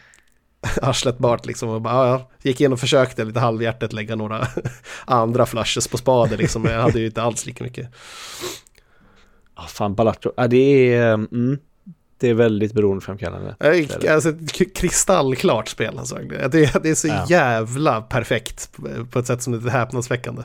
Arslet 0.81 1.17
bart 1.17 1.45
liksom 1.45 1.69
och 1.69 1.81
bara, 1.81 1.93
ja, 1.93 2.07
ja. 2.07 2.29
Gick 2.41 2.61
in 2.61 2.73
och 2.73 2.79
försökte 2.79 3.23
lite 3.23 3.39
halvhjärtat 3.39 3.93
lägga 3.93 4.15
några 4.15 4.47
andra 5.05 5.45
flashes 5.45 5.87
på 5.87 5.97
spaden 5.97 6.37
liksom, 6.37 6.61
men 6.61 6.71
jag 6.73 6.81
hade 6.81 6.99
ju 6.99 7.05
inte 7.05 7.21
alls 7.21 7.45
lika 7.45 7.63
mycket. 7.63 7.89
Ah, 9.55 9.67
fan, 9.67 9.95
Balatro. 9.95 10.31
Ah, 10.37 10.47
det 10.47 10.93
är... 10.93 11.13
Mm, 11.13 11.57
det 12.19 12.29
är 12.29 12.33
väldigt 12.33 12.73
beroendeframkallande. 12.73 13.55
Alltså 14.09 14.29
ett 14.29 14.75
kristallklart 14.75 15.67
spel 15.67 15.99
alltså. 15.99 16.15
Det, 16.15 16.49
det 16.83 16.89
är 16.89 16.95
så 16.95 17.07
Ja. 17.07 17.25
jävla 17.29 18.01
perfekt 18.01 18.69
på- 19.11 19.19
ett 19.19 19.27
sätt 19.27 19.43
som 19.43 19.53
är 19.53 19.69
häpnadsväckande. 19.69 20.41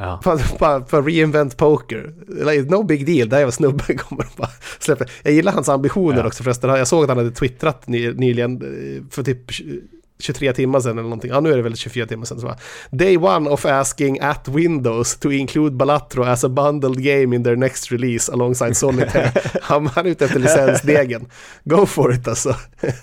Ja. 0.00 0.20
Bara, 0.58 0.80
bara, 0.80 1.02
reinvent 1.02 1.56
poker. 1.56 2.14
Like, 2.28 2.70
no 2.70 2.82
big 2.82 3.06
deal, 3.06 3.28
där 3.28 3.44
var 3.44 3.50
snubben 3.50 3.98
kommer 3.98 4.24
och 4.24 4.32
bara 4.36 4.50
släpper. 4.78 5.10
Jag 5.22 5.32
gillar 5.32 5.52
hans 5.52 5.68
ambitioner 5.68 6.18
Ja. 6.18 6.26
också 6.26 6.42
förresten. 6.42 6.70
Jag 6.70 6.88
såg 6.88 7.02
att 7.02 7.08
han 7.08 7.18
hade 7.18 7.30
twittrat 7.30 7.86
ny, 7.88 8.12
nyligen 8.12 8.52
eh, 8.62 9.02
för 9.10 9.22
typ 9.22 9.38
23 10.18 10.52
timmar 10.52 10.80
sedan 10.80 10.92
eller 10.92 11.02
någonting. 11.02 11.30
Ja, 11.30 11.40
nu 11.40 11.52
är 11.52 11.56
det 11.56 11.62
väl 11.62 11.76
24 11.76 12.06
timmar 12.06 12.24
sedan. 12.24 12.40
Så 12.40 12.46
bara, 12.46 12.58
Day 12.90 13.16
one 13.16 13.50
of 13.50 13.66
asking 13.66 14.20
at 14.20 14.48
Windows 14.48 15.16
to 15.16 15.30
include 15.32 15.76
Balatro 15.76 16.22
as 16.24 16.44
a 16.44 16.48
bundled 16.48 17.02
game 17.02 17.36
in 17.36 17.44
their 17.44 17.56
next 17.56 17.92
release 17.92 18.32
alongside 18.32 18.76
Solitaire. 18.76 19.32
han 19.62 19.86
han 19.86 20.06
är 20.06 20.10
ute 20.10 20.24
efter 20.24 20.38
licensdegen. 20.38 21.26
Go 21.64 21.86
for 21.86 22.14
it 22.14 22.28
alltså. 22.28 22.54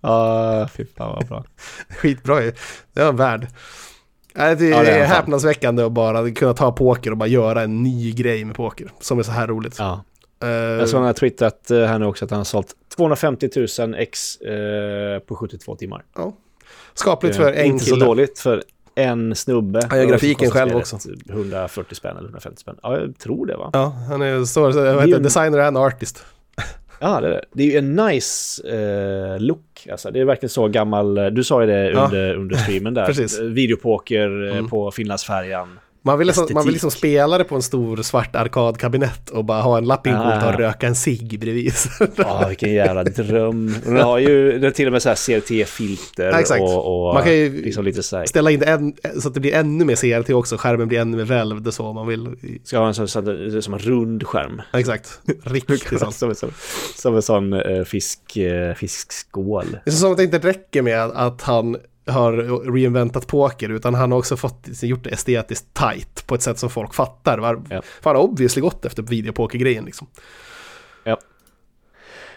Ja, 0.00 0.68
fy 0.76 0.84
fan 0.96 1.14
vad 1.14 1.26
bra. 1.28 1.44
Skitbra 1.88 2.42
ju. 2.44 2.52
Det 2.94 3.02
var 3.02 3.08
en 3.08 3.16
värld. 3.16 3.46
Nej, 4.40 4.56
Det 4.56 4.68
Ja, 4.68 4.82
det 4.82 4.90
är 4.90 5.04
häpnadsväckande 5.04 5.82
att 5.82 5.92
bara 5.92 6.30
kunna 6.30 6.54
ta 6.54 6.72
poker 6.72 7.10
och 7.10 7.16
bara 7.16 7.28
göra 7.28 7.62
en 7.62 7.82
ny 7.82 8.12
grej 8.12 8.44
med 8.44 8.56
poker. 8.56 8.92
Som 9.00 9.18
är 9.18 9.22
så 9.22 9.32
här 9.32 9.46
roligt. 9.46 9.76
Ja. 9.78 10.04
Eh, 10.42 10.48
Jag 10.48 10.88
såg 10.88 10.98
han 10.98 11.06
har 11.06 11.12
twittrat 11.12 11.70
eh, 11.70 11.78
här 11.84 11.98
nu 11.98 12.06
också 12.06 12.24
att 12.24 12.30
han 12.30 12.38
har 12.40 12.44
sålt 12.44 12.74
250 12.96 13.48
000 13.78 13.94
ex 13.94 14.36
eh, 14.36 15.18
på 15.18 15.36
72 15.36 15.76
timmar. 15.76 16.04
skapligt 16.94 17.36
för 17.36 17.52
en 17.52 17.66
Inte 17.66 17.84
så 17.84 17.94
kille. 17.94 18.06
dåligt 18.06 18.38
för 18.38 18.62
en 18.94 19.34
snubbe. 19.34 19.80
Han 19.90 19.98
gör 19.98 20.06
grafiken 20.06 20.48
så 20.48 20.54
själv 20.54 20.82
spelet 20.82 21.30
140 21.30 21.94
spänn 21.94 22.16
eller 22.16 22.26
150 22.28 22.60
spänn. 22.60 22.76
Ja, 22.82 22.96
jag 22.98 23.18
tror 23.18 23.46
det 23.46 23.56
va? 23.56 23.70
Ja, 23.72 23.84
han 24.08 24.22
är 24.22 24.38
heter 24.38 25.06
ju- 25.06 25.12
det? 25.12 25.18
designer 25.18 25.58
and 25.58 25.78
artist. 25.78 26.24
Ja, 27.02 27.20
det 27.20 27.26
är 27.26 27.30
det. 27.30 27.44
Det 27.52 27.62
är 27.62 27.66
ju 27.66 27.76
en 27.78 27.96
nice 27.96 28.62
eh, 28.68 29.40
look. 29.40 29.86
Alltså, 29.90 30.10
det 30.10 30.20
är 30.20 30.24
verkligen 30.24 30.50
så 30.50 30.68
gammal... 30.68 31.18
eh, 31.18 31.26
Du 31.26 31.44
sa 31.44 31.60
ju 31.60 31.66
det 31.66 31.90
Ja. 31.90 32.04
under, 32.04 32.34
under 32.34 32.56
streamen 32.56 32.94
där. 32.94 33.06
Precis. 33.06 33.40
Videopoker 33.40 34.46
eh, 34.48 34.52
Mm. 34.56 34.68
på 34.68 34.90
Finlandsfärjan. 34.90 35.78
Man 36.02 36.18
vill, 36.18 36.26
liksom, 36.26 36.46
man 36.54 36.64
vill 36.64 36.72
liksom 36.72 36.90
spela 36.90 37.38
det 37.38 37.44
på 37.44 37.54
en 37.54 37.62
stor 37.62 37.96
svart 38.02 38.36
arkadkabinett 38.36 39.30
och 39.30 39.44
bara 39.44 39.60
ha 39.62 39.78
en 39.78 39.84
lapp 39.84 40.06
inkopplad 40.06 40.42
Ah. 40.42 40.52
och 40.52 40.58
röka 40.60 40.86
en 40.86 40.94
cigg 40.94 41.40
bredvid. 41.40 41.72
Ja, 42.16 42.44
vilken 42.48 42.72
jävla 42.72 43.04
dröm. 43.04 43.74
Den 43.84 43.96
har 43.96 44.18
ju 44.18 44.52
den 44.52 44.64
har 44.64 44.70
till 44.70 44.86
och 44.86 44.92
med 44.92 45.02
så 45.02 45.08
här 45.08 45.16
CRT-filter 45.16 46.30
Ja, 46.30 46.40
exakt. 46.40 46.60
och, 46.60 47.08
och 47.08 47.14
Man 47.14 47.22
kan 47.22 47.32
ju 47.32 47.62
liksom 47.64 47.84
lite 47.84 48.02
så 48.02 48.16
här. 48.16 48.26
Ställa 48.26 48.50
in 48.50 48.60
det 48.60 48.66
en, 48.66 48.94
så 49.20 49.28
att 49.28 49.34
det 49.34 49.40
blir 49.40 49.54
ännu 49.54 49.84
mer 49.84 49.96
CRT 49.96 50.30
också, 50.30 50.56
skärmen 50.56 50.88
blir 50.88 50.98
ännu 51.00 51.16
mer 51.16 51.24
välvd 51.24 51.66
och 51.66 51.74
så 51.74 51.86
om 51.86 51.94
man 51.94 52.06
vill. 52.06 52.28
Ska 52.64 52.78
ha 52.78 52.86
en 52.88 52.94
sån, 52.94 53.08
så 53.08 53.18
att 53.18 53.24
det 53.24 53.56
är 53.56 53.60
som 53.60 53.74
en 53.74 53.80
rund 53.80 54.26
skärm. 54.26 54.62
Exakt, 54.74 55.20
riktigt 55.44 55.98
sant. 56.00 56.14
som, 56.14 56.34
som, 56.34 56.50
som 56.96 57.16
en 57.16 57.22
sån 57.22 57.52
eh, 57.52 57.84
fisk, 57.84 58.36
eh, 58.36 58.74
fiskskål. 58.74 59.66
Det 59.84 59.90
är 59.90 59.94
som 59.94 60.10
att 60.12 60.16
det 60.16 60.24
inte 60.24 60.38
räcker 60.38 60.82
med 60.82 61.00
att 61.02 61.42
han 61.42 61.76
har 62.10 62.32
reinventat 62.72 63.26
poker 63.26 63.68
utan 63.68 63.94
han 63.94 64.12
har 64.12 64.18
också 64.18 64.36
fått 64.36 64.68
gjort 64.82 65.04
det 65.04 65.10
estetiskt 65.10 65.74
tight 65.74 66.26
på 66.26 66.34
ett 66.34 66.42
sätt 66.42 66.58
som 66.58 66.70
folk 66.70 66.94
fattar. 66.94 67.38
Var, 67.38 67.62
Ja. 67.70 67.82
Fan, 68.00 68.16
har 68.16 68.22
obviously 68.22 68.62
gått 68.62 68.84
efter 68.84 69.02
videopokergrejen 69.02 69.84
liksom. 69.84 70.06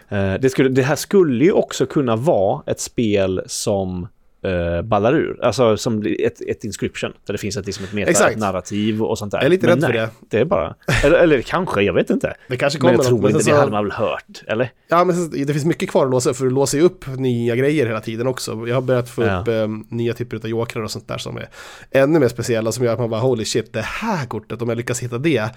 Eh, 0.08 0.34
det, 0.34 0.50
skulle, 0.50 0.68
det 0.68 0.82
här 0.82 0.96
skulle 0.96 1.44
ju 1.44 1.52
också 1.52 1.86
kunna 1.86 2.16
vara 2.16 2.62
ett 2.66 2.80
spel 2.80 3.42
som 3.46 4.08
eh, 4.44 4.82
ballar 4.82 5.14
ur. 5.14 5.44
Alltså 5.44 5.76
som 5.76 6.02
ett, 6.18 6.40
ett 6.40 6.64
inscription. 6.64 7.12
Där 7.26 7.32
det 7.34 7.38
finns 7.38 7.56
ett, 7.56 7.66
liksom 7.66 7.84
ett 7.84 7.92
meta, 7.92 8.10
Exakt. 8.10 8.32
ett 8.32 8.38
narrativ 8.38 9.02
och 9.02 9.18
sånt 9.18 9.30
där. 9.32 9.38
Jag 9.38 9.46
är 9.46 9.50
lite 9.50 9.66
Men 9.66 9.74
rädd 9.76 9.84
för 9.84 9.92
nej, 9.98 10.08
det. 10.20 10.36
Det 10.36 10.40
är 10.40 10.44
bara... 10.44 10.74
Eller, 11.04 11.18
eller 11.18 11.40
kanske, 11.42 11.82
jag 11.82 11.92
vet 11.94 12.10
inte. 12.10 12.34
Det 12.48 12.56
kanske 12.56 12.78
Men 12.78 12.80
kommer 12.80 12.94
jag 12.94 13.06
tror 13.06 13.18
något, 13.20 13.30
inte 13.30 13.44
sen 13.44 13.50
det 13.50 13.56
så- 13.56 13.60
hade 13.60 13.72
man 13.72 13.84
väl 13.84 13.92
hört, 13.92 14.42
eller? 14.46 14.72
Ja, 14.88 15.04
men 15.04 15.30
det 15.30 15.52
finns 15.52 15.64
mycket 15.64 15.90
kvar 15.90 16.04
att 16.04 16.10
låsa 16.10 16.34
för 16.34 16.44
du 16.44 16.50
låser 16.50 16.78
ju 16.78 16.84
upp 16.84 17.06
nya 17.16 17.56
grejer 17.56 17.86
hela 17.86 18.00
tiden 18.00 18.26
också. 18.26 18.64
Jag 18.66 18.74
har 18.74 18.82
börjat 18.82 19.10
få 19.10 19.22
Ja. 19.24 19.40
upp 19.40 19.48
eh, 19.48 19.68
nya 19.88 20.14
typer 20.14 20.36
av 20.36 20.46
jokrar 20.48 20.82
och 20.82 20.90
sånt 20.90 21.08
där 21.08 21.18
som 21.18 21.36
är 21.36 21.48
ännu 21.90 22.18
mer 22.18 22.28
speciella, 22.28 22.72
som 22.72 22.84
gör 22.84 22.92
att 22.92 22.98
man 22.98 23.10
bara 23.10 23.20
holy 23.20 23.44
shit, 23.44 23.72
det 23.72 23.80
här 23.82 24.26
kortet, 24.26 24.62
om 24.62 24.68
jag 24.68 24.76
lyckas 24.76 25.00
hitta 25.02 25.18
det, 25.18 25.50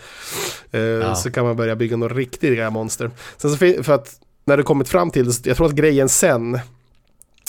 eh, 0.72 1.14
så 1.14 1.32
kan 1.32 1.46
man 1.46 1.56
börja 1.56 1.76
bygga 1.76 1.98
några 1.98 2.14
riktiga 2.16 2.70
monster. 2.70 3.12
Sen 3.38 3.52
så, 3.52 3.58
för 3.84 3.92
att 3.94 4.20
när 4.46 4.58
du 4.58 4.64
kommit 4.64 4.90
fram 4.90 5.12
till, 5.12 5.32
jag 5.44 5.58
tror 5.58 5.68
att 5.68 5.74
grejen 5.74 6.10
sen, 6.10 6.60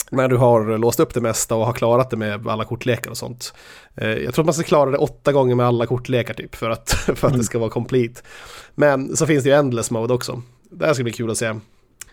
när 0.09 0.27
du 0.27 0.37
har 0.37 0.77
låst 0.77 0.99
upp 0.99 1.13
det 1.13 1.21
mesta 1.21 1.55
och 1.55 1.65
har 1.65 1.73
klarat 1.73 2.09
det 2.09 2.17
med 2.17 2.47
alla 2.47 2.65
kortlekar 2.65 3.11
och 3.11 3.17
sånt. 3.17 3.53
Eh, 3.95 4.09
jag 4.09 4.33
tror 4.33 4.43
att 4.43 4.47
man 4.47 4.53
ska 4.53 4.63
klara 4.63 4.91
det 4.91 4.97
åtta 4.97 5.31
gånger 5.31 5.55
med 5.55 5.65
alla 5.67 5.85
kortlekar 5.85 6.33
typ 6.33 6.55
för 6.55 6.69
att, 6.69 6.89
för 7.15 7.27
att 7.27 7.37
det 7.37 7.43
ska 7.43 7.59
vara 7.59 7.69
complete. 7.69 8.21
Men 8.75 9.17
så 9.17 9.25
finns 9.25 9.43
det 9.43 9.49
ju 9.49 9.55
endless 9.55 9.91
mode 9.91 10.13
också. 10.13 10.41
Det 10.71 10.85
här 10.85 10.93
ska 10.93 11.03
bli 11.03 11.13
kul 11.13 11.31
att 11.31 11.37
se. 11.37 11.55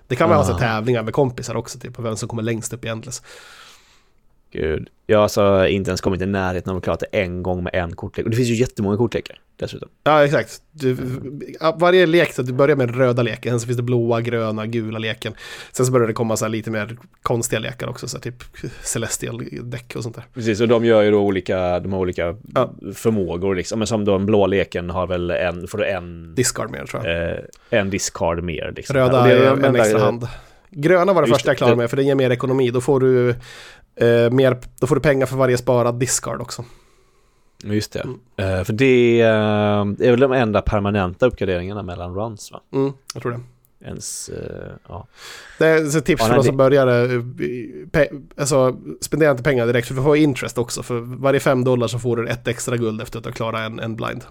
Det 0.08 0.16
kan 0.16 0.28
man 0.28 0.38
ha 0.38 0.44
så 0.44 0.52
Ah. 0.52 0.58
tävlingar 0.58 1.02
med 1.02 1.12
kompisar 1.14 1.54
också, 1.56 1.78
typ, 1.78 1.94
på 1.94 2.02
vem 2.02 2.16
som 2.16 2.28
kommer 2.28 2.42
längst 2.42 2.72
upp 2.72 2.84
i 2.84 2.88
endless. 2.88 3.22
Gud. 4.56 4.88
Jag 5.06 5.18
har 5.18 5.22
alltså 5.22 5.66
inte 5.68 5.90
ens 5.90 6.00
kommit 6.00 6.22
i 6.22 6.26
närheten 6.26 6.70
av 6.70 6.76
att 6.76 6.84
klara 6.84 6.96
det 6.96 7.18
en 7.18 7.42
gång 7.42 7.62
med 7.62 7.74
en 7.74 7.96
kortlek. 7.96 8.24
Och 8.24 8.30
det 8.30 8.36
finns 8.36 8.48
ju 8.48 8.54
jättemånga 8.54 8.96
kortlekar 8.96 9.40
dessutom. 9.56 9.88
Ja, 10.04 10.24
exakt. 10.24 10.62
Du, 10.72 10.96
varje 11.76 12.06
lek, 12.06 12.32
så 12.32 12.42
du 12.42 12.52
börjar 12.52 12.76
med 12.76 12.96
röda 12.96 13.22
leken, 13.22 13.60
så 13.60 13.66
finns 13.66 13.76
det 13.76 13.82
blåa, 13.82 14.20
gröna, 14.20 14.66
gula 14.66 14.98
leken. 14.98 15.34
Sen 15.72 15.86
så 15.86 15.92
börjar 15.92 16.06
det 16.06 16.12
komma 16.12 16.36
så 16.36 16.48
lite 16.48 16.70
mer 16.70 16.96
konstiga 17.22 17.60
lekar 17.60 17.88
också, 17.88 18.08
så 18.08 18.16
här 18.16 18.22
typ 18.22 18.42
Celestial 18.82 19.42
däck 19.62 19.96
och 19.96 20.02
sånt 20.02 20.14
där. 20.14 20.24
Precis, 20.34 20.60
och 20.60 20.68
de 20.68 20.84
gör 20.84 21.02
ju 21.02 21.10
då 21.10 21.20
olika, 21.20 21.80
de 21.80 21.92
har 21.92 22.00
olika 22.00 22.36
ja. 22.54 22.72
förmågor 22.94 23.54
liksom. 23.54 23.78
Men 23.78 23.86
som 23.86 24.04
då 24.04 24.12
den 24.12 24.26
blå 24.26 24.46
leken 24.46 24.90
har 24.90 25.06
väl 25.06 25.30
en, 25.30 25.68
får 25.68 25.78
du 25.78 25.86
en... 25.86 26.34
Discard 26.34 26.70
mer 26.70 26.86
tror 26.86 27.06
jag. 27.06 27.30
Eh, 27.30 27.38
en 27.70 27.90
discard 27.90 28.42
mer. 28.42 28.72
Liksom. 28.76 28.96
Röda 28.96 29.30
är 29.30 29.64
en, 29.64 29.76
extra 29.76 29.98
hand. 29.98 30.28
Gröna 30.70 31.12
var 31.12 31.22
det 31.22 31.28
första 31.28 31.50
jag 31.50 31.56
klarade 31.56 31.76
med, 31.76 31.90
för 31.90 31.96
den 31.96 32.06
ger 32.06 32.14
mer 32.14 32.30
ekonomi. 32.30 32.70
Då 32.70 32.80
får 32.80 33.00
du 33.00 33.34
eh, 33.96 34.30
mer, 34.30 34.60
då 34.80 34.86
får 34.86 34.94
du 34.94 35.00
pengar 35.00 35.26
för 35.26 35.36
varje 35.36 35.58
sparad 35.58 35.98
discard 35.98 36.40
också. 36.40 36.64
Just 37.64 37.92
det. 37.92 38.00
Mm. 38.00 38.58
Uh, 38.58 38.64
för 38.64 38.72
det 38.72 39.22
uh, 39.22 40.06
är 40.06 40.10
väl 40.10 40.20
de 40.20 40.32
enda 40.32 40.62
permanenta 40.62 41.26
uppgraderingarna 41.26 41.82
mellan 41.82 42.14
runs 42.14 42.52
va? 42.52 42.60
Mm, 42.72 42.92
jag 43.14 43.22
tror 43.22 43.32
det. 43.32 43.40
Ens, 43.80 44.30
uh, 44.32 44.36
ja. 44.88 45.06
Det 45.58 45.66
är 45.66 45.96
ett 45.96 46.04
tips 46.04 46.22
ja, 46.22 46.28
för 46.28 46.34
de 46.34 46.44
som 46.44 46.56
börjar, 46.56 46.86
pe 47.90 48.08
alltså 48.36 48.76
spendera 49.00 49.30
inte 49.30 49.42
pengar 49.42 49.66
direkt 49.66 49.88
för 49.88 49.94
vi 49.94 50.02
får 50.02 50.16
interest 50.16 50.58
också. 50.58 50.82
För 50.82 51.00
varje 51.00 51.40
fem 51.40 51.64
dollar 51.64 51.86
så 51.86 51.98
får 51.98 52.16
du 52.16 52.28
ett 52.28 52.48
extra 52.48 52.76
guld 52.76 53.02
efter 53.02 53.18
att 53.18 53.24
du 53.24 53.30
har 53.30 53.34
klarat 53.34 53.60
en, 53.60 53.80
en 53.80 53.96
blind. 53.96 54.24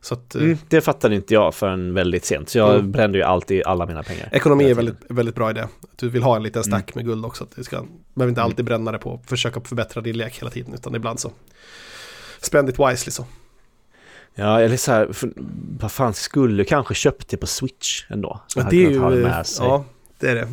Så 0.00 0.14
att, 0.14 0.34
mm, 0.34 0.58
det 0.68 0.80
fattade 0.80 1.14
inte 1.14 1.34
jag 1.34 1.54
förrän 1.54 1.94
väldigt 1.94 2.24
sent. 2.24 2.48
Så 2.48 2.58
jag 2.58 2.74
mm. 2.74 2.92
brände 2.92 3.18
ju 3.18 3.24
alltid 3.24 3.62
alla 3.66 3.86
mina 3.86 4.02
pengar. 4.02 4.28
Ekonomi 4.32 4.70
är 4.70 4.74
väldigt, 4.74 4.96
väldigt 5.08 5.34
bra 5.34 5.50
idé. 5.50 5.64
Du 5.96 6.08
vill 6.08 6.22
ha 6.22 6.36
en 6.36 6.42
liten 6.42 6.64
stack 6.64 6.92
mm. 6.92 6.92
med 6.94 7.12
guld 7.12 7.24
också. 7.26 7.44
Att 7.44 7.56
du 7.56 7.64
ska, 7.64 7.84
behöver 8.14 8.30
inte 8.30 8.42
alltid 8.42 8.64
bränna 8.64 8.92
det 8.92 8.98
på 8.98 9.14
att 9.14 9.28
försöka 9.28 9.60
förbättra 9.60 10.02
din 10.02 10.16
lek 10.16 10.38
hela 10.40 10.50
tiden. 10.50 10.74
Utan 10.74 10.94
ibland 10.94 11.20
så 11.20 11.32
spend 12.40 12.68
it 12.68 12.78
wisely 12.78 13.10
så. 13.10 13.26
Ja, 14.34 14.60
eller 14.60 14.76
så 14.76 14.92
här, 14.92 15.12
för, 15.12 15.32
vad 15.80 15.92
fan 15.92 16.14
skulle 16.14 16.64
kanske 16.64 16.94
köpt 16.94 17.28
det 17.28 17.36
på 17.36 17.46
Switch 17.46 18.04
ändå? 18.08 18.40
Så 18.46 18.60
ja, 18.60 18.66
det 18.70 18.76
är 18.76 18.90
ju, 18.90 18.96
ja, 19.58 19.84
det 20.18 20.28
är 20.30 20.34
det. 20.34 20.48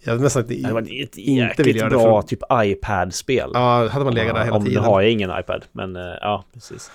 Jag 0.00 0.12
hade 0.12 0.22
nästan 0.22 0.42
inte, 0.42 0.68
det 0.68 0.74
var 0.74 0.82
ett 0.82 1.16
jäkligt 1.16 1.88
bra 1.88 2.22
för... 2.22 2.28
typ 2.28 2.40
iPad-spel. 2.52 3.50
Ja, 3.54 3.88
hade 3.88 4.04
man 4.04 4.14
legat 4.14 4.34
där 4.34 4.44
hela 4.44 4.56
Om 4.56 4.64
tiden. 4.64 4.82
Nu 4.82 4.88
har 4.88 5.00
jag 5.00 5.10
ingen 5.10 5.30
iPad, 5.40 5.64
men 5.72 5.96
eh, 5.96 6.02
ja, 6.02 6.44
precis. 6.54 6.90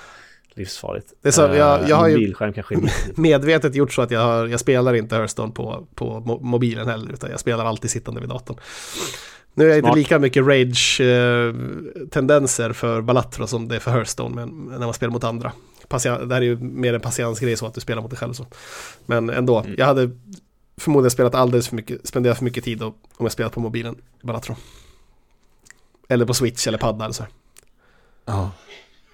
Livsfarligt. 0.54 1.14
Det 1.22 1.28
är 1.28 1.32
så, 1.32 1.42
jag, 1.42 1.90
jag 1.90 1.96
har 1.96 2.08
ju 2.08 2.34
medvetet 3.16 3.76
gjort 3.76 3.94
så 3.94 4.02
att 4.02 4.12
jag, 4.12 4.50
jag 4.50 4.60
spelar 4.60 4.94
inte 4.94 5.16
Hearthstone 5.16 5.52
på, 5.52 5.88
på 5.96 6.20
mobilen 6.42 6.88
heller, 6.88 7.14
utan 7.14 7.30
jag 7.30 7.40
spelar 7.40 7.66
alltid 7.66 7.92
sittande 7.92 8.22
vid 8.22 8.30
datorn. 8.30 8.58
Nu 9.54 9.66
är 9.66 9.70
det 9.70 9.78
inte 9.78 9.99
lika 9.99 10.20
mycket 10.20 10.45
rage-tendenser 10.45 12.74
för 12.74 13.02
Balatro 13.02 13.47
som 13.47 13.68
det 13.68 13.76
är 13.76 13.80
för 13.80 13.91
Hearthstone 13.91 14.36
men 14.36 14.80
när 14.80 14.86
man 14.86 14.93
spelar 14.93 15.12
mot 15.12 15.24
andra. 15.24 15.52
Det 15.88 16.10
här 16.10 16.32
är 16.32 16.41
ju 16.41 16.58
mer 16.58 16.93
en 16.93 17.02
patiensgrej 17.02 17.58
så 17.58 17.66
att 17.66 17.74
du 17.74 17.82
spelar 17.82 18.02
mot 18.02 18.12
dig 18.12 18.18
själv. 18.18 18.34
Så. 18.34 18.45
Men 19.06 19.30
ändå, 19.30 19.60
mm. 19.60 19.76
jag 19.78 19.86
hade 19.86 20.10
förmodligen 20.78 21.12
spelat 21.12 21.36
alldeles 21.36 21.68
för 21.68 21.76
mycket, 21.76 22.08
spenderat 22.08 22.38
för 22.38 22.45
mycket 22.45 22.64
tid 22.64 22.84
om 22.84 22.93
jag 23.18 23.32
spelat 23.32 23.54
på 23.54 23.60
mobilen 23.60 23.95
Balatro. 24.22 24.56
Eller 26.08 26.26
på 26.26 26.34
Switch 26.34 26.68
eller 26.68 26.78
padda 26.78 27.06
eller 27.06 27.14
så. 27.14 27.26
Ja. 28.26 28.52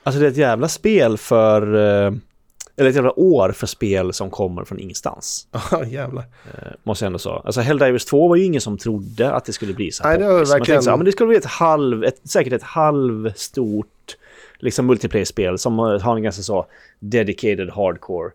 Alltså 0.04 0.20
det 0.20 0.28
är 0.28 0.32
ett 0.32 0.38
jävla 0.38 0.68
spel 0.68 1.18
för 1.18 1.76
eh, 1.76 2.12
eller 2.78 2.90
ett 2.90 2.96
jävla 2.96 3.20
år 3.20 3.52
för 3.52 3.68
spel 3.68 4.14
som 4.14 4.30
kommer 4.30 4.64
från 4.64 4.80
ingenstans. 4.80 5.48
Ja, 5.72 5.86
jävlar. 5.86 6.24
Eh, 6.46 6.72
måste 6.84 7.06
jag 7.06 7.08
ändå 7.08 7.20
säga. 7.20 7.36
Alltså 7.36 7.62
Helldivers 7.62 8.06
2 8.06 8.28
var 8.28 8.36
ju 8.36 8.44
ingen 8.44 8.62
som 8.62 8.78
trodde 8.78 9.32
att 9.32 9.46
det 9.46 9.54
skulle 9.54 9.74
bli 9.74 9.92
så 9.92 10.04
här. 10.04 10.10
Nej, 10.10 10.20
det 10.20 10.34
var 10.34 10.40
verkligen... 10.40 10.66
tänkte, 10.66 10.90
ja, 10.90 10.98
men 10.98 11.06
det 11.06 11.12
skulle 11.12 11.28
bli 11.28 11.38
ett 11.38 11.46
halv, 11.46 12.04
ett, 12.04 12.30
säkert 12.30 12.54
ett 12.54 12.64
halvstort 12.64 14.18
liksom 14.58 14.86
multiplayer-spel 14.86 15.58
som 15.58 15.80
har 15.80 16.16
en 16.16 16.24
ganska 16.24 16.44
så 16.44 16.66
dedicated 17.00 17.70
hardcore 17.70 18.32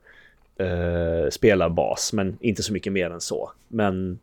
eh, 0.56 1.30
spelarbas, 1.30 2.12
men 2.12 2.36
inte 2.40 2.62
så 2.62 2.72
mycket 2.72 2.92
mer 2.92 3.10
än 3.10 3.20
så. 3.20 3.52
Men 3.68 4.18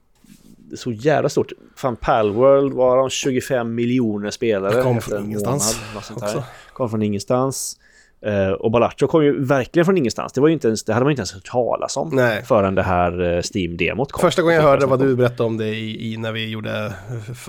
så 0.75 0.91
jävla 0.91 1.29
stort. 1.29 1.51
Fan, 1.75 1.95
Palworld 1.95 2.73
var 2.73 2.97
de 2.97 3.09
25 3.09 3.75
miljoner 3.75 4.31
spelare. 4.31 4.75
Det 4.75 4.81
kom 4.83 5.01
från 5.01 5.25
ingenstans. 5.25 5.79
Månad, 6.15 6.43
kom 6.73 6.89
från 6.89 7.01
ingenstans. 7.01 7.79
Uh, 8.27 8.51
och 8.51 8.71
Balacho 8.71 9.07
kom 9.07 9.23
ju 9.23 9.45
verkligen 9.45 9.85
från 9.85 9.97
ingenstans. 9.97 10.33
Det, 10.33 10.41
var 10.41 10.47
ju 10.47 10.53
inte 10.53 10.67
ens, 10.67 10.83
det 10.83 10.93
hade 10.93 11.03
man 11.03 11.11
inte 11.11 11.19
ens 11.19 11.33
hört 11.33 11.45
talas 11.45 11.97
om 11.97 12.09
Nej. 12.13 12.43
förrän 12.43 12.75
det 12.75 12.83
här 12.83 13.21
uh, 13.21 13.41
Steam-demot 13.41 14.11
kom. 14.11 14.21
Första 14.21 14.41
gången 14.41 14.55
jag 14.55 14.63
hörde 14.63 14.85
vad 14.85 14.99
du 14.99 15.15
berättade 15.15 15.43
om 15.43 15.57
det 15.57 15.67
i, 15.67 16.13
i 16.13 16.17
när 16.17 16.31
vi 16.31 16.49
gjorde 16.49 16.93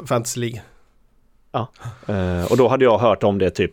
Fantasy 0.08 0.40
League. 0.40 0.62
Ja, 1.52 1.68
uh, 2.08 2.52
och 2.52 2.56
då 2.56 2.68
hade 2.68 2.84
jag 2.84 2.98
hört 2.98 3.22
om 3.22 3.38
det 3.38 3.50
typ 3.50 3.70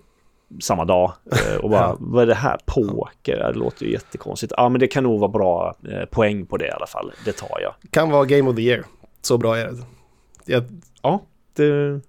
samma 0.61 0.85
dag 0.85 1.13
och 1.61 1.69
bara, 1.69 1.95
vad 1.99 2.23
är 2.23 2.27
det 2.27 2.35
här? 2.35 2.57
Poker? 2.65 3.37
Det 3.37 3.59
låter 3.59 3.85
ju 3.85 3.91
jättekonstigt. 3.91 4.53
Ja, 4.57 4.69
men 4.69 4.79
det 4.79 4.87
kan 4.87 5.03
nog 5.03 5.19
vara 5.19 5.31
bra 5.31 5.75
poäng 6.11 6.45
på 6.45 6.57
det 6.57 6.67
i 6.67 6.71
alla 6.71 6.87
fall. 6.87 7.11
Det 7.25 7.31
tar 7.31 7.59
jag. 7.61 7.73
Kan 7.91 8.09
vara 8.11 8.25
Game 8.25 8.49
of 8.49 8.55
the 8.55 8.61
Year. 8.61 8.83
Så 9.21 9.37
bra 9.37 9.57
är 9.57 9.65
det. 9.65 9.77
Jag... 10.45 10.63
Ja, 11.01 11.21
det, 11.55 11.67
Eh, 11.67 11.99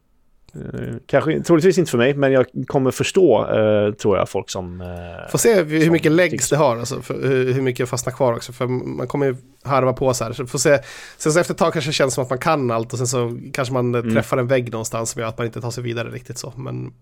kanske, 1.06 1.40
troligtvis 1.40 1.78
inte 1.78 1.90
för 1.90 1.98
mig, 1.98 2.14
men 2.14 2.32
jag 2.32 2.46
kommer 2.66 2.90
förstå, 2.90 3.46
eh, 3.46 3.92
tror 3.92 4.16
jag, 4.16 4.28
folk 4.28 4.50
som... 4.50 4.80
Eh, 4.80 5.30
Får 5.30 5.38
se 5.38 5.62
hur 5.62 5.90
mycket 5.90 6.12
legs 6.12 6.50
det 6.50 6.56
har, 6.56 6.76
alltså, 6.76 7.02
för, 7.02 7.28
hur, 7.28 7.62
mycket 7.62 7.88
fastnar 7.88 8.12
kvar 8.12 8.32
också. 8.32 8.52
För 8.52 8.66
man 8.66 9.06
kommer 9.06 9.26
ju 9.26 9.36
harva 9.62 9.92
på 9.92 10.14
så 10.14 10.24
här. 10.24 10.32
Så 10.32 10.46
får 10.46 10.58
se. 10.58 10.78
Sen 11.18 11.32
så 11.32 11.40
efter 11.40 11.54
ett 11.54 11.58
tag 11.58 11.72
kanske 11.72 11.88
det 11.88 11.94
känns 11.94 12.14
som 12.14 12.24
att 12.24 12.30
man 12.30 12.38
kan 12.38 12.70
allt 12.70 12.92
och 12.92 12.98
sen 12.98 13.06
så 13.06 13.38
kanske 13.52 13.74
man 13.74 13.94
mm. 13.94 14.14
träffar 14.14 14.36
en 14.38 14.46
vägg 14.46 14.72
någonstans 14.72 15.10
som 15.10 15.20
gör 15.20 15.28
att 15.28 15.38
man 15.38 15.46
inte 15.46 15.60
tar 15.60 15.70
sig 15.70 15.84
vidare 15.84 16.10
riktigt 16.10 16.38
så. 16.38 16.52
Men, 16.56 16.92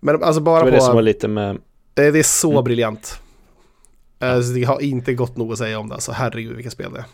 men 0.00 0.22
alltså 0.22 0.40
bara 0.40 0.64
det 0.64 0.70
på... 0.70 0.76
Det 0.76 0.82
som 0.82 0.94
var 0.94 1.02
lite 1.02 1.28
med... 1.28 1.58
Det, 1.94 2.10
det 2.10 2.18
är 2.18 2.22
så 2.22 2.52
mm. 2.52 2.64
briljant. 2.64 3.20
Alltså, 4.18 4.52
det 4.52 4.64
har 4.64 4.80
inte 4.80 5.14
gått 5.14 5.36
nog 5.36 5.52
att 5.52 5.58
säga 5.58 5.78
om 5.78 5.88
det, 5.88 5.94
alltså 5.94 6.12
herregud 6.12 6.56
vilka 6.56 6.70
spel 6.70 6.92
det 6.92 6.98
är. 6.98 7.04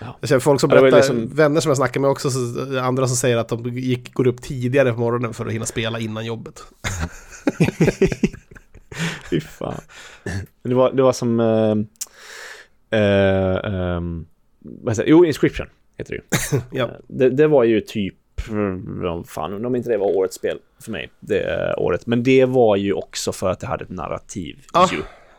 Ja. 0.00 0.16
Jag 0.20 0.28
känner 0.28 0.40
folk 0.40 0.60
som 0.60 0.70
berättar, 0.70 0.96
liksom... 0.96 1.28
vänner 1.28 1.60
som 1.60 1.70
jag 1.70 1.76
snackar 1.76 2.00
med 2.00 2.10
också, 2.10 2.30
så, 2.30 2.78
andra 2.78 3.06
som 3.06 3.16
säger 3.16 3.36
att 3.36 3.48
de 3.48 3.78
gick, 3.78 4.14
går 4.14 4.26
upp 4.26 4.42
tidigare 4.42 4.92
på 4.92 5.00
morgonen 5.00 5.34
för 5.34 5.46
att 5.46 5.52
hinna 5.52 5.66
spela 5.66 6.00
innan 6.00 6.26
jobbet. 6.26 6.64
Fy 9.30 9.40
fan. 9.40 9.80
Det 10.62 10.74
var, 10.74 10.92
det 10.92 11.02
var 11.02 11.12
som... 11.12 11.40
Uh, 11.40 11.76
uh, 12.94 13.96
um, 13.96 14.26
vad 14.60 14.96
säger, 14.96 15.10
jo, 15.10 15.24
Inscription 15.24 15.66
heter 15.98 16.12
det 16.12 16.16
ju. 16.16 16.60
ja. 16.78 16.90
det, 17.08 17.30
det 17.30 17.46
var 17.46 17.64
ju 17.64 17.80
typ 17.80 18.14
fan, 19.26 19.64
om 19.64 19.76
inte 19.76 19.90
det 19.90 19.96
var 19.96 20.16
årets 20.16 20.36
spel 20.36 20.58
för 20.80 20.90
mig, 20.90 21.10
det 21.20 21.74
året. 21.78 22.06
Men 22.06 22.22
det 22.22 22.44
var 22.44 22.76
ju 22.76 22.92
också 22.92 23.32
för 23.32 23.50
att 23.50 23.60
det 23.60 23.66
hade 23.66 23.84
ett 23.84 23.90
narrativ. 23.90 24.58
Ah. 24.72 24.88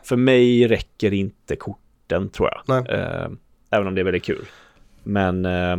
För 0.02 0.16
mig 0.16 0.68
räcker 0.68 1.12
inte 1.12 1.56
korten, 1.56 2.28
tror 2.28 2.50
jag. 2.66 2.90
Uh, 2.90 3.36
Även 3.70 3.86
om 3.86 3.94
det 3.94 4.00
är 4.00 4.04
väldigt 4.04 4.24
kul. 4.24 4.46
Men, 5.08 5.44
eh, 5.44 5.72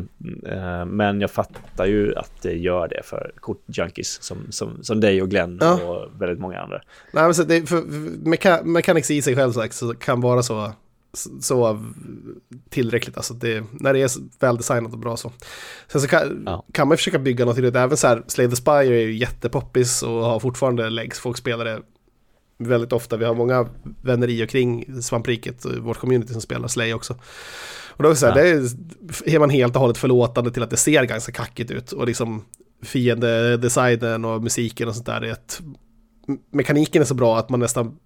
eh, 0.45 0.85
men 0.85 1.21
jag 1.21 1.31
fattar 1.31 1.85
ju 1.85 2.15
att 2.15 2.41
det 2.41 2.53
gör 2.53 2.87
det 2.87 3.01
för 3.03 3.31
kortjunkies 3.39 4.23
som, 4.23 4.37
som, 4.49 4.83
som 4.83 4.99
dig 4.99 5.21
och 5.21 5.29
Glenn 5.29 5.57
ja. 5.61 5.83
och 5.83 6.21
väldigt 6.21 6.39
många 6.39 6.59
andra. 6.59 6.81
Nej, 7.11 7.23
men 7.23 7.33
så 7.33 7.43
det, 7.43 7.69
för, 7.69 7.81
Mecha 8.29 8.63
Mechanics 8.63 9.11
i 9.11 9.21
sig 9.21 9.35
själv 9.35 9.51
så 9.71 9.93
kan 9.93 10.21
vara 10.21 10.43
så, 10.43 10.71
så 11.41 11.85
tillräckligt. 12.69 13.17
Alltså 13.17 13.33
det, 13.33 13.63
när 13.71 13.93
det 13.93 13.99
är 13.99 14.09
väldesignat 14.39 14.93
och 14.93 14.99
bra 14.99 15.17
så. 15.17 15.31
Sen 15.87 16.01
så 16.01 16.07
kan, 16.07 16.43
ja. 16.45 16.65
kan 16.71 16.87
man 16.87 16.97
försöka 16.97 17.19
bygga 17.19 17.45
något 17.45 17.55
till 17.55 17.73
det. 17.73 17.79
Även 17.79 17.97
så 17.97 18.07
här, 18.07 18.23
Slay 18.27 18.49
the 18.49 18.55
Spire 18.55 18.95
är 18.95 19.07
ju 19.07 19.17
jättepoppis 19.17 20.03
och 20.03 20.09
har 20.09 20.39
fortfarande 20.39 20.89
legs. 20.89 21.19
Folk 21.19 21.37
spelar 21.37 21.65
det 21.65 21.81
väldigt 22.57 22.93
ofta. 22.93 23.17
Vi 23.17 23.25
har 23.25 23.35
många 23.35 23.69
vänner 24.01 24.29
i 24.29 24.45
och 24.45 24.49
kring 24.49 25.01
svampriket, 25.01 25.65
vårt 25.65 25.97
community 25.97 26.33
som 26.33 26.41
spelar 26.41 26.67
Slay 26.67 26.93
också. 26.93 27.15
Och 27.97 28.03
då 28.03 28.09
är, 28.09 28.15
så 28.15 28.25
här, 28.25 28.45
ja. 28.45 28.61
det 29.25 29.35
är 29.35 29.39
man 29.39 29.49
helt 29.49 29.75
och 29.75 29.81
hållet 29.81 29.97
förlåtande 29.97 30.51
till 30.51 30.63
att 30.63 30.69
det 30.69 30.77
ser 30.77 31.03
ganska 31.03 31.31
kackigt 31.31 31.71
ut. 31.71 31.91
Och 31.91 32.07
liksom 32.07 32.45
fiendedesignen 32.83 34.25
och 34.25 34.43
musiken 34.43 34.87
och 34.87 34.95
sånt 34.95 35.05
där. 35.05 35.21
Är 35.21 35.37
mekaniken 36.51 37.01
är 37.01 37.05
så 37.05 37.13
bra 37.13 37.37
att 37.37 37.49
man 37.49 37.59
nästan 37.59 37.99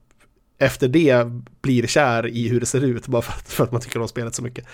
efter 0.57 0.87
det 0.87 1.27
blir 1.61 1.87
kär 1.87 2.27
i 2.27 2.47
hur 2.47 2.59
det 2.59 2.65
ser 2.65 2.83
ut. 2.83 3.07
Bara 3.07 3.21
för 3.21 3.33
att, 3.33 3.51
för 3.51 3.63
att 3.63 3.71
man 3.71 3.81
tycker 3.81 4.01
om 4.01 4.07
spelet 4.07 4.35
så 4.35 4.43
mycket. 4.43 4.65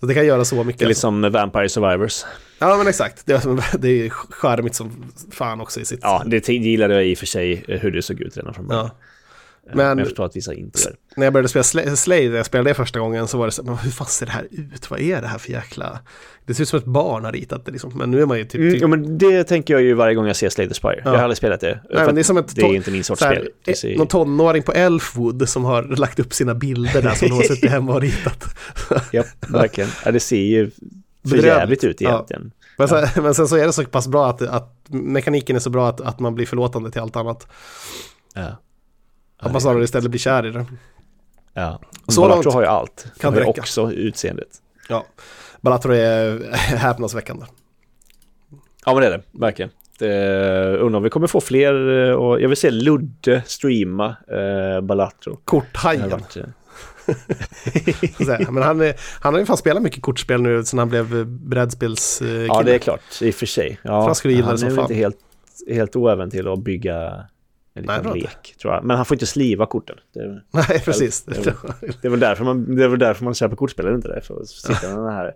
Så 0.00 0.06
det 0.06 0.14
kan 0.14 0.26
göra 0.26 0.44
så 0.44 0.64
mycket. 0.64 0.78
Det 0.78 0.84
är 0.84 0.88
lite 0.88 1.00
som 1.00 1.32
Vampire 1.32 1.68
Survivors. 1.68 2.24
Ja 2.58 2.76
men 2.76 2.88
exakt. 2.88 3.26
Det 3.26 3.32
är, 3.32 3.78
det 3.78 3.88
är 3.88 4.10
charmigt 4.10 4.74
som 4.74 5.12
fan 5.30 5.60
också 5.60 5.80
i 5.80 5.84
sitt... 5.84 6.00
Ja, 6.02 6.22
det 6.26 6.48
gillade 6.48 6.94
jag 6.94 7.06
i 7.06 7.14
och 7.14 7.18
för 7.18 7.26
sig 7.26 7.64
hur 7.68 7.90
det 7.90 8.02
såg 8.02 8.20
ut 8.20 8.36
redan 8.36 8.54
från 8.54 8.66
början. 8.66 8.84
Ja. 8.84 8.96
Men, 9.66 9.76
men 9.76 9.98
jag 9.98 10.06
förstår 10.06 10.24
att 10.24 10.36
vissa 10.36 10.54
inte 10.54 10.80
gör 10.80 10.96
När 11.16 11.26
jag 11.26 11.32
började 11.32 11.48
spela 11.48 11.96
Slay, 11.96 12.28
när 12.28 12.36
jag 12.36 12.46
spelade 12.46 12.70
det 12.70 12.74
första 12.74 13.00
gången 13.00 13.28
så 13.28 13.38
var 13.38 13.46
det 13.46 13.52
så 13.52 13.62
men 13.62 13.76
hur 13.76 13.90
fan 13.90 14.06
ser 14.06 14.26
det 14.26 14.32
här 14.32 14.48
ut? 14.50 14.90
Vad 14.90 15.00
är 15.00 15.20
det 15.20 15.26
här 15.26 15.38
för 15.38 15.50
jäkla... 15.50 15.98
Det 16.46 16.54
ser 16.54 16.62
ut 16.62 16.68
som 16.68 16.78
ett 16.78 16.84
barn 16.84 17.24
har 17.24 17.32
ritat 17.32 17.64
det 17.64 17.72
liksom. 17.72 17.92
Men 17.94 18.10
nu 18.10 18.22
är 18.22 18.26
man 18.26 18.38
ju 18.38 18.44
typ... 18.44 18.60
Mm. 18.60 18.78
Ja, 18.80 18.86
men 18.86 19.18
det 19.18 19.44
tänker 19.44 19.74
jag 19.74 19.82
ju 19.82 19.94
varje 19.94 20.14
gång 20.14 20.26
jag 20.26 20.36
ser 20.36 20.48
Slay 20.48 20.68
the 20.68 20.74
Spire. 20.74 21.02
Ja. 21.04 21.10
Jag 21.10 21.12
har 21.12 21.22
aldrig 21.22 21.36
spelat 21.36 21.60
det. 21.60 21.80
Nej, 21.90 22.06
men 22.06 22.14
det 22.14 22.20
är 22.20 22.22
som 22.22 22.36
ett... 22.36 22.56
Det 22.56 22.62
är 22.62 22.74
inte 22.74 22.90
min 22.90 23.04
sorts 23.04 23.22
här, 23.22 23.48
spel. 23.62 23.76
Ser... 23.76 23.96
Någon 23.96 24.06
tonåring 24.06 24.62
på 24.62 24.72
Elfwood 24.72 25.48
som 25.48 25.64
har 25.64 25.82
lagt 25.82 26.18
upp 26.18 26.32
sina 26.32 26.54
bilder 26.54 27.02
där 27.02 27.14
som 27.14 27.28
de 27.28 27.34
har 27.34 27.42
suttit 27.42 27.70
hemma 27.70 27.94
och 27.94 28.00
ritat. 28.00 28.44
ja, 29.12 29.24
verkligen. 29.48 29.90
Ja, 30.04 30.10
det 30.10 30.20
ser 30.20 30.36
ju 30.36 30.70
för 31.28 31.36
jävligt 31.36 31.84
ut 31.84 32.02
egentligen. 32.02 32.52
Ja. 32.58 32.66
Men, 32.78 32.88
sen, 33.08 33.22
men 33.22 33.34
sen 33.34 33.48
så 33.48 33.56
är 33.56 33.66
det 33.66 33.72
så 33.72 33.84
pass 33.84 34.08
bra 34.08 34.30
att, 34.30 34.42
att 34.42 34.76
mekaniken 34.88 35.56
är 35.56 35.60
så 35.60 35.70
bra 35.70 35.88
att, 35.88 36.00
att 36.00 36.20
man 36.20 36.34
blir 36.34 36.46
förlåtande 36.46 36.90
till 36.90 37.00
allt 37.00 37.16
annat. 37.16 37.46
Ja. 38.34 38.56
Att 39.40 39.52
man 39.52 39.60
snarare 39.60 39.84
istället 39.84 40.10
blir 40.10 40.20
kär 40.20 40.46
i 40.46 40.50
det. 40.50 40.66
Ja. 41.54 41.80
Så 42.08 42.20
Balatro 42.20 42.50
har 42.50 42.60
ju 42.60 42.66
allt. 42.66 43.06
kan 43.18 43.34
det 43.34 43.40
räcka. 43.40 43.50
också 43.50 43.92
utseendet. 43.92 44.48
Ja. 44.88 45.06
Balatro 45.60 45.92
är 45.92 46.52
häpnadsväckande. 46.52 47.46
Ja 48.86 48.94
men 48.94 49.00
det 49.00 49.06
är 49.06 49.10
det, 49.10 49.22
verkligen. 49.32 49.70
Det, 49.98 50.76
undrar 50.78 50.96
om 50.96 51.02
vi 51.02 51.10
kommer 51.10 51.26
få 51.26 51.40
fler 51.40 52.08
eh, 52.08 52.14
och 52.14 52.40
jag 52.40 52.48
vill 52.48 52.56
se 52.56 52.70
Ludde 52.70 53.42
streama 53.46 54.16
eh, 54.28 54.80
Balatro. 54.80 55.38
Korthajen. 55.44 56.10
varit, 56.10 56.36
eh. 56.36 56.44
Men 58.50 58.62
han, 58.62 58.80
är, 58.80 58.94
han 59.20 59.34
har 59.34 59.40
ju 59.40 59.46
fan 59.46 59.56
spelat 59.56 59.82
mycket 59.82 60.02
kortspel 60.02 60.42
nu 60.42 60.64
sen 60.64 60.78
han 60.78 60.88
blev 60.88 61.26
brädspelskille. 61.26 62.46
ja 62.46 62.62
det 62.62 62.74
är 62.74 62.78
klart, 62.78 63.22
i 63.22 63.30
och 63.30 63.34
för 63.34 63.46
sig. 63.46 63.78
Ja, 63.82 64.00
Han 64.02 64.10
är 64.34 64.70
väl 64.70 64.78
inte 64.78 64.94
helt, 64.94 65.18
helt 65.68 65.96
oäven 65.96 66.30
till 66.30 66.48
att 66.48 66.58
bygga 66.58 67.24
en 67.80 67.86
Nej, 67.86 67.96
liten 67.96 68.12
bra. 68.12 68.14
lek, 68.22 68.54
tror 68.62 68.74
jag. 68.74 68.84
Men 68.84 68.96
han 68.96 69.06
får 69.06 69.14
inte 69.14 69.26
sliva 69.26 69.66
korten. 69.66 69.96
Det 70.14 70.40
Nej, 70.50 70.80
precis. 70.84 71.22
det 71.22 71.46
är, 71.46 71.54
det 72.02 72.06
är, 72.08 72.10
väl 72.10 72.20
därför 72.20 72.44
man, 72.44 72.76
det 72.76 72.84
är 72.84 72.88
väl 72.88 72.98
därför 72.98 73.24
man 73.24 73.34
köper 73.34 73.56
kortspel, 73.56 73.94
inte 73.94 74.08
det? 74.08 74.20
För 74.20 74.40
att 74.40 74.48
sitta 74.48 74.88
med 74.88 74.96
de 74.96 75.12
här 75.12 75.32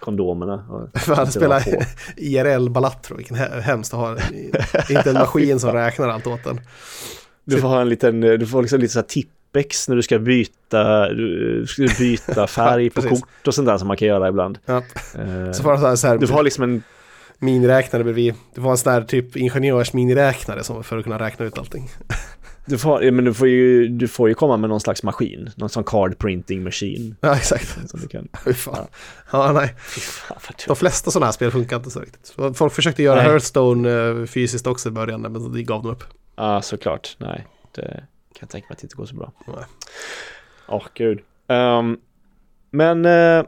kondomerna. 0.00 0.54
Och 0.70 1.00
För 1.00 1.14
han 1.14 1.22
inte 1.26 1.32
spelar 1.38 1.48
vara 1.48 1.76
på. 1.78 1.82
IRL 2.16 2.68
Balatro, 2.70 3.16
vilken 3.16 3.36
he- 3.36 3.60
hemskt 3.60 3.94
att 3.94 4.00
ha. 4.00 4.16
Inte 4.90 5.10
en 5.10 5.14
maskin 5.14 5.60
som 5.60 5.72
räknar 5.72 6.08
allt 6.08 6.26
åt 6.26 6.46
en. 6.46 6.60
Du 7.44 7.56
får 7.60 7.68
ha 7.68 7.80
en 7.80 7.88
liten, 7.88 8.20
du 8.20 8.46
får 8.46 8.62
liksom 8.62 8.80
lite 8.80 8.92
så 8.92 8.98
här 8.98 9.06
tippex 9.06 9.88
när 9.88 9.96
du 9.96 10.02
ska 10.02 10.18
byta, 10.18 11.08
du 11.08 11.64
ska 11.68 11.82
byta 11.98 12.46
färg 12.46 12.90
på 12.90 13.02
kort 13.02 13.46
och 13.46 13.54
sånt 13.54 13.66
där 13.68 13.78
som 13.78 13.88
man 13.88 13.96
kan 13.96 14.08
göra 14.08 14.28
ibland. 14.28 14.58
Ja. 14.66 14.76
Eh, 14.76 15.52
Så 15.52 15.62
får 15.62 15.76
så 15.76 15.86
här, 15.86 15.96
så 15.96 16.06
här 16.06 16.18
du 16.18 16.26
får 16.26 16.34
ha 16.34 16.42
liksom 16.42 16.64
en, 16.64 16.82
miniräknare 17.40 18.04
bredvid. 18.04 18.34
Får 18.54 18.62
ha 18.62 18.70
en 18.70 18.78
sån 18.78 18.92
här 18.92 19.02
typ 19.02 19.36
ingenjörsminiräknare 19.36 20.64
som 20.64 20.84
för 20.84 20.98
att 20.98 21.04
kunna 21.04 21.18
räkna 21.18 21.44
ut 21.44 21.58
allting. 21.58 21.88
du 22.66 22.78
får, 22.78 23.04
ja, 23.04 23.12
men 23.12 23.24
du 23.24 23.34
får 23.34 23.48
ju, 23.48 23.88
du 23.88 24.08
får 24.08 24.28
ju 24.28 24.34
komma 24.34 24.56
med 24.56 24.70
någon 24.70 24.80
slags 24.80 25.02
maskin, 25.02 25.50
någon 25.56 25.68
sån 25.68 25.84
card 25.84 26.18
printing 26.18 26.62
machine. 26.62 27.16
Ja, 27.20 27.36
exakt. 27.36 27.90
Som 27.90 28.00
du 28.00 28.08
kan, 28.08 28.28
Fy 28.44 28.52
fan. 28.52 28.86
Ja, 29.32 29.52
nej. 29.52 29.74
fan 29.76 30.38
De 30.66 30.76
flesta 30.76 31.10
sådana 31.10 31.26
här 31.26 31.32
spel 31.32 31.50
funkar 31.50 31.76
inte 31.76 31.90
så 31.90 32.00
riktigt. 32.00 32.34
Folk 32.54 32.72
försökte 32.72 33.02
göra 33.02 33.16
Nej. 33.16 33.30
Hearthstone 33.30 33.90
eh, 33.90 34.26
fysiskt 34.26 34.66
också 34.66 34.88
i 34.88 34.92
början, 34.92 35.20
men 35.20 35.52
det 35.52 35.62
gav 35.62 35.82
de 35.82 35.92
upp. 35.92 36.04
Ja, 36.36 36.62
såklart. 36.62 37.16
Nej, 37.18 37.46
det 37.74 37.82
kan 38.32 38.40
jag 38.40 38.48
tänka 38.48 38.66
mig 38.68 38.72
att 38.72 38.78
det 38.78 38.84
inte 38.84 38.96
går 38.96 39.06
så 39.06 39.14
bra. 39.14 39.32
Åh, 40.68 40.84
gud. 40.94 41.20
Ehm, 41.48 41.98
men 42.70 43.04
eh, 43.04 43.44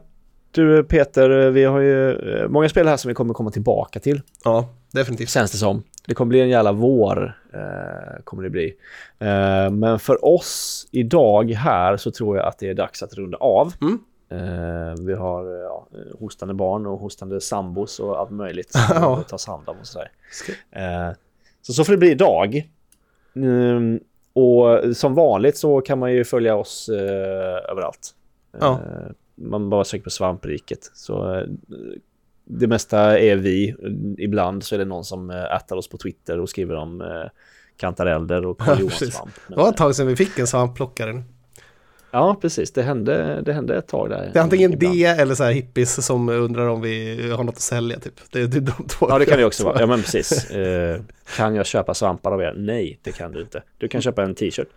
du 0.53 0.83
Peter, 0.83 1.49
vi 1.49 1.63
har 1.63 1.79
ju 1.79 2.11
eh, 2.11 2.47
många 2.47 2.69
spel 2.69 2.87
här 2.87 2.97
som 2.97 3.09
vi 3.09 3.15
kommer 3.15 3.33
komma 3.33 3.51
tillbaka 3.51 3.99
till. 3.99 4.21
Ja, 4.43 4.69
definitivt. 4.91 5.29
Känns 5.29 5.51
det 5.51 5.57
som. 5.57 5.83
Det 6.05 6.13
kommer 6.13 6.29
bli 6.29 6.41
en 6.41 6.49
jävla 6.49 6.71
vår. 6.71 7.37
Eh, 7.53 8.23
kommer 8.23 8.43
det 8.43 8.49
bli. 8.49 8.75
Eh, 9.19 9.69
men 9.71 9.99
för 9.99 10.25
oss 10.25 10.87
idag 10.91 11.51
här 11.51 11.97
så 11.97 12.11
tror 12.11 12.37
jag 12.37 12.47
att 12.47 12.59
det 12.59 12.69
är 12.69 12.73
dags 12.73 13.03
att 13.03 13.13
runda 13.13 13.37
av. 13.37 13.73
Mm. 13.81 13.99
Eh, 14.29 14.95
vi 15.05 15.13
har 15.13 15.55
eh, 15.55 15.61
ja, 15.61 15.87
hostande 16.19 16.53
barn 16.53 16.85
och 16.85 16.99
hostande 16.99 17.41
sambos 17.41 17.99
och 17.99 18.19
allt 18.19 18.31
möjligt 18.31 18.71
Ja. 18.89 19.01
som 19.01 19.17
vi 19.17 19.23
tas 19.23 19.47
hand 19.47 19.69
om 19.69 19.75
och 19.79 19.87
sådär. 19.87 20.11
Eh, 20.71 21.15
så 21.61 21.73
så 21.73 21.83
får 21.83 21.93
det 21.93 21.97
bli 21.97 22.11
idag. 22.11 22.69
Mm, 23.35 23.99
och 24.33 24.97
som 24.97 25.15
vanligt 25.15 25.57
så 25.57 25.81
kan 25.81 25.99
man 25.99 26.13
ju 26.13 26.23
följa 26.23 26.55
oss 26.55 26.89
överallt. 27.69 28.11
Ja. 28.59 28.79
Man 29.35 29.69
bara 29.69 29.83
söker 29.83 30.03
på 30.03 30.09
svampriket. 30.09 30.91
Så 30.93 31.35
eh, 31.35 31.43
det 32.45 32.67
mesta 32.67 33.19
är 33.19 33.35
vi. 33.35 33.75
Ibland 34.17 34.63
så 34.63 34.75
är 34.75 34.79
det 34.79 34.85
någon 34.85 35.03
som 35.03 35.29
eh, 35.29 35.55
ätar 35.55 35.75
oss 35.75 35.87
på 35.89 35.97
Twitter 35.97 36.39
och 36.39 36.49
skriver 36.49 36.75
om 36.75 37.01
eh, 37.01 37.29
kantarelder 37.77 38.45
och 38.45 38.61
Ja, 38.67 38.75
Karl 38.75 38.89
svamp. 38.89 39.31
Det 39.47 39.55
var 39.55 39.69
ett 39.69 39.77
tag 39.77 39.95
sedan 39.95 40.07
vi 40.07 40.15
fick 40.15 40.39
en 40.39 40.47
svampplockare. 40.47 41.23
Ja, 42.11 42.37
precis. 42.41 42.71
Det 42.71 42.81
hände, 42.83 43.41
det 43.41 43.53
hände 43.53 43.77
ett 43.77 43.87
tag 43.87 44.09
där. 44.09 44.29
Det 44.33 44.39
är 44.39 44.43
antingen 44.43 44.73
ibland. 44.73 44.95
det 44.95 45.05
eller 45.05 45.35
så 45.35 45.43
här 45.43 45.51
hippies 45.51 46.05
som 46.05 46.29
undrar 46.29 46.67
om 46.67 46.81
vi 46.81 47.29
har 47.31 47.43
något 47.43 47.55
att 47.55 47.61
sälja 47.61 47.99
typ. 47.99 48.13
Det 48.31 48.47
det 48.47 48.57
är 48.57 48.61
de 48.61 48.87
två. 48.87 49.05
Ja, 49.09 49.19
det 49.19 49.25
kan 49.25 49.37
det 49.37 49.45
också 49.45 49.65
vara. 49.65 49.79
Ja, 49.79 49.85
men 49.85 50.01
precis. 50.01 50.51
Eh, 50.51 51.01
kan 51.37 51.55
jag 51.55 51.65
köpa 51.65 51.93
svampar 51.93 52.31
av 52.31 52.41
er? 52.41 52.53
Nej, 52.57 52.99
det 53.01 53.11
kan 53.11 53.31
du 53.31 53.41
inte. 53.41 53.63
Du 53.77 53.87
kan 53.87 54.01
köpa 54.01 54.23
en 54.23 54.35
t-shirt 54.35 54.67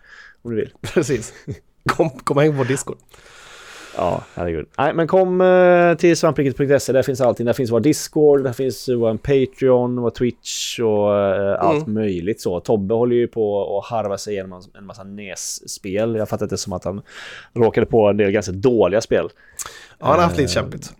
om 0.43 0.51
du 0.51 0.57
vill. 0.57 0.73
Precis. 0.81 1.35
Kom, 1.87 2.11
kom 2.11 2.37
häng 2.37 2.57
på 2.59 2.65
Discord. 2.65 2.99
Ja, 3.97 4.23
herregud. 4.35 4.67
Nej, 4.79 4.95
men 4.95 5.07
kom 5.07 5.41
eh, 5.41 5.95
till 5.95 6.17
svampriket.se. 6.17 6.93
Där 6.93 7.03
finns 7.03 7.21
allting. 7.21 7.47
Där 7.47 7.53
finns 7.53 7.71
vår 7.71 7.81
Discord, 7.81 8.45
där 8.45 8.53
finns 8.53 8.89
vår 8.89 9.17
Patreon, 9.17 10.01
vår 10.01 10.11
Twitch 10.11 10.81
och 10.81 11.19
eh, 11.19 11.61
allt 11.61 11.87
möjligt 11.87 12.41
så. 12.41 12.61
Tobbe 12.61 12.95
håller 12.95 13.17
ju 13.17 13.29
på 13.29 13.79
att 13.79 13.85
harva 13.91 14.19
sig 14.19 14.33
igenom 14.35 14.63
en- 14.79 14.87
massa 14.87 15.05
NES-spel. 15.05 16.15
Jag 16.17 16.29
fattar 16.29 16.47
det 16.47 16.57
som 16.57 16.73
att 16.73 16.85
han 16.85 17.03
råkade 17.55 17.87
på 17.87 18.07
en 18.09 18.17
del 18.17 18.31
ganska 18.31 18.53
dåliga 18.53 19.01
spel. 19.01 19.29
Ja, 19.99 20.07
han 20.07 20.15
har 20.15 20.23
haft 20.23 20.37
lite 20.39 20.51
Eh, 20.51 20.55
kämpigt. 20.55 20.93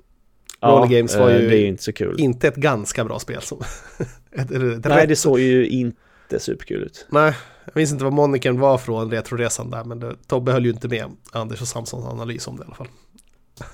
Ja, 0.61 0.69
Roller 0.69 0.87
Games 0.97 1.17
var 1.17 1.31
ju 1.31 1.49
Det 1.49 1.57
är 1.59 1.67
inte 1.67 1.83
så 1.83 1.93
kul. 1.93 2.21
Inte 2.21 2.49
ett 2.49 2.57
ganska 2.57 3.05
bra 3.05 3.19
spel. 3.19 3.41
Som 3.43 3.61
ett, 4.33 4.51
ett, 4.51 4.85
Nej, 4.85 5.07
det 5.07 5.17
såg 5.17 5.41
ju 5.41 5.67
inte 5.69 6.39
superkul 6.39 6.83
ut. 6.83 7.07
Nej, 7.11 7.33
jag 7.67 7.77
minns 7.77 7.93
inte 7.93 8.05
vad 8.05 8.13
monikern 8.13 8.61
var 8.61 8.79
från 8.79 9.11
Retroresan 9.11 9.71
där, 9.71 9.85
men 9.85 10.01
det, 10.01 10.17
Tobbe 10.27 10.53
höll 10.53 10.65
ju 10.65 10.71
inte 10.71 10.89
med 10.89 11.05
Anders 11.33 11.61
och 11.61 11.69
Samsons 11.69 12.07
analys 12.07 12.47
om 12.49 12.57
det 12.57 12.63
i 12.63 12.67
alla 12.67 12.75
fall. 12.75 12.89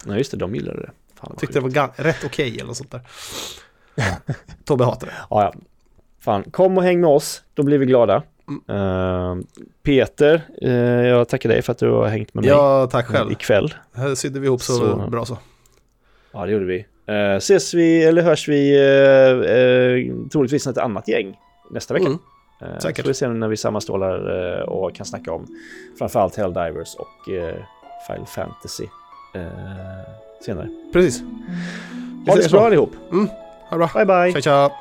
Nej, 0.05 0.19
just 0.19 0.31
det. 0.31 0.37
De 0.37 0.55
gillade 0.55 0.81
det. 0.81 0.91
Fan, 1.21 1.37
Tyckte 1.37 1.61
det 1.61 1.61
var 1.61 2.03
rätt 2.03 2.25
okej 2.25 2.55
eller 2.55 2.65
något 2.65 2.77
sånt 2.77 2.91
där. 2.91 3.01
Tobbe 4.65 4.85
hatar 4.85 5.07
det. 5.07 5.13
Ja, 5.31 5.43
ja. 5.43 5.55
Fan, 6.21 6.43
kom 6.51 6.79
och 6.79 6.85
häng 6.85 7.01
med 7.01 7.11
oss. 7.11 7.43
Då 7.55 7.63
blir 7.63 7.79
vi 7.79 7.87
glada. 7.87 8.23
Mm. 8.49 8.61
Eh, 9.41 9.45
Peter, 9.83 10.43
eh, 10.63 10.73
jag 11.07 11.29
tackar 11.29 11.49
dig 11.49 11.63
för 11.63 11.73
att 11.73 11.79
du 11.79 11.91
har 11.91 12.07
hängt 12.09 12.35
med 12.35 12.45
mig 12.45 12.51
Ja, 12.51 12.89
tack 12.91 13.07
själv. 13.07 13.33
ikväll. 13.33 13.75
Här 13.95 14.15
sydde 14.15 14.41
vi 14.41 14.47
ihop 14.47 14.63
så, 14.63 14.73
Så- 14.73 14.97
bra 15.11 15.25
så. 15.25 15.39
Ja, 16.33 16.47
det 16.47 16.53
gjorde 16.53 16.65
vi. 16.65 16.87
Uh, 17.11 17.37
ses 17.37 17.75
vi, 17.75 18.05
eller 18.05 18.23
hörs 18.23 18.49
vi 18.49 18.79
uh, 18.79 20.13
uh, 20.13 20.29
troligtvis 20.29 20.67
ett 20.67 20.79
annat 20.79 21.09
gäng 21.09 21.37
nästa 21.71 21.95
vecka. 21.95 22.07
Mm. 22.07 22.19
Eh, 22.63 22.79
säkert. 22.79 22.97
Så 22.97 23.03
får 23.03 23.09
vi 23.09 23.15
se 23.15 23.29
när 23.29 23.49
vi 23.49 23.57
sammanstrålar 23.57 24.59
eh, 24.59 24.63
och 24.63 24.95
kan 24.95 25.07
snacka 25.07 25.33
om 25.33 25.47
framförallt 25.99 26.37
Helldivers 26.37 26.95
och 26.95 27.29
uh, 27.29 27.55
Final 28.07 28.27
Fantasy 28.27 28.85
eh, 29.35 29.43
senare. 30.41 30.69
Precis. 30.93 31.23
Ha 32.27 32.37
det 32.37 32.43
så 32.43 32.57
bra 32.57 32.67
allihop. 32.67 32.91
Ha 33.71 33.77
det 33.77 33.77
bra. 33.77 33.91
Bye 33.95 34.07
bye! 34.07 34.33
Tja, 34.33 34.41
tja. 34.41 34.73